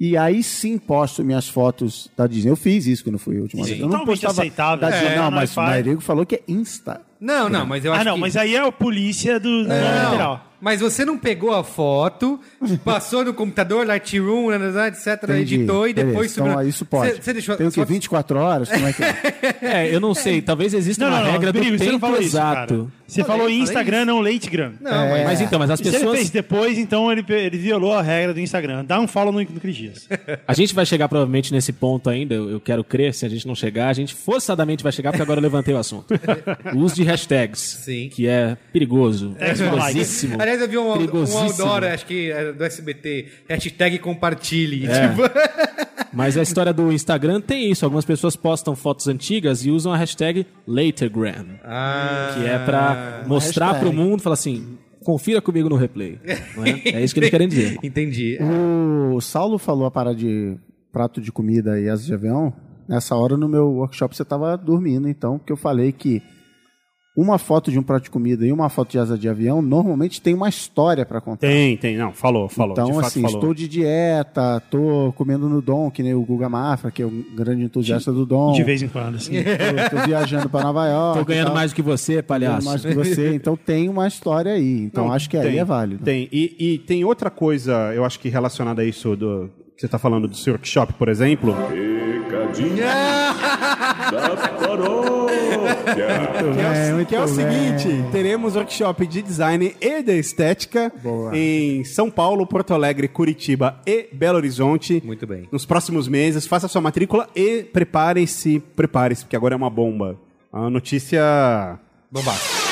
e 0.00 0.16
aí 0.16 0.42
sim 0.42 0.78
posto 0.78 1.22
minhas 1.24 1.48
fotos 1.48 2.10
da 2.16 2.26
Disney. 2.26 2.50
Eu 2.50 2.56
fiz 2.56 2.86
isso 2.86 3.04
quando 3.04 3.18
fui 3.18 3.38
a 3.38 3.42
última 3.42 3.64
vez. 3.64 3.78
Eu 3.80 3.88
não 3.88 4.04
postava 4.04 4.32
aceitável. 4.40 4.80
da 4.80 4.90
Disney, 4.90 5.08
É, 5.08 5.16
não, 5.16 5.30
mas 5.30 5.56
o 5.56 5.60
Wi-Fi. 5.60 5.76
Merigo 5.76 6.00
falou 6.00 6.24
que 6.26 6.36
é 6.36 6.42
Insta. 6.48 7.00
Não, 7.20 7.48
não, 7.48 7.64
mas 7.66 7.84
eu 7.84 7.92
acho 7.92 8.00
Ah, 8.00 8.04
não, 8.04 8.14
que... 8.14 8.20
mas 8.20 8.36
aí 8.36 8.54
é 8.54 8.60
a 8.60 8.72
polícia 8.72 9.38
do, 9.38 9.62
do 9.62 9.68
Não, 9.68 10.04
literal. 10.10 10.51
Mas 10.62 10.80
você 10.80 11.04
não 11.04 11.18
pegou 11.18 11.52
a 11.54 11.62
foto, 11.62 12.40
passou 12.84 13.24
no 13.24 13.34
computador, 13.34 13.86
Lightroom, 13.86 14.50
né, 14.56 14.88
etc, 14.88 15.24
Entendi. 15.24 15.56
editou 15.56 15.86
e 15.86 15.92
depois 15.92 16.14
Beleza, 16.14 16.40
Então, 16.40 16.52
subiu- 16.52 16.68
isso 16.68 16.84
pode. 16.86 17.22
Você, 17.22 17.32
deixou 17.34 17.56
Tem 17.56 17.66
o 17.66 17.70
quê? 17.70 17.80
fotos- 17.80 17.92
24 17.94 18.38
horas? 18.38 18.68
Como 18.70 18.86
é 18.86 18.92
que 18.92 19.02
é? 19.04 19.12
É, 19.62 19.94
eu 19.94 20.00
não 20.00 20.14
sei. 20.14 20.40
Talvez 20.42 20.72
exista 20.74 21.04
Não, 21.04 21.10
uma 21.12 21.18
não, 21.18 21.24
não, 21.26 21.32
regra 21.32 21.52
do 21.52 21.58
não 21.62 21.76
tempo 21.78 21.98
falou 21.98 22.16
isso, 22.18 22.28
exato. 22.36 22.74
cara. 22.74 22.86
Você 23.06 23.24
falou 23.24 23.48
Instagram, 23.50 23.98
isso. 23.98 24.06
não 24.06 24.20
Leitegram. 24.20 24.72
Não, 24.80 24.90
É. 24.90 25.10
mas... 25.10 25.24
Mas 25.32 25.40
então, 25.40 25.58
mas 25.58 25.70
as 25.70 25.78
se 25.80 25.86
ele 25.88 25.96
pessoas. 25.96 26.16
fez 26.18 26.30
depois, 26.30 26.78
então 26.78 27.10
ele, 27.12 27.24
ele 27.28 27.58
violou 27.58 27.92
a 27.92 28.02
regra 28.02 28.32
do 28.34 28.40
Instagram. 28.40 28.84
Dá 28.84 28.98
um 29.00 29.06
follow 29.08 29.32
no, 29.32 29.40
no 29.40 29.60
Cris 29.60 29.76
Dias. 29.76 30.08
A 30.46 30.54
gente 30.54 30.74
vai 30.74 30.84
chegar 30.86 31.08
provavelmente 31.08 31.52
nesse 31.52 31.72
ponto 31.72 32.08
ainda, 32.10 32.34
eu 32.34 32.50
eu 32.52 32.60
quero 32.60 32.84
crer, 32.84 33.14
se 33.14 33.24
a 33.24 33.28
gente 33.28 33.46
não 33.46 33.54
chegar, 33.54 33.88
a 33.88 33.92
gente 33.94 34.14
forçadamente 34.14 34.82
vai 34.82 34.92
chegar, 34.92 35.10
porque 35.10 35.22
agora 35.22 35.38
eu 35.38 35.42
levantei 35.42 35.72
o 35.74 35.78
assunto. 35.78 36.12
O 36.74 36.78
uso 36.78 36.94
de 36.96 37.02
hashtags, 37.02 37.60
Sim. 37.84 38.08
que 38.12 38.26
é 38.26 38.56
perigoso, 38.72 39.30
for 39.32 39.40
likes. 39.40 39.58
perigosíssimo. 39.60 40.36
Aliás, 40.40 40.51
eu 40.60 40.68
vi 40.68 40.78
um, 40.78 40.88
um 40.88 41.38
outdoor, 41.38 41.84
acho 41.84 42.06
que 42.06 42.30
era 42.30 42.52
do 42.52 42.64
SBT, 42.64 43.28
hashtag 43.48 43.98
compartilhe. 43.98 44.86
É. 44.86 45.08
Tipo, 45.08 45.22
Mas 46.12 46.36
a 46.36 46.42
história 46.42 46.72
do 46.72 46.92
Instagram 46.92 47.40
tem 47.40 47.70
isso, 47.70 47.84
algumas 47.84 48.04
pessoas 48.04 48.36
postam 48.36 48.76
fotos 48.76 49.08
antigas 49.08 49.64
e 49.64 49.70
usam 49.70 49.92
a 49.92 49.96
hashtag 49.96 50.46
Latergram, 50.66 51.46
ah, 51.64 52.34
que 52.34 52.46
é 52.46 52.58
pra 52.58 53.24
mostrar 53.26 53.72
hashtag. 53.72 53.90
pro 53.90 53.96
mundo, 53.96 54.20
falar 54.22 54.34
assim, 54.34 54.76
confira 55.02 55.40
comigo 55.40 55.70
no 55.70 55.76
replay. 55.76 56.18
Não 56.54 56.66
é? 56.66 56.82
é 56.84 57.02
isso 57.02 57.14
que 57.14 57.20
eles 57.20 57.30
querem 57.30 57.48
dizer. 57.48 57.78
Entendi. 57.82 58.38
O 59.14 59.20
Saulo 59.20 59.58
falou 59.58 59.86
a 59.86 59.90
parada 59.90 60.16
de 60.16 60.56
prato 60.92 61.20
de 61.20 61.32
comida 61.32 61.80
e 61.80 61.88
asa 61.88 62.04
de 62.04 62.12
avião. 62.12 62.52
Nessa 62.86 63.16
hora 63.16 63.36
no 63.36 63.48
meu 63.48 63.70
workshop 63.70 64.14
você 64.14 64.22
estava 64.22 64.56
dormindo, 64.56 65.08
então, 65.08 65.38
porque 65.38 65.52
eu 65.52 65.56
falei 65.56 65.92
que 65.92 66.22
uma 67.14 67.36
foto 67.36 67.70
de 67.70 67.78
um 67.78 67.82
prato 67.82 68.04
de 68.04 68.10
comida 68.10 68.46
e 68.46 68.50
uma 68.52 68.68
foto 68.70 68.92
de 68.92 68.98
asa 68.98 69.18
de 69.18 69.28
avião 69.28 69.60
normalmente 69.60 70.20
tem 70.22 70.32
uma 70.32 70.48
história 70.48 71.04
para 71.04 71.20
contar. 71.20 71.46
tem, 71.46 71.76
tem. 71.76 71.96
Não, 71.96 72.12
falou, 72.12 72.48
falou. 72.48 72.74
de 72.74 72.80
Então, 72.80 72.94
fato 72.94 73.06
assim, 73.06 73.20
falou. 73.20 73.36
estou 73.36 73.52
de 73.54 73.68
dieta, 73.68 74.60
tô 74.70 75.12
comendo 75.16 75.48
no 75.48 75.60
Dom, 75.60 75.90
que 75.90 76.02
nem 76.02 76.14
o 76.14 76.22
Guga 76.22 76.48
Mafra, 76.48 76.90
que 76.90 77.02
é 77.02 77.06
um 77.06 77.22
grande 77.36 77.64
entusiasta 77.64 78.10
do 78.12 78.24
Dom. 78.24 78.52
De 78.52 78.64
vez 78.64 78.80
em 78.82 78.88
quando, 78.88 79.16
assim. 79.16 79.32
Tô, 79.42 79.96
tô 79.98 80.06
viajando 80.06 80.48
para 80.48 80.64
Nova 80.64 80.86
York. 80.88 81.18
Tô 81.18 81.24
ganhando 81.26 81.52
mais 81.52 81.70
do 81.72 81.74
que 81.74 81.82
você, 81.82 82.12
Ganhando 82.12 82.24
palhaço. 82.26 82.66
mais 82.66 82.82
do 82.82 82.88
que 82.88 82.94
você. 82.94 83.34
Então 83.34 83.56
tem 83.56 83.88
uma 83.90 84.08
história 84.08 84.52
aí. 84.52 84.80
Então 84.82 85.06
Não, 85.08 85.12
acho 85.12 85.28
que 85.28 85.36
aí 85.36 85.50
tem, 85.50 85.58
é 85.58 85.64
válido. 85.64 86.02
Tem. 86.04 86.28
E, 86.32 86.56
e 86.58 86.78
tem 86.78 87.04
outra 87.04 87.28
coisa, 87.30 87.92
eu 87.94 88.04
acho 88.06 88.18
que 88.18 88.28
relacionada 88.30 88.80
a 88.80 88.84
isso 88.86 89.14
do. 89.16 89.50
que 89.74 89.80
Você 89.80 89.86
está 89.86 89.98
falando 89.98 90.26
do 90.26 90.34
seu 90.36 90.54
workshop, 90.54 90.94
por 90.94 91.08
exemplo. 91.10 91.54
Muito 91.54 92.22
que 97.06 97.14
é 97.14 97.20
o 97.20 97.28
seguinte: 97.28 97.88
teremos 98.10 98.56
workshop 98.56 99.06
de 99.06 99.22
design 99.22 99.74
e 99.80 100.02
de 100.02 100.18
estética 100.18 100.92
Boa. 101.02 101.36
em 101.36 101.84
São 101.84 102.10
Paulo, 102.10 102.46
Porto 102.46 102.72
Alegre, 102.72 103.08
Curitiba 103.08 103.80
e 103.86 104.08
Belo 104.12 104.38
Horizonte. 104.38 105.02
Muito 105.04 105.26
bem. 105.26 105.48
Nos 105.52 105.66
próximos 105.66 106.08
meses, 106.08 106.46
faça 106.46 106.68
sua 106.68 106.80
matrícula 106.80 107.28
e 107.34 107.62
prepare-se, 107.62 108.60
prepare-se, 108.74 109.24
porque 109.24 109.36
agora 109.36 109.54
é 109.54 109.56
uma 109.56 109.70
bomba. 109.70 110.18
A 110.52 110.70
notícia. 110.70 111.78
Bombástico. 112.10 112.62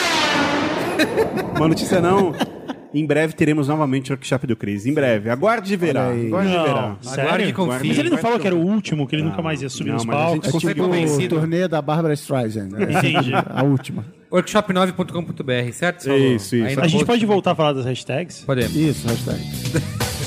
Uma 1.57 1.68
notícia 1.68 2.01
não. 2.01 2.32
Em 2.93 3.07
breve 3.07 3.34
teremos 3.34 3.68
novamente 3.68 4.11
o 4.11 4.14
workshop 4.14 4.47
do 4.47 4.57
Cris. 4.57 4.84
Em 4.84 4.93
breve. 4.93 5.30
Aguarde 5.30 5.72
e 5.72 5.76
verá. 5.76 6.09
Aguarde 6.09 6.51
e 6.51 6.59
verá. 6.59 6.82
Não, 6.88 7.03
sério? 7.03 7.22
Aguarde 7.24 7.49
e 7.49 7.53
confie. 7.53 7.88
Mas 7.88 7.99
ele 7.99 8.11
não 8.11 8.18
falou 8.18 8.38
que 8.38 8.47
era 8.47 8.57
o 8.57 8.61
último, 8.61 9.07
que 9.07 9.14
ele 9.14 9.22
nunca 9.22 9.41
mais 9.41 9.62
ia 9.62 9.68
subir 9.68 9.91
não, 9.91 9.97
nos 9.97 10.05
mas 10.05 10.16
a 10.16 10.20
gente 10.34 10.43
palcos. 10.43 10.64
É 10.64 10.74
tipo 10.74 11.24
o 11.24 11.28
turnê 11.28 11.68
da 11.68 11.80
Bárbara 11.80 12.14
Streisand. 12.14 12.68
né? 12.70 12.93
Entendi. 12.93 13.32
A 13.34 13.62
última. 13.62 14.05
Workshop9.com.br, 14.32 15.72
certo? 15.72 16.05
Saulo? 16.05 16.18
Isso, 16.18 16.57
isso. 16.57 16.80
A 16.80 16.86
gente 16.86 17.05
pode 17.05 17.24
voltar 17.26 17.53
a 17.53 17.55
falar 17.55 17.72
das 17.72 17.84
hashtags? 17.84 18.41
Podemos. 18.45 18.74
Isso, 18.74 19.07
hashtag. 19.07 19.41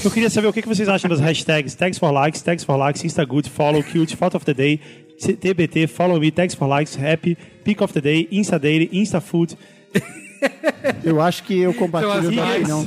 Eu 0.03 0.11
queria 0.11 0.29
saber 0.29 0.47
o 0.47 0.53
que 0.53 0.61
que 0.61 0.67
vocês 0.67 0.89
acham 0.89 1.09
das 1.09 1.21
hashtags 1.21 1.75
Tags 1.75 1.97
for 1.97 2.11
Likes, 2.11 2.41
Tags 2.41 2.63
for 2.65 2.75
Likes, 2.75 3.05
Instagood, 3.05 3.49
Follow, 3.49 3.81
Cute, 3.81 4.17
Photo 4.17 4.35
of 4.35 4.45
the 4.45 4.53
Day, 4.53 4.79
TBT, 5.17 5.87
Follow 5.87 6.19
Me, 6.19 6.29
Tags 6.29 6.53
for 6.53 6.67
Likes, 6.67 6.95
Happy, 6.97 7.37
Pick 7.63 7.81
of 7.81 7.93
the 7.93 8.01
Day, 8.01 8.27
Insta 8.29 8.59
Daily, 8.59 8.89
Insta 8.91 9.21
Food. 9.21 9.57
Eu 11.03 11.21
acho 11.21 11.43
que 11.43 11.57
eu 11.59 11.73
compartilho 11.73 12.13
as 12.29 12.35
da 12.35 12.43
opinião. 12.55 12.85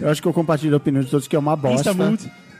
Eu 0.00 0.08
acho 0.08 0.22
que 0.22 0.28
eu 0.28 0.32
compartilho 0.32 0.74
a 0.74 0.76
opinião 0.76 1.02
de 1.02 1.10
todos 1.10 1.28
que 1.28 1.36
é 1.36 1.38
uma 1.38 1.54
bosta. 1.56 1.94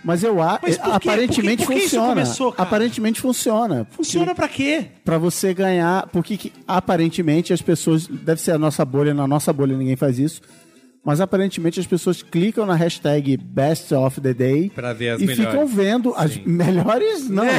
Mas 0.05 0.25
eu 0.25 0.43
acho. 0.43 0.65
Aparentemente 0.83 1.65
Por 1.65 1.73
que- 1.73 1.75
por 1.75 1.75
que 1.75 1.81
funciona. 1.83 2.09
começou? 2.09 2.55
Aparentemente 2.59 3.21
funciona. 3.21 3.87
Funciona 3.93 4.35
pra 4.35 4.49
quê? 4.49 4.87
Pra 5.05 5.17
você 5.17 5.55
ganhar. 5.55 6.09
Porque 6.09 6.37
que, 6.37 6.53
aparentemente 6.67 7.53
as 7.53 7.63
pessoas. 7.63 8.07
Deve 8.09 8.41
ser 8.41 8.51
a 8.53 8.59
nossa 8.59 8.85
bolha. 8.85 9.15
Na 9.15 9.27
nossa 9.29 9.53
bolha 9.53 9.77
ninguém 9.77 9.95
faz 9.95 10.19
isso. 10.19 10.41
Mas 11.05 11.21
aparentemente 11.21 11.81
as 11.81 11.87
pessoas 11.87 12.23
clicam 12.23 12.65
na 12.65 12.77
hashtag 12.77 13.37
Best 13.37 13.93
of 13.93 14.21
the 14.21 14.33
Day 14.33 14.71
Pra 14.73 14.93
ver 14.93 15.09
as 15.11 15.21
e 15.21 15.27
melhores. 15.27 15.51
ficam 15.51 15.67
vendo 15.67 16.15
as 16.17 16.37
melhores, 16.37 17.29
não, 17.29 17.45
né? 17.45 17.59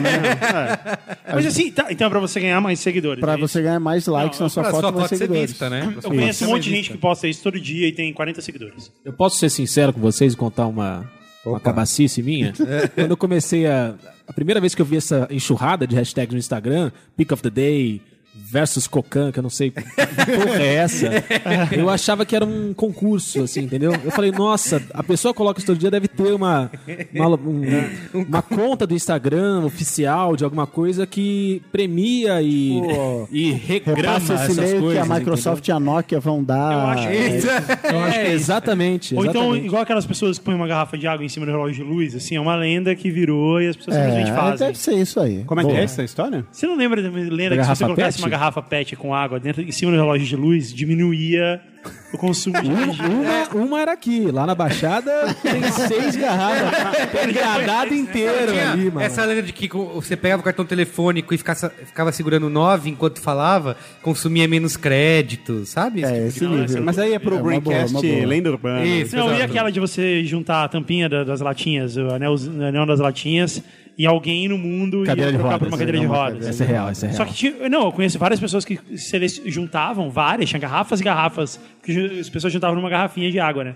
Mas 1.28 1.46
assim, 1.48 1.70
tá, 1.70 1.88
então 1.92 2.08
é 2.08 2.10
pra 2.10 2.20
você 2.22 2.40
ganhar 2.40 2.62
mais 2.62 2.80
seguidores. 2.80 3.20
Pra 3.20 3.34
é 3.34 3.38
você 3.38 3.62
ganhar 3.62 3.80
mais 3.82 4.08
likes 4.08 4.40
Não, 4.40 4.46
na 4.46 4.50
sua 4.50 4.64
Pra 4.64 4.72
foto, 4.72 4.82
sua 4.82 4.92
mais 4.94 5.10
foto 5.10 5.18
seguidores. 5.18 5.52
vista, 5.52 5.70
né? 5.70 5.94
Eu 5.96 6.10
conheço 6.10 6.46
um 6.46 6.48
monte 6.50 6.64
de 6.64 6.70
gente 6.70 6.92
que 6.92 6.98
posta 6.98 7.28
isso 7.28 7.44
todo 7.44 7.60
dia 7.60 7.88
e 7.88 7.92
tem 7.92 8.14
40 8.14 8.42
seguidores. 8.42 8.90
Eu 9.04 9.12
posso 9.12 9.38
ser 9.38 9.50
sincero 9.50 9.92
com 9.92 10.00
vocês 10.00 10.34
e 10.34 10.38
contar 10.38 10.68
uma, 10.68 11.10
uma 11.46 11.60
cabacice 11.60 12.24
minha? 12.24 12.54
Quando 12.96 13.12
eu 13.12 13.18
comecei 13.18 13.68
a. 13.68 13.94
A 14.26 14.32
primeira 14.32 14.62
vez 14.62 14.74
que 14.74 14.82
eu 14.82 14.86
vi 14.86 14.96
essa 14.96 15.28
enxurrada 15.30 15.86
de 15.86 15.98
hashtags 15.98 16.32
no 16.32 16.40
Instagram, 16.40 16.94
Pick 17.18 17.30
of 17.34 17.44
the 17.44 17.50
Day 17.50 18.02
versus 18.36 18.88
Cocan, 18.88 19.32
que 19.32 19.40
eu 19.40 19.44
não 19.44 19.50
sei 19.50 19.70
que 19.72 19.82
porra 19.82 20.62
é 20.62 20.76
essa, 20.76 21.08
eu 21.76 21.90
achava 21.90 22.26
que 22.26 22.36
era 22.36 22.46
um 22.46 22.74
concurso, 22.74 23.44
assim, 23.44 23.62
entendeu? 23.62 23.94
Eu 24.04 24.12
falei, 24.12 24.32
nossa, 24.32 24.82
a 24.94 25.04
pessoa 25.04 25.34
coloca 25.34 25.60
isso 25.60 25.68
todo 25.68 25.78
dia, 25.78 25.90
deve 25.92 26.08
ter 26.08 26.34
uma, 26.34 26.72
uma, 27.14 27.28
um- 27.30 27.90
uma 28.28 28.42
conta 28.42 28.86
do 28.88 28.94
Instagram 28.94 29.66
oficial 29.66 30.36
de 30.36 30.44
alguma 30.44 30.66
coisa 30.68 31.06
que 31.06 31.62
premia 31.72 32.42
e, 32.42 32.80
Pô. 32.82 33.28
e 33.32 33.52
regrama 33.52 34.02
Repassa 34.20 34.34
esse 34.36 34.44
essas 34.60 34.80
coisas. 34.80 34.94
que 35.06 35.12
a 35.12 35.16
Microsoft 35.20 35.68
e 35.68 35.72
a 35.72 35.80
Nokia 35.80 36.20
vão 36.20 36.44
dar. 36.44 36.74
Eu 36.74 36.80
acho 36.90 37.08
que- 37.08 37.14
é, 37.14 37.28
entendeu? 37.38 38.06
É, 38.06 38.34
exatamente. 38.34 39.16
Ou 39.16 39.22
então, 39.26 39.42
exatamente. 39.44 39.66
igual 39.66 39.82
aquelas 39.84 40.06
pessoas 40.06 40.38
que 40.38 40.46
põem 40.46 40.56
uma 40.56 40.68
garrafa 40.68 40.98
de 40.98 41.08
água 41.08 41.26
em 41.26 41.30
cima 41.30 41.46
do 41.46 41.52
relógio 41.52 41.84
de 41.86 41.90
luz, 41.92 42.16
assim, 42.16 42.36
é 42.36 42.40
uma 42.42 42.56
lenda 42.56 42.96
que 42.96 43.10
virou 43.12 43.62
e 43.62 43.68
as 43.68 43.76
pessoas 43.76 43.96
simplesmente 43.98 44.32
é, 44.32 44.34
fazem. 44.34 44.68
deve 44.68 44.78
ser 44.80 44.94
isso 44.96 45.20
aí. 45.20 45.44
Como 45.46 45.60
é 45.60 45.64
que 45.64 45.70
Boa. 45.70 45.80
é 45.80 45.84
essa 45.84 46.04
história? 46.04 46.46
Você 46.52 46.66
não 46.68 46.76
lembra 46.78 47.02
da 47.02 47.10
lenda 47.10 47.56
Da 47.56 47.62
que 47.62 47.68
você 47.68 47.84
colocasse? 47.84 48.23
Uma 48.24 48.30
garrafa 48.30 48.62
PET 48.62 48.96
com 48.96 49.14
água 49.14 49.40
dentro, 49.40 49.62
em 49.62 49.72
cima 49.72 49.92
do 49.92 49.98
relógio 49.98 50.26
de 50.28 50.36
luz, 50.36 50.74
diminuía 50.74 51.62
o 52.14 52.18
consumo 52.18 52.62
de 52.62 52.68
energia? 52.70 53.06
Uma, 53.54 53.66
uma 53.66 53.80
era 53.82 53.92
aqui, 53.92 54.32
lá 54.32 54.46
na 54.46 54.56
Baixada 54.56 55.12
tem 55.42 55.62
seis 55.72 56.16
garrafas, 56.16 57.06
pegadado 57.12 57.94
inteiro 57.94 58.52
Tinha 58.54 58.72
ali, 58.72 58.86
mano. 58.86 59.02
essa 59.02 59.26
lenda 59.26 59.42
de 59.44 59.52
que 59.52 59.68
você 59.68 60.16
pegava 60.16 60.42
o 60.42 60.44
cartão 60.46 60.66
telefônico 60.66 61.34
e 61.34 61.38
ficava, 61.38 61.70
ficava 61.86 62.12
segurando 62.12 62.50
9 62.50 62.90
enquanto 62.90 63.20
falava, 63.22 63.76
consumia 64.02 64.48
menos 64.48 64.78
crédito, 64.78 65.66
sabe? 65.66 66.04
É, 66.06 66.28
esse 66.28 66.46
nível. 66.46 66.82
Mas 66.84 66.98
aí 66.98 67.14
é 67.14 67.20
pro 67.20 67.36
É, 67.36 67.42
uma 67.42 67.60
boa, 67.60 67.62
Braincast 67.62 67.94
uma 67.96 68.02
boa. 68.02 68.26
Lenda 68.26 68.52
Urbana. 68.52 68.86
Isso. 68.86 69.16
Não, 69.16 69.36
e 69.36 69.42
aquela 69.42 69.70
de 69.72 69.80
você 69.80 70.24
juntar 70.24 70.64
a 70.64 70.68
tampinha 70.68 71.10
da- 71.10 71.24
das 71.24 71.42
latinhas, 71.42 71.98
o 71.98 72.10
anel, 72.12 72.34
o 72.36 72.64
anel 72.64 72.86
das 72.86 73.00
latinhas, 73.00 73.62
e 73.98 74.06
alguém 74.08 74.48
no 74.48 74.58
mundo 74.58 75.04
Cadeira 75.06 75.32
ia 75.32 75.32
de 75.34 75.38
trocar 75.38 75.54
rodas, 75.54 75.60
por 75.60 75.68
uma 75.68 75.78
cadeira 75.78 76.00
de 76.00 76.06
é 76.06 76.08
rodas. 76.08 76.48
Essa 76.48 76.64
é 76.64 76.68
real, 76.68 76.90
essa 76.90 77.06
é 77.06 77.10
real. 77.10 77.18
Só 77.18 77.26
que 77.26 77.34
tinha, 77.34 77.70
não, 77.70 77.86
eu 77.86 77.92
conheço 77.92 78.18
várias 78.18 78.40
pessoas 78.40 78.66
que 78.66 78.80
se 78.98 79.16
eles 79.16 79.42
juntavam 79.46 80.10
várias, 80.10 80.50
tinha 80.50 80.60
garrafas 80.60 81.00
e 81.00 81.04
garrafas, 81.04 81.60
que 81.84 82.20
as 82.20 82.30
pessoas 82.30 82.52
juntavam 82.52 82.76
numa 82.76 82.90
garrafinha 82.90 83.32
de 83.32 83.40
água, 83.40 83.64
né? 83.64 83.76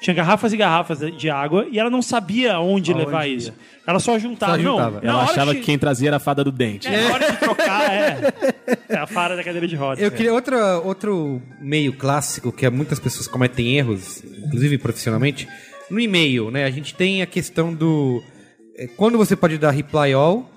Tinha 0.00 0.14
garrafas 0.14 0.52
e 0.52 0.56
garrafas 0.56 1.00
de- 1.00 1.28
água 1.28 1.66
e 1.72 1.78
ela 1.78 1.90
não 1.90 2.00
sabia 2.00 2.60
onde 2.60 2.94
levar 2.94 3.28
isso. 3.28 3.52
Ela 3.84 3.98
só 3.98 4.16
juntava. 4.16 4.52
Só 4.56 4.62
juntava. 4.62 5.00
Não, 5.02 5.10
Ela 5.14 5.24
achava 5.24 5.52
que, 5.52 5.58
que 5.60 5.66
quem 5.66 5.76
trazia 5.78 6.08
era 6.10 6.18
a 6.18 6.20
fada 6.20 6.44
do 6.44 6.52
dente. 6.52 6.86
É, 6.86 7.08
na 7.08 7.14
hora 7.14 7.30
de 7.32 7.36
trocar, 7.38 7.92
é. 7.92 8.18
É 8.88 8.96
a 8.96 9.06
fara 9.06 9.34
da 9.34 9.42
cadeira 9.42 9.66
de 9.66 9.74
rodas. 9.74 10.02
Eu 10.02 10.10
queria 10.10 10.32
outra, 10.32 10.78
outro 10.78 11.42
meio 11.60 11.92
clássico 11.92 12.52
que 12.52 12.68
muitas 12.70 12.98
pessoas 13.00 13.26
cometem 13.26 13.76
erros, 13.76 14.22
inclusive 14.46 14.78
profissionalmente. 14.78 15.48
No 15.90 15.98
e-mail, 15.98 16.50
né? 16.50 16.64
A 16.64 16.70
gente 16.70 16.94
tem 16.94 17.20
a 17.20 17.26
questão 17.26 17.74
do. 17.74 18.22
É, 18.78 18.86
Quando 18.86 19.18
você 19.18 19.34
pode 19.36 19.58
dar 19.58 19.70
reply 19.70 20.12
all 20.12 20.48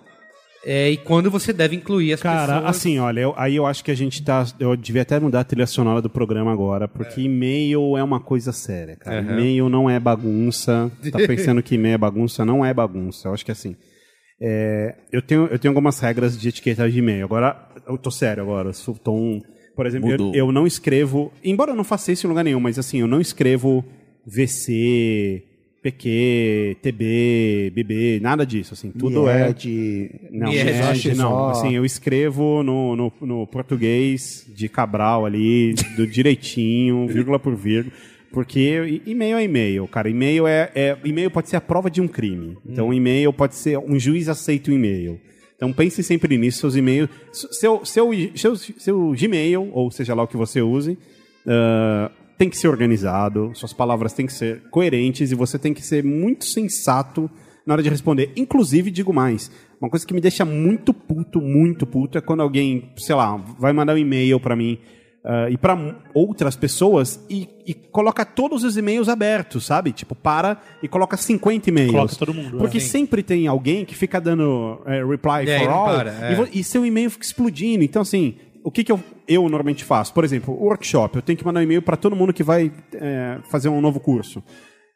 é, 0.63 0.91
e 0.91 0.97
quando 0.97 1.31
você 1.31 1.51
deve 1.51 1.75
incluir 1.75 2.13
as 2.13 2.21
Cara, 2.21 2.53
pessoas. 2.61 2.69
assim, 2.77 2.99
olha, 2.99 3.21
eu- 3.21 3.33
aí 3.35 3.55
eu 3.55 3.65
acho 3.65 3.83
que 3.83 3.89
a 3.89 3.95
gente 3.95 4.23
tá. 4.23 4.45
Eu 4.59 4.75
devia 4.75 5.01
até 5.01 5.19
mudar 5.19 5.39
a 5.39 5.43
trilha 5.43 5.65
sonora 5.65 6.01
do 6.03 6.09
programa 6.09 6.51
agora, 6.53 6.87
porque 6.87 7.21
e-mail 7.21 7.97
é 7.97 8.03
uma 8.03 8.19
coisa 8.19 8.51
séria, 8.51 8.95
cara. 8.95 9.21
Aham. 9.21 9.31
E-mail 9.31 9.69
não 9.69 9.89
é 9.89 9.99
bagunça. 9.99 10.91
Tá 11.11 11.17
pensando 11.25 11.63
que 11.63 11.73
e-mail 11.75 11.95
é 11.95 11.97
bagunça? 11.97 12.45
Não 12.45 12.63
é 12.63 12.71
bagunça. 12.73 13.27
Eu 13.29 13.33
acho 13.33 13.43
que 13.43 13.51
assim. 13.51 13.75
é, 14.39 14.93
eu, 15.11 15.21
tenho, 15.23 15.47
eu 15.47 15.57
tenho 15.57 15.71
algumas 15.71 15.99
regras 15.99 16.39
de 16.39 16.47
etiqueta 16.49 16.87
de 16.89 16.99
e-mail. 16.99 17.25
Agora, 17.25 17.67
eu 17.87 17.97
tô 17.97 18.11
sério 18.11 18.43
agora. 18.43 18.69
Eu 18.69 18.73
sou 18.73 18.93
tom. 18.93 19.41
Por 19.75 19.87
exemplo, 19.87 20.11
eu, 20.11 20.31
eu 20.35 20.51
não 20.51 20.67
escrevo. 20.67 21.31
Embora 21.43 21.71
eu 21.71 21.75
não 21.75 21.83
faça 21.83 22.11
isso 22.11 22.27
em 22.27 22.29
lugar 22.29 22.43
nenhum, 22.43 22.59
mas 22.59 22.77
assim, 22.77 22.99
eu 22.99 23.07
não 23.07 23.19
escrevo 23.19 23.83
VC, 24.27 25.43
PQ, 25.81 26.77
TB, 26.81 27.71
BB, 27.73 28.19
nada 28.21 28.45
disso. 28.45 28.73
Assim, 28.73 28.91
tudo 28.91 29.27
é. 29.27 29.47
Mied, 29.47 30.11
Não, 30.29 30.49
Mied, 30.49 30.63
Mied, 30.63 31.15
não. 31.15 31.49
Assim, 31.49 31.75
eu 31.75 31.83
escrevo 31.83 32.61
no, 32.61 32.95
no, 32.95 33.13
no 33.19 33.47
português 33.47 34.45
de 34.53 34.69
Cabral 34.69 35.25
ali, 35.25 35.73
do 35.95 36.05
direitinho, 36.05 37.07
vírgula 37.09 37.39
por 37.39 37.55
vírgula. 37.55 37.93
Porque 38.31 39.01
e-mail 39.05 39.37
é 39.37 39.43
e-mail, 39.43 39.87
cara. 39.87 40.09
E-mail 40.09 40.47
é, 40.47 40.71
é 40.73 40.97
e-mail 41.03 41.29
pode 41.29 41.49
ser 41.49 41.57
a 41.57 41.61
prova 41.61 41.89
de 41.89 41.99
um 41.99 42.07
crime. 42.07 42.57
Então, 42.65 42.93
e-mail 42.93 43.33
pode 43.33 43.55
ser 43.55 43.77
um 43.77 43.99
juiz 43.99 44.29
aceita 44.29 44.71
o 44.71 44.73
e-mail. 44.73 45.19
Então, 45.57 45.73
pense 45.73 46.01
sempre 46.01 46.37
nisso, 46.37 46.59
seus 46.59 46.75
e-mails. 46.75 47.09
Seu, 47.33 47.83
seu, 47.83 48.09
seu, 48.35 48.55
seu 48.55 49.11
Gmail, 49.19 49.69
ou 49.73 49.91
seja 49.91 50.13
lá 50.13 50.23
o 50.23 50.27
que 50.27 50.37
você 50.37 50.61
use, 50.61 50.97
ah, 51.45 52.11
tem 52.41 52.49
que 52.49 52.57
ser 52.57 52.69
organizado, 52.69 53.51
suas 53.53 53.71
palavras 53.71 54.13
têm 54.13 54.25
que 54.25 54.33
ser 54.33 54.63
coerentes 54.71 55.31
e 55.31 55.35
você 55.35 55.59
tem 55.59 55.75
que 55.75 55.85
ser 55.85 56.03
muito 56.03 56.43
sensato 56.43 57.29
na 57.63 57.75
hora 57.75 57.83
de 57.83 57.89
responder. 57.89 58.31
Inclusive, 58.35 58.89
digo 58.89 59.13
mais, 59.13 59.51
uma 59.79 59.91
coisa 59.91 60.07
que 60.07 60.11
me 60.11 60.19
deixa 60.19 60.43
muito 60.43 60.91
puto, 60.91 61.39
muito 61.39 61.85
puto, 61.85 62.17
é 62.17 62.21
quando 62.21 62.41
alguém, 62.41 62.93
sei 62.97 63.13
lá, 63.13 63.37
vai 63.59 63.71
mandar 63.71 63.93
um 63.93 63.97
e-mail 63.99 64.39
pra 64.39 64.55
mim 64.55 64.79
ah, 65.23 65.51
e 65.51 65.55
pra 65.55 65.77
outras 66.15 66.55
pessoas 66.55 67.23
e, 67.29 67.47
e 67.63 67.75
coloca 67.75 68.25
todos 68.25 68.63
os 68.63 68.75
e-mails 68.75 69.07
abertos, 69.07 69.67
sabe? 69.67 69.91
Tipo, 69.91 70.15
para 70.15 70.59
e 70.81 70.87
coloca 70.87 71.15
50 71.15 71.69
e-mails. 71.69 71.91
Coloca 71.91 72.15
todo 72.15 72.33
mundo, 72.33 72.57
Porque 72.57 72.77
é. 72.77 72.81
sempre 72.81 73.21
tem 73.21 73.45
alguém 73.45 73.85
que 73.85 73.93
fica 73.93 74.19
dando 74.19 74.81
eh, 74.87 75.05
reply 75.05 75.47
É, 75.47 75.59
for 75.59 75.69
all 75.69 75.85
para, 75.85 76.09
é. 76.09 76.49
e, 76.51 76.61
e 76.61 76.63
seu 76.63 76.83
e-mail 76.83 77.11
fica 77.11 77.23
explodindo. 77.23 77.83
Então, 77.83 78.01
assim, 78.01 78.33
o 78.63 78.71
que, 78.71 78.83
que 78.83 78.91
eu, 78.91 78.99
eu 79.27 79.41
normalmente 79.43 79.83
faço? 79.83 80.13
Por 80.13 80.23
exemplo, 80.23 80.53
o 80.53 80.65
workshop. 80.65 81.15
Eu 81.15 81.21
tenho 81.21 81.37
que 81.37 81.45
mandar 81.45 81.59
um 81.59 81.63
e-mail 81.63 81.81
para 81.81 81.97
todo 81.97 82.15
mundo 82.15 82.33
que 82.33 82.43
vai 82.43 82.71
eh, 82.93 83.39
fazer 83.49 83.69
um 83.69 83.81
novo 83.81 83.99
curso. 83.99 84.43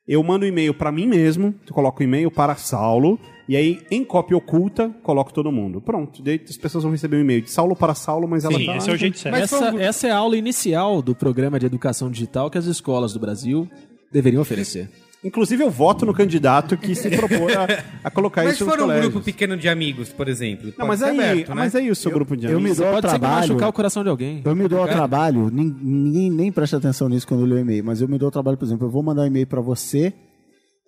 Eu 0.07 0.21
mando 0.21 0.45
um 0.45 0.47
e-mail 0.47 0.73
para 0.73 0.91
mim 0.91 1.07
mesmo, 1.07 1.53
coloco 1.71 2.01
o 2.01 2.03
e-mail 2.03 2.29
para 2.29 2.55
Saulo, 2.55 3.19
e 3.49 3.55
aí, 3.55 3.81
em 3.89 4.03
cópia 4.03 4.37
oculta, 4.37 4.89
coloco 5.01 5.33
todo 5.33 5.51
mundo. 5.51 5.81
Pronto, 5.81 6.21
daí 6.21 6.39
as 6.47 6.57
pessoas 6.57 6.83
vão 6.83 6.91
receber 6.91 7.17
um 7.17 7.21
e-mail 7.21 7.41
de 7.41 7.49
Saulo 7.49 7.75
para 7.75 7.95
Saulo, 7.95 8.27
mas 8.27 8.43
ela 8.43 8.57
Sim, 8.57 8.65
tá... 8.65 8.77
esse 8.77 8.89
é 8.89 8.93
o 8.93 8.97
jeito 8.97 9.17
certo. 9.17 9.33
Mas 9.33 9.51
Essa, 9.51 9.81
essa 9.81 10.07
é 10.07 10.11
a 10.11 10.17
aula 10.17 10.37
inicial 10.37 11.01
do 11.01 11.15
programa 11.15 11.59
de 11.59 11.65
educação 11.65 12.09
digital 12.09 12.49
que 12.49 12.57
as 12.57 12.65
escolas 12.65 13.13
do 13.13 13.19
Brasil 13.19 13.67
deveriam 14.11 14.41
oferecer. 14.41 14.89
Inclusive, 15.23 15.63
eu 15.63 15.71
voto 15.71 16.05
no 16.05 16.13
candidato 16.13 16.77
que 16.77 16.93
se 16.93 17.09
propõe 17.09 17.53
a, 17.53 17.83
a 18.03 18.11
colocar 18.11 18.43
Mas 18.43 18.53
isso 18.53 18.63
se 18.63 18.63
nos 18.65 18.73
for 18.75 18.79
um 18.79 18.85
colégios. 18.85 19.11
grupo 19.11 19.25
pequeno 19.25 19.57
de 19.57 19.67
amigos, 19.67 20.09
por 20.09 20.27
exemplo. 20.27 20.71
Não, 20.77 20.85
mas 20.85 20.99
ser 20.99 21.05
aí, 21.05 21.19
aberto, 21.19 21.49
né? 21.49 21.55
mas 21.55 21.75
aí 21.75 21.89
o 21.89 21.95
seu 21.95 22.11
grupo 22.11 22.37
de 22.37 22.45
eu 22.45 22.51
me 22.51 22.57
amigos... 22.57 22.77
dou 22.77 22.85
ao 22.87 22.93
Pode 22.93 23.07
trabalho. 23.07 23.35
machucar 23.47 23.69
o 23.69 23.73
coração 23.73 24.03
de 24.03 24.09
alguém. 24.09 24.41
Eu 24.45 24.55
me 24.55 24.67
dou 24.67 24.79
ao 24.79 24.87
trabalho, 24.87 25.49
nin- 25.49 25.75
ninguém 25.81 26.29
nem 26.29 26.51
presta 26.51 26.77
atenção 26.77 27.09
nisso 27.09 27.27
quando 27.27 27.41
eu 27.41 27.47
leio 27.47 27.61
e-mail, 27.61 27.83
mas 27.83 28.01
eu 28.01 28.07
me 28.07 28.19
dou 28.19 28.27
ao 28.27 28.31
trabalho, 28.31 28.55
por 28.57 28.65
exemplo, 28.65 28.85
eu 28.85 28.91
vou 28.91 29.01
mandar 29.01 29.23
um 29.23 29.25
e-mail 29.27 29.47
pra 29.47 29.61
você, 29.61 30.13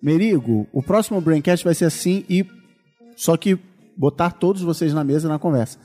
Merigo, 0.00 0.68
o 0.72 0.82
próximo 0.82 1.20
Braincast 1.20 1.64
vai 1.64 1.74
ser 1.74 1.86
assim 1.86 2.24
e 2.30 2.46
só 3.16 3.36
que 3.36 3.58
botar 3.96 4.30
todos 4.30 4.62
vocês 4.62 4.94
na 4.94 5.02
mesa 5.02 5.28
na 5.28 5.38
conversa. 5.40 5.78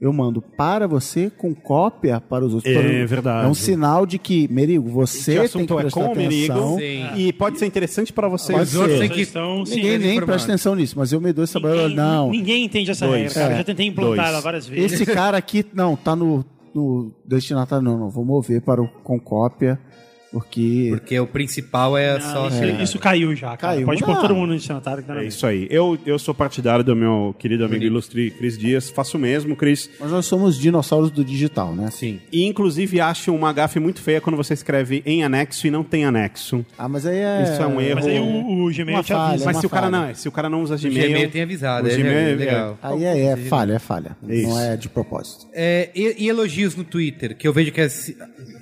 Eu 0.00 0.14
mando 0.14 0.40
para 0.40 0.86
você 0.88 1.28
com 1.28 1.54
cópia 1.54 2.22
para 2.22 2.42
os 2.42 2.54
outros. 2.54 2.74
É 2.74 3.04
verdade. 3.04 3.46
É 3.46 3.50
um 3.50 3.52
sinal 3.52 4.06
de 4.06 4.18
que, 4.18 4.48
Merigo, 4.50 4.88
você 4.88 5.46
tem 5.46 5.66
que 5.66 5.72
é 5.74 5.76
prestar 5.76 6.00
com 6.06 6.12
o 6.12 6.16
Merigo 6.16 6.52
atenção. 6.54 6.78
Sim. 6.78 7.06
e 7.16 7.32
pode 7.34 7.58
ser 7.58 7.66
interessante 7.66 8.10
para 8.10 8.26
vocês. 8.26 8.70
Os 8.70 8.76
outros 8.76 8.94
ser. 8.98 9.00
têm 9.00 9.10
que... 9.10 9.20
Estão- 9.20 9.62
Ninguém 9.64 9.98
nem 9.98 10.20
presta 10.24 10.48
atenção 10.48 10.74
nisso, 10.74 10.94
mas 10.98 11.12
eu 11.12 11.20
me 11.20 11.34
dou 11.34 11.44
esse 11.44 11.52
trabalho. 11.52 11.82
Ninguém, 11.82 11.96
Não, 11.96 12.30
ninguém 12.30 12.64
entende 12.64 12.90
essa 12.90 13.06
Dois. 13.06 13.20
regra, 13.24 13.34
cara. 13.34 13.46
É. 13.50 13.52
Eu 13.52 13.58
já 13.58 13.64
tentei 13.64 13.86
implantar 13.88 14.16
Dois. 14.16 14.28
ela 14.28 14.40
várias 14.40 14.66
vezes. 14.66 14.92
esse 14.92 15.04
cara 15.04 15.36
aqui, 15.36 15.66
não, 15.74 15.94
tá 15.96 16.16
no, 16.16 16.42
no 16.74 17.12
destinatário, 17.26 17.84
não, 17.84 17.98
não, 17.98 18.08
vou 18.10 18.24
mover 18.24 18.62
para 18.62 18.80
o 18.80 18.88
com 18.88 19.20
cópia, 19.20 19.78
porque... 20.32 20.88
Porque 20.90 21.18
o 21.18 21.26
principal 21.26 21.96
é 21.96 22.18
Não, 22.18 22.20
só... 22.20 22.48
isso, 22.48 22.82
isso 22.82 22.98
caiu 22.98 23.34
já, 23.34 23.56
cara. 23.56 23.74
Caiu. 23.74 23.86
Pode 23.86 24.02
pôr 24.04 24.20
todo 24.20 24.34
mundo 24.34 24.50
no 24.50 24.54
destinatário 24.54 25.02
que 25.02 25.08
tá 25.08 25.14
na 25.14 25.22
É 25.22 25.26
isso 25.26 25.46
aí. 25.46 25.66
Eu, 25.70 25.98
eu 26.06 26.18
sou 26.18 26.34
partidário 26.34 26.84
do 26.84 26.94
meu 26.94 27.34
querido 27.38 27.64
amigo 27.64 27.84
ilustre 27.84 28.30
Cris 28.30 28.56
Dias. 28.56 28.90
Faço 28.90 29.16
o 29.16 29.20
mesmo, 29.20 29.56
Cris. 29.56 29.90
Mas 29.98 30.10
nós 30.10 30.26
somos 30.26 30.58
dinossauros 30.58 31.10
do 31.10 31.24
digital, 31.24 31.74
né? 31.74 31.90
Sim. 31.90 32.20
E, 32.32 32.44
inclusive, 32.44 33.00
acho 33.00 33.34
uma 33.34 33.52
gafe 33.52 33.80
muito 33.80 34.00
feia 34.00 34.20
quando 34.20 34.36
você 34.36 34.54
escreve 34.54 35.02
em 35.04 35.24
anexo 35.24 35.66
e 35.66 35.70
não 35.70 35.82
tem 35.82 36.04
anexo. 36.04 36.64
Ah, 36.78 36.88
mas 36.88 37.06
aí 37.06 37.18
é... 37.18 37.42
Isso 37.42 37.62
é 37.62 37.66
um 37.66 37.80
erro. 37.80 37.96
Mas 37.96 38.06
aí 38.06 38.18
o, 38.20 38.64
o 38.66 38.70
Gmail 38.72 38.96
Uma 38.98 39.02
te 39.02 39.12
avisa. 39.12 39.44
falha, 39.44 39.44
Mas 39.44 39.56
se 39.56 39.66
o, 39.66 39.70
cara 39.70 39.90
falha. 39.90 40.06
não, 40.06 40.14
se 40.14 40.28
o 40.28 40.32
cara 40.32 40.48
não 40.48 40.62
usa 40.62 40.74
O 40.74 40.78
Gmail... 40.78 41.08
Gmail 41.08 41.30
tem 41.30 41.42
avisado, 41.42 41.88
o 41.88 41.90
é, 41.90 41.96
Gmail 41.96 42.16
é 42.16 42.30
é- 42.32 42.34
legal. 42.34 42.78
Aí 42.82 43.04
é, 43.04 43.24
é 43.26 43.36
falha, 43.36 43.74
é 43.74 43.78
falha. 43.78 44.16
Isso. 44.28 44.48
Não 44.48 44.60
é 44.60 44.76
de 44.76 44.88
propósito. 44.88 45.46
É, 45.52 45.90
e, 45.94 46.24
e 46.24 46.28
elogios 46.28 46.76
no 46.76 46.84
Twitter, 46.84 47.36
que 47.36 47.46
eu 47.48 47.52
vejo 47.52 47.72
que... 47.72 47.80
As, 47.80 48.12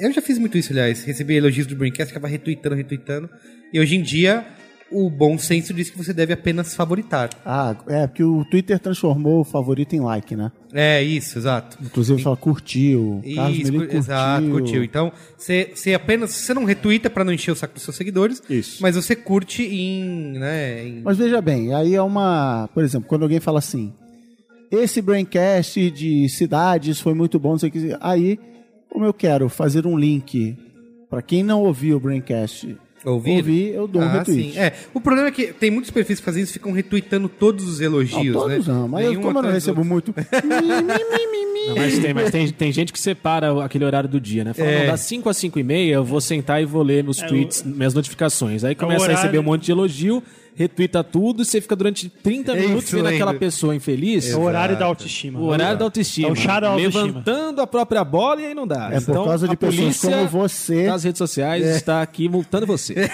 eu 0.01 0.13
já 0.13 0.23
fiz 0.23 0.39
muito 0.39 0.57
isso, 0.57 0.73
aliás. 0.73 1.05
Recebi 1.05 1.35
elogios 1.35 1.58
do 1.67 1.77
Braincast, 1.77 2.09
ficava 2.13 2.29
retweetando, 2.29 2.75
retweetando. 2.75 3.29
E 3.73 3.79
hoje 3.81 3.97
em 3.97 4.03
dia, 4.03 4.47
o 4.91 5.11
bom 5.11 5.37
senso 5.37 5.75
diz 5.75 5.91
que 5.91 5.99
você 5.99 6.15
deve 6.15 6.33
apenas 6.33 6.75
favoritar. 6.75 7.29
Ah, 7.45 7.77
é, 7.89 8.07
porque 8.07 8.25
o 8.25 8.45
Twitter 8.47 8.79
transformou 8.79 9.41
o 9.41 9.45
favorito 9.45 9.95
em 9.95 10.01
like, 10.01 10.35
né? 10.35 10.51
É, 10.73 11.03
isso, 11.03 11.39
exato. 11.39 11.77
Inclusive 11.83 12.23
fala 12.23 12.37
curtiu. 12.37 13.21
Isso, 13.25 13.73
curtiu. 13.73 13.99
exato, 13.99 14.49
curtiu. 14.49 14.83
Então, 14.85 15.13
você 15.37 15.75
apenas. 15.95 16.31
Você 16.31 16.55
não 16.55 16.65
retuita 16.65 17.11
pra 17.11 17.25
não 17.25 17.33
encher 17.33 17.51
o 17.51 17.55
saco 17.57 17.75
dos 17.75 17.83
seus 17.83 17.97
seguidores. 17.97 18.43
Isso. 18.49 18.81
Mas 18.83 18.97
você 18.97 19.15
curte 19.15 19.63
em. 19.63 20.39
Né, 20.39 20.87
em- 20.87 21.03
Mas 21.03 21.19
veja 21.19 21.41
bem, 21.43 21.75
aí 21.75 21.95
é 21.95 22.03
uma. 22.03 22.69
Por 22.73 22.83
exemplo, 22.83 23.09
quando 23.09 23.23
alguém 23.25 23.41
fala 23.41 23.59
assim: 23.59 23.93
esse 24.71 25.01
braincast 25.03 25.91
de 25.91 26.29
cidades 26.31 27.01
foi 27.01 27.13
muito 27.15 27.39
bom, 27.39 27.51
não 27.53 27.59
sei 27.59 27.69
o 27.69 27.73
que. 27.73 27.97
Aí, 28.01 28.39
como 28.91 29.05
eu 29.05 29.13
quero 29.15 29.49
fazer 29.51 29.87
um 29.87 29.99
link 29.99 30.57
para 31.09 31.23
quem 31.23 31.43
não 31.43 31.63
ouviu 31.63 31.97
o 31.97 32.01
braincast 32.01 32.77
Ouvir? 33.05 33.37
ouvir, 33.37 33.75
eu 33.75 33.87
dou 33.87 34.03
um 34.03 34.05
Ah, 34.05 34.19
retweet. 34.19 34.53
sim. 34.53 34.59
É, 34.59 34.73
o 34.93 35.01
problema 35.01 35.29
é 35.29 35.31
que 35.31 35.53
tem 35.53 35.71
muitos 35.71 35.91
perfis 35.91 36.19
que 36.19 36.25
fazem 36.25 36.43
isso 36.43 36.53
ficam 36.53 36.73
retweetando 36.73 37.29
todos 37.29 37.67
os 37.69 37.79
Não, 37.79 37.87
elogios, 37.87 38.35
todos 38.37 38.67
né? 38.67 38.75
não, 38.75 38.89
mas 38.89 39.07
eu, 39.07 39.21
como 39.21 39.39
eu 39.39 39.43
não 39.43 39.51
recebo 39.53 39.85
muito. 39.85 40.13
Não, 41.69 41.77
mas 41.77 41.99
tem, 41.99 42.15
mas 42.15 42.31
tem, 42.31 42.49
tem 42.51 42.73
gente 42.73 42.93
que 42.93 42.99
separa 42.99 43.63
aquele 43.65 43.85
horário 43.85 44.09
do 44.09 44.19
dia, 44.21 44.43
né? 44.43 44.55
Fala, 44.55 44.69
É. 44.71 44.79
não, 44.81 44.87
das 44.87 45.01
5 45.01 45.29
às 45.29 45.37
5 45.37 45.59
e 45.59 45.63
meia 45.63 45.95
eu 45.95 46.05
vou 46.05 46.21
sentar 46.21 46.63
e 46.63 46.65
vou 46.65 46.83
ler 46.83 47.05
meus 47.05 47.19
tweets, 47.19 47.63
minhas 47.63 47.93
notificações. 47.93 48.65
Aí 48.65 48.75
começa 48.75 49.01
a 49.01 49.05
horário- 49.05 49.17
receber 49.21 49.39
um 49.39 49.43
monte 49.43 49.65
de 49.67 49.73
elogio, 49.73 50.23
retuita 50.59 51.05
tudo, 51.05 51.43
e 51.43 51.45
você 51.45 51.61
fica 51.61 51.77
durante 51.77 52.09
30 52.09 52.53
É 52.53 52.61
minutos 52.61 52.91
vendo 52.91 53.07
aquela 53.07 53.33
pessoa 53.33 53.77
infeliz. 53.77 54.29
É 54.29 54.37
o 54.37 54.41
horário 54.41 54.77
da 54.77 54.87
autoestima. 54.87 55.39
O 55.39 55.45
horário 55.45 55.79
da 55.79 55.85
autoestima. 55.85 56.29
É 56.29 56.33
o 56.33 56.35
chá 56.35 56.59
da 56.59 56.71
autoestima. 56.71 57.05
Levantando 57.05 57.63
a 57.63 57.67
própria 57.67 58.03
bola 58.03 58.43
e 58.43 58.47
aí 58.47 58.55
não 58.55 58.67
dá. 58.67 58.91
É 58.93 59.01
por 59.01 59.25
causa 59.25 59.47
de 59.47 59.55
a 59.55 59.57
pessoas 59.57 60.01
como 60.01 60.27
você. 60.27 60.87
Das 60.87 61.05
redes 61.05 61.19
sociais 61.19 61.65
está 61.65 62.03
aqui 62.03 62.29
multando 62.29 62.67
você. 62.67 62.95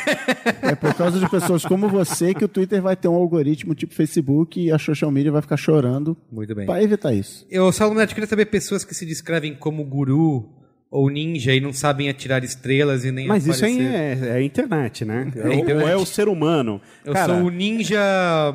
É 0.63 0.75
por 0.75 0.95
causa 0.95 1.19
de 1.19 1.29
pessoas 1.29 1.65
como 1.65 1.89
você 1.89 2.33
que 2.33 2.45
o 2.45 2.49
Twitter 2.49 2.81
vai 2.81 2.97
ter 2.97 3.09
um 3.09 3.15
algoritmo 3.15 3.75
tipo 3.75 3.95
Facebook 3.95 4.61
e 4.61 4.71
a 4.71 4.79
social 4.79 5.11
media 5.11 5.31
vai 5.31 5.43
ficar 5.43 5.57
chorando 5.57 6.17
Muito 6.31 6.55
bem. 6.55 6.67
para 6.67 6.83
evitar 6.83 7.13
isso. 7.13 7.47
Eu, 7.51 7.71
Saulo 7.73 7.95
Neto, 7.95 8.15
queria 8.15 8.29
saber 8.29 8.47
pessoas 8.47 8.85
que 8.85 8.95
se 8.95 9.05
descrevem 9.05 9.55
como 9.55 9.85
guru 9.85 10.49
ou 10.95 11.11
ninja 11.11 11.53
e 11.53 11.61
não 11.61 11.73
sabem 11.73 12.09
atirar 12.09 12.45
estrelas 12.45 13.05
e 13.05 13.11
nem 13.11 13.27
Mas 13.27 13.49
isso 13.49 13.65
aí 13.65 13.85
aparecer. 13.85 14.29
é, 14.29 14.29
é 14.29 14.33
a 14.37 14.43
internet, 14.43 15.05
né? 15.05 15.29
É 15.35 15.55
internet. 15.55 15.83
Ou 15.83 15.89
é 15.89 15.97
o 15.97 16.07
ser 16.07 16.29
humano. 16.29 16.81
Eu 17.05 17.13
Cara, 17.13 17.35
sou 17.35 17.47
o 17.47 17.51
ninja 17.51 17.99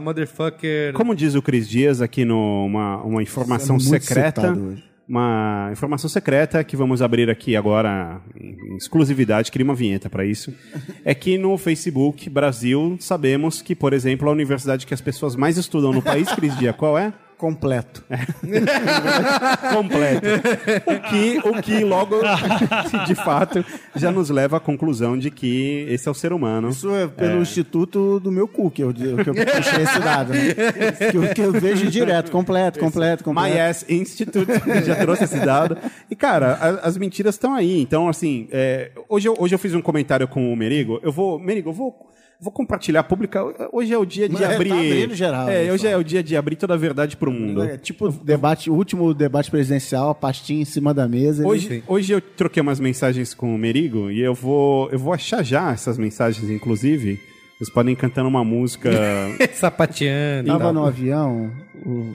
motherfucker. 0.01 0.93
Como 0.93 1.13
diz 1.13 1.35
o 1.35 1.41
Cris 1.41 1.67
Dias 1.67 2.01
aqui 2.01 2.23
numa 2.23 3.03
uma 3.03 3.21
informação 3.21 3.75
muito 3.75 3.89
secreta, 3.89 4.57
uma 5.05 5.67
informação 5.73 6.09
secreta 6.09 6.63
que 6.63 6.77
vamos 6.77 7.01
abrir 7.01 7.29
aqui 7.29 7.57
agora 7.57 8.21
em 8.39 8.77
exclusividade, 8.77 9.51
queria 9.51 9.65
uma 9.65 9.75
vinheta 9.75 10.09
para 10.09 10.23
isso, 10.23 10.53
é 11.03 11.13
que 11.13 11.37
no 11.37 11.57
Facebook 11.57 12.29
Brasil 12.29 12.95
sabemos 13.01 13.61
que, 13.61 13.75
por 13.75 13.91
exemplo, 13.91 14.29
a 14.29 14.31
universidade 14.31 14.87
que 14.87 14.93
as 14.93 15.01
pessoas 15.01 15.35
mais 15.35 15.57
estudam 15.57 15.91
no 15.91 16.01
país, 16.01 16.31
Cris 16.31 16.57
Dias, 16.57 16.73
qual 16.77 16.97
é? 16.97 17.11
Completo. 17.39 18.03
completo. 19.73 20.27
O 20.85 21.09
que, 21.09 21.39
o 21.47 21.61
que 21.61 21.83
logo, 21.85 22.17
de 23.07 23.15
fato, 23.15 23.63
já 23.95 24.11
nos 24.11 24.29
leva 24.29 24.57
à 24.57 24.59
conclusão 24.59 25.17
de 25.17 25.31
que 25.31 25.85
esse 25.89 26.09
é 26.09 26.11
o 26.11 26.13
ser 26.13 26.33
humano. 26.33 26.67
Isso 26.67 26.93
é 26.93 27.07
pelo 27.07 27.41
instituto 27.41 28.19
do 28.19 28.29
meu 28.29 28.45
cu 28.45 28.69
que 28.69 28.83
eu, 28.83 28.93
que 28.93 29.01
eu 29.05 29.33
puxei 29.33 29.83
esse 29.83 29.99
dado. 29.99 30.33
Né? 30.33 30.53
Que, 31.11 31.17
eu, 31.17 31.33
que 31.33 31.41
eu 31.41 31.51
vejo 31.53 31.89
direto, 31.89 32.29
completo, 32.29 32.77
completo, 32.77 33.23
completo. 33.23 33.49
My 33.53 33.57
Ass 33.57 33.85
Institute 33.87 34.51
já 34.85 34.95
trouxe 34.97 35.23
esse 35.23 35.39
dado. 35.39 35.77
E, 36.11 36.17
cara, 36.17 36.55
a- 36.59 36.87
as 36.89 36.97
mentiras 36.97 37.35
estão 37.35 37.53
aí. 37.53 37.81
Então, 37.81 38.09
assim, 38.09 38.49
é, 38.51 38.91
hoje, 39.07 39.29
eu, 39.29 39.35
hoje 39.39 39.55
eu 39.55 39.59
fiz 39.59 39.73
um 39.73 39.81
comentário 39.81 40.27
com 40.27 40.51
o 40.51 40.57
Merigo. 40.57 40.99
Eu 41.01 41.11
vou, 41.13 41.39
Merigo, 41.39 41.69
eu 41.69 41.73
vou 41.73 42.09
Vou 42.41 42.53
compartilhar 42.53 43.03
pública. 43.03 43.43
Hoje 43.73 43.93
é 43.93 43.97
o 43.97 44.05
dia 44.05 44.29
de 44.29 44.35
É, 44.41 44.47
tá 44.47 44.53
abrir. 44.55 44.71
abrindo 44.71 45.13
geral, 45.13 45.49
é, 45.49 45.65
né, 45.65 45.73
hoje 45.73 45.83
só. 45.83 45.89
é 45.89 45.97
o 45.97 46.03
dia 46.03 46.23
de 46.23 46.37
abrir 46.37 46.55
toda 46.55 46.73
a 46.73 46.77
verdade 46.77 47.17
pro 47.17 47.29
mundo. 47.31 47.61
É 47.61 47.77
tipo 47.77 48.09
debate, 48.09 48.69
o 48.69 48.73
último 48.75 49.13
debate 49.13 49.51
presidencial, 49.51 50.09
a 50.11 50.15
pastinha 50.15 50.61
em 50.61 50.65
cima 50.65 50.93
da 50.93 51.05
mesa. 51.05 51.43
ele- 51.43 51.49
Hoje, 51.51 51.83
hoje 51.85 52.13
eu 52.13 52.21
troquei 52.21 52.61
umas 52.61 52.79
mensagens 52.79 53.33
com 53.33 53.53
o 53.53 53.57
Merigo 53.57 54.09
e 54.09 54.21
eu 54.21 54.33
vou, 54.33 54.89
eu 54.89 54.97
vou 54.97 55.11
achar 55.11 55.43
já 55.43 55.71
essas 55.71 55.97
mensagens, 55.97 56.49
inclusive. 56.49 57.19
Vocês 57.57 57.69
podem 57.69 57.91
ir 57.91 57.97
cantando 57.97 58.29
uma 58.29 58.43
música. 58.45 58.89
Sapateando. 59.53 60.47
tava 60.47 60.71
no 60.71 60.85
avião, 60.85 61.51
o- 61.85 62.13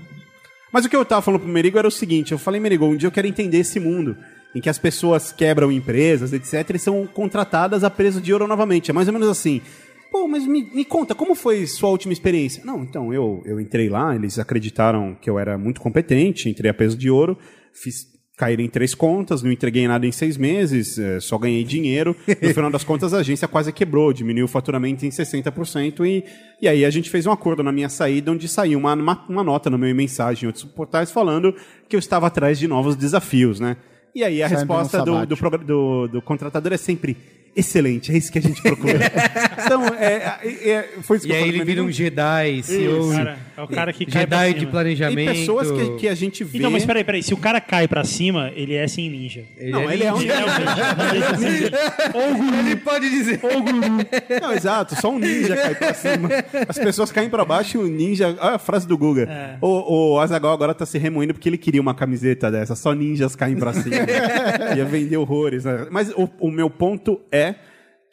Mas 0.73 0.87
o 0.87 0.89
que 0.89 0.97
eu 0.97 1.05
tava 1.05 1.21
falando 1.21 1.41
pro 1.41 1.51
Merigo 1.53 1.79
era 1.79 1.87
o 1.87 1.91
seguinte: 1.91 2.33
eu 2.33 2.39
falei, 2.39 2.59
Merigo, 2.61 2.87
um 2.87 2.97
dia 2.97 3.07
eu 3.09 3.13
quero 3.13 3.27
entender 3.27 3.59
esse 3.59 3.79
mundo 3.79 4.17
em 4.55 4.61
que 4.63 4.71
as 4.71 4.79
pessoas 4.79 5.33
quebram 5.33 5.71
empresas, 5.71 6.33
etc., 6.33 6.71
e 6.77 6.79
são 6.79 7.07
contratadas 7.07 7.85
a 7.85 7.91
preço 7.91 8.23
de 8.23 8.33
ouro 8.33 8.47
novamente. 8.49 8.91
É 8.91 8.95
mais 8.95 9.07
ou 9.07 9.13
menos 9.13 9.29
assim. 9.29 9.61
Pô, 10.15 10.29
mas 10.29 10.47
me, 10.47 10.63
me 10.73 10.85
conta, 10.85 11.13
como 11.13 11.35
foi 11.35 11.67
sua 11.67 11.89
última 11.89 12.13
experiência? 12.13 12.63
Não, 12.65 12.85
então, 12.85 13.13
eu, 13.13 13.43
eu 13.45 13.59
entrei 13.59 13.89
lá, 13.89 14.15
eles 14.15 14.39
acreditaram 14.39 15.17
que 15.21 15.29
eu 15.29 15.41
era 15.41 15.59
muito 15.59 15.81
competente, 15.81 16.49
entrei 16.49 16.71
a 16.71 16.75
peso 16.75 16.97
de 16.97 17.11
ouro, 17.11 17.37
fiz 17.73 18.07
cair 18.39 18.61
em 18.61 18.69
três 18.69 18.95
contas, 18.95 19.43
não 19.43 19.51
entreguei 19.51 19.89
nada 19.89 20.07
em 20.07 20.13
seis 20.13 20.37
meses, 20.37 21.01
eh, 21.01 21.19
só 21.19 21.37
ganhei 21.37 21.65
dinheiro. 21.65 22.15
No 22.41 22.55
final 22.55 22.71
das 22.71 22.85
contas, 22.85 23.13
a 23.13 23.19
agência 23.19 23.49
quase 23.49 23.73
quebrou, 23.73 24.13
diminuiu 24.13 24.45
o 24.45 24.49
faturamento 24.49 25.05
em 25.05 25.09
60%. 25.09 26.07
E, 26.07 26.25
e 26.63 26.69
aí 26.69 26.85
a 26.85 26.91
gente 26.91 27.11
fez 27.11 27.27
um 27.27 27.33
acordo 27.33 27.65
na 27.65 27.73
minha 27.73 27.89
saída, 27.89 28.31
onde 28.31 28.47
saiu 28.47 28.79
uma, 28.79 28.95
uma, 28.95 29.27
uma 29.29 29.43
nota 29.43 29.69
no 29.69 29.77
meu 29.77 29.93
mensagem 29.97 30.45
em 30.45 30.47
outros 30.47 30.65
portais 30.65 31.11
falando 31.11 31.53
que 31.89 31.97
eu 31.97 31.99
estava 31.99 32.29
atrás 32.29 32.57
de 32.57 32.69
novos 32.69 32.95
desafios, 32.95 33.59
né? 33.59 33.77
E 34.15 34.23
aí 34.23 34.45
a 34.45 34.49
Sai 34.49 34.59
resposta 34.59 35.03
do, 35.03 35.27
do, 35.27 35.37
do, 35.59 36.07
do 36.07 36.23
contratador 36.23 36.73
é 36.73 36.77
sempre 36.77 37.17
excelente, 37.57 38.13
é 38.13 38.17
isso 38.17 38.31
que 38.33 38.39
a 38.39 38.43
gente 38.43 38.61
procura. 38.63 38.99
então, 39.65 39.87
é, 39.99 40.39
é- 40.43 40.71
é- 40.71 40.89
foi 41.03 41.17
isso 41.19 41.27
E 41.27 41.29
que 41.29 41.33
eu 41.33 41.37
aí 41.37 41.43
falei 41.45 41.57
ele 41.57 41.65
vira 41.65 41.83
um 41.83 41.87
mim. 41.87 41.93
Jedi, 41.93 42.63
CEO. 42.63 43.11
Cara, 43.13 43.39
é 43.57 43.63
o 43.63 43.69
cara 43.69 43.93
que 43.93 44.07
cai 44.07 44.23
Jedi 44.23 44.55
de 44.55 44.67
planejamento. 44.67 45.17
Tem 45.33 45.41
pessoas 45.41 45.71
que, 45.71 45.97
que 45.97 46.09
a 46.09 46.15
gente 46.15 46.43
vê... 46.45 46.59
Então, 46.59 46.71
mas 46.71 46.85
peraí, 46.85 47.05
peraí. 47.05 47.23
Se 47.23 47.33
o 47.35 47.37
cara 47.37 47.61
cai 47.61 47.87
pra 47.89 48.05
cima, 48.05 48.51
ele 48.55 48.75
é 48.75 48.87
sem 48.89 49.09
ninja. 49.11 49.45
Não, 49.61 49.91
ele 49.91 50.05
é 50.05 50.13
um... 50.13 50.21
Ele 50.21 50.33
é 50.33 50.37
o 50.45 51.37
ninja. 51.39 51.73
Ele 52.65 52.77
pode 52.77 53.09
dizer. 53.11 53.41
Não, 54.41 54.53
exato, 54.53 54.95
só 55.01 55.11
um 55.11 55.19
ninja 55.19 55.57
cai 55.57 55.75
pra 55.75 55.95
cima. 55.95 56.29
As 56.69 56.79
pessoas 56.79 57.11
caem 57.13 57.29
pra 57.29 57.45
baixo 57.45 57.79
e 57.79 57.81
o 57.81 57.87
ninja. 57.87 58.29
Olha 58.41 58.55
a 58.57 58.59
frase 58.59 58.87
do 58.87 58.97
Guga. 58.97 59.23
É. 59.31 59.57
O, 59.61 60.15
o 60.15 60.21
Azagal 60.21 60.53
agora 60.53 60.75
tá 60.75 60.87
se 60.87 60.99
remoendo 60.99 61.35
porque 61.35 61.49
ele 61.49 61.59
queria 61.59 61.81
uma 61.81 61.95
camiseta 61.95 62.51
dessa. 62.51 62.75
Só 62.75 62.93
ninjas 62.93 63.37
caem 63.37 63.57
pra 63.57 63.73
cima. 63.73 63.97
Ia 64.77 64.85
vender 64.85 65.17
horrores. 65.17 65.65
né? 65.65 65.87
Mas 65.91 66.11
o, 66.11 66.29
o 66.41 66.51
meu 66.51 66.69
ponto 66.71 67.21
é 67.31 67.44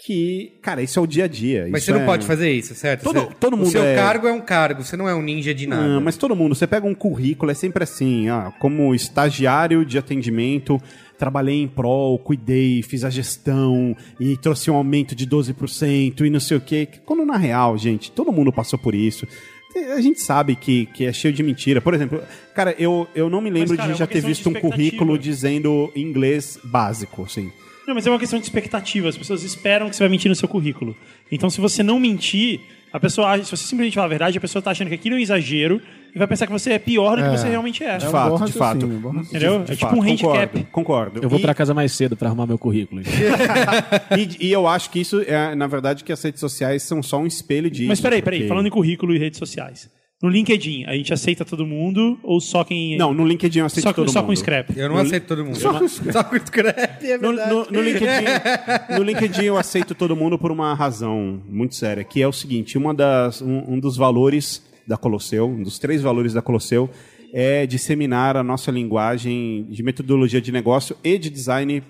que, 0.03 0.53
cara, 0.63 0.81
isso 0.81 0.97
é 0.97 1.01
o 1.01 1.05
dia 1.05 1.25
a 1.25 1.27
dia. 1.27 1.67
Mas 1.69 1.83
Isso 1.83 1.91
você 1.91 1.97
não 1.97 2.01
é- 2.01 2.05
pode 2.07 2.25
fazer 2.25 2.51
isso, 2.51 2.73
certo? 2.73 3.03
Todo- 3.03 3.19
Você- 3.19 3.35
todo 3.39 3.55
mundo 3.55 3.67
O 3.67 3.71
seu 3.71 3.83
é- 3.83 3.95
cargo 3.95 4.27
é 4.27 4.31
um 4.33 4.41
cargo, 4.41 4.83
você 4.83 4.97
não 4.97 5.07
é 5.07 5.13
um 5.13 5.21
ninja 5.21 5.53
de 5.53 5.67
nada. 5.67 5.97
Ah, 5.97 5.99
mas 5.99 6.17
todo 6.17 6.35
mundo, 6.35 6.55
você 6.55 6.65
pega 6.65 6.87
um 6.87 6.95
currículo, 6.95 7.51
é 7.51 7.53
sempre 7.53 7.83
assim, 7.83 8.27
ah, 8.27 8.51
como 8.59 8.95
estagiário 8.95 9.85
de 9.85 9.99
atendimento, 9.99 10.81
trabalhei 11.19 11.61
em 11.61 11.67
prol, 11.67 12.17
cuidei, 12.17 12.81
fiz 12.81 13.03
a 13.03 13.11
gestão 13.11 13.95
e 14.19 14.35
trouxe 14.37 14.71
um 14.71 14.75
aumento 14.75 15.13
de 15.13 15.27
12% 15.27 16.25
e 16.25 16.31
não 16.31 16.39
sei 16.39 16.57
o 16.57 16.61
quê. 16.61 16.87
Quando 17.05 17.23
na 17.23 17.37
real, 17.37 17.77
gente, 17.77 18.11
todo 18.11 18.31
mundo 18.31 18.51
passou 18.51 18.79
por 18.79 18.95
isso. 18.95 19.27
A 19.95 20.01
gente 20.01 20.19
sabe 20.19 20.55
que, 20.55 20.87
que 20.87 21.05
é 21.05 21.13
cheio 21.13 21.31
de 21.33 21.43
mentira. 21.43 21.79
Por 21.79 21.93
exemplo, 21.93 22.21
cara, 22.55 22.75
eu, 22.79 23.07
eu 23.13 23.29
não 23.29 23.39
me 23.39 23.51
lembro 23.51 23.77
cara, 23.77 23.89
de 23.89 23.93
é 23.93 23.97
já 23.99 24.07
ter 24.07 24.19
visto 24.21 24.49
um 24.49 24.53
currículo 24.53 25.17
dizendo 25.17 25.91
inglês 25.95 26.57
básico, 26.63 27.21
assim. 27.23 27.51
Não, 27.87 27.95
mas 27.95 28.05
é 28.05 28.09
uma 28.09 28.19
questão 28.19 28.37
de 28.39 28.45
expectativa. 28.45 29.09
As 29.09 29.17
pessoas 29.17 29.43
esperam 29.43 29.89
que 29.89 29.95
você 29.95 30.03
vai 30.03 30.09
mentir 30.09 30.29
no 30.29 30.35
seu 30.35 30.47
currículo. 30.47 30.95
Então, 31.31 31.49
se 31.49 31.59
você 31.59 31.81
não 31.81 31.99
mentir, 31.99 32.59
a 32.93 32.99
pessoa 32.99 33.37
se 33.43 33.49
você 33.49 33.63
simplesmente 33.65 33.95
falar 33.95 34.05
a 34.05 34.09
verdade, 34.09 34.37
a 34.37 34.41
pessoa 34.41 34.61
tá 34.61 34.71
achando 34.71 34.89
que 34.89 34.93
aquilo 34.95 35.15
é 35.15 35.17
um 35.17 35.21
exagero 35.21 35.81
e 36.13 36.17
vai 36.19 36.27
pensar 36.27 36.45
que 36.45 36.51
você 36.51 36.73
é 36.73 36.79
pior 36.79 37.17
do 37.17 37.23
que 37.23 37.29
você 37.37 37.47
realmente 37.49 37.83
é. 37.83 37.97
De 37.97 38.05
É 38.05 38.07
um 38.07 38.11
fato, 38.11 38.45
de 38.45 38.51
fato. 38.53 38.85
Entendeu? 38.85 39.63
De 39.63 39.71
é 39.71 39.75
tipo 39.75 39.87
fato, 39.87 39.95
um 39.97 40.01
handicap. 40.03 40.47
Concordo, 40.49 40.67
concordo. 40.71 41.19
Eu 41.23 41.29
vou 41.29 41.39
E- 41.39 41.41
pra 41.41 41.53
casa 41.53 41.73
mais 41.73 41.91
cedo 41.93 42.15
pra 42.15 42.27
arrumar 42.27 42.45
meu 42.45 42.57
currículo. 42.57 43.01
e, 44.17 44.47
e 44.47 44.51
eu 44.51 44.67
acho 44.67 44.89
que 44.89 44.99
isso 44.99 45.21
é, 45.21 45.55
na 45.55 45.67
verdade, 45.67 46.03
que 46.03 46.11
as 46.11 46.21
redes 46.21 46.39
sociais 46.39 46.83
são 46.83 47.01
só 47.01 47.17
um 47.19 47.25
espelho 47.25 47.69
disso. 47.69 47.87
Mas 47.87 47.99
peraí, 48.01 48.21
peraí. 48.21 48.39
porque- 48.41 48.49
Falando 48.49 48.67
em 48.67 48.71
currículo 48.71 49.15
e 49.15 49.17
redes 49.17 49.39
sociais. 49.39 49.89
No 50.21 50.29
LinkedIn, 50.29 50.85
a 50.85 50.93
gente 50.93 51.11
aceita 51.11 51.43
todo 51.43 51.65
mundo 51.65 52.19
ou 52.21 52.39
só 52.39 52.63
quem... 52.63 52.95
Não, 52.97 53.11
no 53.13 53.25
LinkedIn 53.25 53.59
eu 53.59 53.65
aceito 53.65 53.83
só, 53.83 53.91
todo 53.93 54.11
só 54.11 54.19
mundo. 54.19 54.27
com 54.27 54.35
scrap. 54.35 54.69
Eu 54.77 54.87
não 54.89 54.97
aceito 54.97 55.25
todo 55.25 55.43
mundo. 55.43 55.57
Só, 55.57 55.73
só 55.87 56.23
com 56.23 56.35
scrap, 56.37 57.03
é 57.03 57.17
No, 57.17 57.29
verdade. 57.29 57.49
no- 57.51 57.65
no 57.71 57.81
LinkedIn, 57.81 58.25
no 58.97 59.03
LinkedIn 59.03 59.43
eu 59.45 59.57
aceito 59.57 59.95
todo 59.95 60.15
mundo 60.15 60.37
por 60.37 60.51
uma 60.51 60.73
razão 60.75 61.41
muito 61.49 61.73
séria, 61.75 62.03
que 62.03 62.21
é 62.21 62.27
o 62.27 62.31
seguinte, 62.31 62.77
uma 62.77 62.93
das, 62.93 63.41
um, 63.41 63.73
um 63.73 63.79
dos 63.79 63.97
valores 63.97 64.61
da 64.87 64.95
Colosseu, 64.95 65.47
um 65.47 65.63
dos 65.63 65.79
três 65.79 66.01
valores 66.03 66.33
da 66.33 66.41
Colosseu, 66.41 66.87
é 67.33 67.65
disseminar 67.65 68.37
a 68.37 68.43
nossa 68.43 68.69
linguagem 68.69 69.65
de 69.69 69.81
metodologia 69.81 70.41
de 70.41 70.51
negócio 70.51 70.95
e 71.03 71.17
de 71.17 71.29
design 71.31 71.81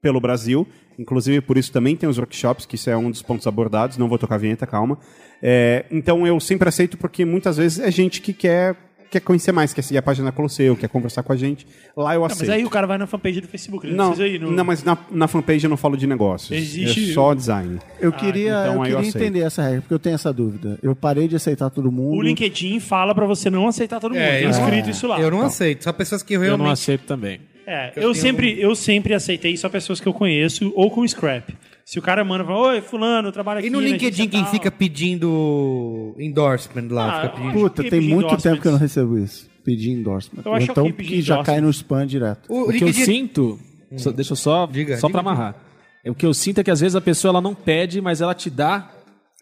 pelo 0.00 0.20
Brasil. 0.20 0.66
Inclusive, 0.98 1.40
por 1.40 1.56
isso 1.56 1.72
também 1.72 1.96
tem 1.96 2.08
os 2.08 2.18
workshops, 2.18 2.66
que 2.66 2.74
isso 2.74 2.90
é 2.90 2.96
um 2.96 3.10
dos 3.10 3.22
pontos 3.22 3.46
abordados. 3.46 3.96
Não 3.96 4.08
vou 4.08 4.18
tocar 4.18 4.34
a 4.34 4.38
vinheta, 4.38 4.66
calma. 4.66 4.98
É, 5.42 5.84
então, 5.90 6.26
eu 6.26 6.38
sempre 6.40 6.68
aceito 6.68 6.96
porque 6.98 7.24
muitas 7.24 7.56
vezes 7.56 7.78
é 7.80 7.90
gente 7.90 8.20
que 8.20 8.32
quer, 8.32 8.76
quer 9.10 9.20
conhecer 9.20 9.52
mais, 9.52 9.72
quer 9.72 9.82
seguir 9.82 9.98
a 9.98 10.02
página 10.02 10.30
Colosseu, 10.30 10.76
quer 10.76 10.88
conversar 10.88 11.22
com 11.22 11.32
a 11.32 11.36
gente. 11.36 11.66
Lá 11.96 12.14
eu 12.14 12.20
Não, 12.20 12.26
aceito. 12.26 12.40
mas 12.40 12.50
aí 12.50 12.64
o 12.64 12.70
cara 12.70 12.86
vai 12.86 12.98
na 12.98 13.06
fanpage 13.06 13.40
do 13.40 13.48
Facebook. 13.48 13.86
Ele 13.86 13.96
Não, 13.96 14.08
precisa 14.12 14.28
ir 14.28 14.38
no... 14.40 14.50
não, 14.52 14.64
mas 14.64 14.84
na, 14.84 14.96
na 15.10 15.26
fanpage 15.26 15.64
eu 15.64 15.70
não 15.70 15.76
falo 15.76 15.96
de 15.96 16.06
negócios. 16.06 16.50
Existe- 16.56 17.10
É 17.10 17.14
só 17.14 17.32
design. 17.34 17.78
Eu 17.98 18.12
queria, 18.12 18.50
então 18.50 18.64
eu 18.66 18.74
eu 18.74 18.82
queria 18.82 18.98
aceito. 18.98 19.16
entender 19.16 19.40
essa 19.40 19.62
regra, 19.62 19.80
porque 19.80 19.94
eu 19.94 19.98
tenho 19.98 20.14
essa 20.14 20.32
dúvida. 20.32 20.78
Eu 20.82 20.94
parei 20.94 21.26
de 21.26 21.36
aceitar 21.36 21.70
todo 21.70 21.90
mundo. 21.90 22.18
O 22.18 22.22
LinkedIn 22.22 22.78
fala 22.80 23.14
pra 23.14 23.24
você 23.26 23.48
não 23.50 23.66
aceitar 23.66 23.98
todo 23.98 24.12
mundo. 24.12 24.20
É, 24.22 24.36
Tem 24.36 24.44
eu- 24.44 24.50
escrito 24.50 24.90
isso 24.90 25.06
lá. 25.06 25.18
Eu 25.20 25.30
não 25.30 25.40
aceito, 25.42 25.84
só 25.84 25.92
pessoas 25.92 26.22
que 26.22 26.34
Eu 26.34 26.40
não 26.40 26.46
realmente... 26.46 26.72
aceito 26.72 27.04
também. 27.06 27.40
É, 27.66 27.92
eu 27.96 28.02
eu, 28.04 28.14
sempre, 28.14 28.60
eu 28.60 28.74
sempre 28.74 29.14
aceitei 29.14 29.56
só 29.56 29.68
pessoas 29.68 30.00
que 30.00 30.06
eu 30.08 30.12
conheço 30.12 30.72
ou 30.74 30.90
com 30.90 31.06
scrap. 31.06 31.54
Se 31.90 31.98
o 31.98 32.02
cara 32.02 32.22
manda 32.22 32.44
e 32.44 32.46
fala, 32.46 32.58
oi, 32.68 32.80
fulano, 32.80 33.26
eu 33.26 33.32
trabalho 33.32 33.58
aqui 33.58 33.66
E 33.66 33.70
no 33.70 33.80
LinkedIn, 33.80 34.28
quem 34.28 34.42
tal." 34.44 34.52
fica 34.52 34.70
pedindo 34.70 36.14
endorsement 36.20 36.86
lá? 36.88 37.10
Ah, 37.10 37.22
fica 37.22 37.34
pedindo... 37.34 37.52
Puta, 37.52 37.82
tem 37.82 38.00
muito 38.00 38.36
tempo 38.36 38.62
que 38.62 38.68
eu 38.68 38.70
não 38.70 38.78
recebo 38.78 39.18
isso. 39.18 39.50
Pedir 39.64 39.90
endorsement. 39.90 40.40
Eu 40.44 40.54
acho 40.54 40.70
então, 40.70 40.84
pedir 40.92 41.08
que 41.08 41.20
já 41.20 41.42
cai 41.42 41.60
no 41.60 41.68
spam 41.68 42.06
direto. 42.06 42.48
O, 42.48 42.68
O 42.68 42.72
que 42.72 42.84
eu 42.84 42.92
sinto, 42.92 43.58
só- 43.96 44.12
deixa 44.12 44.34
eu 44.34 44.36
só, 44.36 44.68
Diga, 44.68 44.98
só 44.98 45.08
diga, 45.08 45.20
pra 45.20 45.32
amarrar. 45.32 45.56
É, 46.04 46.10
O 46.12 46.14
que 46.14 46.24
eu 46.24 46.32
sinto 46.32 46.60
é 46.60 46.62
que 46.62 46.70
às 46.70 46.78
vezes 46.78 46.94
a 46.94 47.00
pessoa 47.00 47.30
ela 47.32 47.40
não 47.40 47.56
pede, 47.56 48.00
mas 48.00 48.20
ela 48.20 48.36
te 48.36 48.48
dá 48.50 48.88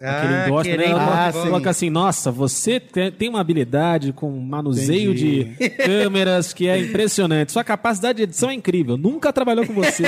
Ah, 0.01 0.19
aquele 0.23 0.45
endorsement. 0.47 0.77
né? 0.77 0.85
Ela 0.87 1.03
Ah, 1.03 1.07
coloca, 1.07 1.33
sim. 1.33 1.51
coloca 1.51 1.71
assim, 1.71 1.91
nossa, 1.91 2.31
você 2.31 2.79
te- 2.79 3.11
tem 3.11 3.29
uma 3.29 3.41
habilidade 3.41 4.13
com 4.13 4.31
manuseio 4.31 5.11
Entendi. 5.13 5.45
de 5.59 5.69
câmeras 5.71 6.53
que 6.53 6.69
é 6.69 6.79
impressionante. 6.83 7.51
Sua 7.53 7.65
capacidade 7.65 8.19
de 8.19 8.23
edição 8.23 8.51
é 8.51 8.55
incrível. 8.55 8.97
Nunca 8.97 9.33
trabalhou 9.33 9.67
com 9.67 9.73
você. 9.75 10.05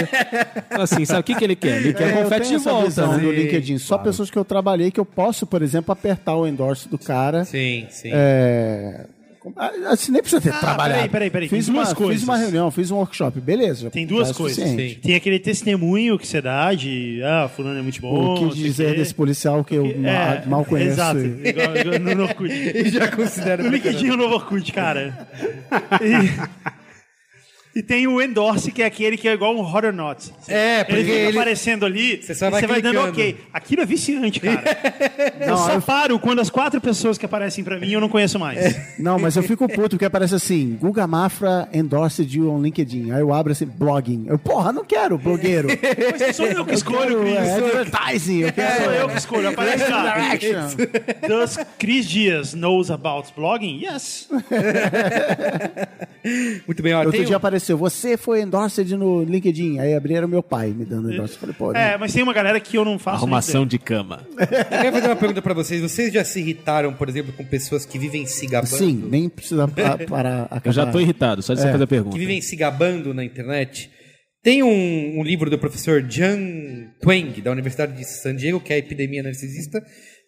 Então, 0.67 0.83
assim, 0.83 1.05
sabe 1.05 1.21
o 1.21 1.25
que, 1.25 1.35
que 1.35 1.45
ele 1.45 1.57
quer? 1.57 1.79
Ele 1.79 1.93
quer 1.93 2.09
É, 2.09 2.13
eu 2.21 2.23
confete 2.23 2.43
tenho 2.43 2.51
de 2.51 2.55
essa 2.57 2.71
volta. 2.71 2.87
visão 2.87 3.13
né? 3.17 3.19
do 3.19 3.33
LinkedIn. 3.33 3.79
Só 3.79 3.99
pessoas 3.99 4.31
que 4.31 4.39
eu 4.39 4.45
trabalhei 4.45 4.91
que 4.91 5.01
eu 5.01 5.05
posso, 5.05 5.47
por 5.47 5.61
exemplo, 5.63 5.93
apertar 5.93 6.37
o 6.37 6.47
endorse 6.47 6.89
do 6.89 6.99
cara. 6.99 7.45
Sim, 7.45 7.87
sim. 7.91 8.11
É... 8.13 9.07
Assim, 9.89 10.13
nem 10.13 10.21
precisa 10.21 10.41
ter 10.41 10.51
trabalhado. 10.59 10.93
peraí, 10.95 11.09
peraí, 11.09 11.31
peraí. 11.31 11.49
Fiz 11.49 11.65
Tem 11.67 11.75
duas 11.75 11.89
uma, 11.89 11.95
coisas. 11.95 12.15
Fiz 12.17 12.25
uma 12.29 12.37
reunião, 12.37 12.71
fiz 12.71 12.91
um 12.91 12.97
workshop. 12.97 13.41
Beleza. 13.41 13.91
Tem 13.91 14.07
duas 14.07 14.31
é 14.31 14.35
coisas. 14.35 14.69
Sim. 14.69 14.99
Tem 15.03 15.15
aquele 15.15 15.39
testemunho 15.39 16.19
que 16.19 16.27
você 16.27 16.43
dá 16.43 16.73
de, 16.75 17.23
ah, 17.25 17.49
fulano 17.49 17.79
é 17.79 17.83
muito 17.83 18.01
bom. 18.01 18.35
O 18.47 18.51
que 18.51 18.57
dizer 18.57 18.95
desse 18.97 19.15
policial 19.15 19.65
que 19.65 19.75
eu 19.75 19.87
É, 19.87 19.97
ma- 20.41 20.43
mal 20.47 20.65
conheço. 20.65 20.91
Exato. 20.93 21.19
e- 21.21 21.49
Igual, 21.49 22.01
no, 22.01 22.15
no 22.17 22.23
Orkut. 22.25 22.51
Já 22.91 23.09
considera... 23.09 23.63
No 23.63 23.71
LinkedIn 23.71 24.09
é 24.09 24.13
o 24.13 24.17
novo 24.17 24.35
Orkut, 24.35 24.73
cara. 24.73 25.27
E, 26.03 26.80
e 27.75 27.83
tem 27.83 28.07
o 28.07 28.21
endorse, 28.21 28.73
que 28.73 28.83
é 28.83 28.87
aquele 28.87 29.17
que 29.17 29.29
é 29.29 29.33
igual 29.33 29.55
um 29.57 29.61
hot 29.61 29.87
or 29.87 29.93
not. 29.93 30.31
É, 30.49 30.83
porque 30.85 31.01
ele 31.01 31.05
fica 31.11 31.17
ele- 31.29 31.39
aparecendo 31.39 31.87
ali 31.87 32.21
Você 32.23 32.35
só 32.35 32.49
e 32.49 32.51
vai 32.51 32.61
você 32.61 32.67
vai 32.67 32.83
dando 32.83 33.01
ok. 33.01 33.37
Aquilo 33.53 33.83
é 33.83 33.87
viciante, 33.87 34.41
cara. 34.41 34.63
eu 35.41 35.47
Não, 35.49 35.57
só 35.57 35.73
eu- 35.75 35.83
paro 35.83 36.19
quando 36.19 36.41
as 36.41 36.51
quatro 36.51 36.81
pessoas 36.81 37.17
que 37.17 37.25
aparecem 37.25 37.63
pra 37.63 37.79
mim 37.79 37.91
eu 37.93 38.01
não 38.01 38.09
conheço 38.09 38.39
mais. 38.39 38.77
Não, 38.99 39.19
mas 39.19 39.37
eu 39.37 39.43
fico 39.43 39.69
puto 39.69 39.91
porque 39.91 40.05
aparece 40.05 40.35
assim: 40.35 40.77
Guga 40.81 41.07
Mafra 41.07 41.69
endorsed 41.73 42.37
you 42.37 42.51
on 42.51 42.61
LinkedIn. 42.61 43.13
Aí 43.13 43.21
eu 43.21 43.33
abro 43.33 43.53
assim, 43.53 43.67
blogging. 43.67 44.25
Eu, 44.27 44.39
porra, 44.39 44.73
não 44.73 44.85
quero, 44.85 45.17
blogueiro. 45.17 45.69
Mas 46.21 46.37
sou 46.37 46.47
eu 46.47 46.65
que 46.65 46.75
escolho, 46.75 47.23
quero, 47.23 47.23
Cris. 47.23 47.35
é, 47.37 47.55
advertising. 47.55 48.39
Eu 48.41 48.53
quero. 48.53 48.85
Sou 48.85 48.93
eu 48.93 49.09
que 49.09 49.17
escolho. 49.19 49.49
Aparece 49.49 49.91
lá. 49.91 50.15
Does 51.29 51.59
Chris 51.79 52.07
Dias 52.09 52.55
knows 52.55 52.91
about 52.91 53.29
blogging? 53.37 53.85
Yes. 53.85 54.29
Muito 56.67 56.83
bem, 56.83 56.93
ó, 56.95 56.99
Outro 56.99 57.13
tem 57.13 57.25
dia 57.25 57.35
um- 57.35 57.37
apareceu, 57.37 57.60
você 57.69 58.17
foi 58.17 58.43
endorsed 58.43 58.97
no 58.97 59.23
LinkedIn. 59.25 59.79
Aí 59.79 59.95
abriram 59.95 60.27
meu 60.29 60.43
pai 60.43 60.71
me 60.71 60.85
dando 60.85 61.13
endorsed. 61.13 61.39
Falei, 61.39 61.55
pô, 61.59 61.73
né? 61.73 61.93
É, 61.93 61.99
mas 61.99 62.13
tem 62.13 62.23
uma 62.23 62.33
galera 62.33 62.59
que 62.61 62.77
eu 62.77 62.85
não 62.85 62.99
faço. 62.99 63.19
Arrumação 63.19 63.67
de 63.67 63.79
cama. 63.79 64.27
Eu 64.39 64.47
quero 64.47 64.93
fazer 64.93 65.07
uma 65.09 65.17
pergunta 65.17 65.43
pra 65.43 65.55
vocês. 65.55 65.81
Vocês 65.81 66.13
já 66.13 66.25
se 66.25 66.41
irritaram, 66.41 66.93
por 66.95 67.09
exemplo, 67.09 67.33
com 67.33 67.45
pessoas 67.45 67.85
que 67.85 67.99
vivem 67.99 68.27
se 68.27 68.47
gabando? 68.47 68.77
Sim, 68.77 69.09
nem 69.11 69.29
precisa 69.29 69.67
pa- 69.69 69.99
parar. 70.09 70.43
Acabar. 70.45 70.63
Eu 70.67 70.73
já 70.73 70.87
tô 70.87 71.01
irritado, 71.01 71.43
só 71.43 71.55
de 71.55 71.61
você 71.61 71.69
É. 71.69 71.73
fazer 71.73 71.85
a 71.85 71.87
pergunta. 71.87 72.15
Que 72.15 72.19
vivem 72.21 72.41
se 72.41 72.57
gabando 72.57 73.13
na 73.15 73.25
internet? 73.25 73.91
Tem 74.43 74.63
um, 74.63 75.19
um 75.19 75.23
livro 75.23 75.51
do 75.51 75.59
professor 75.59 76.03
Jan 76.09 76.39
Tweng, 77.03 77.43
da 77.43 77.51
Universidade 77.51 77.97
de 77.97 78.05
San 78.07 78.35
Diego, 78.35 78.59
que 78.59 78.73
é 78.73 78.79
epidemia 78.79 79.23
narcisista, 79.23 79.83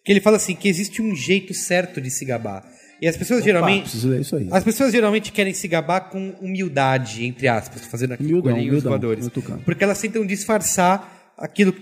que 0.05 0.11
ele 0.11 0.21
fala 0.21 0.35
assim 0.37 0.55
que 0.55 0.67
existe 0.67 1.01
um 1.01 1.15
jeito 1.15 1.53
certo 1.53 1.99
de 1.99 2.11
se 2.11 2.23
gabar. 2.23 2.63
E 3.01 3.07
as 3.07 3.17
pessoas 3.17 3.43
geralmente 3.43 4.05
ler 4.07 4.21
isso 4.21 4.35
aí. 4.35 4.47
as 4.51 4.63
pessoas 4.63 4.91
geralmente 4.91 5.31
querem 5.31 5.53
se 5.53 5.67
gabar 5.67 6.01
com 6.09 6.29
humildade, 6.41 7.25
entre 7.25 7.47
aspas, 7.47 7.85
fazendo 7.85 8.13
aqui 8.13 8.23
Humildão, 8.23 8.53
humildão, 8.53 8.91
voadores. 8.91 9.25
no 9.25 9.29
tucano. 9.31 9.61
Porque 9.65 9.83
elas 9.83 9.99
tentam 9.99 10.25
disfarçar 10.25 11.33
aquilo, 11.37 11.75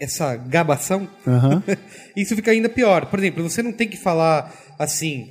essa 0.00 0.34
gabação. 0.36 1.06
Aham. 1.26 1.62
Isso 2.16 2.34
fica 2.34 2.50
ainda 2.50 2.68
pior. 2.68 3.06
Por 3.06 3.18
exemplo, 3.18 3.42
você 3.42 3.62
não 3.62 3.72
tem 3.72 3.86
que 3.88 3.96
falar 3.98 4.54
assim: 4.78 5.28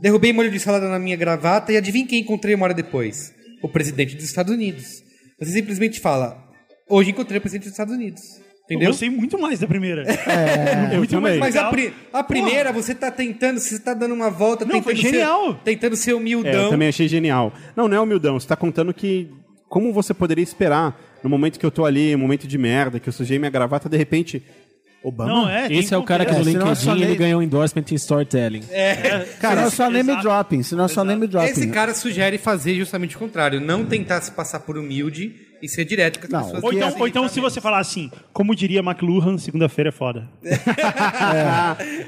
derrubei 0.00 0.32
molho 0.32 0.50
de 0.50 0.60
salada 0.60 0.88
na 0.88 0.98
minha 0.98 1.16
gravata 1.16 1.72
e 1.72 1.76
adivinha 1.76 2.06
quem 2.06 2.20
encontrei 2.20 2.54
uma 2.54 2.64
hora 2.64 2.74
depois? 2.74 3.32
O 3.62 3.68
presidente 3.68 4.14
dos 4.14 4.24
Estados 4.24 4.52
Unidos. 4.52 5.02
Você 5.40 5.50
simplesmente 5.52 5.98
fala: 5.98 6.40
hoje 6.88 7.10
encontrei 7.10 7.38
o 7.38 7.40
presidente 7.40 7.64
dos 7.64 7.72
Estados 7.72 7.94
Unidos. 7.94 8.39
Eu 8.70 8.76
Entendeu? 8.76 8.90
gostei 8.90 9.10
muito 9.10 9.36
mais 9.36 9.58
da 9.58 9.66
primeira. 9.66 10.04
Eu 10.92 10.98
muito 10.98 11.10
também. 11.10 11.38
mais 11.40 11.54
Mas 11.54 11.56
a, 11.56 11.68
pri- 11.70 11.92
a 12.12 12.22
primeira, 12.22 12.72
você 12.72 12.94
tá 12.94 13.10
tentando, 13.10 13.58
você 13.58 13.80
tá 13.80 13.92
dando 13.94 14.14
uma 14.14 14.30
volta, 14.30 14.64
Não, 14.64 14.70
tentando 14.74 14.84
foi 14.84 14.94
genial. 14.94 15.52
Ser, 15.54 15.58
tentando 15.64 15.96
ser 15.96 16.10
É, 16.10 16.12
eu 16.12 16.18
humildão. 16.18 16.70
também 16.70 16.88
achei 16.88 17.08
genial. 17.08 17.52
Não, 17.74 17.88
não 17.88 17.96
é 17.96 18.00
humildão. 18.00 18.38
Você 18.38 18.46
tá 18.46 18.54
contando 18.56 18.94
que. 18.94 19.28
Como 19.68 19.92
você 19.92 20.14
poderia 20.14 20.42
esperar 20.42 20.98
no 21.22 21.28
momento 21.30 21.58
que 21.58 21.66
eu 21.66 21.70
tô 21.70 21.84
ali, 21.84 22.14
um 22.14 22.18
momento 22.18 22.46
de 22.46 22.56
merda, 22.58 22.98
que 23.00 23.08
eu 23.08 23.12
sujei 23.12 23.38
minha 23.38 23.50
gravata, 23.50 23.88
de 23.88 23.96
repente. 23.96 24.42
Obama? 25.02 25.32
Não, 25.32 25.48
é. 25.48 25.72
Esse 25.72 25.94
é 25.94 25.96
o 25.96 26.02
cara 26.02 26.24
que 26.26 26.30
no 26.32 26.38
É, 26.38 26.40
eu 26.40 26.44
LinkedIn 26.44 26.90
ele 26.90 27.00
leio- 27.06 27.16
ganhou 27.16 27.42
endorsement 27.42 27.84
em 27.90 27.94
storytelling. 27.94 28.62
Cara, 29.40 29.56
senão 29.56 29.66
é 29.66 29.70
só 29.70 29.90
name 29.90 30.10
exato. 30.10 30.22
dropping, 30.22 30.62
senão 30.62 30.84
é 30.84 30.88
só 30.88 31.02
name 31.04 31.26
dropping. 31.26 31.48
Esse 31.50 31.66
cara 31.68 31.94
sugere 31.94 32.36
fazer 32.36 32.74
justamente 32.74 33.16
o 33.16 33.18
contrário, 33.18 33.60
não 33.60 33.84
tentar 33.86 34.20
se 34.20 34.30
passar 34.32 34.60
por 34.60 34.76
humilde 34.76 35.32
e 35.62 35.68
ser 35.68 35.84
direto 35.84 36.18
com 36.20 36.26
as 36.26 36.32
Não, 36.32 36.42
pessoas. 36.44 36.62
Ou 36.64 36.72
então, 36.72 36.88
é- 36.88 36.94
ou 37.00 37.08
então 37.08 37.28
se 37.28 37.40
você 37.40 37.60
falar 37.60 37.78
assim, 37.78 38.10
como 38.32 38.54
diria 38.54 38.80
McLuhan, 38.80 39.36
segunda-feira 39.38 39.88
é 39.90 39.92
foda. 39.92 40.28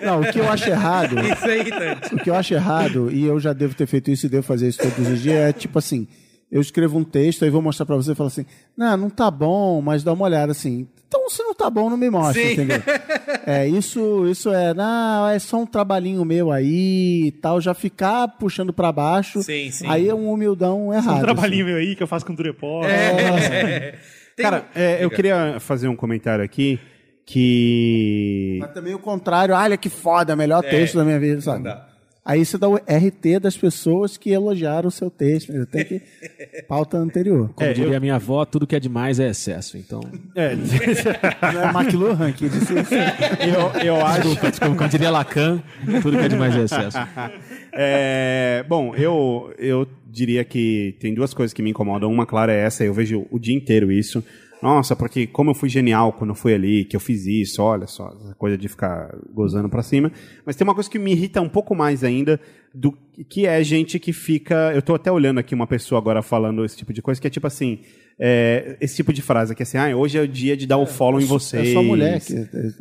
Não, 0.05 0.21
o 0.21 0.33
que 0.33 0.39
eu 0.41 0.49
acho 0.51 0.69
errado, 0.69 1.17
Isso 1.25 1.47
é 1.47 1.59
irritante. 1.59 2.15
o 2.15 2.19
que 2.19 2.31
eu 2.31 2.35
acho 2.35 2.55
errado, 2.55 3.11
e 3.11 3.25
eu 3.25 3.39
já 3.41 3.53
devo 3.53 3.75
ter 3.75 3.87
feito 3.87 4.11
isso 4.11 4.27
e 4.27 4.29
devo 4.29 4.43
fazer 4.47 4.69
isso 4.69 4.79
todos 4.79 5.09
os 5.09 5.21
dias, 5.21 5.37
é 5.37 5.53
tipo 5.53 5.79
assim, 5.79 6.07
eu 6.51 6.61
escrevo 6.61 6.99
um 6.99 7.05
texto, 7.05 7.45
aí 7.45 7.51
vou 7.51 7.63
mostrar 7.63 7.87
pra 7.87 7.97
você 7.97 8.13
e 8.13 8.15
falo 8.15 8.29
assim, 8.29 8.45
não, 8.77 8.97
não 8.97 9.11
tá 9.11 9.31
bom, 9.31 9.81
mas 9.81 10.03
dá 10.05 10.13
uma 10.13 10.25
olhada 10.25 10.53
assim. 10.53 10.87
Então, 11.23 11.31
se 11.31 11.43
não 11.45 11.55
tá 11.55 11.71
bom, 11.71 11.89
não 11.89 11.97
me 11.97 12.11
mostra, 12.11 12.43
Sim. 12.43 12.53
entendeu? 12.53 12.83
É, 13.47 13.67
isso, 13.67 14.27
isso 14.29 14.53
é, 14.53 14.73
não, 14.73 15.29
é 15.29 15.37
só 15.39 15.59
um 15.59 15.67
trabalhinho 15.67 16.25
meu 16.25 16.53
aí 16.53 17.27
e 17.27 17.33
tal, 17.33 17.61
já 17.61 17.75
ficar 17.75 18.29
puxando 18.29 18.73
pra 18.73 18.93
baixo, 18.93 19.43
Sim, 19.43 19.69
sim. 19.71 19.85
aí 19.89 20.09
é 20.09 20.15
um 20.15 20.31
humildão 20.31 20.93
errado. 20.93 21.09
Um 21.09 21.11
assim. 21.15 21.21
trabalhinho 21.23 21.67
meu 21.67 21.77
aí 21.77 21.97
que 21.97 22.03
eu 22.03 22.07
faço 22.07 22.25
com 22.25 22.35
Durepó. 22.35 22.83
Tem- 24.37 24.45
Cara, 24.45 24.67
é, 24.75 25.05
eu 25.05 25.11
queria 25.11 25.59
fazer 25.59 25.89
um 25.89 25.97
comentário 25.97 26.45
aqui 26.45 26.79
que. 27.27 28.59
Mas 28.61 28.73
também 28.73 28.95
o 28.95 28.99
contrário, 28.99 29.55
olha 29.55 29.77
que 29.77 29.89
foda, 29.89 30.37
melhor 30.37 30.63
texto 30.63 30.95
da 30.97 31.05
minha 31.05 31.19
vida, 31.19 31.41
sabe? 31.41 31.65
dá. 31.65 31.92
Aí 32.25 32.45
você 32.45 32.57
dá 32.57 32.69
o 32.69 32.77
RT 32.77 33.41
das 33.41 33.57
pessoas 33.57 34.17
que 34.17 34.31
elogiaram 34.31 34.87
o 34.89 34.93
seu 34.93 35.11
texto. 35.11 35.53
Tem 35.67 35.85
que. 35.85 36.01
Pauta 36.69 36.97
anterior. 36.97 37.51
Como 37.55 37.75
diria 37.75 37.99
minha 37.99 38.15
avó, 38.15 38.45
tudo 38.45 38.65
que 38.65 38.77
é 38.77 38.81
demais 38.81 39.19
é 39.19 39.29
excesso. 39.29 39.77
Então, 39.77 40.01
É, 40.37 40.55
Não 41.53 41.63
é 41.63 41.83
McLuhan 41.83 42.31
que 42.33 42.49
disse 42.49 42.75
isso. 42.79 42.95
eu, 42.95 43.83
eu 43.83 44.07
acho. 44.07 44.23
desculpa, 44.23 44.51
desculpa, 44.51 44.77
como 44.77 44.89
diria 44.89 45.11
Lacan, 45.11 45.63
tudo 46.01 46.17
que 46.17 46.25
é 46.25 46.29
demais 46.29 46.55
é 46.57 46.63
excesso. 46.65 46.99
É, 47.75 48.63
bom, 48.69 48.95
eu, 48.95 49.51
eu 49.59 49.89
diria 50.07 50.45
que 50.45 50.95
tem 51.01 51.15
duas 51.15 51.33
coisas 51.33 51.55
que 51.55 51.63
me 51.63 51.71
incomodam. 51.71 52.13
Uma, 52.13 52.27
claro, 52.27 52.53
é 52.53 52.61
essa. 52.61 52.85
Eu 52.85 52.93
vejo 52.93 53.27
o 53.31 53.39
dia 53.39 53.55
inteiro 53.55 53.91
isso. 53.91 54.23
Nossa, 54.63 54.95
porque 54.95 55.27
como 55.27 55.51
eu 55.51 55.55
fui 55.55 55.69
genial 55.69 56.13
quando 56.13 56.31
eu 56.31 56.37
fui 56.37 56.55
ali, 56.55 56.85
que 56.85 56.95
eu 56.95 57.01
fiz 57.01 57.27
isso, 57.27 57.61
olha 57.61 57.89
só, 57.89 58.09
essa 58.11 58.35
coisa 58.37 58.57
de 58.57 58.69
ficar 58.69 59.13
gozando 59.35 59.69
pra 59.69 59.83
cima. 59.83 60.13
Mas 60.47 60.55
tem 60.55 60.65
uma 60.65 60.75
coisa 60.75 60.89
que 60.89 61.01
me 61.01 61.11
irrita 61.11 61.41
um 61.41 61.49
pouco 61.49 61.75
mais 61.75 62.05
ainda, 62.05 62.41
do 62.73 62.97
que 63.29 63.45
é 63.45 63.63
gente 63.65 63.99
que 63.99 64.13
fica. 64.13 64.73
Eu 64.73 64.81
tô 64.81 64.95
até 64.95 65.11
olhando 65.11 65.39
aqui 65.39 65.53
uma 65.53 65.67
pessoa 65.67 65.99
agora 65.99 66.23
falando 66.23 66.65
esse 66.65 66.77
tipo 66.77 66.93
de 66.93 67.03
coisa, 67.03 67.21
que 67.21 67.27
é 67.27 67.31
tipo 67.31 67.47
assim. 67.47 67.81
É, 68.19 68.77
esse 68.81 68.97
tipo 68.97 69.13
de 69.13 69.21
frase 69.23 69.55
que 69.55 69.63
é 69.63 69.65
assim, 69.65 69.79
ah, 69.79 69.97
hoje 69.97 70.17
é 70.19 70.21
o 70.21 70.29
dia 70.29 70.57
de 70.57 70.67
dar 70.67 70.77
o 70.79 70.87
follow 70.87 71.21
em 71.21 71.25
vocês. 71.25 71.71
É 71.71 71.73
só 71.73 71.83
mulher 71.83 72.21
que. 72.21 72.35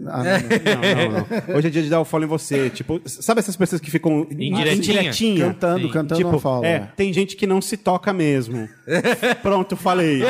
Ah, 0.08 0.24
não, 0.24 1.12
não. 1.12 1.28
Não. 1.48 1.56
Hoje 1.58 1.68
é 1.68 1.70
dia 1.72 1.82
de 1.82 1.90
dar 1.90 2.00
o 2.02 2.06
follow 2.06 2.26
em 2.26 2.30
você. 2.30 2.70
Tipo, 2.70 3.02
sabe 3.06 3.40
essas 3.40 3.56
pessoas 3.56 3.82
que 3.82 3.90
ficam 3.90 4.28
Indiretinha? 4.30 4.74
indiretinha? 4.76 5.46
Cantando, 5.48 5.90
cantando 5.90 6.16
Tipo, 6.18 6.32
não 6.34 6.40
fala. 6.40 6.68
é, 6.68 6.80
tem 6.96 7.12
gente 7.14 7.36
que 7.36 7.48
não 7.48 7.62
se 7.62 7.78
toca 7.78 8.14
mesmo. 8.14 8.68
Pronto, 9.42 9.76
falei. 9.76 10.22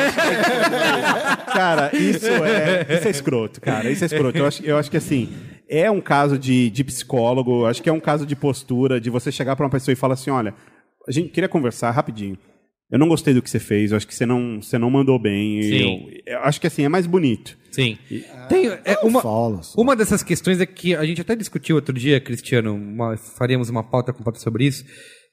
cara, 1.54 1.91
isso 1.95 2.26
é, 2.28 2.95
isso 2.97 3.08
é 3.08 3.12
escroto, 3.12 3.62
cara. 3.62 3.89
Isso 3.89 4.04
é 4.04 4.08
escroto. 4.08 4.38
Eu 4.38 4.45
acho, 4.45 4.64
eu 4.64 4.78
acho 4.78 4.89
que 4.91 4.97
assim, 4.97 5.30
é 5.68 5.89
um 5.89 6.02
caso 6.02 6.38
de, 6.38 6.70
de 6.70 6.84
psicólogo, 6.84 7.66
acho 7.66 7.82
que 7.82 7.89
é 7.89 7.93
um 7.93 7.99
caso 7.99 8.26
de 8.26 8.36
postura, 8.36 8.99
de 8.99 9.10
você 9.10 9.32
chegar 9.32 9.56
pra 9.56 9.66
uma 9.66 9.72
pessoa 9.72 9.93
e 9.93 9.95
falar 9.95 10.14
assim: 10.16 10.30
olha, 10.30 10.54
a 11.08 11.12
gente 11.12 11.30
queria 11.30 11.49
conversar 11.49 11.91
rapidinho. 11.91 12.38
Eu 12.92 13.00
não 13.00 13.08
gostei 13.08 13.34
do 13.34 13.42
que 13.42 13.50
você 13.50 13.60
fez, 13.60 13.92
eu 13.92 13.98
acho 13.98 14.06
que 14.06 14.14
você 14.14 14.26
não, 14.26 14.62
você 14.62 14.78
não 14.78 14.89
mandou 14.89 15.18
bem. 15.18 15.62
Sim. 15.64 16.10
Eu, 16.26 16.34
eu 16.36 16.39
acho 16.42 16.60
que 16.60 16.68
assim, 16.68 16.84
é 16.84 16.89
mais 16.89 17.08
bonito. 17.08 17.58
Sim. 17.72 17.98
Tem, 18.50 18.68
é, 18.68 18.98
uma, 19.02 19.22
fala, 19.22 19.64
só. 19.64 19.80
uma 19.82 19.96
dessas 19.96 20.22
questões 20.22 20.60
é 20.60 20.66
que 20.66 20.94
a 20.94 21.06
gente 21.06 21.22
até 21.22 21.34
discutiu 21.36 21.78
outro 21.78 21.94
dia, 21.98 22.20
Cristiano, 22.20 22.76
uma- 22.76 23.16
faríamos 23.16 23.70
uma 23.70 23.82
pauta 23.82 24.12
completa 24.12 24.39
sobre 24.39 24.66
isso, 24.66 24.84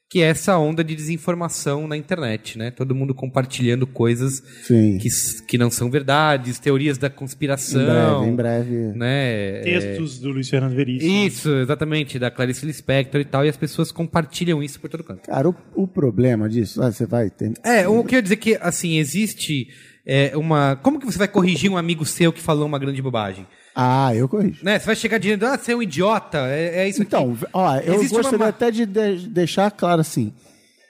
que 0.09 0.23
é 0.23 0.25
essa 0.25 0.57
onda 0.57 0.83
de 0.83 0.95
desinformação 0.95 1.87
na 1.87 1.95
internet, 1.95 2.57
né? 2.57 2.71
Todo 2.71 2.95
mundo 2.95 3.13
compartilhando 3.13 3.85
coisas 3.85 4.41
Sim. 4.63 4.97
que, 4.97 5.07
que 5.47 5.55
não 5.55 5.69
são 5.69 5.91
verdades, 5.91 6.57
teorias 6.57 6.97
da 6.97 7.07
Em 7.07 7.11
conspiração. 7.11 8.21
breve, 8.25 8.31
em 8.31 8.35
breve. 8.35 8.97
Né? 8.97 9.61
Textos 9.61 10.17
do 10.17 10.29
Luiz 10.31 10.49
Fernando 10.49 10.73
Veríssimo. 10.73 11.11
Isso, 11.11 11.49
exatamente, 11.51 12.17
da 12.17 12.31
Clarice 12.31 12.65
Lispector 12.65 13.21
e 13.21 13.25
tal, 13.25 13.45
e 13.45 13.49
as 13.49 13.57
pessoas 13.57 13.91
compartilham 13.91 14.63
isso 14.63 14.79
por 14.79 14.89
todo 14.89 15.03
canto. 15.03 15.21
Cara, 15.21 15.47
o, 15.47 15.55
o 15.75 15.87
problema 15.87 16.49
disso, 16.49 16.81
ah, 16.81 16.91
você 16.91 17.05
vai 17.05 17.29
ter. 17.29 17.53
É, 17.63 17.87
o 17.87 18.03
que 18.03 18.15
eu 18.15 18.17
ia 18.17 18.23
dizer 18.23 18.37
que, 18.37 18.57
assim, 18.59 18.97
existe 18.97 19.67
é, 20.03 20.35
uma... 20.35 20.75
Como 20.77 20.99
que 20.99 21.05
você 21.05 21.19
vai 21.19 21.27
corrigir 21.27 21.69
um 21.69 21.77
amigo 21.77 22.03
seu 22.03 22.33
que 22.33 22.41
falou 22.41 22.65
uma 22.65 22.79
grande 22.79 22.99
bobagem? 22.99 23.45
Ah, 23.75 24.13
eu 24.15 24.27
corrijo. 24.27 24.63
Né? 24.63 24.77
Você 24.79 24.85
vai 24.85 24.95
chegar 24.95 25.17
dizendo, 25.19 25.45
ah, 25.45 25.57
você 25.57 25.71
é 25.71 25.75
um 25.75 25.81
idiota, 25.83 26.37
é, 26.47 26.83
é 26.83 26.89
isso 26.89 27.01
aqui. 27.01 27.07
Então, 27.15 27.37
ó, 27.53 27.75
eu 27.77 27.95
Existe 27.95 28.13
uma 28.13 28.21
gostaria 28.21 28.39
ma- 28.45 28.47
até 28.49 28.71
de, 28.71 28.85
de- 28.85 29.27
deixar 29.29 29.71
claro 29.71 30.01
assim: 30.01 30.33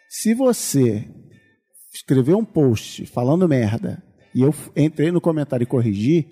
se 0.09 0.33
você 0.33 1.07
escrever 1.93 2.35
um 2.35 2.45
post 2.45 3.05
falando 3.07 3.47
merda 3.47 4.01
e 4.33 4.41
eu 4.41 4.53
entrei 4.75 5.11
no 5.11 5.19
comentário 5.21 5.63
e 5.63 5.67
corrigi, 5.67 6.27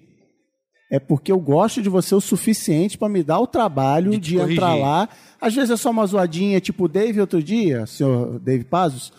é 0.91 0.99
porque 0.99 1.31
eu 1.31 1.39
gosto 1.39 1.81
de 1.81 1.89
você 1.89 2.15
o 2.15 2.21
suficiente 2.21 2.97
para 2.97 3.09
me 3.09 3.21
dar 3.23 3.39
o 3.39 3.47
trabalho 3.47 4.11
De 4.11 4.17
de, 4.17 4.37
entrar 4.37 4.75
lá. 4.75 5.09
Às 5.41 5.53
vezes 5.53 5.69
é 5.71 5.77
só 5.77 5.89
uma 5.91 6.05
zoadinha, 6.05 6.59
tipo 6.61 6.85
o 6.85 6.87
Dave 6.87 7.19
outro 7.19 7.43
dia, 7.43 7.85
senhor 7.85 8.39
Dave 8.39 8.63
Pazos. 8.63 9.11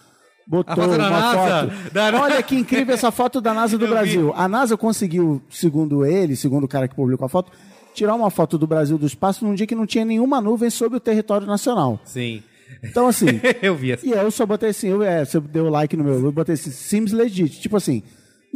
Botou 0.49 0.73
A 0.73 0.77
foto 0.77 0.89
da 0.97 0.97
uma 0.97 1.11
NASA. 1.11 1.69
foto. 1.69 1.93
Da- 1.93 2.23
Olha 2.23 2.43
que 2.43 2.57
incrível 2.57 2.95
essa 2.95 3.11
foto 3.11 3.41
da 3.41 3.53
NASA 3.53 3.77
do 3.77 3.85
Eu 3.85 3.89
vi. 3.89 3.95
Brasil. 3.95 4.33
A 4.35 4.49
NASA 4.49 4.77
conseguiu, 4.79 5.43
segundo 5.51 6.07
ele, 6.07 6.35
segundo 6.37 6.65
o 6.65 6.69
cara 6.69 6.89
que 6.89 6.95
publicou 6.95 7.27
a 7.27 7.29
foto, 7.29 7.53
tirar 7.95 8.15
uma 8.15 8.31
foto 8.31 8.57
do 8.57 8.67
Brasil 8.67 8.97
do 8.97 9.07
espaço 9.07 9.45
num 9.45 9.55
dia 9.55 9.67
que 9.67 9.75
não 9.75 9.85
tinha 9.85 10.05
nenhuma 10.07 10.41
nuvem 10.41 10.71
sobre 10.71 10.97
o 10.97 11.01
território 11.01 11.47
nacional. 11.47 12.01
Sim. 12.05 12.43
Então, 12.83 13.09
assim, 13.09 13.27
eu 13.61 13.75
vi 13.77 13.93
essa. 13.93 14.07
e 14.07 14.11
eu 14.11 14.31
só 14.31 14.47
botei 14.47 14.71
assim, 14.71 14.89
eu, 14.89 15.03
é, 15.03 15.25
você 15.25 15.39
deu 15.41 15.69
like 15.69 15.95
no 15.97 16.05
meu, 16.05 16.15
eu 16.15 16.33
botei 16.33 16.55
assim, 16.55 16.71
seems 16.71 17.13
legit. 17.13 17.61
Tipo 17.61 17.77
assim, 17.77 18.03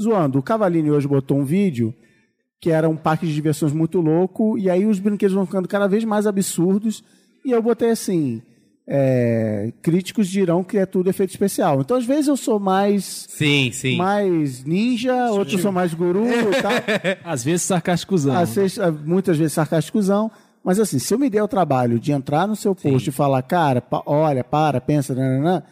zoando, 0.00 0.38
o 0.38 0.42
Cavalini 0.42 0.90
hoje 0.90 1.06
botou 1.06 1.36
um 1.38 1.44
vídeo 1.44 1.92
que 2.60 2.70
era 2.70 2.88
um 2.88 2.96
parque 2.96 3.26
de 3.26 3.34
diversões 3.34 3.72
muito 3.72 4.00
louco, 4.00 4.56
e 4.56 4.70
aí 4.70 4.86
os 4.86 5.00
brinquedos 5.00 5.34
vão 5.34 5.44
ficando 5.44 5.66
cada 5.66 5.88
vez 5.88 6.04
mais 6.04 6.26
absurdos, 6.28 7.02
e 7.44 7.50
eu 7.50 7.60
botei 7.60 7.90
assim, 7.90 8.40
é, 8.94 9.72
críticos 9.80 10.28
dirão 10.28 10.62
que 10.62 10.76
é 10.76 10.84
tudo 10.84 11.08
efeito 11.08 11.30
especial. 11.30 11.80
Então, 11.80 11.96
às 11.96 12.04
vezes 12.04 12.26
eu 12.28 12.36
sou 12.36 12.60
mais, 12.60 13.26
Sim, 13.30 13.70
sim. 13.72 13.96
mais 13.96 14.62
ninja, 14.64 15.30
outros 15.30 15.62
sou 15.62 15.72
mais 15.72 15.94
guru 15.94 16.26
e 16.28 16.52
tal. 16.60 16.72
Às 17.24 17.42
vezes 17.42 17.62
sarcásticozão. 17.62 18.36
Às 18.36 18.54
vezes, 18.54 18.78
ah, 18.78 18.90
muitas 18.92 19.38
vezes 19.38 19.54
sarcásticozão. 19.54 20.30
Mas 20.62 20.78
assim, 20.78 20.98
se 20.98 21.12
eu 21.14 21.18
me 21.18 21.30
der 21.30 21.42
o 21.42 21.48
trabalho 21.48 21.98
de 21.98 22.12
entrar 22.12 22.46
no 22.46 22.54
seu 22.54 22.74
post 22.74 23.08
e 23.08 23.12
falar, 23.12 23.40
cara, 23.42 23.80
pa- 23.80 24.02
olha, 24.04 24.44
para, 24.44 24.78
pensa, 24.78 25.14
nananã, 25.14 25.62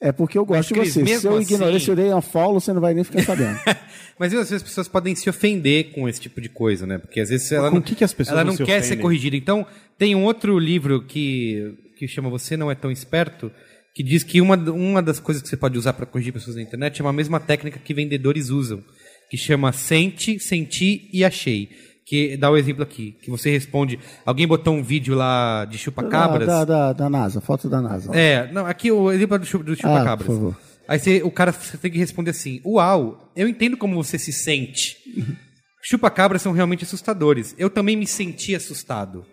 é 0.00 0.10
porque 0.10 0.36
eu 0.38 0.44
gosto 0.46 0.72
Cris, 0.74 0.94
de 0.94 1.04
você. 1.04 1.18
Se 1.18 1.26
eu 1.26 1.40
ignorar, 1.40 1.76
assim- 1.76 1.84
se 1.84 1.90
eu 1.90 1.94
dei 1.96 2.12
um 2.14 2.22
follow, 2.22 2.58
você 2.58 2.72
não 2.72 2.80
vai 2.80 2.94
nem 2.94 3.04
ficar 3.04 3.22
sabendo. 3.22 3.58
Mas 4.18 4.32
às 4.32 4.38
vezes 4.38 4.52
as 4.54 4.62
pessoas 4.62 4.88
podem 4.88 5.14
se 5.14 5.28
ofender 5.28 5.92
com 5.92 6.08
esse 6.08 6.18
tipo 6.20 6.40
de 6.40 6.48
coisa, 6.48 6.86
né? 6.86 6.96
Porque 6.96 7.20
às 7.20 7.28
vezes 7.28 7.52
ela 7.52 7.68
com 7.68 7.74
não, 7.76 7.82
o 7.82 7.84
que 7.84 7.94
que 7.94 8.02
as 8.02 8.14
pessoas 8.14 8.32
ela 8.38 8.44
não 8.44 8.52
não 8.52 8.56
se 8.56 8.64
quer 8.64 8.80
ser 8.80 8.86
ofendem? 8.94 9.02
corrigida. 9.02 9.36
Então, 9.36 9.66
tem 9.98 10.14
um 10.14 10.24
outro 10.24 10.58
livro 10.58 11.02
que, 11.04 11.74
que 11.96 12.06
chama 12.06 12.28
Você 12.28 12.56
Não 12.56 12.70
É 12.70 12.74
Tão 12.74 12.90
Esperto, 12.90 13.50
que 13.94 14.02
diz 14.02 14.22
que 14.22 14.40
uma, 14.40 14.56
uma 14.56 15.02
das 15.02 15.18
coisas 15.18 15.42
que 15.42 15.48
você 15.48 15.56
pode 15.56 15.78
usar 15.78 15.94
para 15.94 16.04
corrigir 16.04 16.32
pessoas 16.32 16.56
na 16.56 16.62
internet 16.62 17.00
é 17.00 17.04
uma 17.04 17.12
mesma 17.12 17.40
técnica 17.40 17.78
que 17.78 17.94
vendedores 17.94 18.50
usam, 18.50 18.84
que 19.30 19.36
chama 19.36 19.72
sente, 19.72 20.38
senti 20.38 21.08
e 21.12 21.24
achei. 21.24 21.70
Que 22.04 22.36
dá 22.36 22.48
o 22.50 22.56
exemplo 22.56 22.84
aqui, 22.84 23.16
que 23.20 23.30
você 23.30 23.50
responde, 23.50 23.98
alguém 24.24 24.46
botou 24.46 24.74
um 24.74 24.82
vídeo 24.82 25.16
lá 25.16 25.64
de 25.64 25.76
chupacabras. 25.78 26.46
Da, 26.46 26.64
da, 26.64 26.92
da 26.92 27.10
NASA, 27.10 27.40
foto 27.40 27.68
da 27.68 27.80
NASA. 27.80 28.14
É, 28.14 28.52
não, 28.52 28.64
aqui 28.64 28.92
o 28.92 29.10
exemplo 29.10 29.34
é 29.34 29.38
do, 29.40 29.46
chupa, 29.46 29.64
do 29.64 29.74
chupacabras. 29.74 30.26
por 30.26 30.34
favor. 30.34 30.56
Aí 30.86 31.00
você, 31.00 31.22
o 31.24 31.30
cara 31.32 31.50
você 31.50 31.76
tem 31.76 31.90
que 31.90 31.98
responder 31.98 32.30
assim: 32.30 32.60
Uau, 32.64 33.32
eu 33.34 33.48
entendo 33.48 33.76
como 33.76 33.96
você 33.96 34.18
se 34.18 34.32
sente. 34.32 34.96
Chupacabras 35.82 36.42
são 36.42 36.52
realmente 36.52 36.84
assustadores. 36.84 37.54
Eu 37.56 37.70
também 37.70 37.96
me 37.96 38.06
senti 38.06 38.54
assustado. 38.54 39.24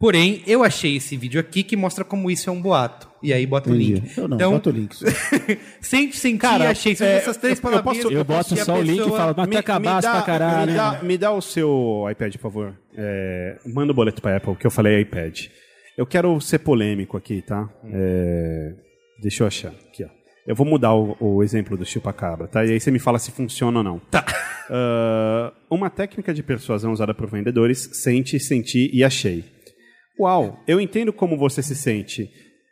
Porém, 0.00 0.42
eu 0.46 0.62
achei 0.62 0.94
esse 0.96 1.16
vídeo 1.16 1.40
aqui 1.40 1.64
que 1.64 1.76
mostra 1.76 2.04
como 2.04 2.30
isso 2.30 2.48
é 2.48 2.52
um 2.52 2.62
boato. 2.62 3.08
E 3.20 3.32
aí 3.32 3.44
bota 3.44 3.68
o 3.68 3.74
Entendi. 3.74 3.94
link. 3.94 4.16
Eu 4.16 4.28
não, 4.28 4.36
então, 4.36 4.52
bota 4.52 4.70
o 4.70 4.72
link. 4.72 4.94
sente, 5.82 6.16
senti, 6.16 6.38
Cara, 6.38 6.70
achei. 6.70 6.94
São 6.94 7.04
é, 7.04 7.16
essas 7.16 7.36
três 7.36 7.60
eu- 7.60 7.70
eu 7.72 7.82
posso- 7.82 8.12
Eu 8.12 8.24
boto 8.24 8.56
só 8.56 8.78
o 8.78 8.82
link 8.82 9.00
e 9.04 9.10
falo, 9.10 9.34
mas 9.36 9.48
tá 9.50 9.62
cabaço 9.62 10.08
pra 10.08 10.22
caralho. 10.22 10.70
me, 10.70 10.76
dá, 10.76 11.02
me 11.02 11.18
dá 11.18 11.32
o 11.32 11.40
seu 11.42 12.06
iPad, 12.12 12.32
por 12.36 12.42
favor. 12.42 12.78
É, 12.96 13.58
manda 13.66 13.90
o 13.90 13.94
boleto 13.94 14.22
pra 14.22 14.36
Apple, 14.36 14.54
que 14.54 14.66
eu 14.66 14.70
falei 14.70 15.00
iPad. 15.00 15.46
Eu 15.96 16.06
quero 16.06 16.40
ser 16.40 16.60
polêmico 16.60 17.16
aqui, 17.16 17.42
tá? 17.42 17.68
É, 17.92 18.74
deixa 19.20 19.42
eu 19.42 19.48
achar. 19.48 19.72
Aqui, 19.88 20.04
ó. 20.04 20.08
Eu 20.46 20.54
vou 20.54 20.64
mudar 20.64 20.94
o, 20.94 21.16
o 21.18 21.42
exemplo 21.42 21.76
do 21.76 21.84
chupa-cabra, 21.84 22.46
tá? 22.46 22.64
E 22.64 22.70
aí 22.70 22.78
você 22.80 22.92
me 22.92 23.00
fala 23.00 23.18
se 23.18 23.32
funciona 23.32 23.78
ou 23.78 23.84
não. 23.84 23.98
Tá. 24.10 24.24
Ah, 24.70 25.52
uma 25.68 25.90
técnica 25.90 26.32
de 26.32 26.42
persuasão 26.42 26.92
usada 26.92 27.12
por 27.14 27.28
vendedores, 27.28 27.90
sente, 27.94 28.38
senti 28.38 28.88
e 28.92 29.02
achei. 29.02 29.44
Uau, 30.18 30.60
eu 30.66 30.80
entendo 30.80 31.12
como 31.12 31.36
você 31.36 31.62
se 31.62 31.74
sente. 31.74 32.30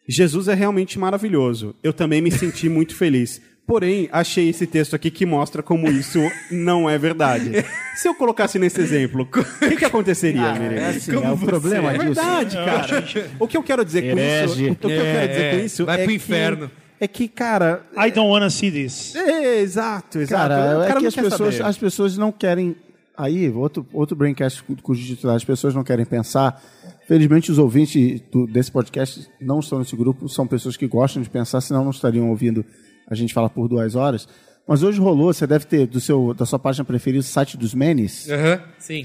Jesus 0.09 0.49
é 0.49 0.55
realmente 0.55 0.99
maravilhoso. 0.99 1.75
Eu 1.83 1.93
também 1.93 2.21
me 2.21 2.31
senti 2.31 2.69
muito 2.69 2.95
feliz. 2.95 3.41
Porém, 3.67 4.09
achei 4.13 4.49
esse 4.49 4.65
texto 4.65 4.95
aqui 4.95 5.11
que 5.11 5.27
mostra 5.27 5.61
como 5.61 5.89
isso 5.91 6.21
não 6.53 6.89
é 6.89 6.97
verdade. 6.97 7.51
Se 7.97 8.07
eu 8.09 8.15
colocasse 8.15 8.59
nesse 8.61 8.81
exemplo, 8.81 9.23
o 9.23 9.69
que, 9.69 9.75
que 9.77 9.85
aconteceria, 9.85 10.53
Miriam? 10.53 10.79
É 10.81 10.89
assim, 10.91 11.13
é 11.13 11.31
o 11.33 11.37
problema 11.37 11.89
É 11.91 11.99
disso. 11.99 12.05
verdade, 12.05 12.57
cara. 12.57 13.05
O 13.41 13.49
que 13.49 13.57
eu 13.57 13.63
quero 13.65 13.85
dizer 13.85 14.03
com 14.15 14.21
isso? 14.21 14.55
O 14.73 14.77
que 14.77 14.85
eu 14.87 14.91
quero 14.91 15.29
dizer 15.29 15.51
com 15.59 15.65
isso 15.67 15.85
vai 15.85 15.95
é 15.97 15.99
pro 16.05 16.09
que- 16.11 16.15
inferno. 16.15 16.71
É 17.01 17.09
que, 17.09 17.27
cara. 17.29 17.83
I 17.99 18.11
don't 18.13 18.31
wanna 18.31 18.49
see 18.49 18.71
this. 18.71 19.15
É, 19.17 19.61
exato, 19.61 20.19
exato. 20.21 20.49
Cara, 20.49 20.79
O 20.79 20.83
é 20.83 20.87
cara 20.87 20.97
que 21.01 21.03
não 21.03 21.09
as 21.09 21.15
pessoas, 21.17 21.55
saber. 21.57 21.69
as 21.69 21.77
pessoas 21.77 22.17
não 22.17 22.31
querem. 22.33 22.77
Aí, 23.19 23.51
outro, 23.51 23.85
outro 23.93 24.15
braincast 24.17 24.63
cu- 24.63 24.77
cujo 24.81 25.05
titular, 25.05 25.35
as 25.37 25.45
pessoas 25.45 25.75
não 25.75 25.83
querem 25.83 26.05
pensar. 26.07 26.63
Felizmente, 27.07 27.53
os 27.53 27.59
ouvintes 27.59 28.21
do- 28.33 28.47
desse 28.47 28.71
podcast 28.71 29.29
não 29.41 29.61
estão 29.61 29.79
nesse 29.79 29.95
grupo, 29.95 30.29
são 30.29 30.47
pessoas 30.47 30.77
que 30.77 30.87
gostam 30.89 31.23
de 31.23 31.31
pensar, 31.31 31.61
senão 31.61 31.85
não 31.85 31.91
estariam 31.91 32.29
ouvindo 32.31 32.65
a 33.09 33.15
gente 33.15 33.33
falar 33.33 33.49
por 33.49 33.69
duas 33.69 33.95
horas. 33.95 34.29
Mas 34.67 34.83
hoje 34.83 34.99
rolou, 35.01 35.33
você 35.33 35.47
deve 35.47 35.65
ter 35.67 35.87
do 35.87 36.01
seu, 36.01 36.35
da 36.35 36.45
sua 36.45 36.59
página 36.59 36.85
preferida, 36.85 37.21
o 37.21 37.23
site 37.23 37.57
dos 37.57 37.73
Menes, 37.75 38.29
Aham, 38.29 38.61
sim. 38.81 39.05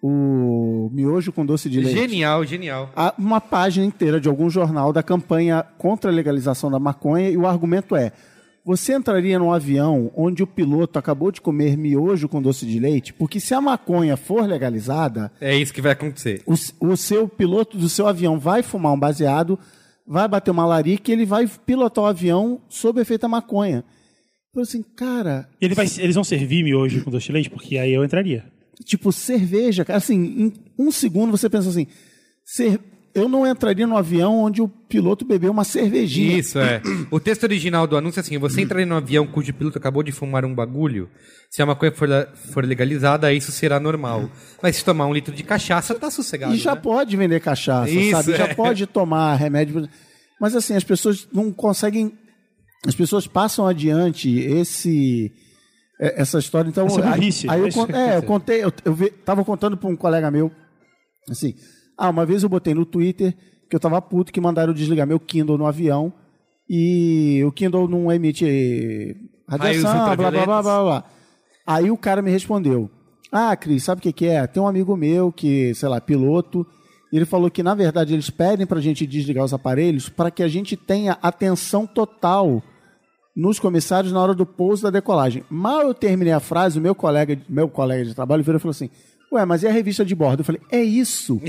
o 0.00 0.88
Miojo 0.92 1.32
com 1.32 1.44
Doce 1.44 1.68
de 1.68 1.80
Leite. 1.80 1.98
Genial, 1.98 2.44
genial. 2.46 2.90
Há 2.94 3.12
uma 3.18 3.40
página 3.40 3.84
inteira 3.84 4.20
de 4.20 4.28
algum 4.28 4.48
jornal 4.48 4.92
da 4.92 5.02
campanha 5.02 5.64
contra 5.76 6.10
a 6.10 6.14
legalização 6.14 6.70
da 6.70 6.78
maconha 6.78 7.28
e 7.28 7.36
o 7.36 7.46
argumento 7.46 7.96
é: 7.96 8.12
você 8.64 8.94
entraria 8.94 9.38
num 9.38 9.52
avião 9.52 10.10
onde 10.16 10.42
o 10.42 10.46
piloto 10.46 10.98
acabou 10.98 11.30
de 11.32 11.40
comer 11.40 11.76
miojo 11.76 12.28
com 12.28 12.42
doce 12.42 12.66
de 12.66 12.78
leite? 12.78 13.12
Porque 13.12 13.40
se 13.40 13.54
a 13.54 13.60
maconha 13.60 14.16
for 14.16 14.46
legalizada, 14.46 15.32
É 15.40 15.54
isso 15.56 15.72
que 15.72 15.80
vai 15.82 15.92
acontecer. 15.92 16.42
o, 16.46 16.54
o 16.92 16.96
seu 16.96 17.26
piloto 17.28 17.76
do 17.78 17.88
seu 17.88 18.06
avião 18.06 18.38
vai 18.38 18.62
fumar 18.62 18.92
um 18.92 18.98
baseado, 18.98 19.58
vai 20.06 20.26
bater 20.28 20.50
uma 20.50 20.66
larica 20.66 21.10
e 21.10 21.14
ele 21.14 21.24
vai 21.24 21.46
pilotar 21.66 22.04
o 22.04 22.06
avião 22.06 22.60
sob 22.68 23.00
efeito 23.00 23.22
da 23.22 23.28
maconha. 23.28 23.78
Eu 23.78 24.52
falei 24.54 24.62
assim, 24.68 24.82
cara, 24.96 25.48
ele 25.60 25.74
vai- 25.74 25.86
eles 25.98 26.14
vão 26.14 26.24
servir 26.24 26.62
miojo 26.64 27.04
com 27.04 27.10
doce 27.10 27.26
de 27.26 27.32
leite? 27.32 27.50
Porque 27.50 27.78
aí 27.78 27.92
eu 27.92 28.04
entraria. 28.04 28.44
tipo, 28.84 29.12
cerveja, 29.12 29.84
cara, 29.84 29.98
assim, 29.98 30.16
em 30.16 30.52
um 30.78 30.90
segundo 30.90 31.30
você 31.30 31.48
pensa 31.50 31.68
assim, 31.68 31.86
cer- 32.44 32.80
eu 33.14 33.28
não 33.28 33.46
entraria 33.46 33.86
no 33.86 33.96
avião 33.96 34.38
onde 34.38 34.62
o 34.62 34.68
piloto 34.68 35.24
bebeu 35.24 35.50
uma 35.50 35.64
cervejinha. 35.64 36.38
Isso, 36.38 36.58
é. 36.58 36.80
O 37.10 37.18
texto 37.18 37.44
original 37.44 37.86
do 37.86 37.96
anúncio 37.96 38.20
é 38.20 38.22
assim: 38.22 38.38
você 38.38 38.60
entraria 38.62 38.86
num 38.86 38.96
avião 38.96 39.26
cujo 39.26 39.52
piloto 39.52 39.78
acabou 39.78 40.02
de 40.02 40.12
fumar 40.12 40.44
um 40.44 40.54
bagulho. 40.54 41.08
Se 41.50 41.60
a 41.60 41.66
maconha 41.66 41.92
for, 41.92 42.08
for 42.52 42.64
legalizada, 42.64 43.32
isso 43.32 43.50
será 43.50 43.80
normal. 43.80 44.30
Mas 44.62 44.76
se 44.76 44.84
tomar 44.84 45.06
um 45.06 45.14
litro 45.14 45.34
de 45.34 45.42
cachaça, 45.42 45.94
tá 45.94 46.10
sossegado. 46.10 46.54
E 46.54 46.58
já 46.58 46.74
né? 46.74 46.80
pode 46.80 47.16
vender 47.16 47.40
cachaça, 47.40 47.90
Isso, 47.90 48.10
sabe? 48.12 48.36
Já 48.36 48.46
é. 48.46 48.54
pode 48.54 48.86
tomar 48.86 49.34
remédio. 49.34 49.88
Mas 50.40 50.54
assim, 50.54 50.74
as 50.76 50.84
pessoas 50.84 51.26
não 51.32 51.52
conseguem. 51.52 52.12
As 52.86 52.94
pessoas 52.94 53.26
passam 53.26 53.66
adiante 53.66 54.30
esse 54.38 55.32
é, 56.00 56.22
essa 56.22 56.38
história. 56.38 56.68
Então, 56.68 56.86
Essa 56.86 57.04
aí, 57.04 57.10
burrice, 57.10 57.50
aí 57.50 57.60
eu, 57.60 57.66
é 57.66 58.14
é, 58.14 58.16
eu 58.16 58.22
contei, 58.22 58.64
eu, 58.64 58.72
eu 58.84 58.94
vi- 58.94 59.10
tava 59.10 59.44
contando 59.44 59.76
para 59.76 59.88
um 59.88 59.94
colega 59.96 60.30
meu, 60.30 60.50
assim, 61.28 61.54
ah, 62.00 62.08
uma 62.08 62.24
vez 62.24 62.42
eu 62.42 62.48
botei 62.48 62.72
no 62.72 62.86
Twitter 62.86 63.36
que 63.68 63.76
eu 63.76 63.80
tava 63.80 64.00
puto 64.00 64.32
que 64.32 64.40
mandaram 64.40 64.72
desligar 64.72 65.06
meu 65.06 65.20
Kindle 65.20 65.58
no 65.58 65.66
avião 65.66 66.10
e 66.68 67.42
o 67.44 67.52
Kindle 67.52 67.86
não 67.86 68.10
emite 68.10 69.16
radiação, 69.46 70.16
blá, 70.16 70.30
blá, 70.30 70.30
blá, 70.30 70.62
blá, 70.62 70.82
blá. 70.82 71.04
Aí 71.66 71.90
o 71.90 71.96
cara 71.98 72.22
me 72.22 72.30
respondeu: 72.30 72.90
Ah, 73.30 73.54
Cris, 73.54 73.84
sabe 73.84 73.98
o 73.98 74.02
que, 74.02 74.12
que 74.12 74.26
é? 74.26 74.46
Tem 74.46 74.62
um 74.62 74.66
amigo 74.66 74.96
meu 74.96 75.30
que, 75.30 75.74
sei 75.74 75.88
lá, 75.90 76.00
piloto, 76.00 76.66
e 77.12 77.16
ele 77.16 77.26
falou 77.26 77.50
que, 77.50 77.62
na 77.62 77.74
verdade, 77.74 78.14
eles 78.14 78.30
pedem 78.30 78.66
pra 78.66 78.80
gente 78.80 79.06
desligar 79.06 79.44
os 79.44 79.52
aparelhos 79.52 80.08
para 80.08 80.30
que 80.30 80.42
a 80.42 80.48
gente 80.48 80.76
tenha 80.76 81.18
atenção 81.20 81.86
total 81.86 82.62
nos 83.36 83.58
comissários 83.58 84.12
na 84.12 84.22
hora 84.22 84.34
do 84.34 84.46
pouso 84.46 84.84
da 84.84 84.90
decolagem. 84.90 85.44
Mal 85.50 85.82
eu 85.82 85.94
terminei 85.94 86.32
a 86.32 86.40
frase, 86.40 86.78
o 86.78 86.82
meu 86.82 86.94
colega, 86.94 87.38
meu 87.48 87.68
colega 87.68 88.04
de 88.04 88.14
trabalho 88.14 88.42
virou 88.42 88.58
e 88.58 88.60
falou 88.60 88.72
assim: 88.72 88.90
Ué, 89.32 89.44
mas 89.44 89.62
e 89.62 89.68
a 89.68 89.72
revista 89.72 90.04
de 90.04 90.14
bordo? 90.14 90.40
Eu 90.40 90.44
falei: 90.44 90.60
É 90.70 90.82
isso. 90.82 91.40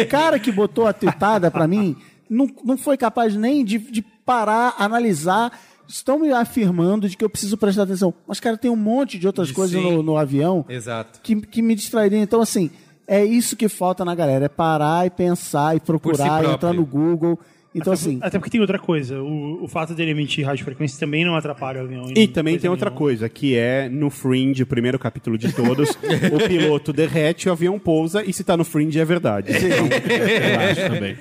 o 0.00 0.06
cara 0.08 0.38
que 0.38 0.50
botou 0.50 0.86
a 0.86 0.92
tweetada 0.92 1.50
pra 1.50 1.66
mim 1.68 1.96
não, 2.28 2.48
não 2.64 2.76
foi 2.76 2.96
capaz 2.96 3.34
nem 3.34 3.64
de, 3.64 3.78
de 3.78 4.02
parar, 4.02 4.74
analisar. 4.78 5.58
Estão 5.86 6.18
me 6.18 6.30
afirmando 6.30 7.08
de 7.08 7.16
que 7.16 7.24
eu 7.24 7.30
preciso 7.30 7.56
prestar 7.56 7.84
atenção. 7.84 8.12
Mas, 8.26 8.38
cara, 8.38 8.58
tem 8.58 8.70
um 8.70 8.76
monte 8.76 9.18
de 9.18 9.26
outras 9.26 9.50
coisas 9.50 9.80
Sim. 9.80 9.90
no, 9.90 10.02
no 10.02 10.16
avião 10.18 10.66
Exato. 10.68 11.18
que, 11.22 11.34
que 11.40 11.62
me 11.62 11.74
distrairiam. 11.74 12.22
Então, 12.22 12.42
assim, 12.42 12.70
é 13.06 13.24
isso 13.24 13.56
que 13.56 13.68
falta 13.70 14.04
na 14.04 14.14
galera: 14.14 14.44
é 14.44 14.48
parar 14.48 15.06
e 15.06 15.10
pensar 15.10 15.76
e 15.76 15.80
procurar, 15.80 16.40
próprio. 16.40 16.52
entrar 16.52 16.72
no 16.74 16.84
Google. 16.84 17.38
Então, 17.78 17.92
assim. 17.92 18.18
Até 18.20 18.38
porque 18.38 18.50
tem 18.50 18.60
outra 18.60 18.78
coisa. 18.78 19.20
O, 19.20 19.64
o 19.64 19.68
fato 19.68 19.94
dele 19.94 20.10
emitir 20.12 20.44
radiofrequência 20.44 20.98
também 20.98 21.24
não 21.24 21.34
atrapalha 21.36 21.80
o 21.80 21.84
avião. 21.84 22.04
E 22.14 22.20
em 22.24 22.28
também 22.28 22.58
tem 22.58 22.68
outra 22.70 22.90
nenhuma. 22.90 22.98
coisa, 22.98 23.28
que 23.28 23.56
é 23.56 23.88
no 23.88 24.10
Fringe, 24.10 24.62
o 24.62 24.66
primeiro 24.66 24.98
capítulo 24.98 25.38
de 25.38 25.52
todos, 25.52 25.90
o 26.32 26.48
piloto 26.48 26.92
derrete, 26.92 27.48
o 27.48 27.52
avião 27.52 27.78
pousa, 27.78 28.22
e 28.24 28.32
se 28.32 28.44
tá 28.44 28.56
no 28.56 28.64
Fringe 28.64 28.98
é 29.00 29.04
verdade. 29.04 29.52
Eu 29.52 30.60
acho 30.60 30.92
também. 30.94 31.16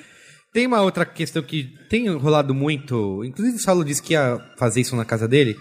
Tem 0.54 0.66
uma 0.66 0.82
outra 0.82 1.06
questão 1.06 1.44
que 1.44 1.70
tem 1.90 2.08
rolado 2.10 2.54
muito, 2.54 3.24
inclusive 3.24 3.58
o 3.58 3.60
Saulo 3.60 3.86
disse 3.86 4.02
que 4.02 4.14
ia 4.14 4.40
fazer 4.58 4.82
isso 4.82 4.96
na 4.96 5.06
casa 5.06 5.28
dele, 5.28 5.56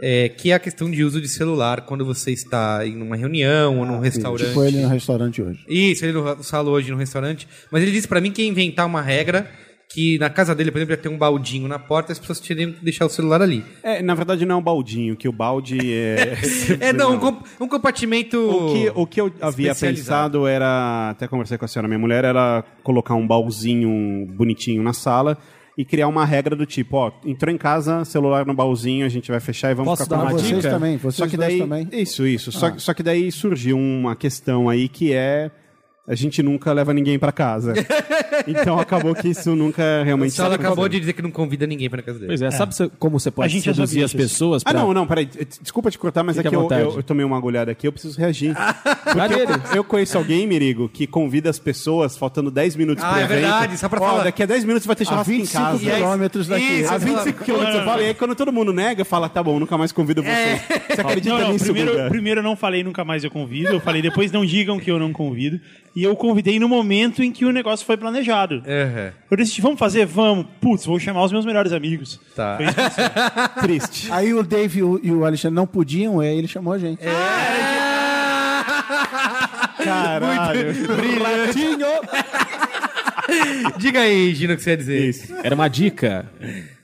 é, 0.00 0.28
que 0.30 0.50
é 0.50 0.54
a 0.54 0.58
questão 0.58 0.90
de 0.90 1.04
uso 1.04 1.20
de 1.20 1.28
celular 1.28 1.82
quando 1.82 2.04
você 2.04 2.32
está 2.32 2.84
em 2.84 3.00
uma 3.00 3.14
reunião 3.14 3.78
ou 3.78 3.86
num 3.86 4.00
restaurante. 4.00 4.48
Tipo 4.48 4.64
ele 4.64 4.80
no 4.80 4.88
restaurante 4.88 5.40
hoje. 5.40 5.64
Isso, 5.68 6.04
ele 6.04 6.14
no- 6.14 6.24
o 6.32 6.42
Saulo 6.42 6.72
hoje 6.72 6.90
no 6.90 6.96
restaurante. 6.96 7.46
Mas 7.70 7.82
ele 7.82 7.92
disse 7.92 8.08
pra 8.08 8.20
mim 8.20 8.32
que 8.32 8.42
ia 8.42 8.48
inventar 8.48 8.84
uma 8.86 9.00
regra 9.00 9.48
que 9.92 10.18
na 10.18 10.30
casa 10.30 10.54
dele, 10.54 10.70
por 10.70 10.78
exemplo, 10.78 10.92
ia 10.94 10.96
ter 10.96 11.08
um 11.08 11.18
baldinho 11.18 11.68
na 11.68 11.78
porta 11.78 12.10
e 12.10 12.14
as 12.14 12.18
pessoas 12.18 12.40
teriam 12.40 12.72
que 12.72 12.82
deixar 12.84 13.04
o 13.06 13.08
celular 13.10 13.42
ali. 13.42 13.64
É, 13.82 14.02
na 14.02 14.14
verdade 14.14 14.46
não 14.46 14.54
é 14.56 14.58
um 14.58 14.62
baldinho, 14.62 15.14
que 15.16 15.28
o 15.28 15.32
balde 15.32 15.78
é... 15.92 16.36
É, 16.80 16.92
não, 16.92 17.14
um, 17.14 17.18
comp- 17.18 17.44
um 17.60 17.68
compartimento. 17.68 18.38
O 18.38 18.72
que, 18.72 18.92
o 18.94 19.06
que 19.06 19.20
eu 19.20 19.32
havia 19.40 19.74
pensado 19.74 20.46
era, 20.46 21.10
até 21.10 21.28
conversei 21.28 21.58
com 21.58 21.64
a 21.64 21.68
senhora, 21.68 21.88
minha 21.88 21.98
mulher, 21.98 22.24
era 22.24 22.64
colocar 22.82 23.14
um 23.14 23.26
baúzinho 23.26 24.26
bonitinho 24.32 24.82
na 24.82 24.92
sala 24.92 25.36
e 25.76 25.84
criar 25.84 26.08
uma 26.08 26.24
regra 26.24 26.54
do 26.54 26.66
tipo, 26.66 26.96
ó, 26.98 27.10
entrou 27.24 27.52
em 27.52 27.56
casa, 27.58 28.04
celular 28.04 28.44
no 28.46 28.52
baúzinho, 28.54 29.06
a 29.06 29.08
gente 29.08 29.30
vai 29.30 29.40
fechar 29.40 29.70
e 29.70 29.74
vamos 29.74 29.90
Posso 29.92 30.04
ficar 30.04 30.16
com 30.16 30.22
dar 30.24 30.30
uma 30.30 30.38
vocês 30.38 30.56
dica. 30.56 30.70
também, 30.70 30.96
vocês 30.98 31.14
só 31.16 31.26
que 31.26 31.36
daí, 31.36 31.58
também. 31.58 31.88
Isso, 31.92 32.26
isso. 32.26 32.52
Só, 32.52 32.76
só 32.78 32.92
que 32.92 33.02
daí 33.02 33.32
surgiu 33.32 33.78
uma 33.78 34.14
questão 34.14 34.68
aí 34.68 34.86
que 34.88 35.12
é 35.14 35.50
a 36.06 36.14
gente 36.14 36.42
nunca 36.42 36.72
leva 36.72 36.92
ninguém 36.92 37.18
pra 37.18 37.30
casa. 37.32 37.74
então 38.46 38.78
acabou 38.78 39.14
que 39.14 39.28
isso 39.28 39.54
nunca 39.54 39.82
O 40.00 40.04
realmente 40.04 40.40
aconteceu. 40.40 40.60
acabou 40.66 40.88
de 40.88 40.98
dizer 40.98 41.12
que 41.12 41.22
não 41.22 41.30
convida 41.30 41.66
ninguém 41.66 41.88
pra 41.88 41.98
na 41.98 42.02
casa 42.02 42.18
dele. 42.18 42.28
Pois 42.28 42.42
é, 42.42 42.50
sabe 42.50 42.74
se- 42.74 42.90
como 42.98 43.18
você 43.20 43.28
A 43.28 43.32
pode 43.32 43.60
seduzir 43.60 44.02
as 44.02 44.12
pessoas 44.12 44.62
Ah, 44.64 44.70
pra... 44.72 44.80
não, 44.80 44.92
não, 44.92 45.06
peraí. 45.06 45.28
Desculpa 45.60 45.90
te 45.90 45.98
cortar, 45.98 46.22
mas 46.24 46.36
Fique 46.36 46.48
é 46.48 46.50
que 46.50 46.56
eu, 46.56 46.68
eu, 46.70 46.96
eu 46.96 47.02
tomei 47.02 47.24
uma 47.24 47.36
agulhada 47.36 47.70
aqui, 47.70 47.86
eu 47.86 47.92
preciso 47.92 48.18
reagir. 48.18 48.54
Eu, 49.72 49.76
eu 49.76 49.84
conheço 49.84 50.16
alguém, 50.16 50.46
Mirigo, 50.46 50.88
que 50.88 51.06
convida 51.06 51.50
as 51.50 51.58
pessoas 51.58 52.16
faltando 52.16 52.50
10 52.50 52.76
minutos 52.76 53.04
Ah, 53.04 53.10
pro 53.10 53.20
é 53.20 53.24
evento. 53.24 53.40
verdade, 53.40 53.78
só 53.78 53.88
pra 53.88 54.00
Ó, 54.00 54.06
falar. 54.06 54.24
daqui 54.24 54.42
a 54.42 54.46
10 54.46 54.64
minutos 54.64 54.86
vai 54.86 54.96
ter 54.96 55.04
churrasco 55.04 55.30
em 55.30 55.38
25 55.38 55.62
casa. 55.64 55.84
E 55.84 55.90
quilômetros 55.90 56.46
daqui. 56.48 56.64
Isso, 56.64 56.92
A 56.92 56.98
você 56.98 57.06
fala- 57.06 57.18
25 57.24 57.44
quilômetros 57.44 57.76
eu 57.76 57.84
falei, 57.84 58.06
aí 58.08 58.14
quando 58.14 58.34
todo 58.34 58.52
mundo 58.52 58.72
nega, 58.72 59.04
fala, 59.04 59.28
tá 59.28 59.42
bom, 59.42 59.58
nunca 59.60 59.76
mais 59.76 59.92
convido 59.92 60.22
você. 60.22 60.60
Você 60.94 61.00
acredita 61.00 61.34
Não, 61.34 61.40
não, 61.42 61.52
nisso, 61.52 61.64
primeiro, 61.66 62.08
primeiro 62.08 62.40
eu 62.40 62.44
não 62.44 62.56
falei 62.56 62.82
nunca 62.82 63.04
mais 63.04 63.22
eu 63.22 63.30
convido. 63.30 63.68
Eu 63.70 63.80
falei 63.80 64.00
depois 64.02 64.32
não 64.32 64.44
digam 64.46 64.78
que 64.78 64.90
eu 64.90 64.98
não 64.98 65.12
convido. 65.12 65.60
E 65.94 66.02
eu 66.02 66.16
convidei 66.16 66.58
no 66.58 66.68
momento 66.68 67.22
em 67.22 67.30
que 67.30 67.44
o 67.44 67.52
negócio 67.52 67.84
foi 67.84 67.98
planejado. 67.98 68.56
Uhum. 68.56 69.12
Eu 69.30 69.36
decidi, 69.36 69.60
vamos 69.60 69.78
fazer? 69.78 70.06
Vamos. 70.06 70.46
Putz, 70.60 70.86
vou 70.86 70.98
chamar 70.98 71.24
os 71.24 71.32
meus 71.32 71.44
melhores 71.44 71.72
amigos. 71.72 72.18
Tá. 72.34 72.56
Foi 72.56 72.66
isso 72.66 72.74
que 72.74 72.80
aconteceu. 72.80 73.48
Triste. 73.62 74.12
Aí 74.12 74.32
o 74.32 74.42
Dave 74.42 74.78
e 74.78 74.82
o, 74.82 75.00
e 75.02 75.12
o 75.12 75.24
Alexandre 75.24 75.54
não 75.54 75.66
podiam, 75.66 76.20
aí 76.20 76.36
ele 76.36 76.48
chamou 76.48 76.72
a 76.72 76.78
gente. 76.78 77.02
Caralho. 79.84 80.72
Diga 83.78 84.00
aí, 84.00 84.34
Gino, 84.34 84.54
o 84.54 84.56
que 84.56 84.62
você 84.62 84.70
ia 84.70 84.76
dizer. 84.76 85.08
Isso. 85.08 85.34
Era 85.42 85.54
uma 85.54 85.68
dica. 85.68 86.26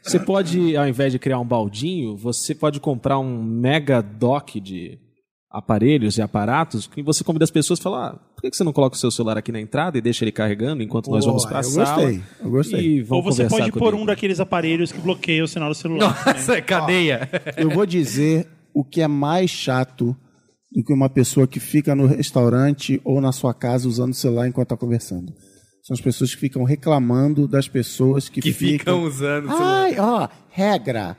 Você 0.03 0.19
pode, 0.19 0.77
ao 0.77 0.87
invés 0.87 1.13
de 1.13 1.19
criar 1.19 1.39
um 1.39 1.45
baldinho, 1.45 2.17
você 2.17 2.55
pode 2.55 2.81
comprar 2.81 3.19
um 3.19 3.43
mega 3.43 4.01
dock 4.01 4.61
de 4.61 4.99
aparelhos 5.51 6.19
e 6.19 6.23
aparatos 6.23 6.87
que 6.87 7.03
você 7.03 7.25
convida 7.25 7.45
as 7.45 7.51
pessoas 7.51 7.79
e 7.79 7.83
fala: 7.83 8.09
ah, 8.09 8.19
por 8.35 8.43
que 8.43 8.55
você 8.57 8.65
não 8.65 8.73
coloca 8.73 8.97
o 8.97 8.99
seu 8.99 9.11
celular 9.11 9.39
aqui 9.39 9.51
na 9.51 9.61
entrada 9.61 9.97
e 9.97 10.01
deixa 10.01 10.25
ele 10.25 10.33
carregando 10.33 10.83
enquanto 10.83 11.11
nós 11.11 11.25
vamos 11.25 11.43
Pô, 11.45 11.49
para 11.49 11.59
a 11.59 11.63
eu 11.63 11.65
sala? 11.71 12.03
gostei, 12.03 12.23
eu 12.43 12.51
gostei. 12.51 12.81
E 12.99 13.07
Ou 13.09 13.23
você 13.23 13.47
pode 13.47 13.73
pôr 13.73 13.95
um 13.95 14.05
daqueles 14.05 14.41
aparelhos 14.41 14.93
que 14.93 14.99
bloqueia 15.01 15.43
o 15.43 15.49
sinal 15.49 15.71
do 15.71 15.75
celular. 15.75 16.15
né? 16.27 16.33
Nossa, 16.33 16.61
cadeia. 16.63 17.29
Eu 17.57 17.71
vou 17.71 17.87
dizer 17.87 18.47
o 18.75 18.85
que 18.85 19.01
é 19.01 19.09
mais 19.09 19.51
chato 19.51 20.15
do 20.71 20.85
que 20.85 20.93
uma 20.93 21.09
pessoa 21.09 21.47
que 21.47 21.59
fica 21.59 21.95
no 21.95 22.07
restaurante 22.07 23.01
ou 23.03 23.21
na 23.21 23.33
sua 23.33 23.55
casa 23.55 23.89
usando 23.89 24.13
o 24.13 24.17
celular 24.17 24.47
enquanto 24.47 24.67
está 24.67 24.77
conversando. 24.77 25.33
São 25.83 25.95
as 25.95 26.01
pessoas 26.03 26.35
que 26.35 26.41
ficam 26.41 26.63
reclamando 26.65 27.49
das 27.49 27.67
pessoas 27.67 28.29
que, 28.29 28.43
Que 28.43 28.53
ficam 28.53 29.05
usando 29.05 29.47
o 29.47 29.49
celular. 29.49 29.85
Ai, 29.85 29.99
ó, 29.99 30.29
regra. 30.51 31.17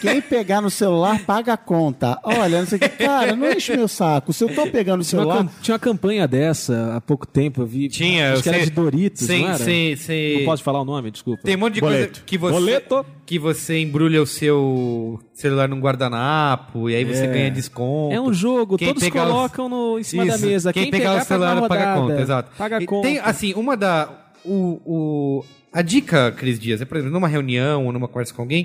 Quem 0.00 0.22
pegar 0.22 0.60
no 0.62 0.70
celular 0.70 1.18
paga 1.20 1.52
a 1.52 1.56
conta. 1.56 2.18
Olha, 2.24 2.60
não 2.60 2.66
sei 2.66 2.76
o 2.76 2.80
que. 2.80 2.88
Cara, 2.88 3.36
não 3.36 3.50
enche 3.52 3.76
meu 3.76 3.86
saco. 3.86 4.32
Se 4.32 4.42
eu 4.42 4.54
tô 4.54 4.66
pegando 4.68 5.02
o 5.02 5.04
Tinha 5.04 5.20
uma, 5.20 5.34
celular. 5.34 5.52
tinha 5.60 5.74
uma 5.74 5.78
campanha 5.78 6.26
dessa 6.26 6.94
há 6.96 7.00
pouco 7.00 7.26
tempo, 7.26 7.60
eu 7.60 7.66
vi. 7.66 7.88
Tinha, 7.88 8.32
Acho 8.32 8.42
que 8.42 8.48
era 8.48 8.58
você- 8.58 8.64
de 8.64 8.70
Doritos, 8.70 9.26
Sim, 9.26 9.42
não 9.42 9.48
era? 9.48 9.58
sim, 9.58 9.94
sim. 9.96 10.38
Não 10.38 10.44
pode 10.46 10.62
falar 10.62 10.80
o 10.80 10.84
nome, 10.84 11.10
desculpa. 11.10 11.42
Tem 11.44 11.56
um 11.56 11.58
monte 11.58 11.74
de 11.74 11.80
Boleto. 11.82 12.08
coisa 12.12 12.22
que 12.24 12.38
você, 12.38 12.52
Boleto. 12.54 13.06
que 13.26 13.38
você 13.38 13.78
embrulha 13.82 14.22
o 14.22 14.26
seu 14.26 15.20
celular 15.34 15.68
num 15.68 15.78
guardanapo 15.80 16.88
e 16.88 16.94
aí 16.96 17.04
você 17.04 17.24
É. 17.24 17.26
ganha 17.26 17.50
desconto. 17.50 18.14
É 18.14 18.20
um 18.20 18.32
jogo, 18.32 18.78
Quem 18.78 18.88
todos 18.88 19.02
pegar 19.02 19.26
os- 19.26 19.30
colocam 19.32 19.68
no, 19.68 19.98
em 19.98 20.02
cima 20.02 20.24
da 20.24 20.36
Isso, 20.36 20.46
mesa. 20.46 20.72
Quem, 20.72 20.90
pegar, 20.90 21.20
o 21.20 21.24
celular 21.24 21.68
paga 21.68 21.92
a 21.92 21.96
conta, 21.96 22.20
exato. 22.20 22.50
Paga 22.56 22.78
a 22.78 22.86
conta. 22.86 23.08
Tem, 23.08 23.18
assim, 23.18 23.52
uma 23.54 23.76
da. 23.76 24.08
O, 24.42 24.80
o, 24.86 25.44
a 25.72 25.82
dica, 25.82 26.32
Cris 26.32 26.58
Dias, 26.58 26.80
é, 26.80 26.84
por 26.84 26.96
exemplo, 26.96 27.12
numa 27.12 27.28
reunião 27.28 27.84
ou 27.84 27.92
numa 27.92 28.08
conversa 28.08 28.32
com 28.32 28.42
alguém, 28.42 28.64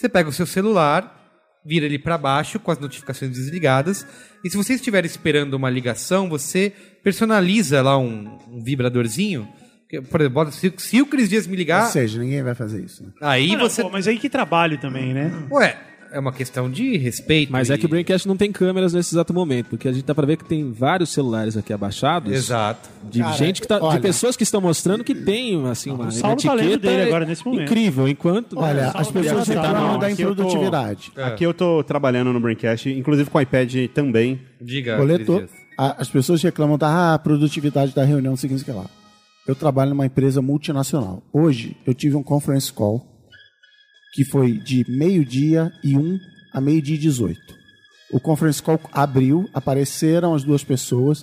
você 0.00 0.08
pega 0.08 0.28
o 0.28 0.32
seu 0.32 0.46
celular, 0.46 1.16
vira 1.64 1.84
ele 1.86 1.98
para 1.98 2.16
baixo 2.16 2.58
com 2.58 2.70
as 2.70 2.78
notificações 2.78 3.30
desligadas, 3.32 4.06
e 4.44 4.50
se 4.50 4.56
você 4.56 4.74
estiver 4.74 5.04
esperando 5.04 5.54
uma 5.54 5.68
ligação, 5.68 6.28
você 6.28 6.72
personaliza 7.04 7.82
lá 7.82 7.98
um, 7.98 8.38
um 8.48 8.62
vibradorzinho. 8.62 9.46
que, 9.88 10.00
Por 10.00 10.20
exemplo, 10.20 10.52
se, 10.52 10.72
se 10.78 11.02
o 11.02 11.06
Cris 11.06 11.28
Dias 11.28 11.46
me 11.46 11.52
Ou 11.52 11.58
ligar, 11.58 11.86
seja, 11.86 12.18
ninguém 12.18 12.42
vai 12.42 12.54
fazer 12.54 12.82
isso. 12.82 13.02
Né? 13.04 13.10
aí 13.20 13.52
Ah, 13.54 13.58
não, 13.58 13.68
você. 13.68 13.82
pô, 13.82 13.90
mas 13.90 14.08
aí 14.08 14.18
que 14.18 14.30
trabalho 14.30 14.78
também, 14.78 15.12
né? 15.12 15.30
Ué, 15.50 15.76
é 16.12 16.18
uma 16.18 16.32
questão 16.32 16.70
de 16.70 16.96
respeito. 16.96 17.52
Mas 17.52 17.70
é 17.70 17.74
e- 17.74 17.78
que 17.78 17.86
o 17.86 17.88
Braincast 17.88 18.26
não 18.26 18.36
tem 18.36 18.50
câmeras 18.52 18.92
nesse 18.92 19.14
exato 19.14 19.32
momento, 19.32 19.66
porque 19.70 19.88
a 19.88 19.92
gente 19.92 20.04
dá 20.04 20.14
pra 20.14 20.26
ver 20.26 20.36
que 20.36 20.44
tem 20.44 20.72
vários 20.72 21.10
celulares 21.10 21.56
aqui 21.56 21.72
abaixados. 21.72 22.32
Exato. 22.32 22.88
De 23.08 23.20
Cara, 23.20 23.36
gente 23.36 23.60
que 23.60 23.68
tá, 23.68 23.78
olha- 23.80 23.96
de 23.96 24.02
pessoas 24.02 24.36
que 24.36 24.42
estão 24.42 24.60
mostrando 24.60 25.02
que 25.04 25.14
tem 25.14 25.66
assim 25.68 25.90
uma, 25.90 26.08
o 26.08 26.12
Saulo 26.12 26.36
uma 26.36 26.56
tá 26.56 26.56
etiqueta 26.56 26.78
dele 26.78 27.02
agora, 27.02 27.24
nesse 27.26 27.44
momento. 27.46 27.62
incrível, 27.62 28.08
enquanto 28.08 28.56
né, 28.56 28.62
Olha, 28.62 28.90
Só 28.92 28.98
as 28.98 29.10
pessoas 29.10 29.48
reclamam 29.48 29.98
da 29.98 30.06
aqui 30.08 30.22
eu 30.22 30.26
tô- 30.28 30.42
improdutividade. 30.42 31.12
Aqui 31.16 31.44
eu 31.44 31.54
tô 31.54 31.82
trabalhando 31.84 32.32
no 32.32 32.40
Braincast, 32.40 32.88
inclusive 32.90 33.30
com 33.30 33.38
o 33.38 33.40
iPad 33.40 33.74
também. 33.94 34.40
Diga. 34.60 34.98
A- 35.78 35.96
as 36.02 36.08
pessoas 36.08 36.42
reclamam 36.42 36.76
da 36.76 37.14
ah, 37.14 37.18
produtividade 37.18 37.94
da 37.94 38.04
reunião, 38.04 38.36
seguinte 38.36 38.64
que 38.64 38.70
lá. 38.70 38.84
Eu 39.46 39.54
trabalho 39.54 39.90
numa 39.90 40.04
empresa 40.06 40.42
multinacional. 40.42 41.22
Hoje 41.32 41.76
eu 41.86 41.94
tive 41.94 42.14
um 42.16 42.22
conference 42.22 42.72
call 42.72 43.04
que 44.12 44.24
foi 44.24 44.52
de 44.52 44.84
meio-dia 44.88 45.72
e 45.82 45.96
1 45.96 46.18
a 46.52 46.60
meio-dia 46.60 46.96
e 46.96 46.98
18. 46.98 47.40
O 48.12 48.18
conference 48.18 48.62
call 48.62 48.80
abriu, 48.92 49.48
apareceram 49.54 50.34
as 50.34 50.42
duas 50.42 50.64
pessoas. 50.64 51.22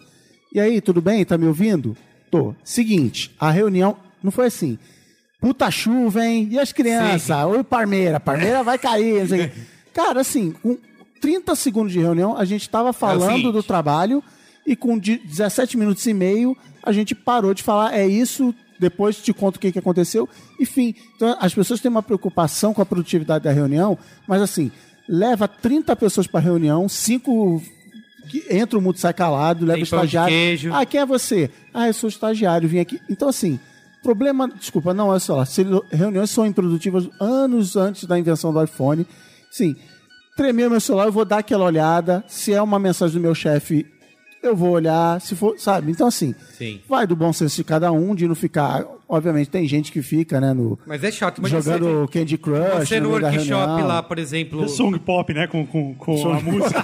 E 0.54 0.60
aí, 0.60 0.80
tudo 0.80 1.02
bem? 1.02 1.26
Tá 1.26 1.38
me 1.38 1.46
ouvindo? 1.46 1.98
Tô. 2.32 2.56
Seguinte, 2.64 3.32
a 3.40 3.52
reunião 3.52 3.98
não 4.24 4.32
foi 4.32 4.46
assim. 4.48 4.78
Puta 5.40 5.70
chuva, 5.70 6.26
hein? 6.26 6.48
E 6.52 6.58
as 6.60 6.72
crianças? 6.72 7.30
Oi, 7.30 7.64
Parmeira. 7.64 8.20
Parmeira 8.20 8.64
vai 8.64 8.78
cair. 8.78 9.28
quê. 9.28 9.52
Cara, 9.94 10.22
assim, 10.22 10.52
com 10.52 10.78
30 11.20 11.56
segundos 11.56 11.92
de 11.92 12.00
reunião, 12.00 12.38
a 12.38 12.46
gente 12.46 12.62
estava 12.62 12.94
falando 12.94 13.32
seguinte. 13.36 13.52
do 13.52 13.64
trabalho 13.64 14.24
e 14.66 14.76
com 14.76 14.98
de- 14.98 15.18
17 15.18 15.78
minutos 15.78 16.06
e 16.06 16.14
meio 16.14 16.56
a 16.84 16.92
gente 16.92 17.14
parou 17.14 17.54
de 17.54 17.62
falar, 17.64 17.94
é 17.98 18.08
isso, 18.08 18.56
depois 18.80 19.18
te 19.18 19.34
conto 19.34 19.58
o 19.58 19.60
que, 19.60 19.72
que 19.72 19.80
aconteceu. 19.80 20.28
Enfim, 20.60 20.96
então 21.16 21.36
as 21.40 21.54
pessoas 21.54 21.80
têm 21.80 21.90
uma 21.90 22.04
preocupação 22.04 22.74
com 22.74 22.82
a 22.82 22.86
produtividade 22.86 23.44
da 23.44 23.52
reunião, 23.52 23.98
mas 24.28 24.42
assim, 24.42 24.72
leva 25.08 25.48
30 25.48 25.96
pessoas 25.96 26.28
para 26.28 26.40
a 26.40 26.44
reunião, 26.44 26.88
5 26.88 27.62
que 28.28 28.46
entra 28.50 28.78
o 28.78 28.82
mundo 28.82 28.98
sai 28.98 29.14
calado, 29.14 29.66
leva 29.66 29.76
Tem 29.76 29.84
o 29.84 29.86
estagiário. 29.86 30.30
queijo. 30.30 30.74
Ah, 30.74 30.86
quem 30.86 31.00
é 31.00 31.06
você? 31.06 31.50
Ah, 31.74 31.88
eu 31.88 31.94
sou 31.94 32.10
estagiário, 32.10 32.68
vim 32.68 32.80
aqui. 32.80 33.00
Então, 33.10 33.30
assim, 33.30 33.60
problema, 34.04 34.48
desculpa, 34.50 34.94
não 34.94 35.14
é 35.14 35.20
só 35.20 35.44
Reuniões 35.92 36.30
são 36.30 36.46
improdutivas 36.46 37.10
anos 37.20 37.76
antes 37.76 38.04
da 38.06 38.20
invenção 38.20 38.54
do 38.54 38.62
iPhone. 38.62 39.08
Sim, 39.50 39.76
tremer 40.36 40.70
meu 40.70 40.80
celular, 40.80 41.06
eu 41.06 41.12
vou 41.12 41.26
dar 41.26 41.40
aquela 41.40 41.66
olhada. 41.66 42.24
Se 42.28 42.54
é 42.54 42.62
uma 42.62 42.78
mensagem 42.80 43.16
do 43.16 43.22
meu 43.22 43.34
chefe, 43.34 43.86
eu 44.48 44.56
vou 44.56 44.72
olhar. 44.72 45.20
Se 45.22 45.36
for, 45.36 45.60
sabe? 45.60 45.92
Então, 45.92 46.08
assim, 46.08 46.34
Sim. 46.58 46.82
vai 46.88 47.06
do 47.06 47.16
bom 47.16 47.32
senso 47.32 47.56
de 47.56 47.64
cada 47.64 47.92
um, 47.92 48.16
de 48.16 48.28
não 48.28 48.36
ficar. 48.36 48.86
Obviamente, 49.10 49.50
tem 49.50 49.66
gente 49.68 49.92
que 49.92 50.02
fica, 50.02 50.42
né, 50.42 50.54
no. 50.54 50.78
Mas 50.86 51.04
é 51.04 51.12
chato. 51.12 51.42
Mas 51.42 51.52
jogando 51.52 52.10
Candy 52.12 52.38
Crush. 52.38 52.58
você, 52.80 52.86
você 52.86 53.00
no 53.00 53.20
da 53.20 53.28
workshop 53.30 53.82
lá, 53.84 54.04
por 54.04 54.20
exemplo. 54.20 54.62
The 54.62 54.68
song 54.68 55.00
pop, 55.00 55.34
né? 55.34 55.48
Com, 55.48 55.66
com, 55.66 55.94
com 55.96 56.32
a 56.32 56.40
música. 56.42 56.84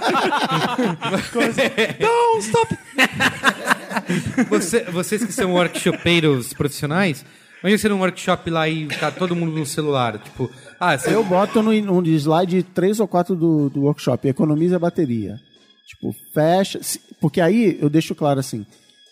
Don't 2.00 2.38
stop! 2.40 2.78
Você- 4.50 4.84
vocês 4.84 5.24
que 5.24 5.32
são 5.32 5.52
workshopeiros 5.52 6.52
profissionais, 6.52 7.24
imagina 7.60 7.78
você 7.78 7.88
num 7.88 8.00
workshop 8.00 8.50
lá 8.50 8.68
e 8.68 8.86
tá 8.88 9.10
todo 9.10 9.36
mundo 9.36 9.52
no 9.56 9.64
celular. 9.64 10.18
Tipo, 10.18 10.50
ah, 10.78 10.98
você, 10.98 11.14
Eu 11.14 11.22
boto 11.24 11.62
no, 11.62 11.72
no 11.72 12.06
slide 12.08 12.62
3 12.62 13.00
ou 13.00 13.08
4 13.08 13.34
do, 13.36 13.70
do 13.70 13.82
workshop, 13.82 14.26
economiza 14.28 14.76
a 14.76 14.78
bateria. 14.78 15.40
Tipo, 15.86 16.14
fecha. 16.32 16.80
Porque 17.20 17.40
aí 17.40 17.78
eu 17.80 17.90
deixo 17.90 18.14
claro 18.14 18.40
assim: 18.40 18.64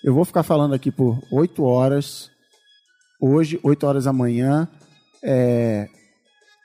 eu 0.02 0.14
vou 0.14 0.24
ficar 0.24 0.42
falando 0.42 0.74
aqui 0.74 0.90
por 0.90 1.22
8 1.30 1.62
horas, 1.62 2.30
hoje, 3.20 3.60
8 3.62 3.86
horas 3.86 4.04
da 4.04 4.12
manhã. 4.12 4.68
é, 5.22 5.86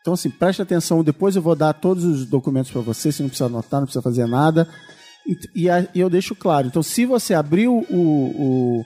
Então, 0.01 0.13
assim, 0.13 0.29
preste 0.29 0.61
atenção. 0.61 1.03
Depois 1.03 1.35
eu 1.35 1.41
vou 1.41 1.55
dar 1.55 1.73
todos 1.73 2.03
os 2.03 2.25
documentos 2.25 2.71
para 2.71 2.81
você, 2.81 3.11
você 3.11 3.21
não 3.21 3.29
precisa 3.29 3.47
anotar, 3.47 3.81
não 3.81 3.85
precisa 3.85 4.01
fazer 4.01 4.25
nada. 4.25 4.67
E, 5.53 5.67
e 5.93 5.99
eu 5.99 6.09
deixo 6.09 6.33
claro. 6.33 6.67
Então, 6.67 6.81
se 6.81 7.05
você 7.05 7.33
abriu 7.33 7.85
o, 7.89 7.95
o, 7.99 8.85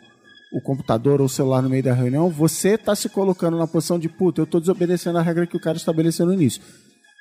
o 0.53 0.61
computador 0.61 1.21
ou 1.21 1.27
o 1.27 1.29
celular 1.29 1.61
no 1.61 1.69
meio 1.69 1.83
da 1.83 1.93
reunião, 1.93 2.29
você 2.29 2.69
está 2.69 2.95
se 2.95 3.07
colocando 3.09 3.57
na 3.57 3.67
posição 3.67 3.99
de 3.99 4.09
puta, 4.09 4.41
eu 4.41 4.45
estou 4.45 4.59
desobedecendo 4.59 5.19
a 5.19 5.21
regra 5.21 5.45
que 5.45 5.55
o 5.55 5.61
cara 5.61 5.77
estabeleceu 5.77 6.25
no 6.25 6.33
início. 6.33 6.61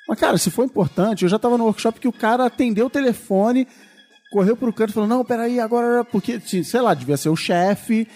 Mas, 0.09 0.19
cara, 0.19 0.39
se 0.39 0.49
for 0.49 0.65
importante, 0.65 1.23
eu 1.23 1.29
já 1.29 1.35
estava 1.35 1.55
no 1.55 1.65
workshop 1.65 1.99
que 1.99 2.07
o 2.07 2.11
cara 2.11 2.45
atendeu 2.47 2.87
o 2.87 2.89
telefone, 2.89 3.67
correu 4.31 4.55
pro 4.57 4.73
canto 4.73 4.89
e 4.89 4.93
falou: 4.93 5.07
Não, 5.09 5.23
peraí, 5.23 5.59
agora. 5.59 6.03
Porque, 6.03 6.39
sei 6.39 6.81
lá, 6.81 6.93
devia 6.93 7.17
ser 7.17 7.29
o 7.29 7.35
chefe. 7.35 8.07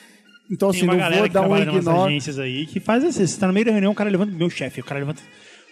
Então, 0.49 0.69
Tem 0.71 0.79
assim, 0.81 0.87
não 0.87 0.93
vou 1.17 1.29
dar 1.29 1.41
um 1.49 1.57
ignore. 1.57 2.07
agências 2.09 2.37
aí 2.39 2.65
que 2.67 2.79
faz 2.79 3.03
assim. 3.03 3.25
Você 3.25 3.39
tá 3.39 3.47
no 3.47 3.53
meio 3.53 3.65
da 3.65 3.71
reunião, 3.71 3.91
o 3.91 3.95
cara 3.95 4.09
levanta. 4.09 4.31
Meu 4.31 4.49
chefe, 4.49 4.79
o 4.81 4.83
cara 4.85 4.99
levanta 4.99 5.21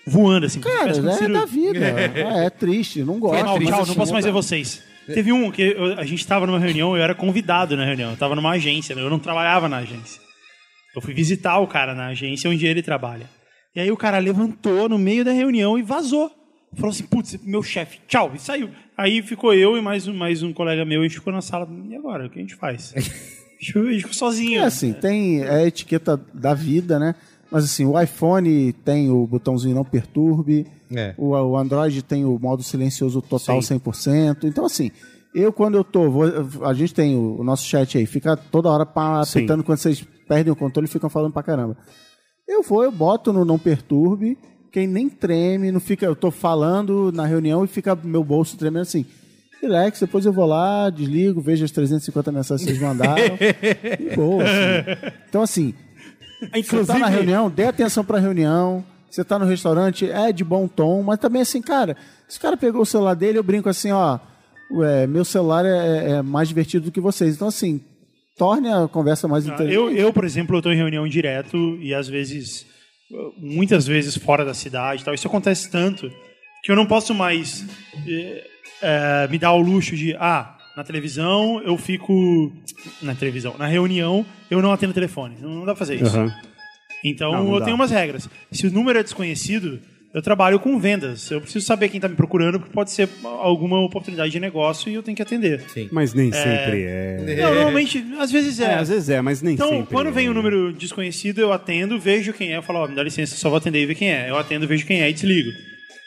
voando 0.05 0.45
assim. 0.45 0.59
Cara, 0.59 0.91
é 0.91 1.28
da 1.29 1.45
vida. 1.45 1.79
É, 1.79 2.45
é 2.45 2.49
triste, 2.49 3.03
não 3.03 3.20
gosto. 3.20 3.43
Mas, 3.43 3.67
tchau, 3.67 3.86
não 3.86 3.95
posso 3.95 4.11
mais 4.13 4.25
ver 4.25 4.32
vocês. 4.32 4.82
Teve 5.05 5.32
um 5.33 5.51
que 5.51 5.61
eu- 5.61 5.99
a 5.99 6.05
gente 6.05 6.25
tava 6.25 6.47
numa 6.47 6.57
reunião, 6.59 6.95
eu 6.95 7.03
era 7.03 7.13
convidado 7.13 7.75
na 7.75 7.83
reunião, 7.86 8.11
eu 8.11 8.17
tava 8.17 8.36
numa 8.36 8.51
agência, 8.51 8.93
eu 8.93 9.09
não 9.09 9.20
trabalhava 9.20 9.67
na 9.67 9.78
agência. 9.78 10.21
Eu 10.95 11.01
fui 11.01 11.13
visitar 11.13 11.59
o 11.59 11.67
cara 11.67 11.93
na 11.93 12.07
agência 12.07 12.49
onde 12.49 12.65
ele 12.65 12.82
trabalha. 12.82 13.29
E 13.75 13.79
aí 13.82 13.91
o 13.91 13.97
cara 13.97 14.17
levantou 14.20 14.87
no 14.87 14.97
meio 14.97 15.25
da 15.25 15.32
reunião 15.32 15.78
e 15.78 15.82
vazou. 15.82 16.32
Falou 16.75 16.89
assim, 16.89 17.04
putz, 17.04 17.37
meu 17.43 17.62
chefe, 17.63 18.00
tchau, 18.08 18.32
e 18.36 18.39
saiu. 18.39 18.70
Aí 18.97 19.21
ficou 19.21 19.54
eu 19.54 19.78
e 19.78 19.82
mais 19.82 20.08
um, 20.08 20.13
mais 20.13 20.41
um 20.43 20.51
colega 20.54 20.83
meu, 20.86 21.01
e 21.01 21.05
a 21.05 21.08
gente 21.08 21.17
ficou 21.20 21.32
na 21.33 21.41
sala. 21.41 21.67
E 21.89 21.95
agora, 21.95 22.25
o 22.25 22.29
que 22.29 22.39
a 22.39 22.41
gente 22.41 22.55
faz? 22.55 22.93
A 23.63 23.66
gente 23.91 24.00
ficou 24.00 24.13
sozinho. 24.13 24.59
É 24.59 24.66
assim, 24.66 24.91
tem 24.91 25.41
é 25.41 25.50
a 25.50 25.66
etiqueta 25.66 26.20
da 26.33 26.54
vida, 26.54 27.00
né? 27.00 27.16
Mas 27.50 27.63
assim, 27.63 27.86
o 27.86 27.97
iPhone 27.97 28.74
tem 28.74 29.09
o 29.09 29.25
botãozinho 29.25 29.74
não 29.74 29.86
perturbe, 29.86 30.67
É. 30.93 31.13
o, 31.17 31.29
o 31.29 31.58
Android 31.58 32.01
tem 32.04 32.25
o 32.25 32.37
modo 32.37 32.62
silencioso 32.62 33.21
total 33.21 33.59
100%. 33.59 34.43
Então 34.43 34.66
assim, 34.66 34.91
eu 35.33 35.54
quando 35.54 35.75
eu 35.75 35.83
tô, 35.86 36.12
vou- 36.12 36.25
a 36.66 36.74
gente 36.74 36.93
tem 36.93 37.16
o, 37.16 37.39
o 37.39 37.43
nosso 37.45 37.66
chat 37.66 37.97
aí, 37.97 38.05
fica 38.05 38.36
toda 38.36 38.70
hora 38.70 38.86
pá, 38.86 39.24
Sim. 39.24 39.39
apertando 39.39 39.63
quando 39.63 39.78
vocês 39.78 40.04
perdem 40.28 40.51
o 40.51 40.55
controle 40.58 40.87
e 40.87 40.91
ficam 40.91 41.09
falando 41.09 41.32
pra 41.32 41.41
caramba. 41.43 41.78
Eu 42.45 42.63
vou, 42.63 42.83
eu 42.83 42.91
boto 42.91 43.32
no 43.32 43.45
não 43.45 43.58
perturbe, 43.58 44.37
quem 44.74 44.87
nem 44.87 45.08
treme, 45.08 45.71
não 45.71 45.79
fica, 45.79 46.04
eu 46.04 46.16
tô 46.16 46.32
falando 46.32 47.12
na 47.13 47.28
reunião 47.28 47.63
e 47.63 47.67
fica 47.67 47.95
meu 47.95 48.24
bolso 48.24 48.58
tremendo 48.58 48.82
assim. 48.82 49.05
Relax, 49.62 50.00
depois 50.00 50.25
eu 50.25 50.33
vou 50.33 50.47
lá, 50.47 50.89
desligo, 50.89 51.39
vejo 51.39 51.63
as 51.63 51.71
350 51.71 52.32
mensagens 52.32 52.67
que 52.67 52.74
vocês 52.74 52.82
mandaram. 52.82 53.37
e 54.00 54.16
boa, 54.16 54.43
assim. 54.43 55.13
Então, 55.29 55.41
assim, 55.43 55.74
você 56.51 56.86
tá 56.86 56.97
na 56.97 57.08
reunião, 57.08 57.51
dê 57.51 57.66
atenção 57.66 58.04
pra 58.04 58.17
reunião. 58.20 58.83
Você 59.09 59.24
tá 59.24 59.37
no 59.37 59.45
restaurante, 59.45 60.09
é 60.09 60.32
de 60.32 60.43
bom 60.43 60.67
tom, 60.67 61.04
mas 61.04 61.20
também 61.20 61.43
assim, 61.43 61.62
cara, 61.62 61.95
se 62.28 62.39
o 62.39 62.41
cara 62.41 62.58
pegou 62.58 62.82
o 62.82 62.86
celular 62.86 63.13
dele, 63.13 63.37
eu 63.37 63.43
brinco 63.43 63.70
assim, 63.70 63.91
ó, 63.91 64.17
ué, 64.71 65.05
meu 65.05 65.24
celular 65.24 65.63
é, 65.66 66.13
é 66.13 66.21
mais 66.24 66.47
divertido 66.47 66.86
do 66.86 66.91
que 66.91 67.00
vocês. 67.00 67.36
Então, 67.36 67.47
assim, 67.47 67.79
torne 68.36 68.70
a 68.70 68.87
conversa 68.87 69.28
mais 69.28 69.45
interessante. 69.45 69.75
Eu, 69.75 69.91
eu, 69.91 70.12
por 70.12 70.25
exemplo, 70.25 70.58
eu 70.58 70.63
tô 70.63 70.71
em 70.71 70.75
reunião 70.75 71.08
direto 71.08 71.78
e 71.79 71.93
às 71.93 72.08
vezes, 72.08 72.66
muitas 73.37 73.85
vezes 73.87 74.17
fora 74.17 74.43
da 74.45 74.53
cidade 74.53 75.03
tal. 75.03 75.13
Isso 75.13 75.27
acontece 75.27 75.69
tanto 75.69 76.11
que 76.63 76.71
eu 76.71 76.75
não 76.75 76.85
posso 76.85 77.13
mais 77.13 77.65
eh, 78.81 79.27
me 79.29 79.37
dar 79.37 79.53
o 79.53 79.61
luxo 79.61 79.95
de, 79.95 80.15
ah, 80.19 80.57
Na 80.75 80.83
televisão, 80.83 81.61
eu 81.63 81.77
fico. 81.77 82.51
Na 83.01 83.13
televisão. 83.13 83.55
Na 83.59 83.67
reunião, 83.67 84.25
eu 84.49 84.59
não 84.61 84.71
atendo 84.73 84.91
telefone. 84.93 85.35
Não, 85.39 85.59
dá 85.59 85.65
pra 85.65 85.75
fazer 85.75 85.95
isso. 86.01 86.17
Aham. 86.17 86.33
Então 87.05 87.31
Não, 87.33 87.43
não 87.43 87.53
eu 87.53 87.59
dá. 87.59 87.65
tenho 87.65 87.75
umas 87.75 87.91
regras. 87.91 88.27
Se 88.51 88.65
o 88.65 88.71
número 88.71 88.97
é 88.97 89.03
desconhecido, 89.03 89.79
eu 90.13 90.21
trabalho 90.21 90.59
com 90.59 90.77
vendas. 90.79 91.31
Eu 91.31 91.41
preciso 91.41 91.65
saber 91.65 91.89
quem 91.89 91.97
está 91.97 92.07
me 92.07 92.15
procurando, 92.15 92.59
porque 92.59 92.73
pode 92.73 92.91
ser 92.91 93.09
alguma 93.23 93.79
oportunidade 93.83 94.31
de 94.31 94.39
negócio 94.39 94.89
e 94.89 94.93
eu 94.93 95.01
tenho 95.01 95.15
que 95.15 95.21
atender. 95.21 95.61
Sim. 95.67 95.89
Mas 95.91 96.13
nem 96.13 96.31
sempre 96.31 96.83
é. 96.83 97.35
Não, 97.41 97.55
normalmente, 97.55 98.05
às 98.19 98.31
vezes 98.31 98.59
é. 98.59 98.65
É, 98.65 98.75
às 98.75 98.89
vezes 98.89 99.09
é, 99.09 99.21
mas 99.21 99.41
nem 99.41 99.55
Então, 99.55 99.69
sempre. 99.69 99.93
quando 99.93 100.11
vem 100.11 100.27
é. 100.27 100.29
um 100.29 100.33
número 100.33 100.71
desconhecido, 100.71 101.39
eu 101.39 101.51
atendo, 101.51 101.99
vejo 101.99 102.31
quem 102.31 102.53
é, 102.53 102.57
eu 102.57 102.61
falo, 102.63 102.79
ó, 102.79 102.87
me 102.87 102.95
dá 102.95 103.01
licença, 103.03 103.35
só 103.35 103.49
vou 103.49 103.57
atender 103.57 103.81
e 103.81 103.85
ver 103.87 103.95
quem 103.95 104.11
é. 104.11 104.29
Eu 104.29 104.37
atendo, 104.37 104.67
vejo 104.67 104.85
quem 104.85 105.01
é 105.01 105.09
e 105.09 105.13
desligo. 105.13 105.51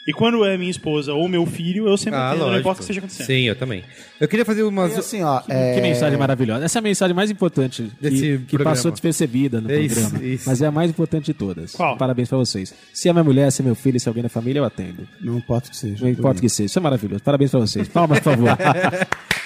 E 0.06 0.12
quando 0.12 0.44
é 0.44 0.56
minha 0.56 0.70
esposa 0.70 1.12
ou 1.12 1.28
meu 1.28 1.44
filho, 1.44 1.88
eu 1.88 1.96
sempre 1.96 2.18
Ah, 2.20 2.30
atendo, 2.30 2.46
não 2.46 2.58
importa 2.58 2.74
o 2.74 2.76
que 2.78 2.82
esteja 2.84 3.00
acontecendo. 3.00 3.26
Sim, 3.26 3.42
eu 3.42 3.56
também. 3.56 3.82
Eu 4.20 4.28
queria 4.28 4.44
fazer 4.44 4.62
umas. 4.62 4.94
E 4.94 4.98
assim, 5.00 5.22
ó, 5.22 5.40
Que 5.40 5.52
é, 5.52 5.80
mensagem 5.80 6.16
maravilhosa. 6.16 6.64
Essa 6.64 6.78
é 6.78 6.80
a 6.80 6.82
mensagem 6.82 7.14
mais 7.14 7.28
importante 7.30 7.90
Desse 8.00 8.38
que, 8.48 8.56
que 8.56 8.62
passou 8.62 8.90
despercebida 8.92 9.60
no 9.60 9.70
É 9.70 9.80
isso, 9.80 10.00
programa. 10.00 10.24
isso. 10.24 10.44
Mas 10.48 10.62
é 10.62 10.66
a 10.66 10.70
mais 10.70 10.90
importante 10.90 11.24
de 11.26 11.34
todas. 11.34 11.72
Qual? 11.72 11.96
Parabéns 11.96 12.28
pra 12.28 12.38
vocês. 12.38 12.72
Se 12.92 13.08
é 13.08 13.12
minha 13.12 13.24
mulher, 13.24 13.50
se 13.50 13.62
é 13.62 13.64
meu 13.64 13.74
filho, 13.74 13.98
se 13.98 14.06
é 14.06 14.10
alguém 14.10 14.22
da 14.22 14.28
família, 14.28 14.60
eu 14.60 14.64
atendo. 14.64 15.08
não 15.20 15.38
importa 15.38 15.66
o 15.68 15.70
que 15.72 15.76
seja. 15.76 15.96
Não 16.04 16.08
importa 16.10 16.38
o 16.38 16.40
que 16.42 16.48
seja. 16.48 16.66
Isso 16.66 16.78
é 16.78 16.82
maravilhoso. 16.82 17.22
Parabéns 17.24 17.50
pra 17.50 17.60
vocês. 17.60 17.88
Palmas, 17.88 18.20
por 18.20 18.32
favor. 18.32 18.56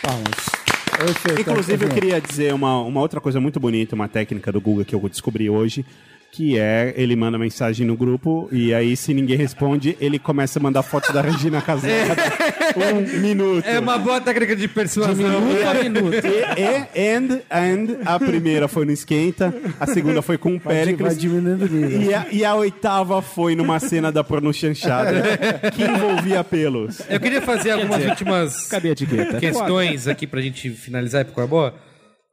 Palmas. 0.03 0.61
Perfeito, 0.99 1.41
Inclusive, 1.41 1.85
eu 1.85 1.89
tá 1.89 1.95
queria 1.95 2.21
dizer 2.21 2.53
uma, 2.53 2.83
uma 2.83 3.01
outra 3.01 3.21
coisa 3.21 3.41
muito 3.41 3.59
bonita, 3.59 3.95
uma 3.95 4.07
técnica 4.09 4.53
do 4.53 4.61
Google 4.61 4.85
que 4.85 4.95
eu 4.95 5.01
descobri 5.09 5.49
hoje, 5.49 5.85
que 6.33 6.57
é 6.59 6.95
ele 6.97 7.17
manda 7.17 7.37
mensagem 7.37 7.87
no 7.87 7.97
grupo 7.97 8.49
e 8.53 8.73
aí, 8.73 8.97
se 8.97 9.13
ninguém 9.13 9.37
responde, 9.37 9.97
ele 10.01 10.19
começa 10.19 10.59
a 10.59 10.63
mandar 10.63 10.83
foto 10.83 11.13
da 11.13 11.21
Regina 11.21 11.61
Casé. 11.61 12.07
Um 12.71 13.21
minuto. 13.21 13.67
É 13.67 13.81
uma 13.81 13.99
boa 13.99 14.21
técnica 14.21 14.55
de 14.55 14.69
persuasão. 14.69 15.43
E, 15.51 16.61
e- 16.61 17.15
and, 17.17 17.41
and 17.51 17.99
a 18.07 18.17
primeira 18.19 18.69
foi 18.69 18.85
no 18.85 18.93
Esquenta, 18.93 19.53
a 19.79 19.87
segunda 19.87 20.23
foi 20.23 20.39
com 20.39 20.55
o 20.55 20.61
Péricles. 20.61 21.01
vai 21.09 21.17
diminuindo 21.17 21.65
o 21.65 21.69
nível. 21.69 22.03
E 22.03 22.15
a, 22.15 22.27
e 22.31 22.45
a 22.45 22.55
oitava 22.55 23.21
foi 23.21 23.57
numa 23.57 23.81
cena 23.81 24.13
da 24.13 24.23
porno 24.23 24.53
chanchada 24.55 25.23
que 25.75 25.83
envolvia 25.83 26.45
pelos. 26.45 27.01
Eu 27.11 27.19
queria 27.19 27.43
fazer 27.43 27.73
algumas 27.73 28.05
últimas 28.05 28.69
Cadê 28.69 28.91
a 28.91 28.93
etiqueta? 28.93 29.39
questões 29.41 30.07
aqui 30.07 30.27
pra 30.27 30.41
gente 30.41 30.71
finalizar 30.71 31.25
pro 31.25 31.35
Corboa. 31.35 31.75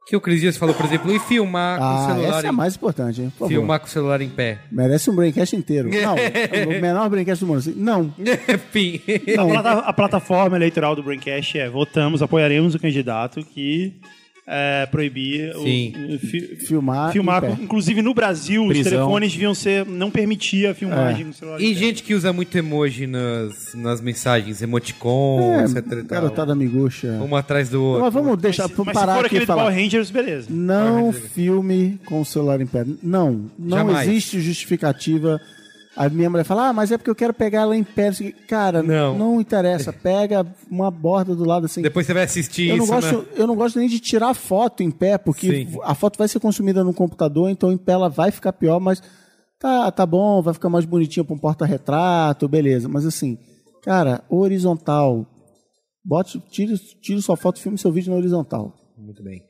Que 0.08 0.16
o 0.16 0.20
Cris 0.22 0.40
Dias 0.40 0.56
falou, 0.56 0.74
por 0.74 0.86
exemplo, 0.86 1.14
e 1.14 1.18
filmar 1.18 1.78
com 1.78 1.84
o 1.84 1.86
Ah, 1.86 2.06
celular 2.08 2.28
essa 2.38 2.46
é 2.46 2.48
a 2.48 2.52
em, 2.52 2.56
mais 2.56 2.74
importante, 2.76 3.20
hein? 3.20 3.32
Filmar 3.46 3.78
com 3.78 3.86
o 3.86 3.90
celular 3.90 4.20
em 4.22 4.28
pé. 4.30 4.58
Merece 4.72 5.10
um 5.10 5.14
braincast 5.14 5.54
inteiro. 5.54 5.90
Não, 5.92 6.14
o 6.14 6.80
menor 6.80 7.10
braincast 7.10 7.44
do 7.44 7.46
mundo. 7.48 7.58
Assim, 7.58 7.74
Não, 7.76 8.12
Enfim. 8.18 9.00
A, 9.38 9.44
plata- 9.44 9.70
a 9.80 9.92
plataforma 9.92 10.56
eleitoral 10.56 10.96
do 10.96 11.02
Braincast 11.02 11.58
é 11.58 11.68
votamos, 11.68 12.22
apoiaremos 12.22 12.74
o 12.74 12.78
candidato 12.78 13.44
que 13.44 14.00
é, 14.50 14.86
proibir 14.86 15.54
o- 15.56 15.62
Sim. 15.62 15.92
o 16.14 16.18
fi- 16.18 16.56
filmar. 16.56 17.12
filmar. 17.12 17.44
Inclusive 17.60 18.00
no 18.00 18.14
Brasil, 18.14 18.62
os 18.64 18.68
Prisão. 18.68 18.90
telefones 18.92 19.32
deviam 19.32 19.54
ser. 19.54 19.84
não 19.84 20.10
permitia 20.10 20.70
a 20.70 20.74
filmagem 20.74 21.26
no 21.26 21.34
celular. 21.34 21.60
E 21.60 21.74
gente 21.74 22.02
que 22.02 22.14
usa 22.14 22.32
muito 22.32 22.56
emoji 22.56 23.06
nas, 23.06 23.74
nas 23.74 24.00
mensagens, 24.00 24.62
emoticon, 24.62 25.54
É, 25.60 25.64
etc. 25.64 25.92
e 25.98 26.02
garotada 26.02 26.54
miguxa. 26.54 27.08
Um 27.28 27.36
atrás 27.36 27.68
do 27.68 27.82
outro. 27.82 28.04
Mas 28.04 28.14
vamos 28.14 28.38
deixar 28.38 28.68
Mas 28.68 28.76
se 28.76 28.84
parar 28.94 29.16
for 29.16 29.26
aqui 29.26 29.26
aquele 29.26 29.42
e 29.42 29.46
do 29.46 29.52
Power 29.52 29.64
falar. 29.66 29.76
Rangers, 29.76 30.10
beleza. 30.10 30.46
Não 30.50 31.12
filme 31.12 31.98
com 32.06 32.20
o 32.20 32.24
celular 32.24 32.58
em 32.60 32.66
pé. 32.66 32.86
Não, 33.02 33.44
não 33.58 33.78
Jamais. 33.78 34.08
existe 34.08 34.40
justificativa. 34.40 35.38
A 35.98 36.08
minha 36.08 36.30
mulher 36.30 36.44
fala, 36.44 36.68
ah, 36.68 36.72
mas 36.72 36.92
é 36.92 36.96
porque 36.96 37.10
eu 37.10 37.14
quero 37.14 37.34
pegar 37.34 37.62
ela 37.62 37.76
em 37.76 37.82
pé. 37.82 38.10
Cara, 38.46 38.84
Não. 38.84 39.18
não, 39.18 39.40
interessa. 39.40 39.92
Pega 39.92 40.46
uma 40.70 40.92
borda 40.92 41.34
do 41.34 41.44
lado 41.44 41.66
assim. 41.66 41.82
Depois 41.82 42.06
você 42.06 42.14
vai 42.14 42.22
assistir 42.22 42.68
eu, 42.68 42.76
não 42.76 42.84
isso, 42.84 42.92
gosto, 42.92 43.16
né? 43.16 43.24
eu 43.34 43.46
não 43.48 43.56
gosto 43.56 43.80
nem 43.80 43.88
de 43.88 43.98
tirar 43.98 44.32
foto 44.32 44.80
em 44.84 44.92
pé, 44.92 45.18
porque 45.18 45.66
Sim. 45.66 45.78
a 45.82 45.96
foto 45.96 46.16
vai 46.16 46.28
ser 46.28 46.38
consumida 46.38 46.84
no 46.84 46.94
computador, 46.94 47.50
então 47.50 47.72
em 47.72 47.76
pé 47.76 47.94
ela 47.94 48.08
vai 48.08 48.30
ficar 48.30 48.52
pior, 48.52 48.78
mas 48.78 49.02
tá, 49.58 49.90
tá 49.90 50.06
bom, 50.06 50.40
vai 50.40 50.54
ficar 50.54 50.68
mais 50.68 50.84
bonitinho 50.84 51.26
para 51.26 51.34
um 51.34 51.38
porta-retrato, 51.38 52.46
beleza. 52.46 52.88
Mas 52.88 53.04
assim, 53.04 53.36
cara, 53.82 54.22
horizontal. 54.28 55.26
Bote, 56.04 56.40
tire, 56.48 56.78
tire 56.78 57.20
sua 57.20 57.36
foto, 57.36 57.58
filme 57.58 57.76
seu 57.76 57.90
vídeo 57.90 58.12
na 58.12 58.18
horizontal. 58.18 58.72
Muito 58.96 59.20
bem. 59.20 59.42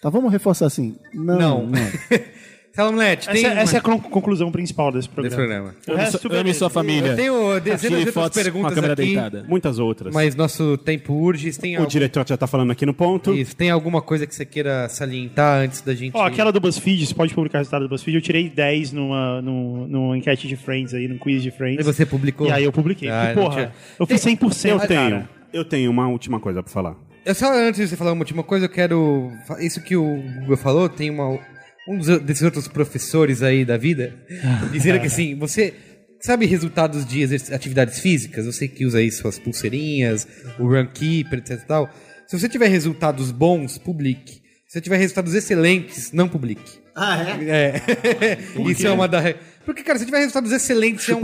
Tá, 0.00 0.08
vamos 0.08 0.30
reforçar 0.30 0.66
assim. 0.66 0.94
Não, 1.12 1.36
Não. 1.36 1.66
não. 1.66 1.80
Salomete, 2.76 3.26
tem 3.26 3.38
Essa, 3.42 3.54
uma... 3.54 3.60
essa 3.62 3.76
é 3.76 3.78
a 3.78 3.82
con- 3.82 3.98
conclusão 3.98 4.52
principal 4.52 4.92
desse 4.92 5.08
programa. 5.08 5.30
desse 5.34 5.48
programa. 5.48 5.74
O 5.88 5.94
resto, 5.94 6.32
Ame 6.34 6.52
sua 6.52 6.68
família. 6.68 7.12
Eu 7.12 7.16
tenho 7.16 7.60
dezenas 7.60 7.80
de 7.80 8.06
outras 8.08 8.14
fotos 8.14 8.36
com 8.36 8.40
a 8.40 8.42
perguntas 8.42 8.78
aqui, 8.84 8.94
deitada. 8.94 9.44
Muitas 9.48 9.78
outras. 9.78 10.12
mas 10.14 10.34
nosso 10.34 10.76
tempo 10.76 11.14
urge. 11.14 11.50
Tem, 11.58 11.74
o 11.76 11.78
algum... 11.78 11.88
diretor 11.88 12.26
já 12.28 12.36
tá 12.36 12.46
falando 12.46 12.72
aqui 12.72 12.84
no 12.84 12.92
ponto. 12.92 13.32
Isso, 13.32 13.56
tem 13.56 13.70
alguma 13.70 14.02
coisa 14.02 14.26
que 14.26 14.34
você 14.34 14.44
queira 14.44 14.88
salientar 14.90 15.62
antes 15.62 15.80
da 15.80 15.94
gente... 15.94 16.14
Ó, 16.14 16.26
aquela 16.26 16.52
do 16.52 16.60
BuzzFeed, 16.60 17.06
você 17.06 17.14
pode 17.14 17.32
publicar 17.34 17.56
o 17.56 17.60
resultado 17.60 17.82
do 17.82 17.88
BuzzFeed. 17.88 18.16
Eu 18.16 18.20
tirei 18.22 18.50
10 18.50 18.92
numa, 18.92 19.40
numa, 19.40 19.86
numa 19.88 20.18
enquete 20.18 20.46
de 20.46 20.56
Friends 20.56 20.92
aí, 20.92 21.08
num 21.08 21.16
quiz 21.16 21.42
de 21.42 21.50
Friends. 21.50 21.80
E 21.80 21.82
você 21.82 22.04
publicou? 22.04 22.46
E 22.46 22.52
aí 22.52 22.64
eu 22.64 22.72
publiquei. 22.72 23.08
Ah, 23.08 23.30
Porque, 23.32 23.40
porra, 23.40 23.72
eu 23.98 24.06
fiz 24.06 24.20
100%, 24.22 24.68
Eu 24.68 24.76
cara. 24.76 24.86
tenho. 24.88 25.28
Eu 25.50 25.64
tenho 25.64 25.90
uma 25.90 26.06
última 26.08 26.38
coisa 26.38 26.62
pra 26.62 26.70
falar. 26.70 26.94
Eu 27.24 27.34
só 27.34 27.50
antes 27.52 27.80
de 27.80 27.88
você 27.88 27.96
falar 27.96 28.12
uma 28.12 28.20
última 28.20 28.42
coisa, 28.42 28.66
eu 28.66 28.68
quero. 28.68 29.32
Isso 29.58 29.82
que 29.82 29.96
o 29.96 30.22
Google 30.40 30.56
falou, 30.56 30.88
tem 30.88 31.10
uma, 31.10 31.38
um 31.88 31.98
desses 31.98 32.42
outros 32.42 32.68
professores 32.68 33.42
aí 33.42 33.64
da 33.64 33.76
vida, 33.76 34.14
dizendo 34.72 35.00
que 35.00 35.06
assim, 35.06 35.34
você 35.36 35.74
sabe 36.20 36.46
resultados 36.46 37.06
de 37.06 37.24
atividades 37.52 38.00
físicas? 38.00 38.46
Você 38.46 38.66
que 38.66 38.84
usa 38.84 38.98
aí 38.98 39.10
suas 39.10 39.38
pulseirinhas, 39.38 40.26
o 40.58 40.66
Runkeeper, 40.66 41.38
etc 41.38 41.60
e 41.62 41.66
tal. 41.66 41.90
Se 42.26 42.38
você 42.38 42.48
tiver 42.48 42.68
resultados 42.68 43.30
bons, 43.30 43.78
publique. 43.78 44.42
Se 44.66 44.72
você 44.72 44.80
tiver 44.80 44.96
resultados 44.96 45.34
excelentes, 45.34 46.12
não 46.12 46.28
publique. 46.28 46.85
Ah, 46.96 47.22
é? 47.22 47.44
É. 47.44 48.38
Isso 48.70 48.86
é 48.86 48.90
uma 48.90 49.06
da. 49.06 49.22
Porque, 49.66 49.82
cara, 49.82 49.98
se 49.98 50.04
tiver 50.06 50.18
resultados 50.18 50.52
excelentes, 50.52 51.04
você 51.04 51.12
é, 51.12 51.16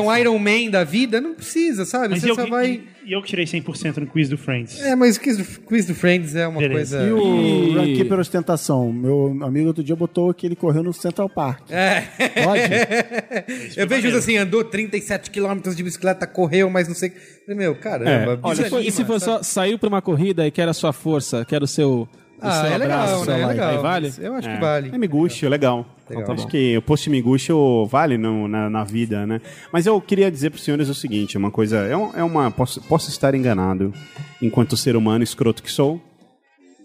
um, 0.00 0.12
é 0.12 0.14
um 0.14 0.16
Iron 0.18 0.38
Man 0.38 0.68
da 0.68 0.82
vida, 0.82 1.20
não 1.20 1.32
precisa, 1.32 1.84
sabe? 1.84 2.08
Mas 2.08 2.20
você 2.22 2.30
eu, 2.30 2.34
só 2.34 2.42
que- 2.44 2.50
vai. 2.50 2.82
e 3.06 3.12
eu 3.12 3.22
que 3.22 3.28
tirei 3.28 3.44
100% 3.44 3.98
no 3.98 4.06
quiz 4.08 4.28
do 4.28 4.36
Friends. 4.36 4.82
É, 4.82 4.96
mas 4.96 5.16
o 5.16 5.20
quiz 5.20 5.36
do, 5.38 5.44
quiz 5.62 5.86
do 5.86 5.94
Friends 5.94 6.34
é 6.34 6.48
uma 6.48 6.58
Beleza. 6.60 6.98
coisa. 6.98 7.08
E 7.08 7.12
o 7.12 7.68
E- 7.70 7.74
Runkeeper 7.78 8.18
Ostentação? 8.18 8.92
Meu 8.92 9.38
amigo 9.42 9.68
outro 9.68 9.84
dia 9.84 9.94
botou 9.94 10.34
que 10.34 10.44
ele 10.44 10.56
correu 10.56 10.82
no 10.82 10.92
Central 10.92 11.28
Park. 11.28 11.70
É. 11.70 12.00
Pode? 12.42 13.76
Eu 13.80 13.86
vejo 13.86 14.08
assim, 14.16 14.36
andou 14.36 14.64
37 14.64 15.30
km 15.30 15.70
de 15.74 15.82
bicicleta, 15.82 16.26
correu, 16.26 16.68
mas 16.68 16.88
não 16.88 16.96
sei. 16.96 17.12
Meu, 17.46 17.76
caramba. 17.76 18.32
É, 18.34 18.38
Olha, 18.42 18.56
se 18.64 18.68
for- 18.70 18.82
e 18.84 18.90
se 18.90 19.04
for 19.04 19.20
só 19.20 19.40
saiu 19.42 19.78
pra 19.78 19.88
uma 19.88 20.02
corrida 20.02 20.44
e 20.46 20.50
quer 20.50 20.68
a 20.68 20.74
sua 20.74 20.92
força, 20.92 21.44
quer 21.44 21.62
o 21.62 21.66
seu, 21.66 22.08
Ah, 22.40 22.52
seu 22.62 22.72
é 22.72 22.78
legal, 22.78 23.00
abraço, 23.02 23.26
né? 23.26 23.32
É 23.32 23.42
aí 23.44 23.48
legal. 23.48 23.82
vale? 23.82 24.12
Eu 24.18 24.34
acho 24.34 24.48
É. 24.48 24.54
que 24.54 24.60
vale. 24.60 24.90
É 24.94 24.98
miguxo, 24.98 25.48
legal. 25.48 25.86
Legal. 26.08 26.22
Acho 26.24 26.36
Tá 26.36 26.42
bom. 26.42 26.48
que 26.48 26.76
o 26.78 26.82
post 26.82 27.10
miguxo 27.10 27.84
vale 27.86 28.16
no- 28.16 28.46
na, 28.48 28.70
na 28.70 28.84
vida, 28.84 29.26
né? 29.26 29.40
Mas 29.72 29.86
eu 29.86 30.00
queria 30.00 30.30
dizer 30.30 30.50
para 30.50 30.56
os 30.58 30.62
senhores 30.64 30.88
o 30.88 30.94
seguinte, 30.94 31.36
uma 31.36 31.50
coisa, 31.50 31.78
é, 31.78 31.96
um- 31.96 32.14
é 32.14 32.22
uma, 32.22 32.50
posso, 32.50 32.80
posso 32.82 33.10
estar 33.10 33.34
enganado 33.34 33.92
enquanto 34.40 34.76
ser 34.76 34.94
humano 34.96 35.22
escroto 35.24 35.62
que 35.62 35.70
sou, 35.70 36.00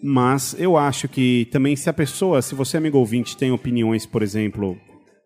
mas 0.04 0.56
eu 0.60 0.76
acho 0.76 1.08
que 1.08 1.48
também 1.52 1.76
se 1.76 1.90
a 1.90 1.94
pessoa, 1.94 2.42
se 2.42 2.56
você 2.56 2.76
amigo 2.78 2.98
ouvinte 2.98 3.38
tem 3.38 3.52
opiniões, 3.52 4.06
por 4.06 4.22
exemplo, 4.22 4.78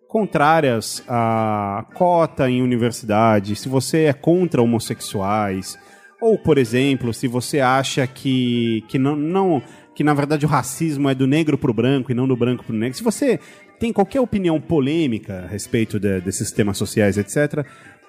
contrárias 0.08 1.04
à 1.08 1.86
cota 1.94 2.49
em 2.49 2.62
universidade, 2.62 3.56
se 3.56 3.68
você 3.68 4.04
é 4.04 4.14
contra 4.14 4.62
homossexuais, 4.62 5.78
ou, 6.22 6.38
por 6.38 6.58
exemplo, 6.58 7.14
se 7.14 7.28
você 7.28 7.60
acha 7.60 8.06
que, 8.08 8.84
que 8.88 8.98
não, 8.98 9.16
não 9.16 9.62
que 9.98 10.03
na 10.03 10.14
verdade 10.14 10.45
o 10.45 10.48
racismo 10.48 11.10
é 11.10 11.15
do 11.15 11.26
negro 11.26 11.57
pro 11.57 11.74
branco 11.74 12.11
e 12.11 12.14
não 12.14 12.28
do 12.28 12.36
branco 12.38 12.64
pro 12.64 12.76
negro, 12.76 12.95
se 12.95 13.03
você 13.03 13.40
tem 13.80 13.91
qualquer 13.91 14.22
opinião 14.22 14.61
polêmica 14.61 15.45
a 15.45 15.48
respeito 15.48 15.99
de- 15.99 16.22
desses 16.22 16.52
temas 16.52 16.78
sociais, 16.78 17.18
etc., 17.18 17.65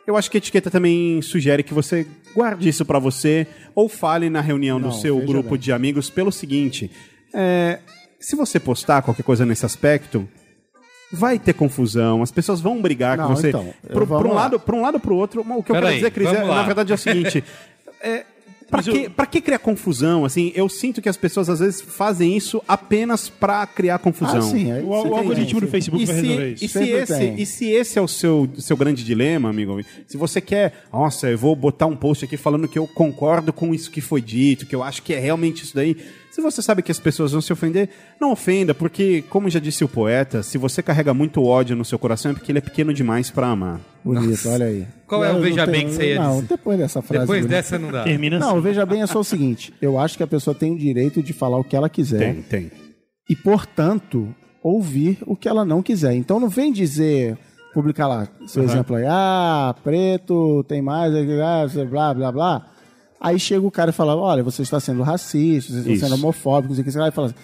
eu 0.07 0.15
acho 0.15 0.31
que 0.31 0.37
a 0.37 0.41
etiqueta 0.41 0.71
também 0.71 1.23
sugere 1.23 1.63
que 1.63 1.73
você 1.73 2.07
guarde 2.35 2.69
isso 2.69 2.85
pra 2.85 2.99
você 2.99 3.47
ou 3.75 3.89
fale 3.89 4.29
na 4.29 4.43
reunião 4.43 4.79
do 4.79 4.89
Não, 4.89 4.93
seu 4.93 5.15
veja 5.17 5.27
grupo 5.33 5.51
bem. 5.53 5.59
de 5.61 5.73
amigos 5.73 6.11
pelo 6.11 6.31
seguinte: 6.31 6.91
é, 7.33 7.79
se 8.21 8.37
você 8.37 8.61
postar 8.61 9.01
qualquer 9.01 9.23
coisa 9.23 9.47
nesse 9.47 9.65
aspecto, 9.65 10.29
vai 11.11 11.39
ter 11.39 11.55
confusão, 11.55 12.23
as 12.23 12.31
pessoas 12.31 12.61
vão 12.61 12.83
brigar 12.83 13.17
Não, 13.17 13.29
com 13.29 13.35
você. 13.37 13.49
então, 13.49 13.73
eu- 13.89 14.07
pra 14.07 14.17
um 14.19 14.29
lá. 14.29 14.35
lado, 14.43 14.61
para 14.61 14.77
um 14.77 14.83
lado 14.83 15.01
pro 15.01 15.15
outro, 15.15 15.41
o 15.41 15.63
que 15.63 15.71
eu 15.73 15.75
Pera 15.75 15.79
quero 15.81 15.87
aí, 15.89 15.95
dizer, 15.97 16.11
Cris, 16.11 16.29
é, 16.29 16.45
na 16.45 16.63
verdade 16.65 16.93
é 16.93 16.95
o 16.95 16.99
seguinte. 16.99 17.43
É, 18.01 18.25
Pra 18.71 18.83
que, 18.83 19.09
pra 19.09 19.27
que 19.27 19.41
criar 19.41 19.59
confusão? 19.59 20.25
Assim, 20.25 20.53
eu 20.55 20.69
sinto 20.69 21.01
que 21.01 21.09
as 21.09 21.17
pessoas 21.17 21.49
às 21.49 21.61
vezes 21.61 21.81
fazem 21.81 22.37
isso 22.37 22.63
apenas 22.69 23.29
pra 23.29 23.67
criar 23.67 23.99
confusão. 23.99 24.39
Ah, 24.39 24.43
sim. 24.43 24.71
aí 24.71 24.83
O, 24.83 24.89
o 24.89 24.95
algoritmo 25.17 25.61
do. 25.61 25.67
Facebook 25.67 26.03
E 26.03 26.07
vai 26.07 26.15
se, 26.17 26.21
resolver 26.23 26.49
e, 26.51 26.53
isso. 26.55 26.61
se 26.61 26.69
Sempre 26.69 26.93
esse, 26.93 27.19
tem. 27.19 27.41
e 27.41 27.47
se 27.47 27.67
esse 27.71 27.99
é 27.99 28.03
o 28.03 28.09
seu, 28.09 28.49
seu 28.59 28.77
grande 28.77 29.03
dilema, 29.05 29.49
amigo, 29.49 29.81
se 30.07 30.17
você 30.17 30.41
quer, 30.41 30.85
nossa, 30.93 31.29
eu 31.31 31.39
vou 31.39 31.57
botar 31.57 31.87
um 31.87 31.97
post 31.97 32.25
aqui 32.25 32.37
falando 32.37 32.69
que 32.69 32.79
eu 32.79 32.87
concordo 32.87 33.53
com 33.53 33.75
isso 33.75 33.91
que 33.91 34.01
foi 34.01 34.21
dito, 34.21 34.67
que 34.67 34.75
eu 34.77 34.83
acho 34.83 35.03
que 35.03 35.15
é 35.15 35.19
realmente 35.19 35.65
isso 35.65 35.75
daí, 35.75 35.97
Se 36.39 36.43
você 36.43 36.63
sabe 36.63 36.83
que 36.83 36.93
as 36.93 37.01
pessoas 37.01 37.33
vão 37.33 37.41
se 37.41 37.53
ofender, 37.53 37.89
não 38.21 38.31
ofenda, 38.31 38.73
porque, 38.73 39.23
como 39.29 39.51
já 39.51 39.59
disse 39.59 39.83
o 39.83 39.89
poeta, 39.89 40.41
se 40.41 40.57
você 40.57 40.81
carrega 40.81 41.13
muito 41.13 41.43
ódio 41.43 41.75
no 41.75 41.85
seu 41.85 41.99
coração 41.99 42.31
é 42.31 42.35
porque 42.35 42.53
ele 42.53 42.59
é 42.61 42.63
pequeno 42.63 42.95
demais 42.95 43.29
pra 43.29 43.49
amar. 43.49 43.81
Bonito, 44.05 44.49
olha 44.49 44.67
aí. 44.67 44.87
Qual 45.09 45.25
é 45.25 45.33
o 45.33 45.41
veja 45.41 45.67
bem 45.67 45.87
que 45.87 45.95
você 45.95 46.11
ia 46.15 46.23
Não, 46.23 46.37
dizer? 46.37 46.47
depois 46.51 46.79
dessa 46.79 47.03
frase. 47.03 47.23
Depois 47.25 47.41
bonita. 47.41 47.57
dessa 47.57 47.77
não 47.77 47.91
dá. 47.91 48.05
Termina 48.05 48.39
Não, 48.39 48.51
assim. 48.51 48.59
o 48.59 48.61
veja 48.63 48.87
bem 48.87 49.03
é 49.03 49.07
só 49.09 49.19
o 49.19 49.25
seguinte: 49.25 49.75
eu 49.83 49.99
acho 49.99 50.17
que 50.17 50.23
a 50.23 50.29
pessoa 50.29 50.55
tem 50.55 50.71
o 50.73 50.79
direito 50.79 51.21
de 51.21 51.33
falar 51.33 51.59
o 51.59 51.65
que 51.65 51.75
ela 51.75 51.89
quiser 51.89 52.19
Tem, 52.21 52.43
tem. 52.43 52.71
e, 53.29 53.35
portanto, 53.35 54.33
ouvir 54.63 55.19
o 55.27 55.35
que 55.35 55.49
ela 55.49 55.65
não 55.65 55.83
quiser. 55.83 56.15
Então 56.15 56.39
não 56.39 56.49
vem 56.49 56.73
dizer, 56.73 57.37
publicar 57.75 58.07
lá, 58.07 58.29
seu 58.47 58.63
exemplo 58.63 58.95
aí, 58.95 59.05
ah, 59.09 59.75
preto, 59.83 60.65
tem 60.69 60.81
mais, 60.81 61.13
ah, 61.13 61.85
blá, 61.85 62.15
blá, 62.15 62.31
blá. 62.31 62.67
Aí 63.21 63.39
chega 63.39 63.67
o 63.67 63.71
cara 63.71 63.91
e 63.91 63.93
fala, 63.93 64.17
olha, 64.17 64.43
você 64.43 64.63
está 64.63 64.79
sendo 64.79 65.03
racista, 65.03 65.73
você 65.73 65.79
está 65.81 65.91
Isso. 65.91 66.05
sendo 66.05 66.15
homofóbico, 66.15 66.69
não 66.69 66.75
sei 66.77 66.83
o 66.83 66.85
que, 66.85 66.93
sei 66.93 67.01
lá, 67.01 67.09
e 67.09 67.11
fala 67.11 67.27
assim, 67.29 67.37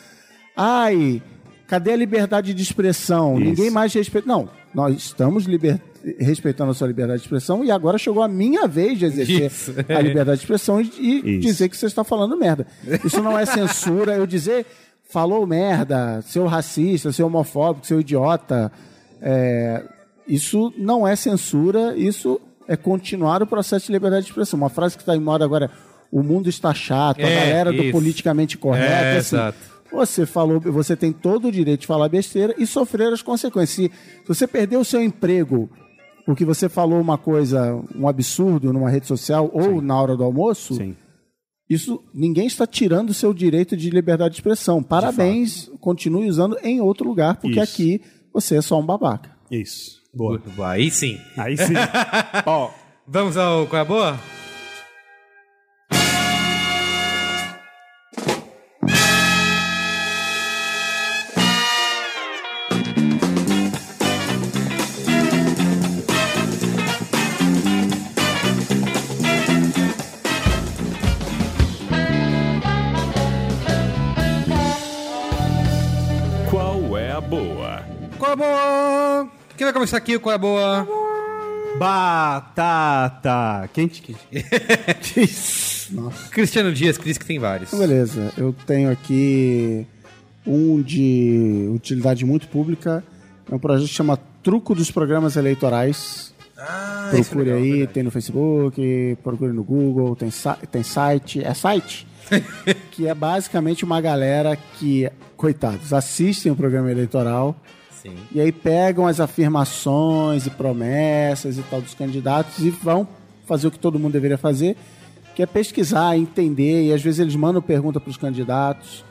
ai, 0.57 1.23
cadê 1.67 1.93
a 1.93 1.97
liberdade 1.97 2.55
de 2.55 2.63
expressão? 2.63 3.35
Isso. 3.35 3.45
Ninguém 3.45 3.71
mais 3.71 3.93
respeita. 3.93 4.29
Não, 4.29 4.49
nós 4.73 4.95
estamos 4.97 5.45
liber- 5.47 5.81
respeitando 6.19 6.71
a 6.71 6.75
sua 6.75 6.87
liberdade 6.87 7.21
de 7.21 7.25
expressão 7.27 7.65
e 7.65 7.71
agora 7.71 7.97
chegou 7.99 8.23
a 8.23 8.29
minha 8.29 8.69
vez 8.69 8.99
de 8.99 9.07
exercer 9.07 9.47
Isso. 9.51 9.75
a 9.89 10.01
liberdade 10.01 10.39
de 10.39 10.45
expressão 10.45 10.81
e, 10.81 11.23
e 11.25 11.39
dizer 11.39 11.69
que 11.69 11.77
você 11.77 11.87
está 11.87 12.05
falando 12.05 12.37
merda. 12.37 12.67
Isso 13.05 13.21
não 13.23 13.37
é 13.39 13.45
censura, 13.47 14.15
eu 14.15 14.27
dizer 14.27 14.67
falou 15.09 15.47
merda, 15.47 16.23
seu 16.23 16.47
racista, 16.47 17.11
seu 17.13 17.27
homofóbico, 17.27 17.87
seu 17.87 18.01
idiota. 18.01 18.71
é, 19.21 19.83
isso 20.27 20.73
não 20.79 21.07
é 21.07 21.15
censura, 21.17 21.95
isso 21.97 22.41
é 22.69 22.77
continuar 22.77 23.43
o 23.43 23.47
processo 23.47 23.87
de 23.87 23.93
liberdade 23.93 24.25
de 24.25 24.31
expressão. 24.31 24.57
Uma 24.59 24.69
frase 24.69 24.97
que 24.97 25.03
está 25.03 25.15
em 25.17 25.21
moda 25.21 25.45
agora 25.45 25.67
é 25.67 25.95
o 26.11 26.23
mundo 26.23 26.49
está 26.49 26.73
chato, 26.73 27.19
a 27.21 27.29
É, 27.29 27.35
galera 27.35 27.73
do 27.73 27.83
isso. 27.83 27.93
politicamente 27.93 28.57
correto. 28.57 28.93
É, 28.93 29.17
assim, 29.19 29.35
exato. 29.37 29.59
Você 29.93 30.27
falou, 30.27 30.61
você 30.61 30.97
tem 30.97 31.13
todo 31.13 31.49
o 31.49 31.53
direito 31.53 31.81
de 31.83 31.87
falar 31.87 32.09
besteira 32.09 32.55
e 32.59 32.67
sofrer 32.67 33.13
as 33.13 33.23
consequências. 33.23 33.71
Se, 33.71 33.93
se 34.23 34.29
você 34.29 34.47
perdeu 34.47 34.81
o 34.81 34.85
seu 34.85 35.03
emprego 35.03 35.69
porque 36.27 36.45
você 36.45 36.69
falou 36.69 37.01
uma 37.01 37.19
coisa, 37.19 37.81
um 37.95 38.09
absurdo 38.09 38.73
numa 38.73 38.89
rede 38.89 39.07
social 39.07 39.51
ou 39.53 39.83
na 39.83 40.01
hora 40.01 40.17
do 40.17 40.25
almoço, 40.25 40.75
Sim. 40.75 40.97
isso 41.69 42.03
ninguém 42.15 42.47
está 42.47 42.67
tirando 42.67 43.11
o 43.11 43.15
seu 43.15 43.35
direito 43.35 43.77
de 43.77 43.91
liberdade 43.91 44.35
de 44.35 44.41
expressão. 44.41 44.83
Parabéns, 44.83 45.71
continue 45.81 46.29
usando 46.29 46.57
em 46.63 46.81
outro 46.81 47.07
lugar, 47.07 47.37
porque 47.37 47.61
Isso. 47.61 47.73
aqui 47.75 48.01
você 48.33 48.57
é 48.57 48.63
só 48.63 48.81
um 48.81 48.87
babaca. 48.87 49.31
Isso. 49.51 50.01
Boa. 50.15 50.41
Aí 50.69 50.91
sim. 50.91 51.21
Aí 51.37 51.57
sim. 51.57 51.75
Ó, 52.47 52.71
Vamos 53.07 53.37
ao 53.37 53.67
Qual 53.67 53.79
é 53.79 53.83
a 53.83 53.85
Boa? 53.85 54.19
Qual 76.51 76.97
é 76.97 77.13
a 77.13 77.21
boa? 77.21 77.83
Qual 78.19 78.31
é 78.31 78.33
a 78.33 78.37
Boa? 78.37 78.74
Quem 79.57 79.65
vai 79.65 79.73
começar 79.73 79.97
aqui 79.99 80.19
Qual 80.19 80.33
é 80.33 80.35
a 80.35 80.39
Boa? 80.39 80.87
batata. 81.79 83.69
Quente, 83.73 84.01
quente. 84.03 84.19
Nossa. 85.93 86.29
Cristiano 86.31 86.73
Dias, 86.73 86.99
diz 87.03 87.19
que 87.19 87.25
tem 87.25 87.39
vários. 87.39 87.73
Então, 87.73 87.81
beleza, 87.87 88.33
eu 88.37 88.55
tenho 88.67 88.91
aqui 88.91 89.87
um 90.47 90.81
de 90.81 91.69
utilidade 91.75 92.25
muito 92.25 92.47
pública. 92.49 93.03
É 93.51 93.55
um 93.55 93.59
projeto 93.59 93.89
que 93.89 93.95
chama 93.95 94.17
Truco 94.43 94.75
dos 94.75 94.91
Programas 94.91 95.37
Eleitorais. 95.37 96.33
Ah, 96.57 97.11
isso 97.13 97.17
é 97.17 97.25
Procure 97.25 97.45
legal, 97.45 97.59
aí, 97.59 97.71
verdade. 97.71 97.93
tem 97.93 98.03
no 98.05 98.11
Facebook, 98.13 99.19
procure 99.23 99.53
no 99.53 99.65
Google, 99.65 100.15
tem, 100.15 100.31
tem 100.71 100.83
site. 100.85 101.43
É 101.45 101.53
site? 101.55 102.07
que 102.93 103.07
é 103.09 103.15
basicamente 103.15 103.85
uma 103.85 104.01
galera 104.01 104.57
que, 104.79 105.11
coitados, 105.37 105.93
assistem 105.93 106.53
o 106.53 106.57
programa 106.57 106.91
eleitoral 106.91 107.57
Sim. 108.05 108.17
e 108.33 108.39
aí 108.39 108.53
pegam 108.53 109.07
as 109.07 109.19
afirmações 109.19 110.47
e 110.47 110.51
promessas 110.51 111.57
e 111.57 111.63
tal 111.63 111.81
dos 111.81 111.95
candidatos 111.95 112.59
e 112.59 112.69
vão 112.69 113.09
fazer 113.47 113.67
o 113.67 113.71
que 113.71 113.79
todo 113.79 113.99
mundo 113.99 114.13
deveria 114.13 114.37
fazer, 114.37 114.77
que 115.35 115.43
é 115.43 115.47
pesquisar, 115.47 116.17
entender, 116.17 116.85
e 116.85 116.93
às 116.93 117.03
vezes 117.03 117.21
eles 117.21 117.35
mandam 117.35 117.63
pergunta 117.63 117.99
para 117.99 118.11
os 118.11 118.17
candidatos. 118.17 119.05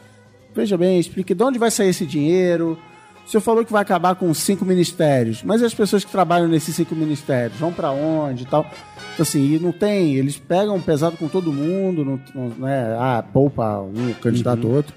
Veja 0.55 0.77
bem, 0.77 0.99
explique 0.99 1.33
de 1.33 1.43
onde 1.43 1.57
vai 1.57 1.71
sair 1.71 1.89
esse 1.89 2.05
dinheiro. 2.05 2.77
O 3.25 3.29
senhor 3.29 3.41
falou 3.41 3.65
que 3.65 3.71
vai 3.71 3.81
acabar 3.81 4.15
com 4.15 4.31
cinco 4.33 4.65
ministérios, 4.65 5.43
mas 5.43 5.63
as 5.63 5.73
pessoas 5.73 6.03
que 6.03 6.11
trabalham 6.11 6.47
nesses 6.47 6.75
cinco 6.75 6.93
ministérios 6.93 7.57
vão 7.57 7.71
para 7.71 7.89
onde 7.89 8.43
e 8.43 8.45
tal? 8.45 8.69
Então, 9.13 9.23
assim, 9.23 9.55
e 9.55 9.59
não 9.59 9.71
tem, 9.71 10.15
eles 10.15 10.37
pegam 10.37 10.79
pesado 10.81 11.17
com 11.17 11.27
todo 11.27 11.51
mundo, 11.51 12.03
não, 12.03 12.19
não, 12.35 12.49
não 12.57 12.67
é, 12.67 12.95
ah, 12.99 13.23
poupa 13.31 13.79
um 13.79 14.13
candidato 14.21 14.67
ou 14.67 14.75
outro. 14.75 14.93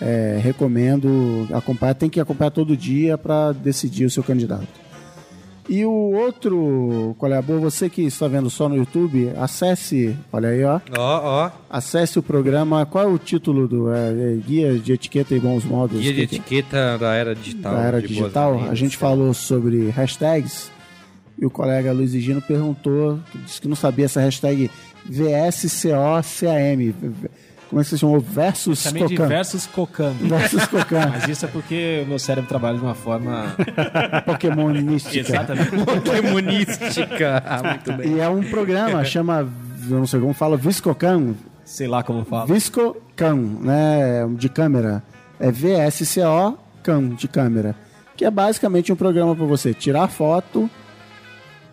É, 0.00 0.40
recomendo 0.42 1.46
acompanhar, 1.52 1.94
tem 1.94 2.10
que 2.10 2.18
acompanhar 2.20 2.50
todo 2.50 2.76
dia 2.76 3.16
para 3.16 3.52
decidir 3.52 4.04
o 4.04 4.10
seu 4.10 4.22
candidato. 4.24 4.66
E 5.68 5.82
o 5.86 5.90
outro, 5.90 7.14
qual 7.18 7.32
é? 7.32 7.40
Você 7.40 7.88
que 7.88 8.02
está 8.02 8.28
vendo 8.28 8.50
só 8.50 8.68
no 8.68 8.76
YouTube, 8.76 9.30
acesse, 9.38 10.14
olha 10.30 10.50
aí, 10.50 10.62
ó, 10.62 10.78
Ó, 10.98 11.20
ó. 11.46 11.50
acesse 11.70 12.18
o 12.18 12.22
programa. 12.22 12.84
Qual 12.84 13.02
é 13.04 13.06
o 13.06 13.16
título 13.18 13.66
do 13.66 13.90
é, 13.90 14.10
é, 14.10 14.36
Guia 14.46 14.78
de 14.78 14.92
Etiqueta 14.92 15.34
e 15.34 15.40
Bons 15.40 15.64
Modos? 15.64 15.98
Guia 16.00 16.12
de 16.12 16.26
Que- 16.26 16.36
etiqueta 16.36 16.98
da 16.98 17.14
era 17.14 17.34
digital. 17.34 17.74
da 17.76 17.80
era 17.82 18.02
digital? 18.02 18.60
A 18.68 18.74
gente 18.74 18.96
falou 18.98 19.32
sobre 19.32 19.88
hashtags 19.88 20.70
e 21.40 21.46
o 21.46 21.50
colega 21.50 21.92
Luiz 21.92 22.10
Gino 22.10 22.42
perguntou, 22.42 23.18
disse 23.46 23.58
que 23.60 23.66
não 23.68 23.76
sabia 23.76 24.04
essa 24.04 24.20
hashtag 24.20 24.70
VSCOCAM. 25.08 26.94
Como 27.74 27.80
é 27.80 27.84
que 27.84 27.90
você 27.90 27.98
chamou? 27.98 28.20
Versus 28.20 28.84
de 28.84 29.00
Cocan. 29.00 29.26
versus 29.26 29.66
Cocan. 29.66 30.12
Versus 30.20 30.64
Cocan. 30.66 31.08
Mas 31.10 31.28
isso 31.28 31.44
é 31.44 31.48
porque 31.48 32.02
o 32.04 32.08
meu 32.08 32.20
cérebro 32.20 32.48
trabalha 32.48 32.78
de 32.78 32.84
uma 32.84 32.94
forma. 32.94 33.56
Pokémonística. 34.24 35.18
Exatamente. 35.18 35.70
Pokémonística. 35.84 37.42
Ah, 37.44 37.62
muito 37.74 37.92
bem. 37.94 38.12
E 38.12 38.20
é 38.20 38.28
um 38.28 38.44
programa, 38.44 39.04
chama, 39.04 39.48
eu 39.90 39.98
não 39.98 40.06
sei 40.06 40.20
como 40.20 40.32
fala, 40.32 40.56
Viscocan. 40.56 41.34
Sei 41.64 41.88
lá 41.88 42.04
como 42.04 42.24
fala. 42.24 42.46
Viscocan, 42.46 43.34
né? 43.34 44.24
De 44.36 44.48
câmera. 44.48 45.02
É 45.40 45.50
VSCO 45.50 46.56
Cam, 46.80 47.08
de 47.08 47.26
câmera. 47.26 47.74
Que 48.14 48.24
é 48.24 48.30
basicamente 48.30 48.92
um 48.92 48.96
programa 48.96 49.34
para 49.34 49.46
você 49.46 49.74
tirar 49.74 50.06
foto, 50.06 50.70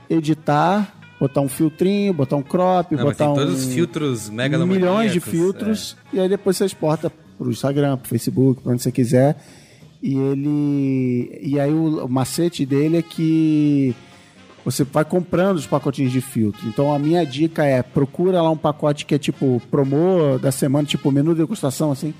editar, 0.09 0.95
botar 1.21 1.41
um 1.41 1.47
filtrinho, 1.47 2.11
botar 2.11 2.35
um 2.35 2.41
crop, 2.41 2.95
Não, 2.95 3.03
botar 3.03 3.25
tem 3.25 3.27
um. 3.27 3.35
todos 3.35 3.63
os 3.63 3.71
filtros 3.71 4.27
mega 4.27 4.57
milhões 4.65 5.13
de 5.13 5.19
filtros 5.19 5.95
e 6.11 6.19
aí 6.19 6.27
depois 6.27 6.57
você 6.57 6.65
exporta 6.65 7.11
pro 7.37 7.51
Instagram, 7.51 7.95
pro 7.97 8.09
Facebook, 8.09 8.59
para 8.63 8.71
onde 8.73 8.81
você 8.81 8.91
quiser. 8.91 9.37
E 10.01 10.15
ele 10.15 11.39
e 11.43 11.59
aí 11.59 11.71
o, 11.71 12.05
o 12.05 12.09
macete 12.09 12.65
dele 12.65 12.97
é 12.97 13.01
que 13.03 13.95
você 14.65 14.83
vai 14.83 15.05
comprando 15.05 15.57
os 15.57 15.67
pacotinhos 15.67 16.11
de 16.11 16.21
filtro. 16.21 16.67
Então 16.67 16.91
a 16.91 16.97
minha 16.97 17.23
dica 17.23 17.63
é 17.63 17.83
procura 17.83 18.41
lá 18.41 18.49
um 18.49 18.57
pacote 18.57 19.05
que 19.05 19.13
é 19.13 19.19
tipo 19.19 19.61
promo 19.69 20.39
da 20.39 20.51
semana, 20.51 20.87
tipo 20.87 21.11
menu 21.11 21.35
de 21.35 21.41
degustação 21.41 21.91
assim. 21.91 22.15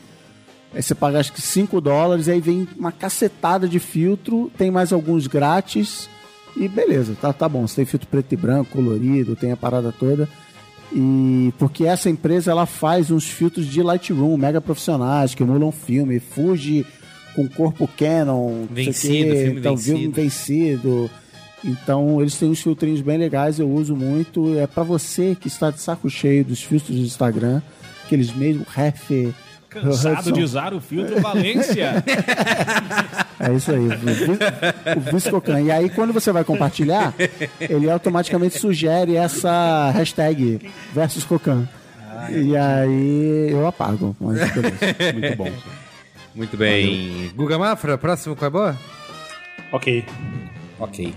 Aí 0.76 0.84
você 0.84 0.94
paga 0.94 1.20
acho 1.20 1.34
que 1.34 1.42
5 1.42 1.82
dólares, 1.82 2.30
aí 2.30 2.40
vem 2.40 2.68
uma 2.78 2.92
cacetada 2.92 3.68
de 3.68 3.80
filtro, 3.80 4.52
tem 4.56 4.70
mais 4.70 4.94
alguns 4.94 5.26
grátis 5.26 6.08
e 6.56 6.68
beleza, 6.68 7.16
tá, 7.20 7.32
tá 7.32 7.48
bom. 7.48 7.68
Você 7.68 7.78
tem 7.78 7.86
filtro 7.86 8.08
preto 8.08 8.34
e 8.34 8.38
branco, 8.38 8.72
colorido, 8.72 9.36
tem 9.36 9.52
a 9.52 9.58
parada 9.58 9.92
toda. 9.92 10.28
E 10.94 11.54
porque 11.58 11.86
essa 11.86 12.10
empresa 12.10 12.52
ela 12.52 12.66
faz 12.66 13.10
uns 13.12 13.26
filtros 13.26 13.66
de 13.66 13.82
Lightroom 13.82 14.36
mega 14.36 14.60
profissionais 14.60 15.34
que 15.34 15.42
emulam 15.42 15.72
filme, 15.72 16.20
Fuji 16.20 16.86
com 17.34 17.48
corpo 17.48 17.88
Canon, 17.98 18.66
Vencido, 18.70 19.32
quê, 19.32 19.44
filme 19.44 19.60
então, 19.60 19.76
vencido. 19.76 19.98
filme 19.98 20.14
vencido. 20.14 21.10
Então 21.64 22.20
eles 22.20 22.38
têm 22.38 22.50
uns 22.50 22.62
filtrinhos 22.62 23.02
bem 23.02 23.18
legais, 23.18 23.60
eu 23.60 23.70
uso 23.70 23.96
muito. 23.96 24.58
É 24.58 24.68
pra 24.68 24.84
você 24.84 25.36
que 25.40 25.48
está 25.48 25.72
de 25.72 25.80
saco 25.80 26.10
cheio 26.10 26.44
dos 26.44 26.62
filtros 26.62 26.98
do 26.98 27.04
Instagram, 27.04 27.62
aqueles 28.04 28.34
mesmo 28.36 28.66
ref. 28.70 29.10
Cansado 29.72 30.34
de 30.34 30.44
usar 30.44 30.74
o 30.74 30.82
filtro 30.82 31.22
Valência. 31.22 32.04
É 33.40 33.54
isso 33.54 33.72
aí, 33.72 33.80
o 33.80 34.98
o 34.98 35.12
Viscocan. 35.14 35.62
E 35.62 35.72
aí, 35.72 35.90
quando 35.90 36.12
você 36.12 36.30
vai 36.32 36.44
compartilhar, 36.44 37.14
ele 37.60 37.90
automaticamente 37.90 38.60
sugere 38.60 39.16
essa 39.16 39.90
hashtag 39.92 40.70
versus 40.94 41.24
Cocan. 41.24 41.68
E 42.30 42.56
aí 42.56 43.52
eu 43.52 43.66
apago. 43.66 44.16
Mas 44.20 44.40
beleza. 44.52 44.78
Muito 45.14 45.38
bom. 45.38 45.52
Muito 46.36 46.58
bem. 46.58 47.32
Guga 47.34 47.58
Mafra, 47.58 47.98
próximo 47.98 48.36
Qual 48.36 48.46
é 48.46 48.48
a 48.48 48.52
Boa? 48.52 48.78
Ok. 49.72 50.06
Ok. 50.80 51.14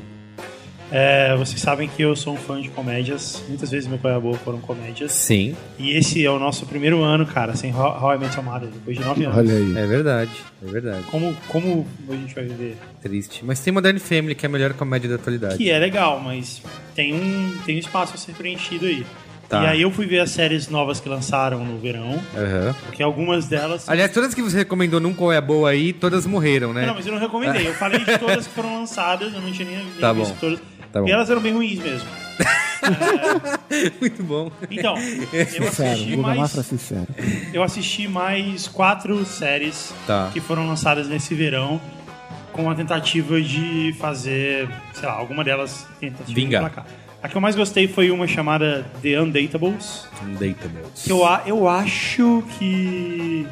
É, 0.97 1.35
vocês 1.37 1.61
sabem 1.61 1.89
que 1.89 2.01
eu 2.03 2.15
sou 2.15 2.35
um 2.35 2.37
fã 2.37 2.61
de 2.61 2.69
comédias. 2.69 3.43
Muitas 3.49 3.69
vezes 3.69 3.89
meu 3.89 3.99
pai 3.99 4.17
e 4.17 4.21
boa 4.21 4.37
foram 4.39 4.61
comédias. 4.61 5.11
Sim, 5.11 5.57
E 5.77 5.91
esse 5.91 6.25
é 6.25 6.31
o 6.31 6.39
nosso 6.39 6.67
primeiro 6.67 7.03
ano, 7.03 7.27
cara, 7.27 7.57
sem 7.57 7.75
How, 7.75 8.01
How 8.01 8.15
I 8.15 8.19
Met 8.19 8.37
Your 8.37 8.45
Mother, 8.45 8.69
depois 8.69 8.97
de 8.97 9.05
nove 9.05 9.25
anos. 9.25 9.37
Olha 9.37 9.55
aí. 9.55 9.77
é 9.77 9.87
verdade. 9.89 10.31
É 10.65 10.71
verdade. 10.71 11.03
Como, 11.11 11.37
como 11.49 11.85
a 12.09 12.13
gente 12.13 12.33
vai 12.33 12.45
viver? 12.45 12.77
Triste. 13.03 13.45
Mas 13.45 13.59
tem 13.59 13.73
Modern 13.73 13.99
Family, 13.99 14.37
que 14.37 14.47
é 14.47 14.49
a 14.49 14.53
melhor 14.53 14.73
comédia 14.75 15.09
da 15.09 15.17
atualidade. 15.17 15.57
Que 15.57 15.69
é 15.69 15.79
legal, 15.81 16.21
mas 16.21 16.63
tem 16.95 17.13
um, 17.13 17.53
tem 17.67 17.75
um 17.75 17.81
espaço 17.81 18.15
a 18.15 18.17
ser 18.17 18.33
preenchido 18.35 18.87
aí. 18.87 19.05
Tá. 19.49 19.63
E 19.63 19.67
aí 19.67 19.83
eu 19.83 19.91
fui 19.91 20.07
ver 20.07 20.21
as 20.21 20.31
séries 20.31 20.69
novas 20.69 21.01
que 21.01 21.09
lançaram 21.09 21.63
no 21.65 21.77
verão, 21.79 22.19
Aham. 22.35 22.75
porque 22.87 23.03
algumas 23.03 23.47
delas... 23.47 23.87
Aliás, 23.89 24.11
todas 24.11 24.33
que 24.33 24.41
você 24.41 24.57
recomendou 24.57 24.99
num 25.01 25.13
Qual 25.13 25.31
é 25.31 25.39
Boa 25.39 25.69
aí, 25.69 25.93
todas 25.93 26.25
morreram, 26.25 26.73
né? 26.73 26.87
Não, 26.87 26.95
mas 26.95 27.07
eu 27.07 27.13
não 27.13 27.21
recomendei. 27.21 27.69
Eu 27.69 27.75
falei 27.75 28.03
de 28.03 28.17
todas 28.19 28.47
que 28.47 28.55
foram 28.55 28.79
lançadas, 28.81 29.35
eu 29.35 29.41
não 29.43 29.53
tinha 29.53 29.69
nem, 29.69 29.77
nem 29.85 29.95
Tá 30.01 30.15
visto 30.15 30.31
bom. 30.33 30.37
todas. 30.41 30.61
Tá 30.95 31.01
bom. 31.01 31.09
E 31.09 31.11
elas 31.11 31.29
eram 31.29 31.41
bem 31.41 31.53
ruins 31.53 31.81
mesmo. 31.81 32.09
Muito 34.01 34.23
bom. 34.23 34.49
Então, 34.71 34.97
eu 35.33 35.67
assisti, 35.69 36.17
mais, 36.17 36.51
sincero. 36.53 37.07
eu 37.53 37.63
assisti 37.65 38.07
mais 38.09 38.69
quatro 38.69 39.25
séries 39.25 39.93
Tá. 40.07 40.31
que 40.33 40.41
foram 40.41 40.69
lançadas 40.69 41.09
nesse 41.09 41.35
verão 41.35 41.81
com 42.53 42.71
a 42.71 42.75
tentativa 42.77 43.41
de 43.43 43.93
fazer, 43.99 44.69
sei 44.93 45.09
lá, 45.09 45.15
alguma 45.15 45.43
delas 45.43 45.85
tentativa 45.99 46.33
Vingar. 46.33 46.63
de 46.65 46.71
placar. 46.71 46.87
A 47.21 47.29
que 47.29 47.37
eu 47.37 47.41
mais 47.41 47.57
gostei 47.57 47.89
foi 47.89 48.13
uma 48.13 48.29
chamada 48.29 48.87
The 49.03 49.21
Undatables, 49.21 50.07
Undateables. 50.23 51.03
que 51.05 51.11
eu, 51.11 51.23
eu 51.47 51.69
acho 51.69 52.45
que 52.59 53.47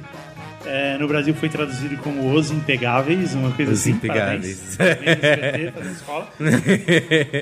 é, 0.67 0.97
no 0.99 1.07
Brasil 1.09 1.35
foi 1.35 1.49
traduzido 1.49 1.97
como 1.99 2.33
Os 2.33 2.51
Impegáveis, 2.51 3.35
uma 3.35 3.51
coisa 3.53 3.73
Os 3.73 3.81
assim. 3.81 3.93
Impegáveis. 3.93 4.77
Parabéns. 4.77 5.71
Parabéns, 5.73 5.93
escola. 5.97 6.29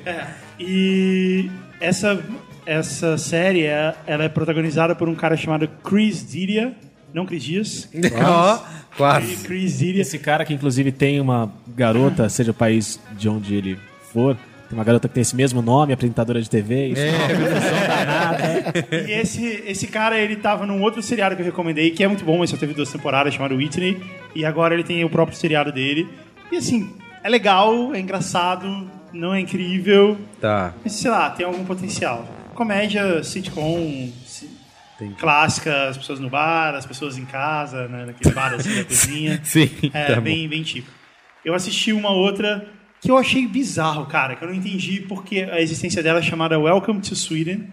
É, 0.06 0.26
e 0.58 1.50
essa, 1.80 2.20
essa 2.66 3.16
série, 3.18 3.64
é- 3.64 3.94
ela 4.06 4.24
é 4.24 4.28
protagonizada 4.28 4.94
por 4.94 5.08
um 5.08 5.14
cara 5.14 5.36
chamado 5.36 5.68
Chris 5.84 6.26
Didia, 6.30 6.72
não 7.12 7.26
Chris 7.26 7.42
Dias, 7.42 7.88
Ó, 8.24 8.58
quase. 8.96 9.36
Chris 9.44 9.78
Didia. 9.78 10.02
Esse 10.02 10.18
cara 10.18 10.44
que 10.44 10.52
inclusive 10.54 10.92
tem 10.92 11.20
uma 11.20 11.52
garota, 11.76 12.28
seja 12.28 12.50
o 12.50 12.54
país 12.54 13.00
de 13.16 13.28
onde 13.28 13.54
ele 13.54 13.78
for, 14.12 14.36
tem 14.68 14.78
uma 14.78 14.84
garota 14.84 15.08
que 15.08 15.14
tem 15.14 15.22
esse 15.22 15.34
mesmo 15.34 15.60
nome, 15.60 15.92
apresentadora 15.92 16.40
de 16.40 16.48
TV, 16.48 16.88
isso 16.88 17.00
é 17.02 17.10
uma 17.10 17.99
E 19.06 19.12
esse, 19.12 19.44
esse 19.66 19.86
cara, 19.86 20.18
ele 20.18 20.36
tava 20.36 20.66
num 20.66 20.80
outro 20.82 21.02
seriado 21.02 21.34
que 21.36 21.42
eu 21.42 21.46
recomendei, 21.46 21.90
que 21.90 22.02
é 22.04 22.08
muito 22.08 22.24
bom, 22.24 22.38
mas 22.38 22.50
só 22.50 22.56
teve 22.56 22.74
duas 22.74 22.90
temporadas, 22.90 23.34
chamado 23.34 23.54
Whitney. 23.56 24.00
E 24.34 24.44
agora 24.44 24.74
ele 24.74 24.84
tem 24.84 25.04
o 25.04 25.10
próprio 25.10 25.36
seriado 25.36 25.70
dele. 25.72 26.08
E 26.52 26.56
assim, 26.56 26.92
é 27.22 27.28
legal, 27.28 27.94
é 27.94 28.00
engraçado, 28.00 28.90
não 29.12 29.34
é 29.34 29.40
incrível, 29.40 30.18
Tá. 30.40 30.74
mas 30.82 30.92
sei 30.94 31.10
lá, 31.10 31.30
tem 31.30 31.44
algum 31.46 31.64
potencial. 31.64 32.28
Comédia, 32.54 33.22
sitcom, 33.24 34.10
Entendi. 34.96 35.14
clássica, 35.18 35.88
as 35.88 35.96
pessoas 35.96 36.20
no 36.20 36.28
bar, 36.28 36.74
as 36.74 36.84
pessoas 36.86 37.16
em 37.16 37.24
casa, 37.24 37.88
né, 37.88 38.04
naquele 38.06 38.34
bar 38.34 38.52
assim 38.54 38.74
da 38.76 38.84
cozinha. 38.84 39.40
Sim, 39.42 39.70
É, 39.94 40.06
tá 40.06 40.14
bom. 40.16 40.22
bem, 40.22 40.48
bem 40.48 40.62
típico. 40.62 40.92
Eu 41.44 41.54
assisti 41.54 41.92
uma 41.92 42.10
outra 42.10 42.66
que 43.00 43.10
eu 43.10 43.16
achei 43.16 43.46
bizarro, 43.46 44.04
cara, 44.06 44.36
que 44.36 44.44
eu 44.44 44.48
não 44.48 44.54
entendi 44.54 45.00
porque 45.00 45.40
a 45.50 45.58
existência 45.60 46.02
dela 46.02 46.18
é 46.18 46.22
chamada 46.22 46.58
Welcome 46.60 47.00
to 47.00 47.16
Sweden. 47.16 47.66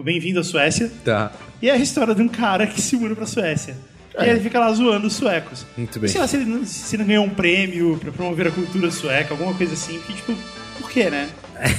Tipo, 0.00 0.02
bem-vindo 0.02 0.40
à 0.40 0.44
Suécia. 0.44 0.90
Tá. 1.04 1.30
E 1.60 1.68
é 1.68 1.72
a 1.72 1.76
história 1.76 2.14
de 2.14 2.22
um 2.22 2.28
cara 2.28 2.66
que 2.66 2.80
se 2.80 2.96
muda 2.96 3.14
pra 3.14 3.26
Suécia. 3.26 3.76
E 4.18 4.22
aí 4.22 4.30
ele 4.30 4.40
fica 4.40 4.58
lá 4.58 4.72
zoando 4.72 5.06
os 5.06 5.14
suecos. 5.14 5.66
Muito 5.76 6.00
bem. 6.00 6.08
Sei 6.08 6.20
lá 6.20 6.26
se 6.26 6.36
ele, 6.36 6.46
não, 6.46 6.64
se 6.64 6.96
ele 6.96 7.02
não 7.02 7.08
ganhou 7.08 7.24
um 7.24 7.30
prêmio 7.30 7.98
pra 7.98 8.10
promover 8.10 8.48
a 8.48 8.50
cultura 8.50 8.90
sueca, 8.90 9.34
alguma 9.34 9.54
coisa 9.54 9.74
assim. 9.74 9.98
Porque, 9.98 10.14
tipo, 10.14 10.34
por 10.78 10.90
quê, 10.90 11.10
né? 11.10 11.28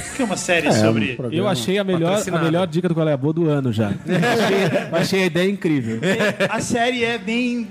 Porque 0.08 0.22
é 0.22 0.26
uma 0.26 0.38
série 0.38 0.68
É, 0.70 0.72
sobre... 0.72 1.18
um. 1.20 1.32
Eu 1.32 1.48
achei 1.48 1.80
a 1.80 1.84
melhor, 1.84 2.22
a 2.32 2.38
melhor 2.44 2.68
dica 2.68 2.88
do 2.88 2.94
Qual 2.94 3.08
é 3.08 3.14
a 3.14 3.18
Boa 3.18 3.34
do 3.34 3.50
ano 3.50 3.74
já. 3.74 3.90
achei, 4.06 5.00
achei 5.00 5.24
a 5.24 5.26
ideia 5.26 5.50
incrível. 5.50 6.00
a 6.50 6.62
série 6.62 7.04
é 7.04 7.18
bem. 7.18 7.68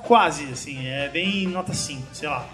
quase, 0.00 0.44
assim, 0.52 0.86
é 0.86 1.08
bem 1.08 1.46
nota 1.48 1.72
5, 1.72 2.02
sei 2.12 2.28
lá. 2.28 2.46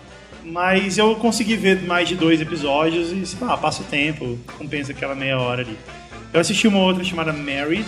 Mas 0.44 0.98
eu 0.98 1.16
consegui 1.16 1.56
ver 1.56 1.82
mais 1.82 2.08
de 2.08 2.14
dois 2.14 2.40
episódios 2.40 3.10
e, 3.10 3.26
sei 3.26 3.46
lá, 3.46 3.56
passa 3.56 3.82
o 3.82 3.86
tempo, 3.86 4.38
compensa 4.58 4.92
aquela 4.92 5.14
meia 5.14 5.38
hora 5.38 5.62
ali. 5.62 5.76
Eu 6.34 6.40
assisti 6.40 6.66
uma 6.66 6.80
outra 6.80 7.04
chamada 7.04 7.32
Married, 7.32 7.86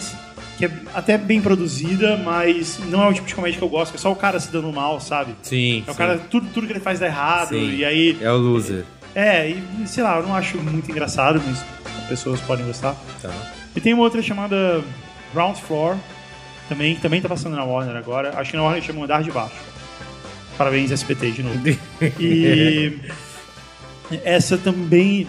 que 0.57 0.67
é 0.67 0.71
até 0.95 1.19
bem 1.19 1.43
produzida, 1.43 2.17
mas 2.17 2.79
não 2.89 3.03
é 3.03 3.09
o 3.09 3.13
tipo 3.13 3.27
de 3.27 3.35
comédia 3.35 3.59
que 3.59 3.65
eu 3.65 3.69
gosto, 3.69 3.91
que 3.91 3.97
é 3.97 4.01
só 4.01 4.13
o 4.13 4.15
cara 4.15 4.39
se 4.39 4.53
dando 4.53 4.73
mal, 4.73 5.01
sabe? 5.01 5.35
Sim. 5.43 5.83
É 5.85 5.91
o 5.91 5.93
sim. 5.93 5.99
cara, 5.99 6.17
tudo, 6.31 6.47
tudo 6.55 6.65
que 6.65 6.73
ele 6.73 6.79
faz 6.79 7.01
dá 7.01 7.07
errado, 7.07 7.49
Sim. 7.49 7.75
e 7.75 7.85
aí. 7.85 8.17
É 8.21 8.31
o 8.31 8.37
loser. 8.37 8.85
É, 9.17 9.51
e 9.51 9.87
sei 9.87 10.05
lá, 10.05 10.19
eu 10.19 10.23
não 10.23 10.33
acho 10.33 10.59
muito 10.59 10.89
engraçado, 10.89 11.43
mas 11.45 11.65
as 12.03 12.09
pessoas 12.09 12.41
podem 12.41 12.65
gostar. 12.65 12.95
Tá. 13.21 13.31
E 13.75 13.81
tem 13.81 13.93
uma 13.93 14.05
outra 14.05 14.23
chamada 14.23 14.81
Ground 15.35 15.57
Floor, 15.57 15.97
também, 16.69 16.95
que 16.95 17.01
também 17.01 17.21
tá 17.21 17.29
passando 17.29 17.57
na 17.57 17.65
Warner 17.65 17.97
agora. 17.97 18.39
Acho 18.39 18.53
que 18.53 18.57
na 18.57 18.63
Warner 18.63 18.81
chama 18.81 19.03
Andar 19.03 19.25
de 19.25 19.33
Baixo. 19.33 19.57
Parabéns, 20.57 20.93
SBT, 20.93 21.33
de 21.33 21.43
novo. 21.43 21.59
E 24.09 24.21
essa 24.25 24.57
também 24.57 25.27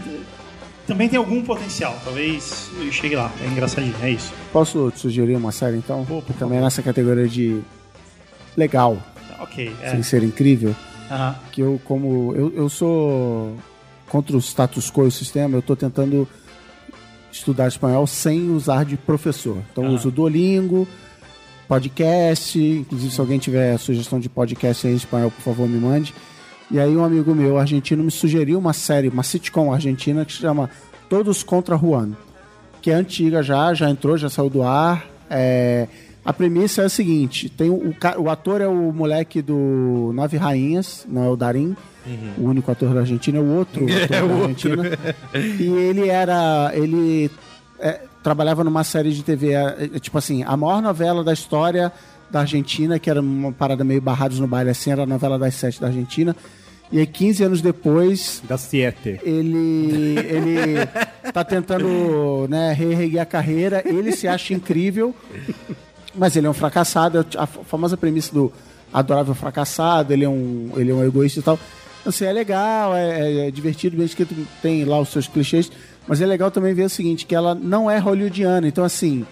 também 0.87 1.07
tem 1.09 1.19
algum 1.19 1.43
potencial. 1.43 1.95
Talvez 2.03 2.69
eu 2.79 2.91
chegue 2.91 3.15
lá. 3.15 3.31
É 3.43 3.47
engraçadinho, 3.47 3.93
é 4.01 4.09
isso. 4.11 4.33
Posso 4.51 4.89
te 4.91 4.99
sugerir 5.01 5.35
uma 5.35 5.51
série, 5.51 5.77
então? 5.77 6.03
Pô, 6.05 6.21
por 6.21 6.35
Também 6.35 6.59
nessa 6.61 6.81
categoria 6.81 7.27
de 7.27 7.61
legal, 8.55 8.97
Ok, 9.39 9.71
é. 9.83 9.91
sem 9.91 10.01
ser 10.01 10.23
incrível. 10.23 10.75
Aham. 11.11 11.35
Que 11.51 11.61
eu, 11.61 11.79
como... 11.85 12.33
Eu, 12.35 12.53
eu 12.55 12.69
sou 12.69 13.55
contra 14.09 14.35
o 14.35 14.39
status 14.41 14.89
quo 14.89 15.03
e 15.03 15.07
o 15.07 15.11
sistema, 15.11 15.55
eu 15.57 15.61
tô 15.61 15.75
tentando 15.75 16.27
estudar 17.31 17.67
espanhol 17.67 18.07
sem 18.07 18.49
usar 18.49 18.83
de 18.85 18.97
professor. 18.97 19.57
Então 19.71 19.83
eu 19.83 19.91
Ah. 19.91 19.93
uso 19.93 20.09
Duolingo, 20.09 20.87
podcast, 21.67 22.57
inclusive 22.59 23.13
se 23.13 23.19
alguém 23.19 23.37
tiver 23.37 23.77
sugestão 23.77 24.19
de 24.19 24.29
podcast 24.29 24.87
em 24.87 24.95
espanhol, 24.95 25.29
por 25.29 25.41
favor, 25.41 25.67
me 25.67 25.77
mande. 25.77 26.13
E 26.69 26.79
aí 26.79 26.95
um 26.95 27.03
amigo 27.03 27.33
meu 27.33 27.57
argentino 27.57 28.03
me 28.03 28.11
sugeriu 28.11 28.59
uma 28.59 28.73
série, 28.73 29.07
uma 29.07 29.23
sitcom 29.23 29.73
argentina 29.73 30.25
que 30.25 30.33
se 30.33 30.39
chama 30.39 30.69
Todos 31.09 31.41
contra 31.41 31.77
Juan, 31.77 32.11
que 32.81 32.91
é 32.91 32.93
antiga 32.93 33.41
já, 33.41 33.73
já 33.73 33.89
entrou, 33.89 34.17
já 34.17 34.29
saiu 34.29 34.49
do 34.49 34.63
ar. 34.63 35.05
É, 35.29 35.87
a 36.25 36.33
premissa 36.33 36.81
é 36.81 36.85
a 36.85 36.89
seguinte: 36.89 37.47
tem 37.47 37.69
o, 37.69 37.95
o 38.19 38.29
ator 38.29 38.59
é 38.59 38.67
o 38.67 38.91
moleque 38.91 39.41
do 39.41 40.11
Nove 40.13 40.35
Rainhas, 40.35 41.05
não 41.07 41.23
é 41.23 41.29
o 41.29 41.35
Darim. 41.37 41.75
O 42.37 42.43
único 42.43 42.71
ator 42.71 42.93
da 42.93 43.01
Argentina 43.01 43.37
é 43.37 43.41
o 43.41 43.55
outro 43.55 43.85
ator 44.03 44.27
da 44.27 44.35
Argentina. 44.35 44.83
E 45.59 45.63
ele 45.63 46.07
era. 46.07 46.71
Ele 46.73 47.29
é, 47.79 48.01
trabalhava 48.23 48.63
numa 48.63 48.83
série 48.83 49.13
de 49.13 49.23
TV, 49.23 49.53
é, 49.53 49.89
é, 49.95 49.99
tipo 49.99 50.17
assim, 50.17 50.43
a 50.43 50.57
maior 50.57 50.81
novela 50.81 51.23
da 51.23 51.31
história 51.31 51.91
da 52.29 52.41
Argentina, 52.41 52.99
que 52.99 53.09
era 53.09 53.21
uma 53.21 53.51
parada 53.51 53.83
meio 53.83 54.01
barrados 54.01 54.39
no 54.39 54.47
baile 54.47 54.69
assim, 54.69 54.91
era 54.91 55.03
a 55.03 55.05
novela 55.05 55.37
das 55.39 55.55
sete 55.55 55.79
da 55.79 55.87
Argentina. 55.87 56.35
E 56.91 56.99
aí, 56.99 57.05
15 57.05 57.43
anos 57.43 57.61
depois, 57.61 58.41
Da 58.47 58.57
Siete. 58.57 59.19
ele, 59.23 60.15
ele 60.23 60.85
tá 61.33 61.43
tentando 61.43 62.47
né, 62.49 62.71
reerguer 62.71 63.21
a 63.21 63.25
carreira, 63.25 63.83
ele 63.85 64.13
se 64.13 64.25
acha 64.25 64.53
incrível, 64.53 65.13
mas 66.15 66.37
ele 66.37 66.47
é 66.47 66.49
um 66.49 66.53
fracassado, 66.53 67.25
a 67.37 67.45
famosa 67.45 67.97
premissa 67.97 68.33
do 68.33 68.53
adorável 68.93 69.35
fracassado, 69.35 70.13
ele 70.13 70.23
é 70.23 70.29
um, 70.29 70.71
ele 70.77 70.91
é 70.91 70.93
um 70.93 71.03
egoísta 71.03 71.41
e 71.41 71.43
tal. 71.43 71.59
Assim, 72.05 72.23
é 72.23 72.31
legal, 72.31 72.95
é, 72.95 73.47
é 73.47 73.51
divertido, 73.51 73.97
bem 73.97 74.05
escrito, 74.05 74.33
tem 74.61 74.85
lá 74.85 74.97
os 74.97 75.09
seus 75.09 75.27
clichês, 75.27 75.69
mas 76.07 76.21
é 76.21 76.25
legal 76.25 76.49
também 76.49 76.73
ver 76.73 76.83
o 76.83 76.89
seguinte, 76.89 77.25
que 77.25 77.35
ela 77.35 77.53
não 77.53 77.91
é 77.91 77.97
hollywoodiana, 77.97 78.65
então 78.65 78.85
assim, 78.85 79.25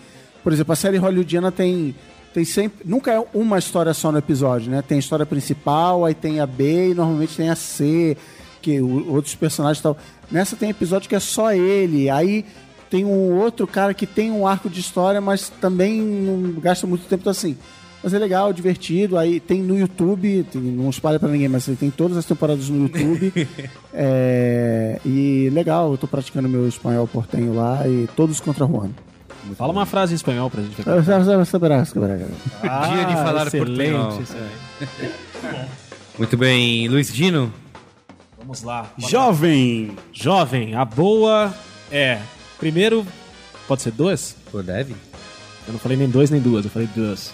por 0.43 0.51
exemplo, 0.51 0.73
a 0.73 0.75
série 0.75 0.97
hollywoodiana 0.97 1.53
tem 1.53 1.95
tem 2.35 2.43
sempre. 2.43 2.85
Nunca 2.85 3.13
é 3.13 3.23
uma 3.33 3.57
história 3.57 3.93
só 3.93 4.11
no 4.11 4.17
episódio, 4.17 4.69
né? 4.69 4.81
Tem 4.85 4.97
a 4.97 4.99
história 4.99 5.25
principal, 5.25 6.03
aí 6.03 6.13
tem 6.13 6.41
a 6.41 6.45
B 6.45 6.91
e 6.91 6.93
normalmente 6.93 7.37
tem 7.37 7.49
a 7.49 7.55
C, 7.55 8.17
que 8.61 8.81
o- 8.81 9.09
outros 9.13 9.33
personagens 9.35 9.81
tal. 9.81 9.97
Nessa 10.29 10.57
tem 10.57 10.69
episódio 10.69 11.07
que 11.07 11.15
é 11.15 11.19
só 11.21 11.53
ele. 11.53 12.09
Aí 12.09 12.43
tem 12.89 13.05
um 13.05 13.37
outro 13.39 13.65
cara 13.65 13.93
que 13.93 14.05
tem 14.05 14.31
um 14.33 14.45
arco 14.45 14.69
de 14.69 14.81
história, 14.81 15.21
mas 15.21 15.47
também 15.61 16.01
não 16.01 16.59
gasta 16.59 16.85
muito 16.85 17.07
tempo 17.07 17.21
então, 17.21 17.31
assim. 17.31 17.55
Mas 18.03 18.13
é 18.13 18.19
legal, 18.19 18.51
divertido. 18.51 19.17
Aí 19.17 19.39
tem 19.39 19.61
no 19.63 19.79
YouTube, 19.79 20.45
tem- 20.51 20.61
não 20.61 20.89
espalha 20.89 21.17
pra 21.19 21.29
ninguém, 21.29 21.47
mas 21.47 21.65
tem 21.79 21.89
todas 21.89 22.17
as 22.17 22.25
temporadas 22.25 22.67
no 22.69 22.83
YouTube. 22.83 23.31
É, 23.97 24.99
e 25.05 25.49
legal, 25.53 25.89
eu 25.91 25.97
tô 25.97 26.05
praticando 26.05 26.49
meu 26.49 26.67
espanhol 26.67 27.07
portenho 27.07 27.53
lá 27.55 27.87
e 27.87 28.07
todos 28.13 28.41
contra 28.41 28.67
Juan. 28.67 28.89
Fala 29.57 29.71
uma 29.71 29.85
frase 29.85 30.13
em 30.13 30.15
espanhol 30.15 30.49
pra 30.49 30.61
gente. 30.61 30.75
Ah, 32.63 32.87
Dia 32.87 33.05
de 33.05 33.13
falar 33.13 33.47
excelente 33.47 33.77
portunhol. 33.77 34.21
isso 34.21 34.35
aí. 34.35 35.19
Muito 36.17 36.37
bem. 36.37 36.87
Luiz 36.87 37.13
Dino? 37.13 37.51
Vamos 38.37 38.63
lá. 38.63 38.87
Jovem! 38.97 39.95
Jovem, 40.13 40.75
a 40.75 40.85
boa 40.85 41.53
é. 41.91 42.19
Primeiro, 42.59 43.05
pode 43.67 43.81
ser 43.81 43.91
duas? 43.91 44.35
Pô, 44.51 44.61
deve? 44.61 44.95
Eu 45.67 45.73
não 45.73 45.79
falei 45.79 45.97
nem 45.97 46.07
dois 46.07 46.29
nem 46.29 46.39
duas, 46.39 46.63
eu 46.63 46.69
falei 46.71 46.87
duas. 46.95 47.31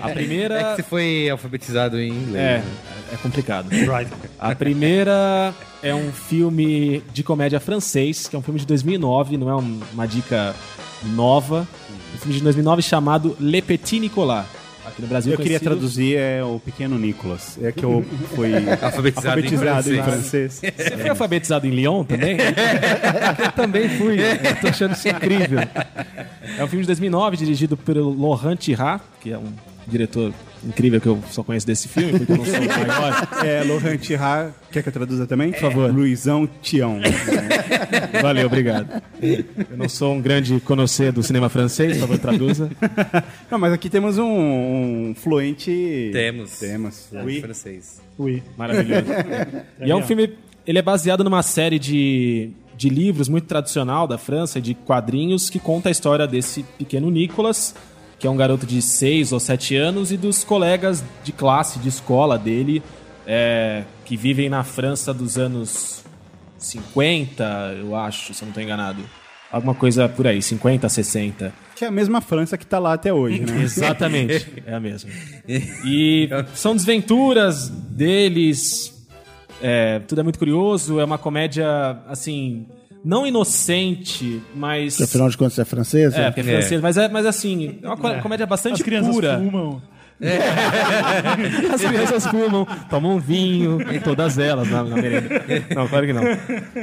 A 0.00 0.08
primeira. 0.14 0.60
É 0.60 0.70
que 0.70 0.76
você 0.76 0.82
foi 0.84 1.28
alfabetizado 1.28 2.00
em 2.00 2.08
inglês. 2.10 2.36
É, 2.44 2.58
né? 2.58 2.64
é 3.12 3.16
complicado. 3.16 3.68
Right. 3.70 4.10
A 4.38 4.54
primeira 4.54 5.52
é 5.82 5.92
um 5.92 6.12
filme 6.12 7.02
de 7.12 7.24
comédia 7.24 7.58
francês, 7.58 8.28
que 8.28 8.36
é 8.36 8.38
um 8.38 8.42
filme 8.42 8.60
de 8.60 8.66
2009, 8.66 9.36
não 9.36 9.50
é 9.50 9.56
um- 9.56 9.80
uma 9.92 10.06
dica 10.06 10.54
nova. 11.02 11.66
Um 12.14 12.18
filme 12.18 12.34
de 12.36 12.42
2009 12.42 12.82
chamado 12.82 13.36
Le 13.40 13.60
Petit 13.62 13.98
Nicolas. 14.00 14.46
Aqui 14.86 15.00
no 15.00 15.08
Brasil 15.08 15.32
Eu 15.32 15.38
queria 15.38 15.58
conhecido- 15.58 15.70
traduzir 15.70 16.16
é 16.16 16.44
o 16.44 16.60
Pequeno 16.60 16.98
Nicolas. 16.98 17.58
É 17.62 17.72
que 17.72 17.82
eu 17.84 18.04
fui 18.34 18.52
Alfabetizado, 18.54 18.84
alfabetizado 19.40 19.92
em 19.94 19.98
em 19.98 20.02
francês. 20.02 20.60
francês. 20.60 20.88
Você 20.90 20.96
foi 20.98 21.08
alfabetizado 21.10 21.66
em 21.66 21.70
Lyon 21.70 22.04
também? 22.04 22.36
eu 23.44 23.52
também 23.52 23.88
fui. 23.88 24.18
Eu 24.20 24.56
tô 24.60 24.68
achando 24.68 24.92
isso 24.94 25.08
incrível. 25.08 25.58
É 26.58 26.62
um 26.62 26.68
filme 26.68 26.82
de 26.82 26.86
2009, 26.88 27.36
dirigido 27.38 27.76
pelo 27.78 28.14
Laurent 28.20 28.58
Tirard, 28.58 29.02
que 29.20 29.32
é 29.32 29.38
um 29.38 29.52
diretor 29.86 30.32
incrível 30.66 31.00
que 31.00 31.06
eu 31.06 31.22
só 31.30 31.42
conheço 31.42 31.66
desse 31.66 31.88
filme, 31.88 32.18
porque 32.18 32.32
eu 32.32 32.36
não 32.36 32.44
sou 32.44 32.54
o 32.54 32.66
maior. 32.86 33.28
É, 33.44 33.64
Laurent 33.64 34.00
Tirard, 34.00 34.52
quer 34.70 34.82
que 34.82 34.88
eu 34.88 34.92
traduza 34.92 35.26
também? 35.26 35.52
Por 35.52 35.60
favor. 35.60 35.92
Luizão 35.92 36.48
Tião. 36.62 36.98
Valeu, 38.20 38.46
obrigado. 38.46 39.02
Eu 39.22 39.76
não 39.76 39.88
sou 39.88 40.14
um 40.14 40.20
grande 40.20 40.58
conhecer 40.60 41.12
do 41.12 41.22
cinema 41.22 41.48
francês, 41.48 41.94
por 41.98 42.00
favor, 42.02 42.18
traduza. 42.18 42.70
Não, 43.50 43.58
mas 43.58 43.72
aqui 43.72 43.88
temos 43.88 44.18
um, 44.18 44.24
um 45.10 45.14
fluente... 45.14 46.10
Temos. 46.12 46.58
Temos. 46.58 47.08
Em 47.12 47.22
Oui. 47.24 47.40
francês. 47.40 48.00
Ui. 48.18 48.42
Maravilhoso. 48.56 49.04
E 49.84 49.90
é 49.90 49.94
um 49.94 50.02
filme. 50.02 50.32
Ele 50.66 50.78
é 50.78 50.82
baseado 50.82 51.22
numa 51.22 51.42
série 51.42 51.78
de, 51.78 52.50
de 52.76 52.88
livros 52.88 53.28
muito 53.28 53.46
tradicional 53.46 54.06
da 54.06 54.16
França, 54.16 54.60
de 54.60 54.74
quadrinhos, 54.74 55.50
que 55.50 55.58
conta 55.58 55.88
a 55.88 55.92
história 55.92 56.26
desse 56.26 56.62
pequeno 56.78 57.10
Nicolas, 57.10 57.74
que 58.24 58.26
é 58.26 58.30
um 58.30 58.38
garoto 58.38 58.64
de 58.64 58.80
6 58.80 59.32
ou 59.32 59.38
7 59.38 59.76
anos, 59.76 60.10
e 60.10 60.16
dos 60.16 60.44
colegas 60.44 61.04
de 61.22 61.30
classe, 61.30 61.78
de 61.78 61.90
escola 61.90 62.38
dele, 62.38 62.82
é, 63.26 63.84
que 64.06 64.16
vivem 64.16 64.48
na 64.48 64.64
França 64.64 65.12
dos 65.12 65.36
anos 65.36 66.02
50, 66.56 67.44
eu 67.80 67.94
acho, 67.94 68.32
se 68.32 68.42
eu 68.42 68.46
não 68.46 68.48
estou 68.48 68.62
enganado. 68.62 69.02
Alguma 69.52 69.74
coisa 69.74 70.08
por 70.08 70.26
aí, 70.26 70.40
50, 70.40 70.88
60. 70.88 71.52
Que 71.76 71.84
é 71.84 71.88
a 71.88 71.90
mesma 71.90 72.22
França 72.22 72.56
que 72.56 72.64
tá 72.64 72.78
lá 72.78 72.94
até 72.94 73.12
hoje, 73.12 73.40
né? 73.40 73.60
Exatamente, 73.60 74.50
é 74.64 74.72
a 74.72 74.80
mesma. 74.80 75.10
E 75.84 76.30
são 76.54 76.74
desventuras 76.74 77.68
deles, 77.68 79.06
é, 79.60 79.98
tudo 79.98 80.22
é 80.22 80.24
muito 80.24 80.38
curioso, 80.38 80.98
é 80.98 81.04
uma 81.04 81.18
comédia, 81.18 81.98
assim, 82.08 82.64
não 83.04 83.26
inocente, 83.26 84.40
mas... 84.54 84.94
Porque 84.94 85.04
afinal 85.04 85.28
de 85.28 85.36
contas 85.36 85.58
é 85.58 85.64
francesa. 85.64 86.16
É, 86.18 86.30
porque 86.30 86.40
é 86.40 86.44
francês, 86.44 86.80
mas, 86.80 86.96
é, 86.96 87.08
mas 87.08 87.26
assim, 87.26 87.78
é 87.82 87.86
uma 87.86 87.96
co- 87.96 88.14
comédia 88.22 88.46
bastante 88.46 88.74
As 88.76 88.82
crianças 88.82 89.14
pura. 89.14 89.38
fumam. 89.38 89.82
As 91.74 91.82
crianças 91.82 92.26
fumam, 92.26 92.66
tomam 92.88 93.18
vinho, 93.18 93.78
todas 94.02 94.38
elas 94.38 94.68
na, 94.70 94.82
na 94.84 94.96
merenda. 94.96 95.28
Não, 95.74 95.88
claro 95.88 96.06
que 96.06 96.12
não. 96.12 96.22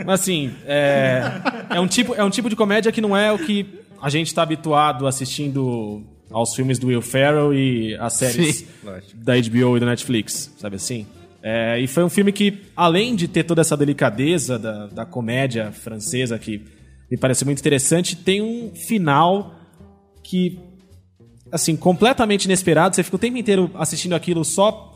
Mas 0.06 0.20
assim, 0.22 0.52
é, 0.66 1.24
é, 1.70 1.80
um 1.80 1.88
tipo, 1.88 2.14
é 2.14 2.24
um 2.24 2.30
tipo 2.30 2.50
de 2.50 2.56
comédia 2.56 2.92
que 2.92 3.02
não 3.02 3.16
é 3.16 3.32
o 3.32 3.40
que 3.40 3.80
a 4.02 4.10
gente 4.10 4.28
está 4.28 4.44
habituado 4.44 5.08
assistindo 5.08 6.04
aos 6.30 6.54
filmes 6.54 6.78
do 6.78 6.88
Will 6.88 7.02
Ferrell 7.02 7.54
e 7.54 7.96
às 7.96 8.14
séries 8.14 8.58
Sim, 8.58 8.68
da 9.16 9.34
HBO 9.36 9.78
e 9.78 9.80
da 9.80 9.86
Netflix, 9.86 10.54
sabe 10.58 10.76
assim? 10.76 11.06
É, 11.44 11.80
e 11.80 11.88
foi 11.88 12.04
um 12.04 12.10
filme 12.10 12.32
que, 12.32 12.62
além 12.76 13.16
de 13.16 13.28
ter 13.28 13.44
toda 13.44 13.62
essa 13.62 13.76
delicadeza 13.76 14.60
da, 14.60 14.88
da 14.88 15.06
comédia 15.06 15.72
francesa, 15.72 16.38
que 16.38 16.64
me 17.10 17.18
pareceu 17.18 17.46
muito 17.46 17.60
interessante, 17.60 18.16
tem 18.16 18.42
um 18.42 18.74
final 18.76 19.56
que 20.24 20.60
assim, 21.52 21.76
completamente 21.76 22.46
inesperado. 22.46 22.96
Você 22.96 23.04
fica 23.04 23.16
o 23.18 23.20
tempo 23.20 23.38
inteiro 23.38 23.70
assistindo 23.76 24.14
aquilo 24.14 24.46
só 24.46 24.91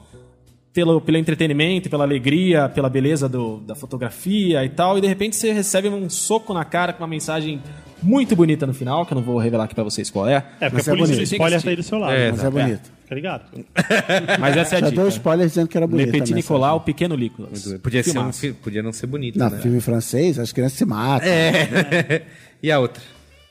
pelo, 0.76 1.00
pelo 1.00 1.18
entretenimento, 1.18 1.90
pela 1.90 2.04
alegria, 2.04 2.68
pela 2.70 2.90
beleza 2.90 3.30
do- 3.30 3.58
da 3.62 3.74
fotografia 3.74 4.64
e 4.66 4.70
tal, 4.70 4.98
e 4.98 5.02
de 5.02 5.08
repente 5.08 5.36
você 5.38 5.54
recebe 5.54 5.88
um 5.88 6.10
soco 6.10 6.54
na 6.54 6.66
cara 6.66 6.92
com 6.92 7.02
uma 7.02 7.08
mensagem 7.08 7.62
muito 8.04 8.36
bonita 8.36 8.68
no 8.68 8.74
final, 8.74 9.06
que 9.06 9.14
eu 9.14 9.16
não 9.16 9.24
vou 9.24 9.38
revelar 9.40 9.64
aqui 9.64 9.74
pra 9.74 9.86
vocês 9.86 10.10
qual 10.12 10.28
é. 10.28 10.46
É, 10.60 10.70
porque 10.70 10.76
Mas 10.76 10.88
é 10.90 10.92
do 10.92 10.98
bonito. 10.98 11.22
spoiler 11.24 11.64
tá 11.64 11.70
aí 11.70 11.76
do 11.78 11.82
seu 11.84 11.98
lado. 11.98 12.14
É, 12.14 12.30
Mas 12.30 12.44
é 12.44 12.50
bonito. 12.50 12.92
Tá 13.08 13.16
ligado? 13.16 13.44
Mas 14.40 14.58
essa 14.58 14.76
é 14.76 14.78
a 14.80 14.82
Já 14.82 14.90
deu 14.90 15.06
dica. 15.06 15.08
spoiler 15.10 15.48
dizendo 15.48 15.68
que 15.70 15.78
era 15.78 15.86
Le 15.86 15.92
bonito. 15.92 16.12
Petit 16.12 16.34
Nicolas, 16.34 16.74
o 16.74 16.80
pequeno 16.82 17.16
Nicolas. 17.16 17.74
Podia, 17.82 18.04
ser 18.04 18.20
um, 18.20 18.32
podia 18.62 18.84
não 18.84 18.92
ser 18.92 19.08
bonito, 19.08 19.40
Na 19.40 19.50
né? 19.50 19.60
filme 19.60 19.80
francês, 19.80 20.38
as 20.38 20.52
crianças 20.52 20.78
se 20.78 20.84
matam. 20.86 21.28
É. 21.30 22.24
e 22.62 22.70
a 22.70 22.80
outra? 22.80 23.02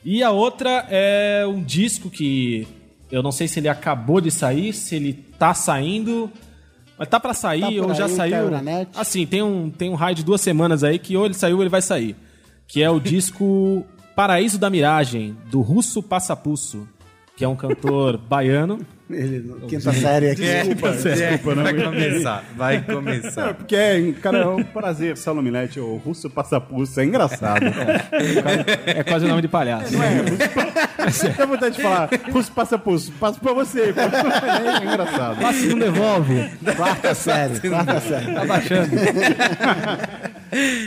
E 0.04 0.22
a 0.22 0.30
outra 0.30 0.86
é 0.90 1.46
um 1.48 1.62
disco 1.62 2.10
que 2.10 2.68
eu 3.10 3.22
não 3.22 3.32
sei 3.32 3.48
se 3.48 3.60
ele 3.60 3.68
acabou 3.68 4.20
de 4.20 4.30
sair, 4.30 4.72
se 4.74 4.94
ele 4.96 5.14
tá 5.38 5.54
saindo, 5.54 6.30
mas 6.98 7.08
tá 7.08 7.18
pra 7.20 7.34
sair 7.34 7.60
Tá 7.80 7.86
ou 7.86 7.94
já 7.94 8.06
aí, 8.06 8.14
saiu. 8.16 8.32
caiu 8.32 8.50
na 8.50 8.62
net. 8.62 8.90
Assim, 8.96 9.26
tem 9.26 9.42
um, 9.42 9.70
tem 9.70 9.90
um 9.90 9.94
raio 9.94 10.14
de 10.16 10.24
duas 10.24 10.40
semanas 10.40 10.82
aí 10.84 10.98
que 10.98 11.16
ou 11.16 11.24
ele 11.24 11.34
saiu 11.34 11.56
ou 11.56 11.62
ele 11.62 11.70
vai 11.70 11.82
sair. 11.82 12.16
Que 12.66 12.82
é 12.82 12.90
o 12.90 12.98
disco 13.00 13.84
Paraíso 14.16 14.58
da 14.58 14.70
Miragem, 14.70 15.36
do 15.50 15.60
Russo 15.60 16.02
Passapusso, 16.02 16.88
que 17.36 17.44
é 17.44 17.48
um 17.48 17.56
cantor 17.56 18.16
baiano. 18.16 18.78
Ele, 19.10 19.54
quinta 19.68 19.92
série 19.92 20.30
aqui. 20.30 20.42
Desculpa, 20.42 21.54
vai 21.54 21.74
começar. 21.74 22.44
Vai 22.56 22.82
começar. 22.82 23.54
Porque, 23.54 23.76
é, 23.76 24.12
cara, 24.12 24.38
é 24.38 24.46
um 24.46 24.64
prazer, 24.64 25.16
Saulo 25.16 25.42
Milete, 25.42 25.78
o 25.78 25.96
russo 25.96 26.30
passapuço, 26.30 26.98
é 27.00 27.04
engraçado. 27.04 27.66
É 28.86 29.02
quase 29.02 29.26
o 29.26 29.28
nome 29.28 29.42
de 29.42 29.48
palhaço. 29.48 29.92
Dá 31.36 31.44
vontade 31.44 31.76
de 31.76 31.82
falar, 31.82 32.08
russo 32.32 32.50
passapuço, 32.52 33.12
passo 33.12 33.38
pra 33.40 33.52
você. 33.52 33.82
É 33.82 34.84
engraçado. 34.84 35.40
Passa 35.40 35.66
não 35.66 35.78
devolve. 35.78 36.50
Quarta 36.76 37.14
série. 37.14 37.60
Quarta 37.60 38.00
série. 38.00 38.32
Tá 38.32 38.44
baixando. 38.46 38.90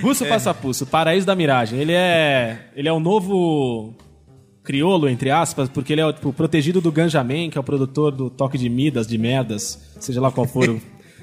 Russo 0.01 0.25
Passapusso, 0.25 0.85
Paraíso 0.85 1.27
da 1.27 1.35
Miragem. 1.35 1.79
Ele 1.79 1.93
é, 1.93 2.57
ele 2.75 2.87
é 2.87 2.91
o 2.91 2.99
novo 2.99 3.93
criolo, 4.67 5.07
entre 5.07 5.31
aspas, 5.31 5.69
porque 5.69 5.93
ele 5.93 6.01
é 6.01 6.05
o 6.05 6.11
tipo, 6.11 6.33
protegido 6.33 6.81
do 6.81 6.91
Ganjamin, 6.91 7.49
que 7.49 7.57
é 7.57 7.61
o 7.61 7.63
produtor 7.63 8.11
do 8.11 8.29
Toque 8.29 8.57
de 8.57 8.67
Midas, 8.67 9.07
de 9.07 9.17
Merdas, 9.17 9.79
seja 9.97 10.19
lá 10.19 10.29
qual 10.29 10.45
for 10.45 10.77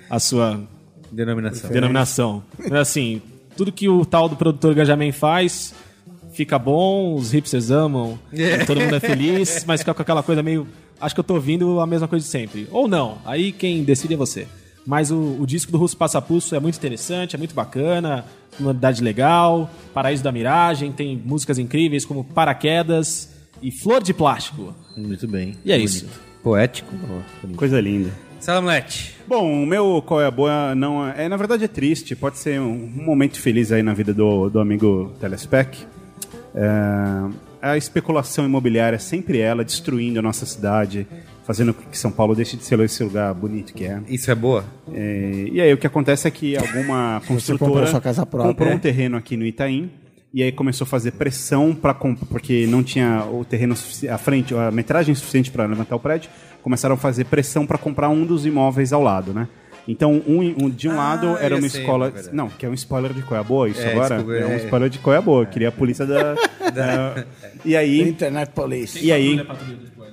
a 0.08 0.18
sua 0.18 0.66
Denominação. 1.12 1.70
denominação. 1.70 2.42
Mas 2.58 2.72
assim, 2.72 3.20
tudo 3.54 3.70
que 3.70 3.86
o 3.86 4.02
tal 4.06 4.30
do 4.30 4.34
produtor 4.34 4.74
Ganjamin 4.74 5.12
faz 5.12 5.74
fica 6.32 6.58
bom, 6.58 7.14
os 7.14 7.32
hipsters 7.32 7.70
amam, 7.70 8.18
todo 8.66 8.80
mundo 8.80 8.96
é 8.96 9.00
feliz, 9.00 9.62
mas 9.68 9.80
fica 9.80 9.92
com 9.92 10.00
aquela 10.00 10.22
coisa 10.22 10.42
meio. 10.42 10.66
Acho 10.98 11.14
que 11.14 11.20
eu 11.20 11.24
tô 11.24 11.34
ouvindo 11.34 11.80
a 11.80 11.86
mesma 11.86 12.08
coisa 12.08 12.24
de 12.24 12.30
sempre. 12.30 12.66
Ou 12.72 12.88
não, 12.88 13.18
aí 13.26 13.52
quem 13.52 13.84
decide 13.84 14.14
é 14.14 14.16
você. 14.16 14.48
Mas 14.86 15.10
o, 15.10 15.36
o 15.38 15.46
disco 15.46 15.70
do 15.70 15.76
Russo 15.76 15.96
Passapulso 15.98 16.54
é 16.56 16.60
muito 16.60 16.76
interessante, 16.78 17.36
é 17.36 17.38
muito 17.38 17.54
bacana, 17.54 18.24
uma 18.58 18.68
novidade 18.68 19.02
legal, 19.02 19.70
Paraíso 19.92 20.24
da 20.24 20.32
Miragem, 20.32 20.92
tem 20.92 21.20
músicas 21.22 21.58
incríveis 21.58 22.06
como 22.06 22.24
Paraquedas 22.24 23.33
e 23.66 23.72
Flor 23.72 24.02
de 24.02 24.12
Plástico. 24.14 24.74
Muito 24.96 25.26
bem. 25.26 25.56
E 25.64 25.72
é 25.72 25.78
isso. 25.78 26.06
Poético. 26.42 26.92
Coisa 27.56 27.80
linda. 27.80 28.10
Salamlete. 28.38 29.16
Bom, 29.26 29.62
o 29.62 29.66
meu 29.66 30.02
qual 30.06 30.20
é 30.20 30.26
a 30.26 30.30
boa 30.30 30.74
não 30.74 31.08
é, 31.08 31.24
é, 31.24 31.28
na 31.30 31.36
verdade 31.38 31.64
é 31.64 31.68
triste, 31.68 32.14
pode 32.14 32.36
ser 32.38 32.60
um, 32.60 32.72
um 32.74 33.04
momento 33.04 33.40
feliz 33.40 33.72
aí 33.72 33.82
na 33.82 33.94
vida 33.94 34.12
do, 34.12 34.50
do 34.50 34.60
amigo 34.60 35.12
Telespec. 35.18 35.78
É, 36.54 37.30
a 37.62 37.76
especulação 37.78 38.44
imobiliária, 38.44 38.98
sempre 38.98 39.38
ela 39.38 39.64
destruindo 39.64 40.18
a 40.18 40.22
nossa 40.22 40.44
cidade, 40.44 41.06
fazendo 41.46 41.72
com 41.72 41.82
que 41.90 41.96
São 41.96 42.10
Paulo 42.12 42.34
deixe 42.34 42.58
de 42.58 42.64
ser 42.64 42.78
esse 42.80 43.02
lugar 43.02 43.32
bonito 43.32 43.72
que 43.72 43.86
é. 43.86 43.98
Isso 44.06 44.30
é 44.30 44.34
boa? 44.34 44.62
É, 44.92 45.48
e 45.50 45.60
aí 45.62 45.72
o 45.72 45.78
que 45.78 45.86
acontece 45.86 46.28
é 46.28 46.30
que 46.30 46.54
alguma 46.58 47.22
construtora 47.26 47.70
comprou 47.70 47.86
sua 47.86 48.00
casa 48.02 48.26
própria. 48.26 48.52
comprou 48.52 48.68
um 48.70 48.76
É. 48.76 48.78
terreno 48.78 49.16
aqui 49.16 49.38
no 49.38 49.46
Itaim 49.46 49.90
e 50.34 50.42
aí 50.42 50.50
começou 50.50 50.84
a 50.84 50.88
fazer 50.88 51.12
pressão 51.12 51.72
para 51.74 51.94
porque 51.94 52.66
não 52.66 52.82
tinha 52.82 53.24
o 53.24 53.44
terreno 53.44 53.74
à 54.10 54.18
frente, 54.18 54.52
a 54.54 54.70
metragem 54.72 55.14
suficiente 55.14 55.50
para 55.50 55.64
levantar 55.64 55.94
o 55.94 56.00
prédio, 56.00 56.28
começaram 56.60 56.96
a 56.96 56.98
fazer 56.98 57.24
pressão 57.26 57.64
para 57.64 57.78
comprar 57.78 58.08
um 58.08 58.26
dos 58.26 58.44
imóveis 58.44 58.92
ao 58.92 59.00
lado, 59.02 59.32
né? 59.32 59.46
Então, 59.86 60.22
um, 60.26 60.40
um- 60.64 60.70
de 60.70 60.88
um 60.88 60.92
Ah, 60.92 60.96
lado 60.96 61.36
era 61.38 61.54
uma 61.54 61.68
sei, 61.68 61.82
escola. 61.82 62.10
é 62.16 62.32
não, 62.32 62.48
que 62.48 62.64
é 62.64 62.68
um 62.68 62.72
spoiler 62.74 63.12
de 63.12 63.20
qual 63.22 63.36
é 63.36 63.40
a 63.40 63.44
boa, 63.44 63.68
isso 63.68 63.82
É, 63.82 63.92
agora? 63.92 64.14
desculpa, 64.16 64.38
é 64.38 64.46
um 64.46 64.52
é. 64.52 64.56
spoiler 64.56 64.88
de 64.90 64.98
qual 64.98 65.14
é 65.14 65.18
a 65.18 65.22
boa. 65.22 65.44
Queria 65.46 65.68
a 65.68 65.72
polícia 65.72 66.06
da. 66.08 66.34
da- 66.74 67.24
e 67.64 67.76
aí. 67.76 68.00
Internet 68.00 68.50
Police. 68.52 68.98
E 69.04 69.12
aí, 69.12 69.38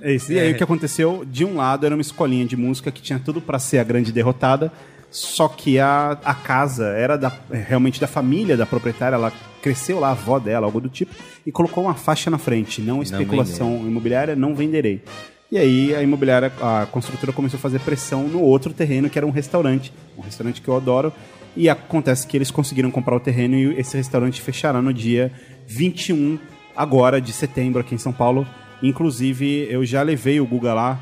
é 0.02 0.14
isso. 0.14 0.32
E 0.34 0.40
aí 0.40 0.52
o 0.52 0.56
que 0.58 0.64
aconteceu? 0.64 1.24
De 1.26 1.46
um 1.46 1.56
lado 1.56 1.86
era 1.86 1.96
uma 1.96 2.02
escolinha 2.02 2.46
de 2.46 2.58
música 2.58 2.92
que 2.92 3.02
tinha 3.02 3.18
tudo 3.18 3.40
pra 3.40 3.58
ser 3.60 3.78
a 3.80 3.84
grande 3.84 4.12
derrotada, 4.12 4.72
só 5.12 5.50
que 5.50 5.78
a, 5.78 6.18
a 6.24 6.34
casa 6.34 6.88
era 6.88 7.18
da, 7.18 7.32
realmente 7.52 8.00
da 8.00 8.08
família 8.08 8.56
da 8.56 8.66
proprietária, 8.66 9.16
ela 9.16 9.32
cresceu 9.62 10.00
lá, 10.00 10.08
a 10.08 10.12
avó 10.12 10.40
dela, 10.40 10.66
algo 10.66 10.80
do 10.80 10.90
tipo, 10.90 11.14
e 11.46 11.52
colocou 11.52 11.84
uma 11.84 11.94
faixa 11.94 12.32
na 12.32 12.38
frente, 12.38 12.82
não 12.82 13.04
especulação 13.04 13.76
imobiliária, 13.86 14.36
não 14.36 14.56
venderei. 14.56 15.04
E 15.52 15.58
aí 15.58 15.94
a 15.94 16.02
imobiliária, 16.02 16.52
a 16.62 16.88
construtora 16.90 17.34
começou 17.34 17.58
a 17.58 17.62
fazer 17.62 17.80
pressão 17.82 18.24
no 18.24 18.42
outro 18.42 18.72
terreno, 18.74 19.10
que 19.10 19.20
era 19.20 19.28
um 19.28 19.32
restaurante, 19.32 19.92
um 20.18 20.22
restaurante 20.22 20.62
que 20.62 20.68
eu 20.70 20.78
adoro, 20.78 21.12
e 21.58 21.68
acontece 21.68 22.26
que 22.26 22.38
eles 22.38 22.50
conseguiram 22.50 22.90
comprar 22.90 23.16
o 23.18 23.20
terreno 23.20 23.56
e 23.56 23.78
esse 23.78 23.98
restaurante 23.98 24.40
fechará 24.40 24.82
no 24.82 24.94
dia 24.94 25.30
21 25.68 26.40
agora 26.74 27.20
de 27.20 27.34
setembro 27.34 27.82
aqui 27.82 27.94
em 27.94 27.98
São 27.98 28.14
Paulo. 28.14 28.48
Inclusive, 28.82 29.68
eu 29.70 29.86
já 29.86 30.02
levei 30.02 30.40
o 30.40 30.46
Guga 30.46 30.74
lá, 30.74 31.00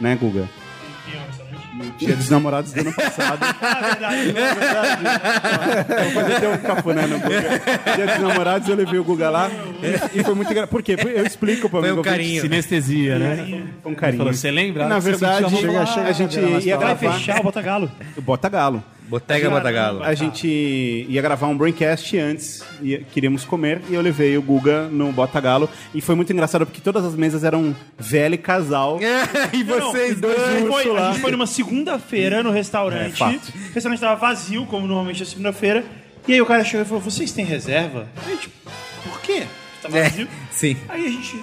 né, 0.00 0.16
Guga? 0.20 0.48
Dia 1.98 2.16
dos 2.16 2.30
Namorados 2.30 2.72
do 2.72 2.80
ano 2.80 2.92
passado. 2.92 3.40
Ah, 3.62 3.80
verdade. 3.94 4.32
Vou 6.04 6.10
fazer 6.12 6.34
até 6.36 6.48
um 6.48 6.58
cafuné 6.58 7.06
no 7.06 7.18
Guga. 7.18 7.60
Dia 7.96 8.06
dos 8.06 8.18
Namorados 8.18 8.68
eu 8.68 8.76
levei 8.76 8.98
o 8.98 9.04
Guga 9.04 9.30
lá 9.30 9.50
e, 10.14 10.20
e 10.20 10.24
foi 10.24 10.34
muito 10.34 10.50
engraçado. 10.50 10.70
Por 10.70 10.82
quê? 10.82 10.96
Eu 11.02 11.24
explico 11.26 11.68
pra 11.68 11.80
Foi 11.80 11.88
amigo 11.90 12.00
um 12.00 12.04
carinho. 12.04 12.40
Sinestesia, 12.42 13.18
né? 13.18 13.62
Com 13.82 13.90
um 13.90 13.94
carinho. 13.94 14.18
Falou, 14.18 14.32
você 14.34 14.50
lembra? 14.50 14.86
Na 14.88 14.98
verdade, 14.98 15.44
a 15.44 15.48
chega- 15.48 16.12
gente 16.12 16.38
ia 16.66 16.76
gravar. 16.76 16.96
fechar 16.96 17.40
o 17.40 17.42
Bota 17.42 17.62
Galo. 17.62 17.90
Bota 18.18 18.48
Galo. 18.48 18.82
Botega 19.12 19.50
Batagalo. 19.50 20.02
A 20.02 20.14
gente 20.14 20.48
ia 21.06 21.20
gravar 21.20 21.46
um 21.46 21.54
Braincast 21.56 22.16
antes, 22.16 22.64
e 22.82 22.96
queríamos 23.12 23.44
comer, 23.44 23.82
e 23.90 23.94
eu 23.94 24.00
levei 24.00 24.38
o 24.38 24.42
Guga 24.42 24.88
no 24.88 25.12
Bota 25.12 25.38
Galo. 25.38 25.68
E 25.94 26.00
foi 26.00 26.14
muito 26.14 26.32
engraçado 26.32 26.64
porque 26.64 26.80
todas 26.80 27.04
as 27.04 27.14
mesas 27.14 27.44
eram 27.44 27.76
velho 27.98 28.36
e 28.36 28.38
casal. 28.38 28.98
e 29.52 29.62
vocês 29.62 30.14
Não, 30.18 30.30
dois? 30.30 30.42
a 30.42 30.52
gente 30.58 30.66
foi, 30.68 30.96
a 30.98 31.12
gente 31.12 31.20
foi 31.20 31.30
numa 31.30 31.46
segunda-feira 31.46 32.42
no 32.42 32.50
restaurante. 32.50 33.12
É, 33.12 33.16
fato. 33.16 33.52
o 33.54 33.74
restaurante 33.74 33.98
estava 33.98 34.16
vazio, 34.18 34.64
como 34.64 34.86
normalmente 34.86 35.22
é 35.22 35.26
segunda-feira. 35.26 35.84
E 36.26 36.32
aí 36.32 36.40
o 36.40 36.46
cara 36.46 36.64
chegou 36.64 36.80
e 36.80 36.84
falou: 36.88 37.02
Vocês 37.02 37.32
têm 37.32 37.44
reserva? 37.44 38.08
Aí, 38.26 38.34
tipo, 38.38 38.54
por 39.04 39.20
quê? 39.20 39.42
Tá 39.82 39.88
É, 39.92 40.04
vazio. 40.04 40.28
sim. 40.50 40.74
Aí 40.88 41.04
a 41.04 41.10
gente 41.10 41.36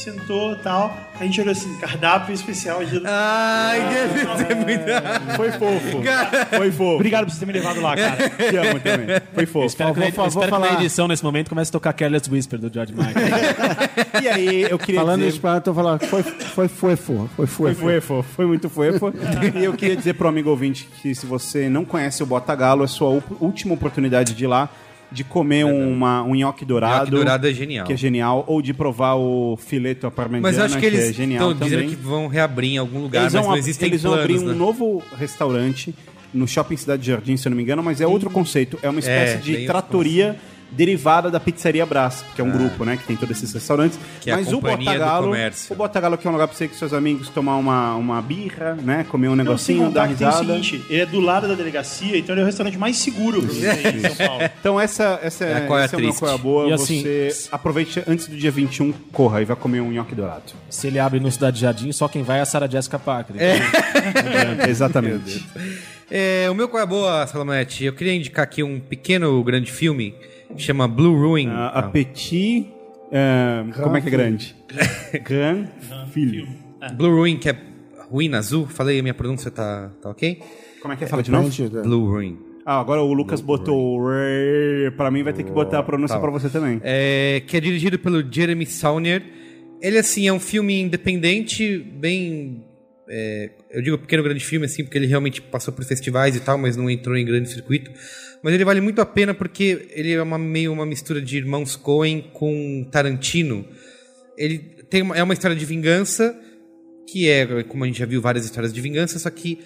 sentou 0.00 0.52
e 0.52 0.56
tal. 0.56 0.96
A 1.18 1.24
gente 1.24 1.40
olhou 1.40 1.52
assim: 1.52 1.76
cardápio 1.78 2.34
especial. 2.34 2.84
de- 2.84 3.02
Ai, 3.04 3.80
deve 3.88 4.18
ser 4.46 4.54
muito... 4.56 5.36
Foi 5.36 5.52
fofo. 5.52 6.02
Foi 6.56 6.70
fofo. 6.70 6.94
Obrigado 6.94 7.24
por 7.26 7.32
você 7.32 7.40
ter 7.40 7.46
me 7.46 7.52
levado 7.52 7.80
lá, 7.80 7.96
cara. 7.96 8.28
Te 8.30 8.56
amo 8.56 8.80
também. 8.80 9.06
Foi 9.34 9.46
fofo. 9.46 9.66
Espero, 9.66 9.94
que, 9.94 10.00
Vou- 10.00 10.08
espero 10.08 10.30
que 10.30 10.40
na 10.40 10.48
falar. 10.48 10.74
edição, 10.80 11.08
nesse 11.08 11.22
momento, 11.24 11.48
comece 11.48 11.70
a 11.70 11.72
tocar 11.72 11.92
Careless 11.92 12.30
Whisper 12.30 12.58
do 12.58 12.72
George 12.72 12.92
Michael. 12.94 13.14
E 14.22 14.28
aí, 14.28 14.62
eu 14.62 14.78
queria 14.78 15.00
Falando 15.00 15.18
dizer... 15.18 15.28
isso 15.30 15.40
pra 15.40 15.60
tô 15.60 15.72
falando, 15.72 16.00
foi, 16.04 16.22
foi, 16.22 16.68
foi, 16.68 16.96
foi, 16.96 17.26
foi, 17.36 17.46
Foi 17.46 17.74
fuefo, 17.74 18.22
foi 18.34 18.46
muito 18.46 18.68
fuefo. 18.68 19.12
e 19.54 19.64
eu 19.64 19.72
queria 19.74 19.96
dizer 19.96 20.14
pro 20.14 20.28
amigo 20.28 20.50
ouvinte 20.50 20.88
que 21.00 21.14
se 21.14 21.24
você 21.24 21.68
não 21.68 21.84
conhece 21.84 22.22
o 22.22 22.26
Bota 22.26 22.54
Galo, 22.54 22.84
é 22.84 22.86
sua 22.86 23.22
última 23.40 23.74
oportunidade 23.74 24.34
de 24.34 24.44
ir 24.44 24.46
lá, 24.46 24.68
de 25.10 25.24
comer 25.24 25.64
uma, 25.64 26.22
um 26.22 26.34
nhoque 26.34 26.64
dourado. 26.64 27.00
Nhoque 27.04 27.10
dourado 27.10 27.48
é 27.48 27.52
genial. 27.52 27.86
Que 27.86 27.92
é 27.94 27.96
genial. 27.96 28.44
Ou 28.46 28.60
de 28.60 28.74
provar 28.74 29.14
o 29.16 29.56
fileto 29.56 30.06
à 30.06 30.10
parmegiana, 30.10 30.42
Mas 30.48 30.58
acho 30.58 30.78
que 30.78 30.86
eles 30.86 31.10
é 31.10 31.12
genial 31.12 31.52
estão 31.52 31.66
dizendo 31.66 31.88
que 31.88 31.96
vão 31.96 32.26
reabrir 32.26 32.72
em 32.74 32.78
algum 32.78 33.00
lugar, 33.00 33.22
Eles 33.22 33.32
mas 33.34 33.42
vão, 33.42 33.52
não 33.52 33.58
existem 33.58 33.88
eles 33.88 34.02
vão 34.02 34.12
planos, 34.12 34.24
abrir 34.30 34.38
um 34.44 34.48
né? 34.48 34.54
novo 34.54 35.02
restaurante 35.18 35.94
no 36.32 36.46
Shopping 36.46 36.76
Cidade 36.76 37.06
Jardim, 37.06 37.36
se 37.38 37.48
eu 37.48 37.50
não 37.50 37.56
me 37.56 37.62
engano, 37.62 37.82
mas 37.82 38.00
é 38.02 38.06
outro 38.06 38.28
conceito. 38.28 38.78
É 38.82 38.90
uma 38.90 39.00
espécie 39.00 39.34
É, 39.34 39.36
de 39.36 39.66
tratoria 39.66 40.36
derivada 40.70 41.30
da 41.30 41.40
Pizzaria 41.40 41.84
Brás, 41.86 42.24
que 42.34 42.40
é 42.40 42.44
um 42.44 42.50
grupo, 42.50 42.84
né, 42.84 42.96
que 42.96 43.04
tem 43.04 43.16
todos 43.16 43.36
esses 43.36 43.52
restaurantes. 43.52 43.98
Que 44.20 44.30
é 44.30 44.34
a 44.34 44.36
mas 44.36 44.52
o 44.52 44.60
Botagalo, 44.60 45.32
o 45.70 45.74
Botagalo 45.74 46.18
que 46.18 46.26
é 46.26 46.30
um 46.30 46.32
lugar 46.32 46.46
pra 46.48 46.56
você 46.56 46.64
ir 46.66 46.68
com 46.68 46.74
seus 46.74 46.92
amigos 46.92 47.28
tomar 47.28 47.56
uma, 47.56 47.94
uma 47.94 48.20
birra, 48.22 48.74
né, 48.74 49.04
comer 49.08 49.28
um 49.28 49.36
negocinho, 49.36 49.90
dar 49.90 50.08
que 50.08 50.14
tem 50.14 50.26
o 50.26 50.30
risada. 50.30 50.46
seguinte: 50.46 50.84
ele 50.90 51.00
é 51.02 51.06
do 51.06 51.20
lado 51.20 51.48
da 51.48 51.54
delegacia, 51.54 52.16
então 52.18 52.34
ele 52.34 52.40
é 52.40 52.44
o 52.44 52.46
restaurante 52.46 52.76
mais 52.78 52.96
seguro 52.96 53.42
pra 53.42 53.48
você 53.52 53.66
ir 53.88 53.96
em 53.96 54.00
São 54.14 54.26
Paulo. 54.26 54.42
Então 54.60 54.80
essa, 54.80 55.18
essa 55.22 55.44
É, 55.44 55.60
qual 55.62 55.78
é 55.78 55.82
a 55.82 55.84
esse 55.86 55.94
é 55.94 55.98
o 55.98 56.00
meu 56.00 56.08
triste? 56.10 56.20
qual 56.20 56.30
é 56.32 56.34
a 56.34 56.38
boa. 56.38 56.68
E 56.68 56.72
assim- 56.72 57.00
você 57.02 57.28
aproveite 57.52 58.02
antes 58.06 58.26
do 58.26 58.36
dia 58.36 58.50
21, 58.50 58.92
corra 59.12 59.40
e 59.40 59.44
vai 59.44 59.56
comer 59.56 59.80
um 59.80 59.90
nhoque 59.92 60.14
dourado. 60.14 60.42
Se 60.68 60.86
ele 60.86 60.98
abre 60.98 61.18
no 61.20 61.30
Cidade 61.30 61.60
Jardim, 61.60 61.90
só 61.92 62.08
quem 62.08 62.22
vai 62.22 62.38
é 62.38 62.42
a 62.42 62.44
Sarah 62.44 62.68
Jessica 62.68 62.98
Parker. 62.98 63.36
Exatamente. 64.68 65.44
É, 66.10 66.48
o 66.50 66.54
meu 66.54 66.68
qual 66.68 66.82
é 66.82 66.86
boa, 66.86 67.26
Salomete? 67.26 67.84
Eu 67.84 67.92
queria 67.92 68.14
indicar 68.14 68.42
aqui 68.44 68.62
um 68.62 68.80
pequeno 68.80 69.42
grande 69.44 69.70
filme 69.70 70.14
chama 70.56 70.88
Blue 70.88 71.14
Ruin. 71.16 71.48
Ah, 71.50 71.68
Appetit. 71.78 72.68
é, 73.12 73.64
como 73.82 73.96
é 73.96 74.00
que 74.00 74.08
é 74.08 74.10
grande? 74.10 74.56
Gran 75.24 75.66
Filho. 76.12 76.46
Blue 76.96 77.10
Ruin, 77.16 77.36
que 77.38 77.48
é 77.48 77.56
ruína 78.10 78.38
azul. 78.38 78.66
Falei, 78.66 78.98
a 78.98 79.02
minha 79.02 79.14
pronúncia 79.14 79.50
tá, 79.50 79.90
tá 80.00 80.10
ok? 80.10 80.40
Como 80.80 80.94
é 80.94 80.96
que 80.96 81.04
é? 81.04 81.06
Fala 81.06 81.22
de 81.22 81.30
novo? 81.30 81.48
Depende, 81.50 81.82
Blue 81.82 82.06
Ruin. 82.10 82.38
Ah, 82.64 82.80
agora 82.80 83.02
o 83.02 83.12
Lucas 83.14 83.40
botou 83.40 83.98
o 83.98 84.08
re- 84.08 84.90
pra 84.96 85.10
mim 85.10 85.22
vai 85.22 85.32
ter 85.32 85.42
que 85.42 85.50
botar 85.50 85.78
a 85.78 85.82
pronúncia 85.82 86.16
Tá. 86.16 86.20
pra 86.20 86.30
você 86.30 86.50
também. 86.50 86.80
É, 86.84 87.42
que 87.46 87.56
é 87.56 87.60
dirigido 87.60 87.98
pelo 87.98 88.22
Jeremy 88.30 88.66
Saunier. 88.66 89.22
Ele, 89.80 89.96
assim, 89.98 90.26
é 90.28 90.32
um 90.32 90.40
filme 90.40 90.78
independente, 90.80 91.78
bem... 91.78 92.64
é, 93.08 93.50
eu 93.70 93.82
digo 93.82 93.98
pequeno 93.98 94.22
grande 94.22 94.44
filme, 94.44 94.66
assim, 94.66 94.84
porque 94.84 94.98
ele 94.98 95.06
realmente 95.06 95.40
passou 95.40 95.72
por 95.72 95.84
festivais 95.84 96.36
e 96.36 96.40
tal, 96.40 96.58
mas 96.58 96.76
não 96.76 96.88
entrou 96.90 97.16
em 97.16 97.24
grande 97.24 97.48
circuito. 97.50 97.90
Mas 98.42 98.54
ele 98.54 98.64
vale 98.64 98.80
muito 98.80 99.00
a 99.00 99.06
pena 99.06 99.34
porque 99.34 99.88
ele 99.92 100.12
é 100.12 100.22
uma, 100.22 100.38
meio 100.38 100.72
uma 100.72 100.86
mistura 100.86 101.20
de 101.20 101.36
Irmãos 101.36 101.74
Coen 101.76 102.20
com 102.32 102.86
Tarantino. 102.90 103.66
Ele 104.36 104.58
tem 104.58 105.02
uma- 105.02 105.16
é 105.16 105.22
uma 105.22 105.32
história 105.34 105.56
de 105.56 105.64
vingança, 105.64 106.38
que 107.06 107.28
é, 107.28 107.62
como 107.64 107.84
a 107.84 107.86
gente 107.86 107.98
já 107.98 108.06
viu, 108.06 108.20
várias 108.20 108.44
histórias 108.44 108.72
de 108.72 108.80
vingança, 108.80 109.18
só 109.18 109.30
que. 109.30 109.58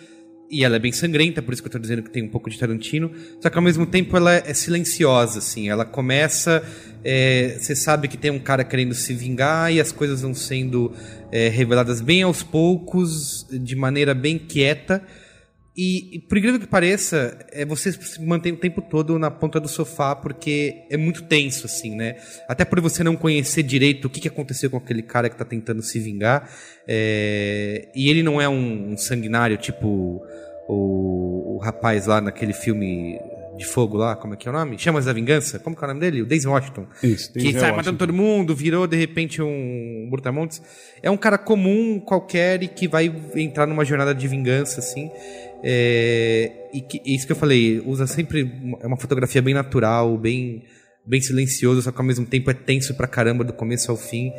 E 0.51 0.65
ela 0.65 0.77
é 0.77 0.79
bem 0.79 0.93
sangrenta, 0.93 1.41
por 1.41 1.55
isso 1.55 1.63
que 1.63 1.69
eu 1.69 1.73
tô 1.73 1.79
dizendo 1.79 2.03
que 2.03 2.11
tem 2.11 2.23
um 2.23 2.29
pouco 2.29 2.51
de 2.51 2.59
Tarantino. 2.59 3.11
Só 3.41 3.49
que 3.49 3.57
ao 3.57 3.63
mesmo 3.65 3.87
tempo 3.87 4.15
ela 4.19 4.35
é 4.35 4.53
silenciosa, 4.53 5.39
assim. 5.39 5.71
Ela 5.71 5.85
começa. 5.87 6.63
É, 7.05 7.57
Você 7.59 7.75
sabe 7.75 8.09
que 8.09 8.17
tem 8.17 8.31
um 8.31 8.39
cara 8.39 8.65
querendo 8.65 8.95
se 8.95 9.15
vingar 9.15 9.73
e 9.73 9.81
as 9.81 9.93
coisas 9.93 10.23
vão 10.23 10.35
sendo 10.35 10.93
é, 11.31 11.49
reveladas 11.49 12.01
bem 12.01 12.23
aos 12.23 12.43
poucos, 12.43 13.47
de 13.51 13.77
maneira 13.77 14.15
bem 14.15 14.39
quieta. 14.39 15.03
E, 15.75 16.17
e 16.17 16.19
por 16.19 16.37
incrível 16.37 16.61
que 16.61 16.67
pareça, 16.67 17.39
é, 17.51 17.65
você 17.65 17.93
se 17.93 18.21
mantém 18.21 18.53
o 18.53 18.57
tempo 18.59 18.83
todo 18.83 19.19
na 19.19 19.31
ponta 19.31 19.59
do 19.59 19.69
sofá 19.69 20.15
porque 20.15 20.85
é 20.91 20.99
muito 20.99 21.23
tenso, 21.23 21.65
assim, 21.65 21.97
né? 21.97 22.17
Até 22.47 22.65
por 22.65 22.79
você 22.81 23.03
não 23.03 23.17
conhecer 23.17 23.63
direito 23.63 24.05
o 24.05 24.11
que, 24.11 24.21
que 24.21 24.29
aconteceu 24.29 24.69
com 24.69 24.77
aquele 24.77 25.03
cara 25.03 25.31
que 25.31 25.37
tá 25.37 25.47
tentando 25.47 25.83
se 25.83 25.99
vingar. 25.99 26.51
É, 26.87 27.89
e 27.95 28.11
ele 28.11 28.23
não 28.23 28.41
é 28.41 28.47
um, 28.49 28.93
um 28.93 28.97
sanguinário, 28.99 29.57
tipo 29.57 30.23
o, 30.69 31.57
o 31.57 31.59
rapaz 31.59 32.07
lá 32.07 32.21
naquele 32.21 32.53
filme 32.53 33.19
de 33.57 33.67
fogo 33.67 33.97
lá, 33.99 34.17
como 34.17 34.35
é 34.35 34.37
que 34.37 34.49
é 34.49 34.51
o 34.51 34.55
nome? 34.55 34.79
Chamas 34.79 35.05
da 35.05 35.13
Vingança? 35.13 35.59
Como 35.59 35.77
que 35.77 35.85
é 35.85 35.87
o 35.87 35.89
nome 35.89 36.01
dele? 36.01 36.23
O 36.23 36.27
Daisy 36.27 36.47
Washington. 36.49 36.87
Isso, 37.03 37.33
Que 37.33 37.41
Denzel 37.41 37.61
sai 37.61 37.73
matando 37.73 37.99
todo 37.99 38.13
mundo, 38.13 38.55
virou 38.57 38.87
de 38.87 38.97
repente 38.97 39.43
um 39.43 40.09
Brutamontes. 40.11 40.63
É 41.03 41.11
um 41.11 41.17
cara 41.17 41.37
comum, 41.37 42.01
qualquer, 42.01 42.63
e 42.63 42.69
que 42.69 42.89
vai 42.89 43.13
entrar 43.37 43.67
numa 43.67 43.85
jornada 43.85 44.15
de 44.15 44.27
vingança, 44.27 44.81
assim. 44.81 45.11
É, 45.63 46.51
e 46.73 46.81
que, 46.81 47.01
isso 47.05 47.27
que 47.27 47.33
eu 47.33 47.37
falei, 47.37 47.81
usa 47.87 48.07
sempre 48.07 48.43
uma- 48.43 48.79
é 48.83 48.87
uma 48.87 48.97
fotografia 48.97 49.41
bem 49.43 49.55
natural, 49.55 50.17
bem, 50.19 50.65
bem 51.07 51.21
silencioso, 51.21 51.83
só 51.83 51.93
que 51.93 51.99
ao 51.99 52.05
mesmo 52.05 52.27
tempo 52.27 52.51
é 52.51 52.55
tenso 52.55 52.95
pra 52.95 53.07
caramba 53.07 53.45
do 53.45 53.53
começo 53.53 53.91
ao 53.91 53.97
fim. 53.97 54.33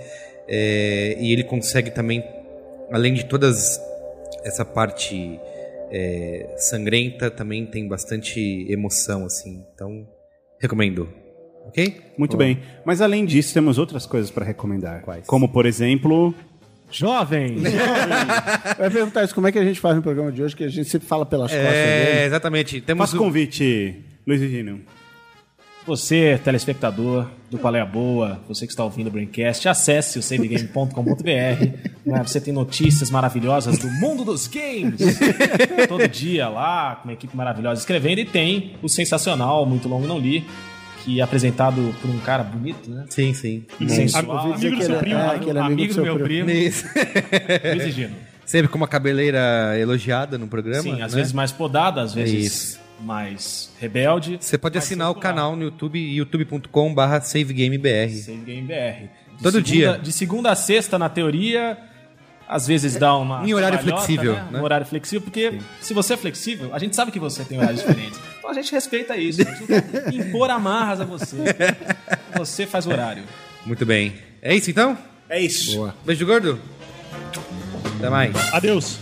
É, 0.48 1.18
e 1.19 1.31
ele 1.31 1.44
consegue 1.44 1.91
também, 1.91 2.23
além 2.91 3.14
de 3.14 3.26
todas 3.26 3.80
essa 4.44 4.65
parte 4.65 5.40
é, 5.94 6.56
sangrenta, 6.57 7.30
também 7.30 7.65
tem 7.65 7.88
bastante 7.88 8.65
emoção, 8.70 9.26
assim. 9.26 9.64
Então, 9.74 10.07
recomendo. 10.60 11.07
Ok? 11.68 12.02
Muito 12.18 12.36
bem. 12.36 12.60
Mas 12.86 12.99
além 12.99 13.26
disso, 13.26 13.53
temos 13.53 13.78
outras 13.78 14.06
coisas 14.06 14.30
pra 14.32 14.44
recomendar. 14.44 15.02
Quais? 15.03 15.26
Como, 15.26 15.48
por 15.48 15.65
exemplo, 15.65 16.34
Jovem! 16.91 17.56
Eu 18.78 18.86
ia 18.86 18.91
perguntar 18.91 19.24
isso, 19.24 19.34
como 19.34 19.48
é 19.48 19.52
que 19.52 19.57
a 19.60 19.64
gente 19.64 19.80
faz 19.80 19.95
no 19.95 20.02
programa 20.02 20.32
de 20.32 20.44
hoje, 20.44 20.56
que 20.56 20.64
a 20.64 20.68
gente 20.70 20.90
sempre 20.90 21.07
fala 21.07 21.26
pelas 21.26 21.52
costas 21.52 21.74
É, 21.74 22.26
exatamente. 22.26 22.82
Temos 22.82 23.06
faça 23.10 23.15
o- 23.15 23.20
convite, 23.26 23.95
Luiz 24.28 24.40
Virgínio. 24.41 24.82
Você, 25.85 26.39
telespectador 26.41 27.27
do 27.51 27.57
Qual 27.57 27.76
é 27.76 27.81
a 27.81 27.85
Boa, 27.85 28.39
você 28.47 28.65
que 28.65 28.72
está 28.72 28.85
ouvindo 28.85 29.07
o 29.07 29.11
Braincast, 29.11 29.68
acesse 29.68 30.18
o 30.18 30.23
savegame.com.br. 30.23 31.23
né? 32.05 32.23
Você 32.26 32.39
tem 32.39 32.53
notícias 32.53 33.11
maravilhosas 33.11 33.77
do 33.77 33.88
mundo 33.91 34.23
dos 34.23 34.47
games. 34.47 35.01
Todo 35.89 36.07
dia 36.07 36.47
lá, 36.47 36.95
com 36.95 37.10
uma 37.10 37.14
equipe 37.14 37.35
maravilhosa 37.35 37.81
escrevendo. 37.81 38.19
E 38.19 38.26
tem 38.26 38.76
o 38.81 38.88
sensacional, 38.88 39.65
muito 39.65 39.89
longo 39.89 40.07
não 40.07 40.19
li, 40.19 40.45
que 41.03 41.19
é 41.19 41.23
apresentado 41.23 41.93
por 42.01 42.10
um 42.10 42.19
cara 42.19 42.43
bonito, 42.43 42.89
né? 42.89 43.05
Sim, 43.10 43.34
sim. 43.34 43.65
Sensual. 43.88 44.53
Amigo 44.53 44.77
do 44.77 44.84
seu 44.84 44.97
primo, 44.99 45.19
é, 45.19 45.30
amigo, 45.35 45.60
amigo 45.60 45.93
do 45.93 46.01
meu 46.01 46.19
primo. 46.19 46.45
primo, 46.45 46.72
e 47.88 47.91
Gino. 47.91 48.15
Sempre 48.45 48.69
com 48.69 48.77
uma 48.77 48.88
cabeleira 48.88 49.77
elogiada 49.77 50.38
no 50.38 50.47
programa. 50.47 50.84
Sim, 50.84 51.01
às 51.01 51.14
né? 51.14 51.19
vezes 51.19 51.34
mais 51.34 51.51
podada, 51.51 52.01
às 52.01 52.14
vezes 52.14 52.45
Isso. 52.45 52.82
Mais 53.03 53.71
rebelde. 53.80 54.38
Você 54.39 54.57
pode 54.57 54.77
assinar 54.77 55.09
o 55.11 55.15
canal 55.15 55.55
no 55.55 55.63
YouTube, 55.63 55.99
youtube.com.br 55.99 57.01
SaveGameBR. 57.21 58.09
Save 58.09 58.38
Game 58.45 58.61
BR. 58.67 59.07
De 59.38 59.43
Todo 59.43 59.53
segunda- 59.53 59.61
dia. 59.61 59.97
De 60.01 60.11
segunda 60.11 60.51
a 60.51 60.55
sexta, 60.55 60.97
na 60.97 61.09
teoria, 61.09 61.77
às 62.47 62.65
vezes 62.67 62.95
dá 62.95 63.15
uma. 63.15 63.47
Em 63.47 63.53
horário 63.53 63.80
flexível, 63.80 64.34
Né? 64.34 64.47
né? 64.51 64.59
Um 64.59 64.63
horário 64.63 64.85
flexível, 64.85 65.21
porque 65.21 65.59
se 65.81 65.93
você 65.93 66.13
é 66.13 66.17
flexível, 66.17 66.73
a 66.73 66.80
gente 66.80 66.95
sabe 66.95 67.11
que 67.11 67.19
você 67.19 67.43
tem 67.43 67.57
horários 67.57 67.81
diferentes. 67.81 68.19
Então 68.43 68.51
a 68.51 68.55
gente 68.55 68.73
respeita 68.73 69.15
isso. 69.15 69.41
A 69.41 69.45
gente 69.45 69.59
não 69.61 69.67
quer 69.81 70.13
impor 70.13 70.49
amarras 70.49 70.99
a 70.99 71.05
você. 71.05 71.38
Você 72.35 72.67
faz 72.67 72.85
o 72.85 72.89
horário. 72.89 73.23
Muito 73.65 73.85
bem. 73.85 74.15
É 74.41 74.53
isso 74.53 74.69
então? 74.69 74.97
É 75.30 75.39
isso. 75.39 75.89
Beijo 76.05 76.25
gordo. 76.25 76.59
Até 77.99 78.09
mais. 78.09 78.53
Adeus. 78.53 78.99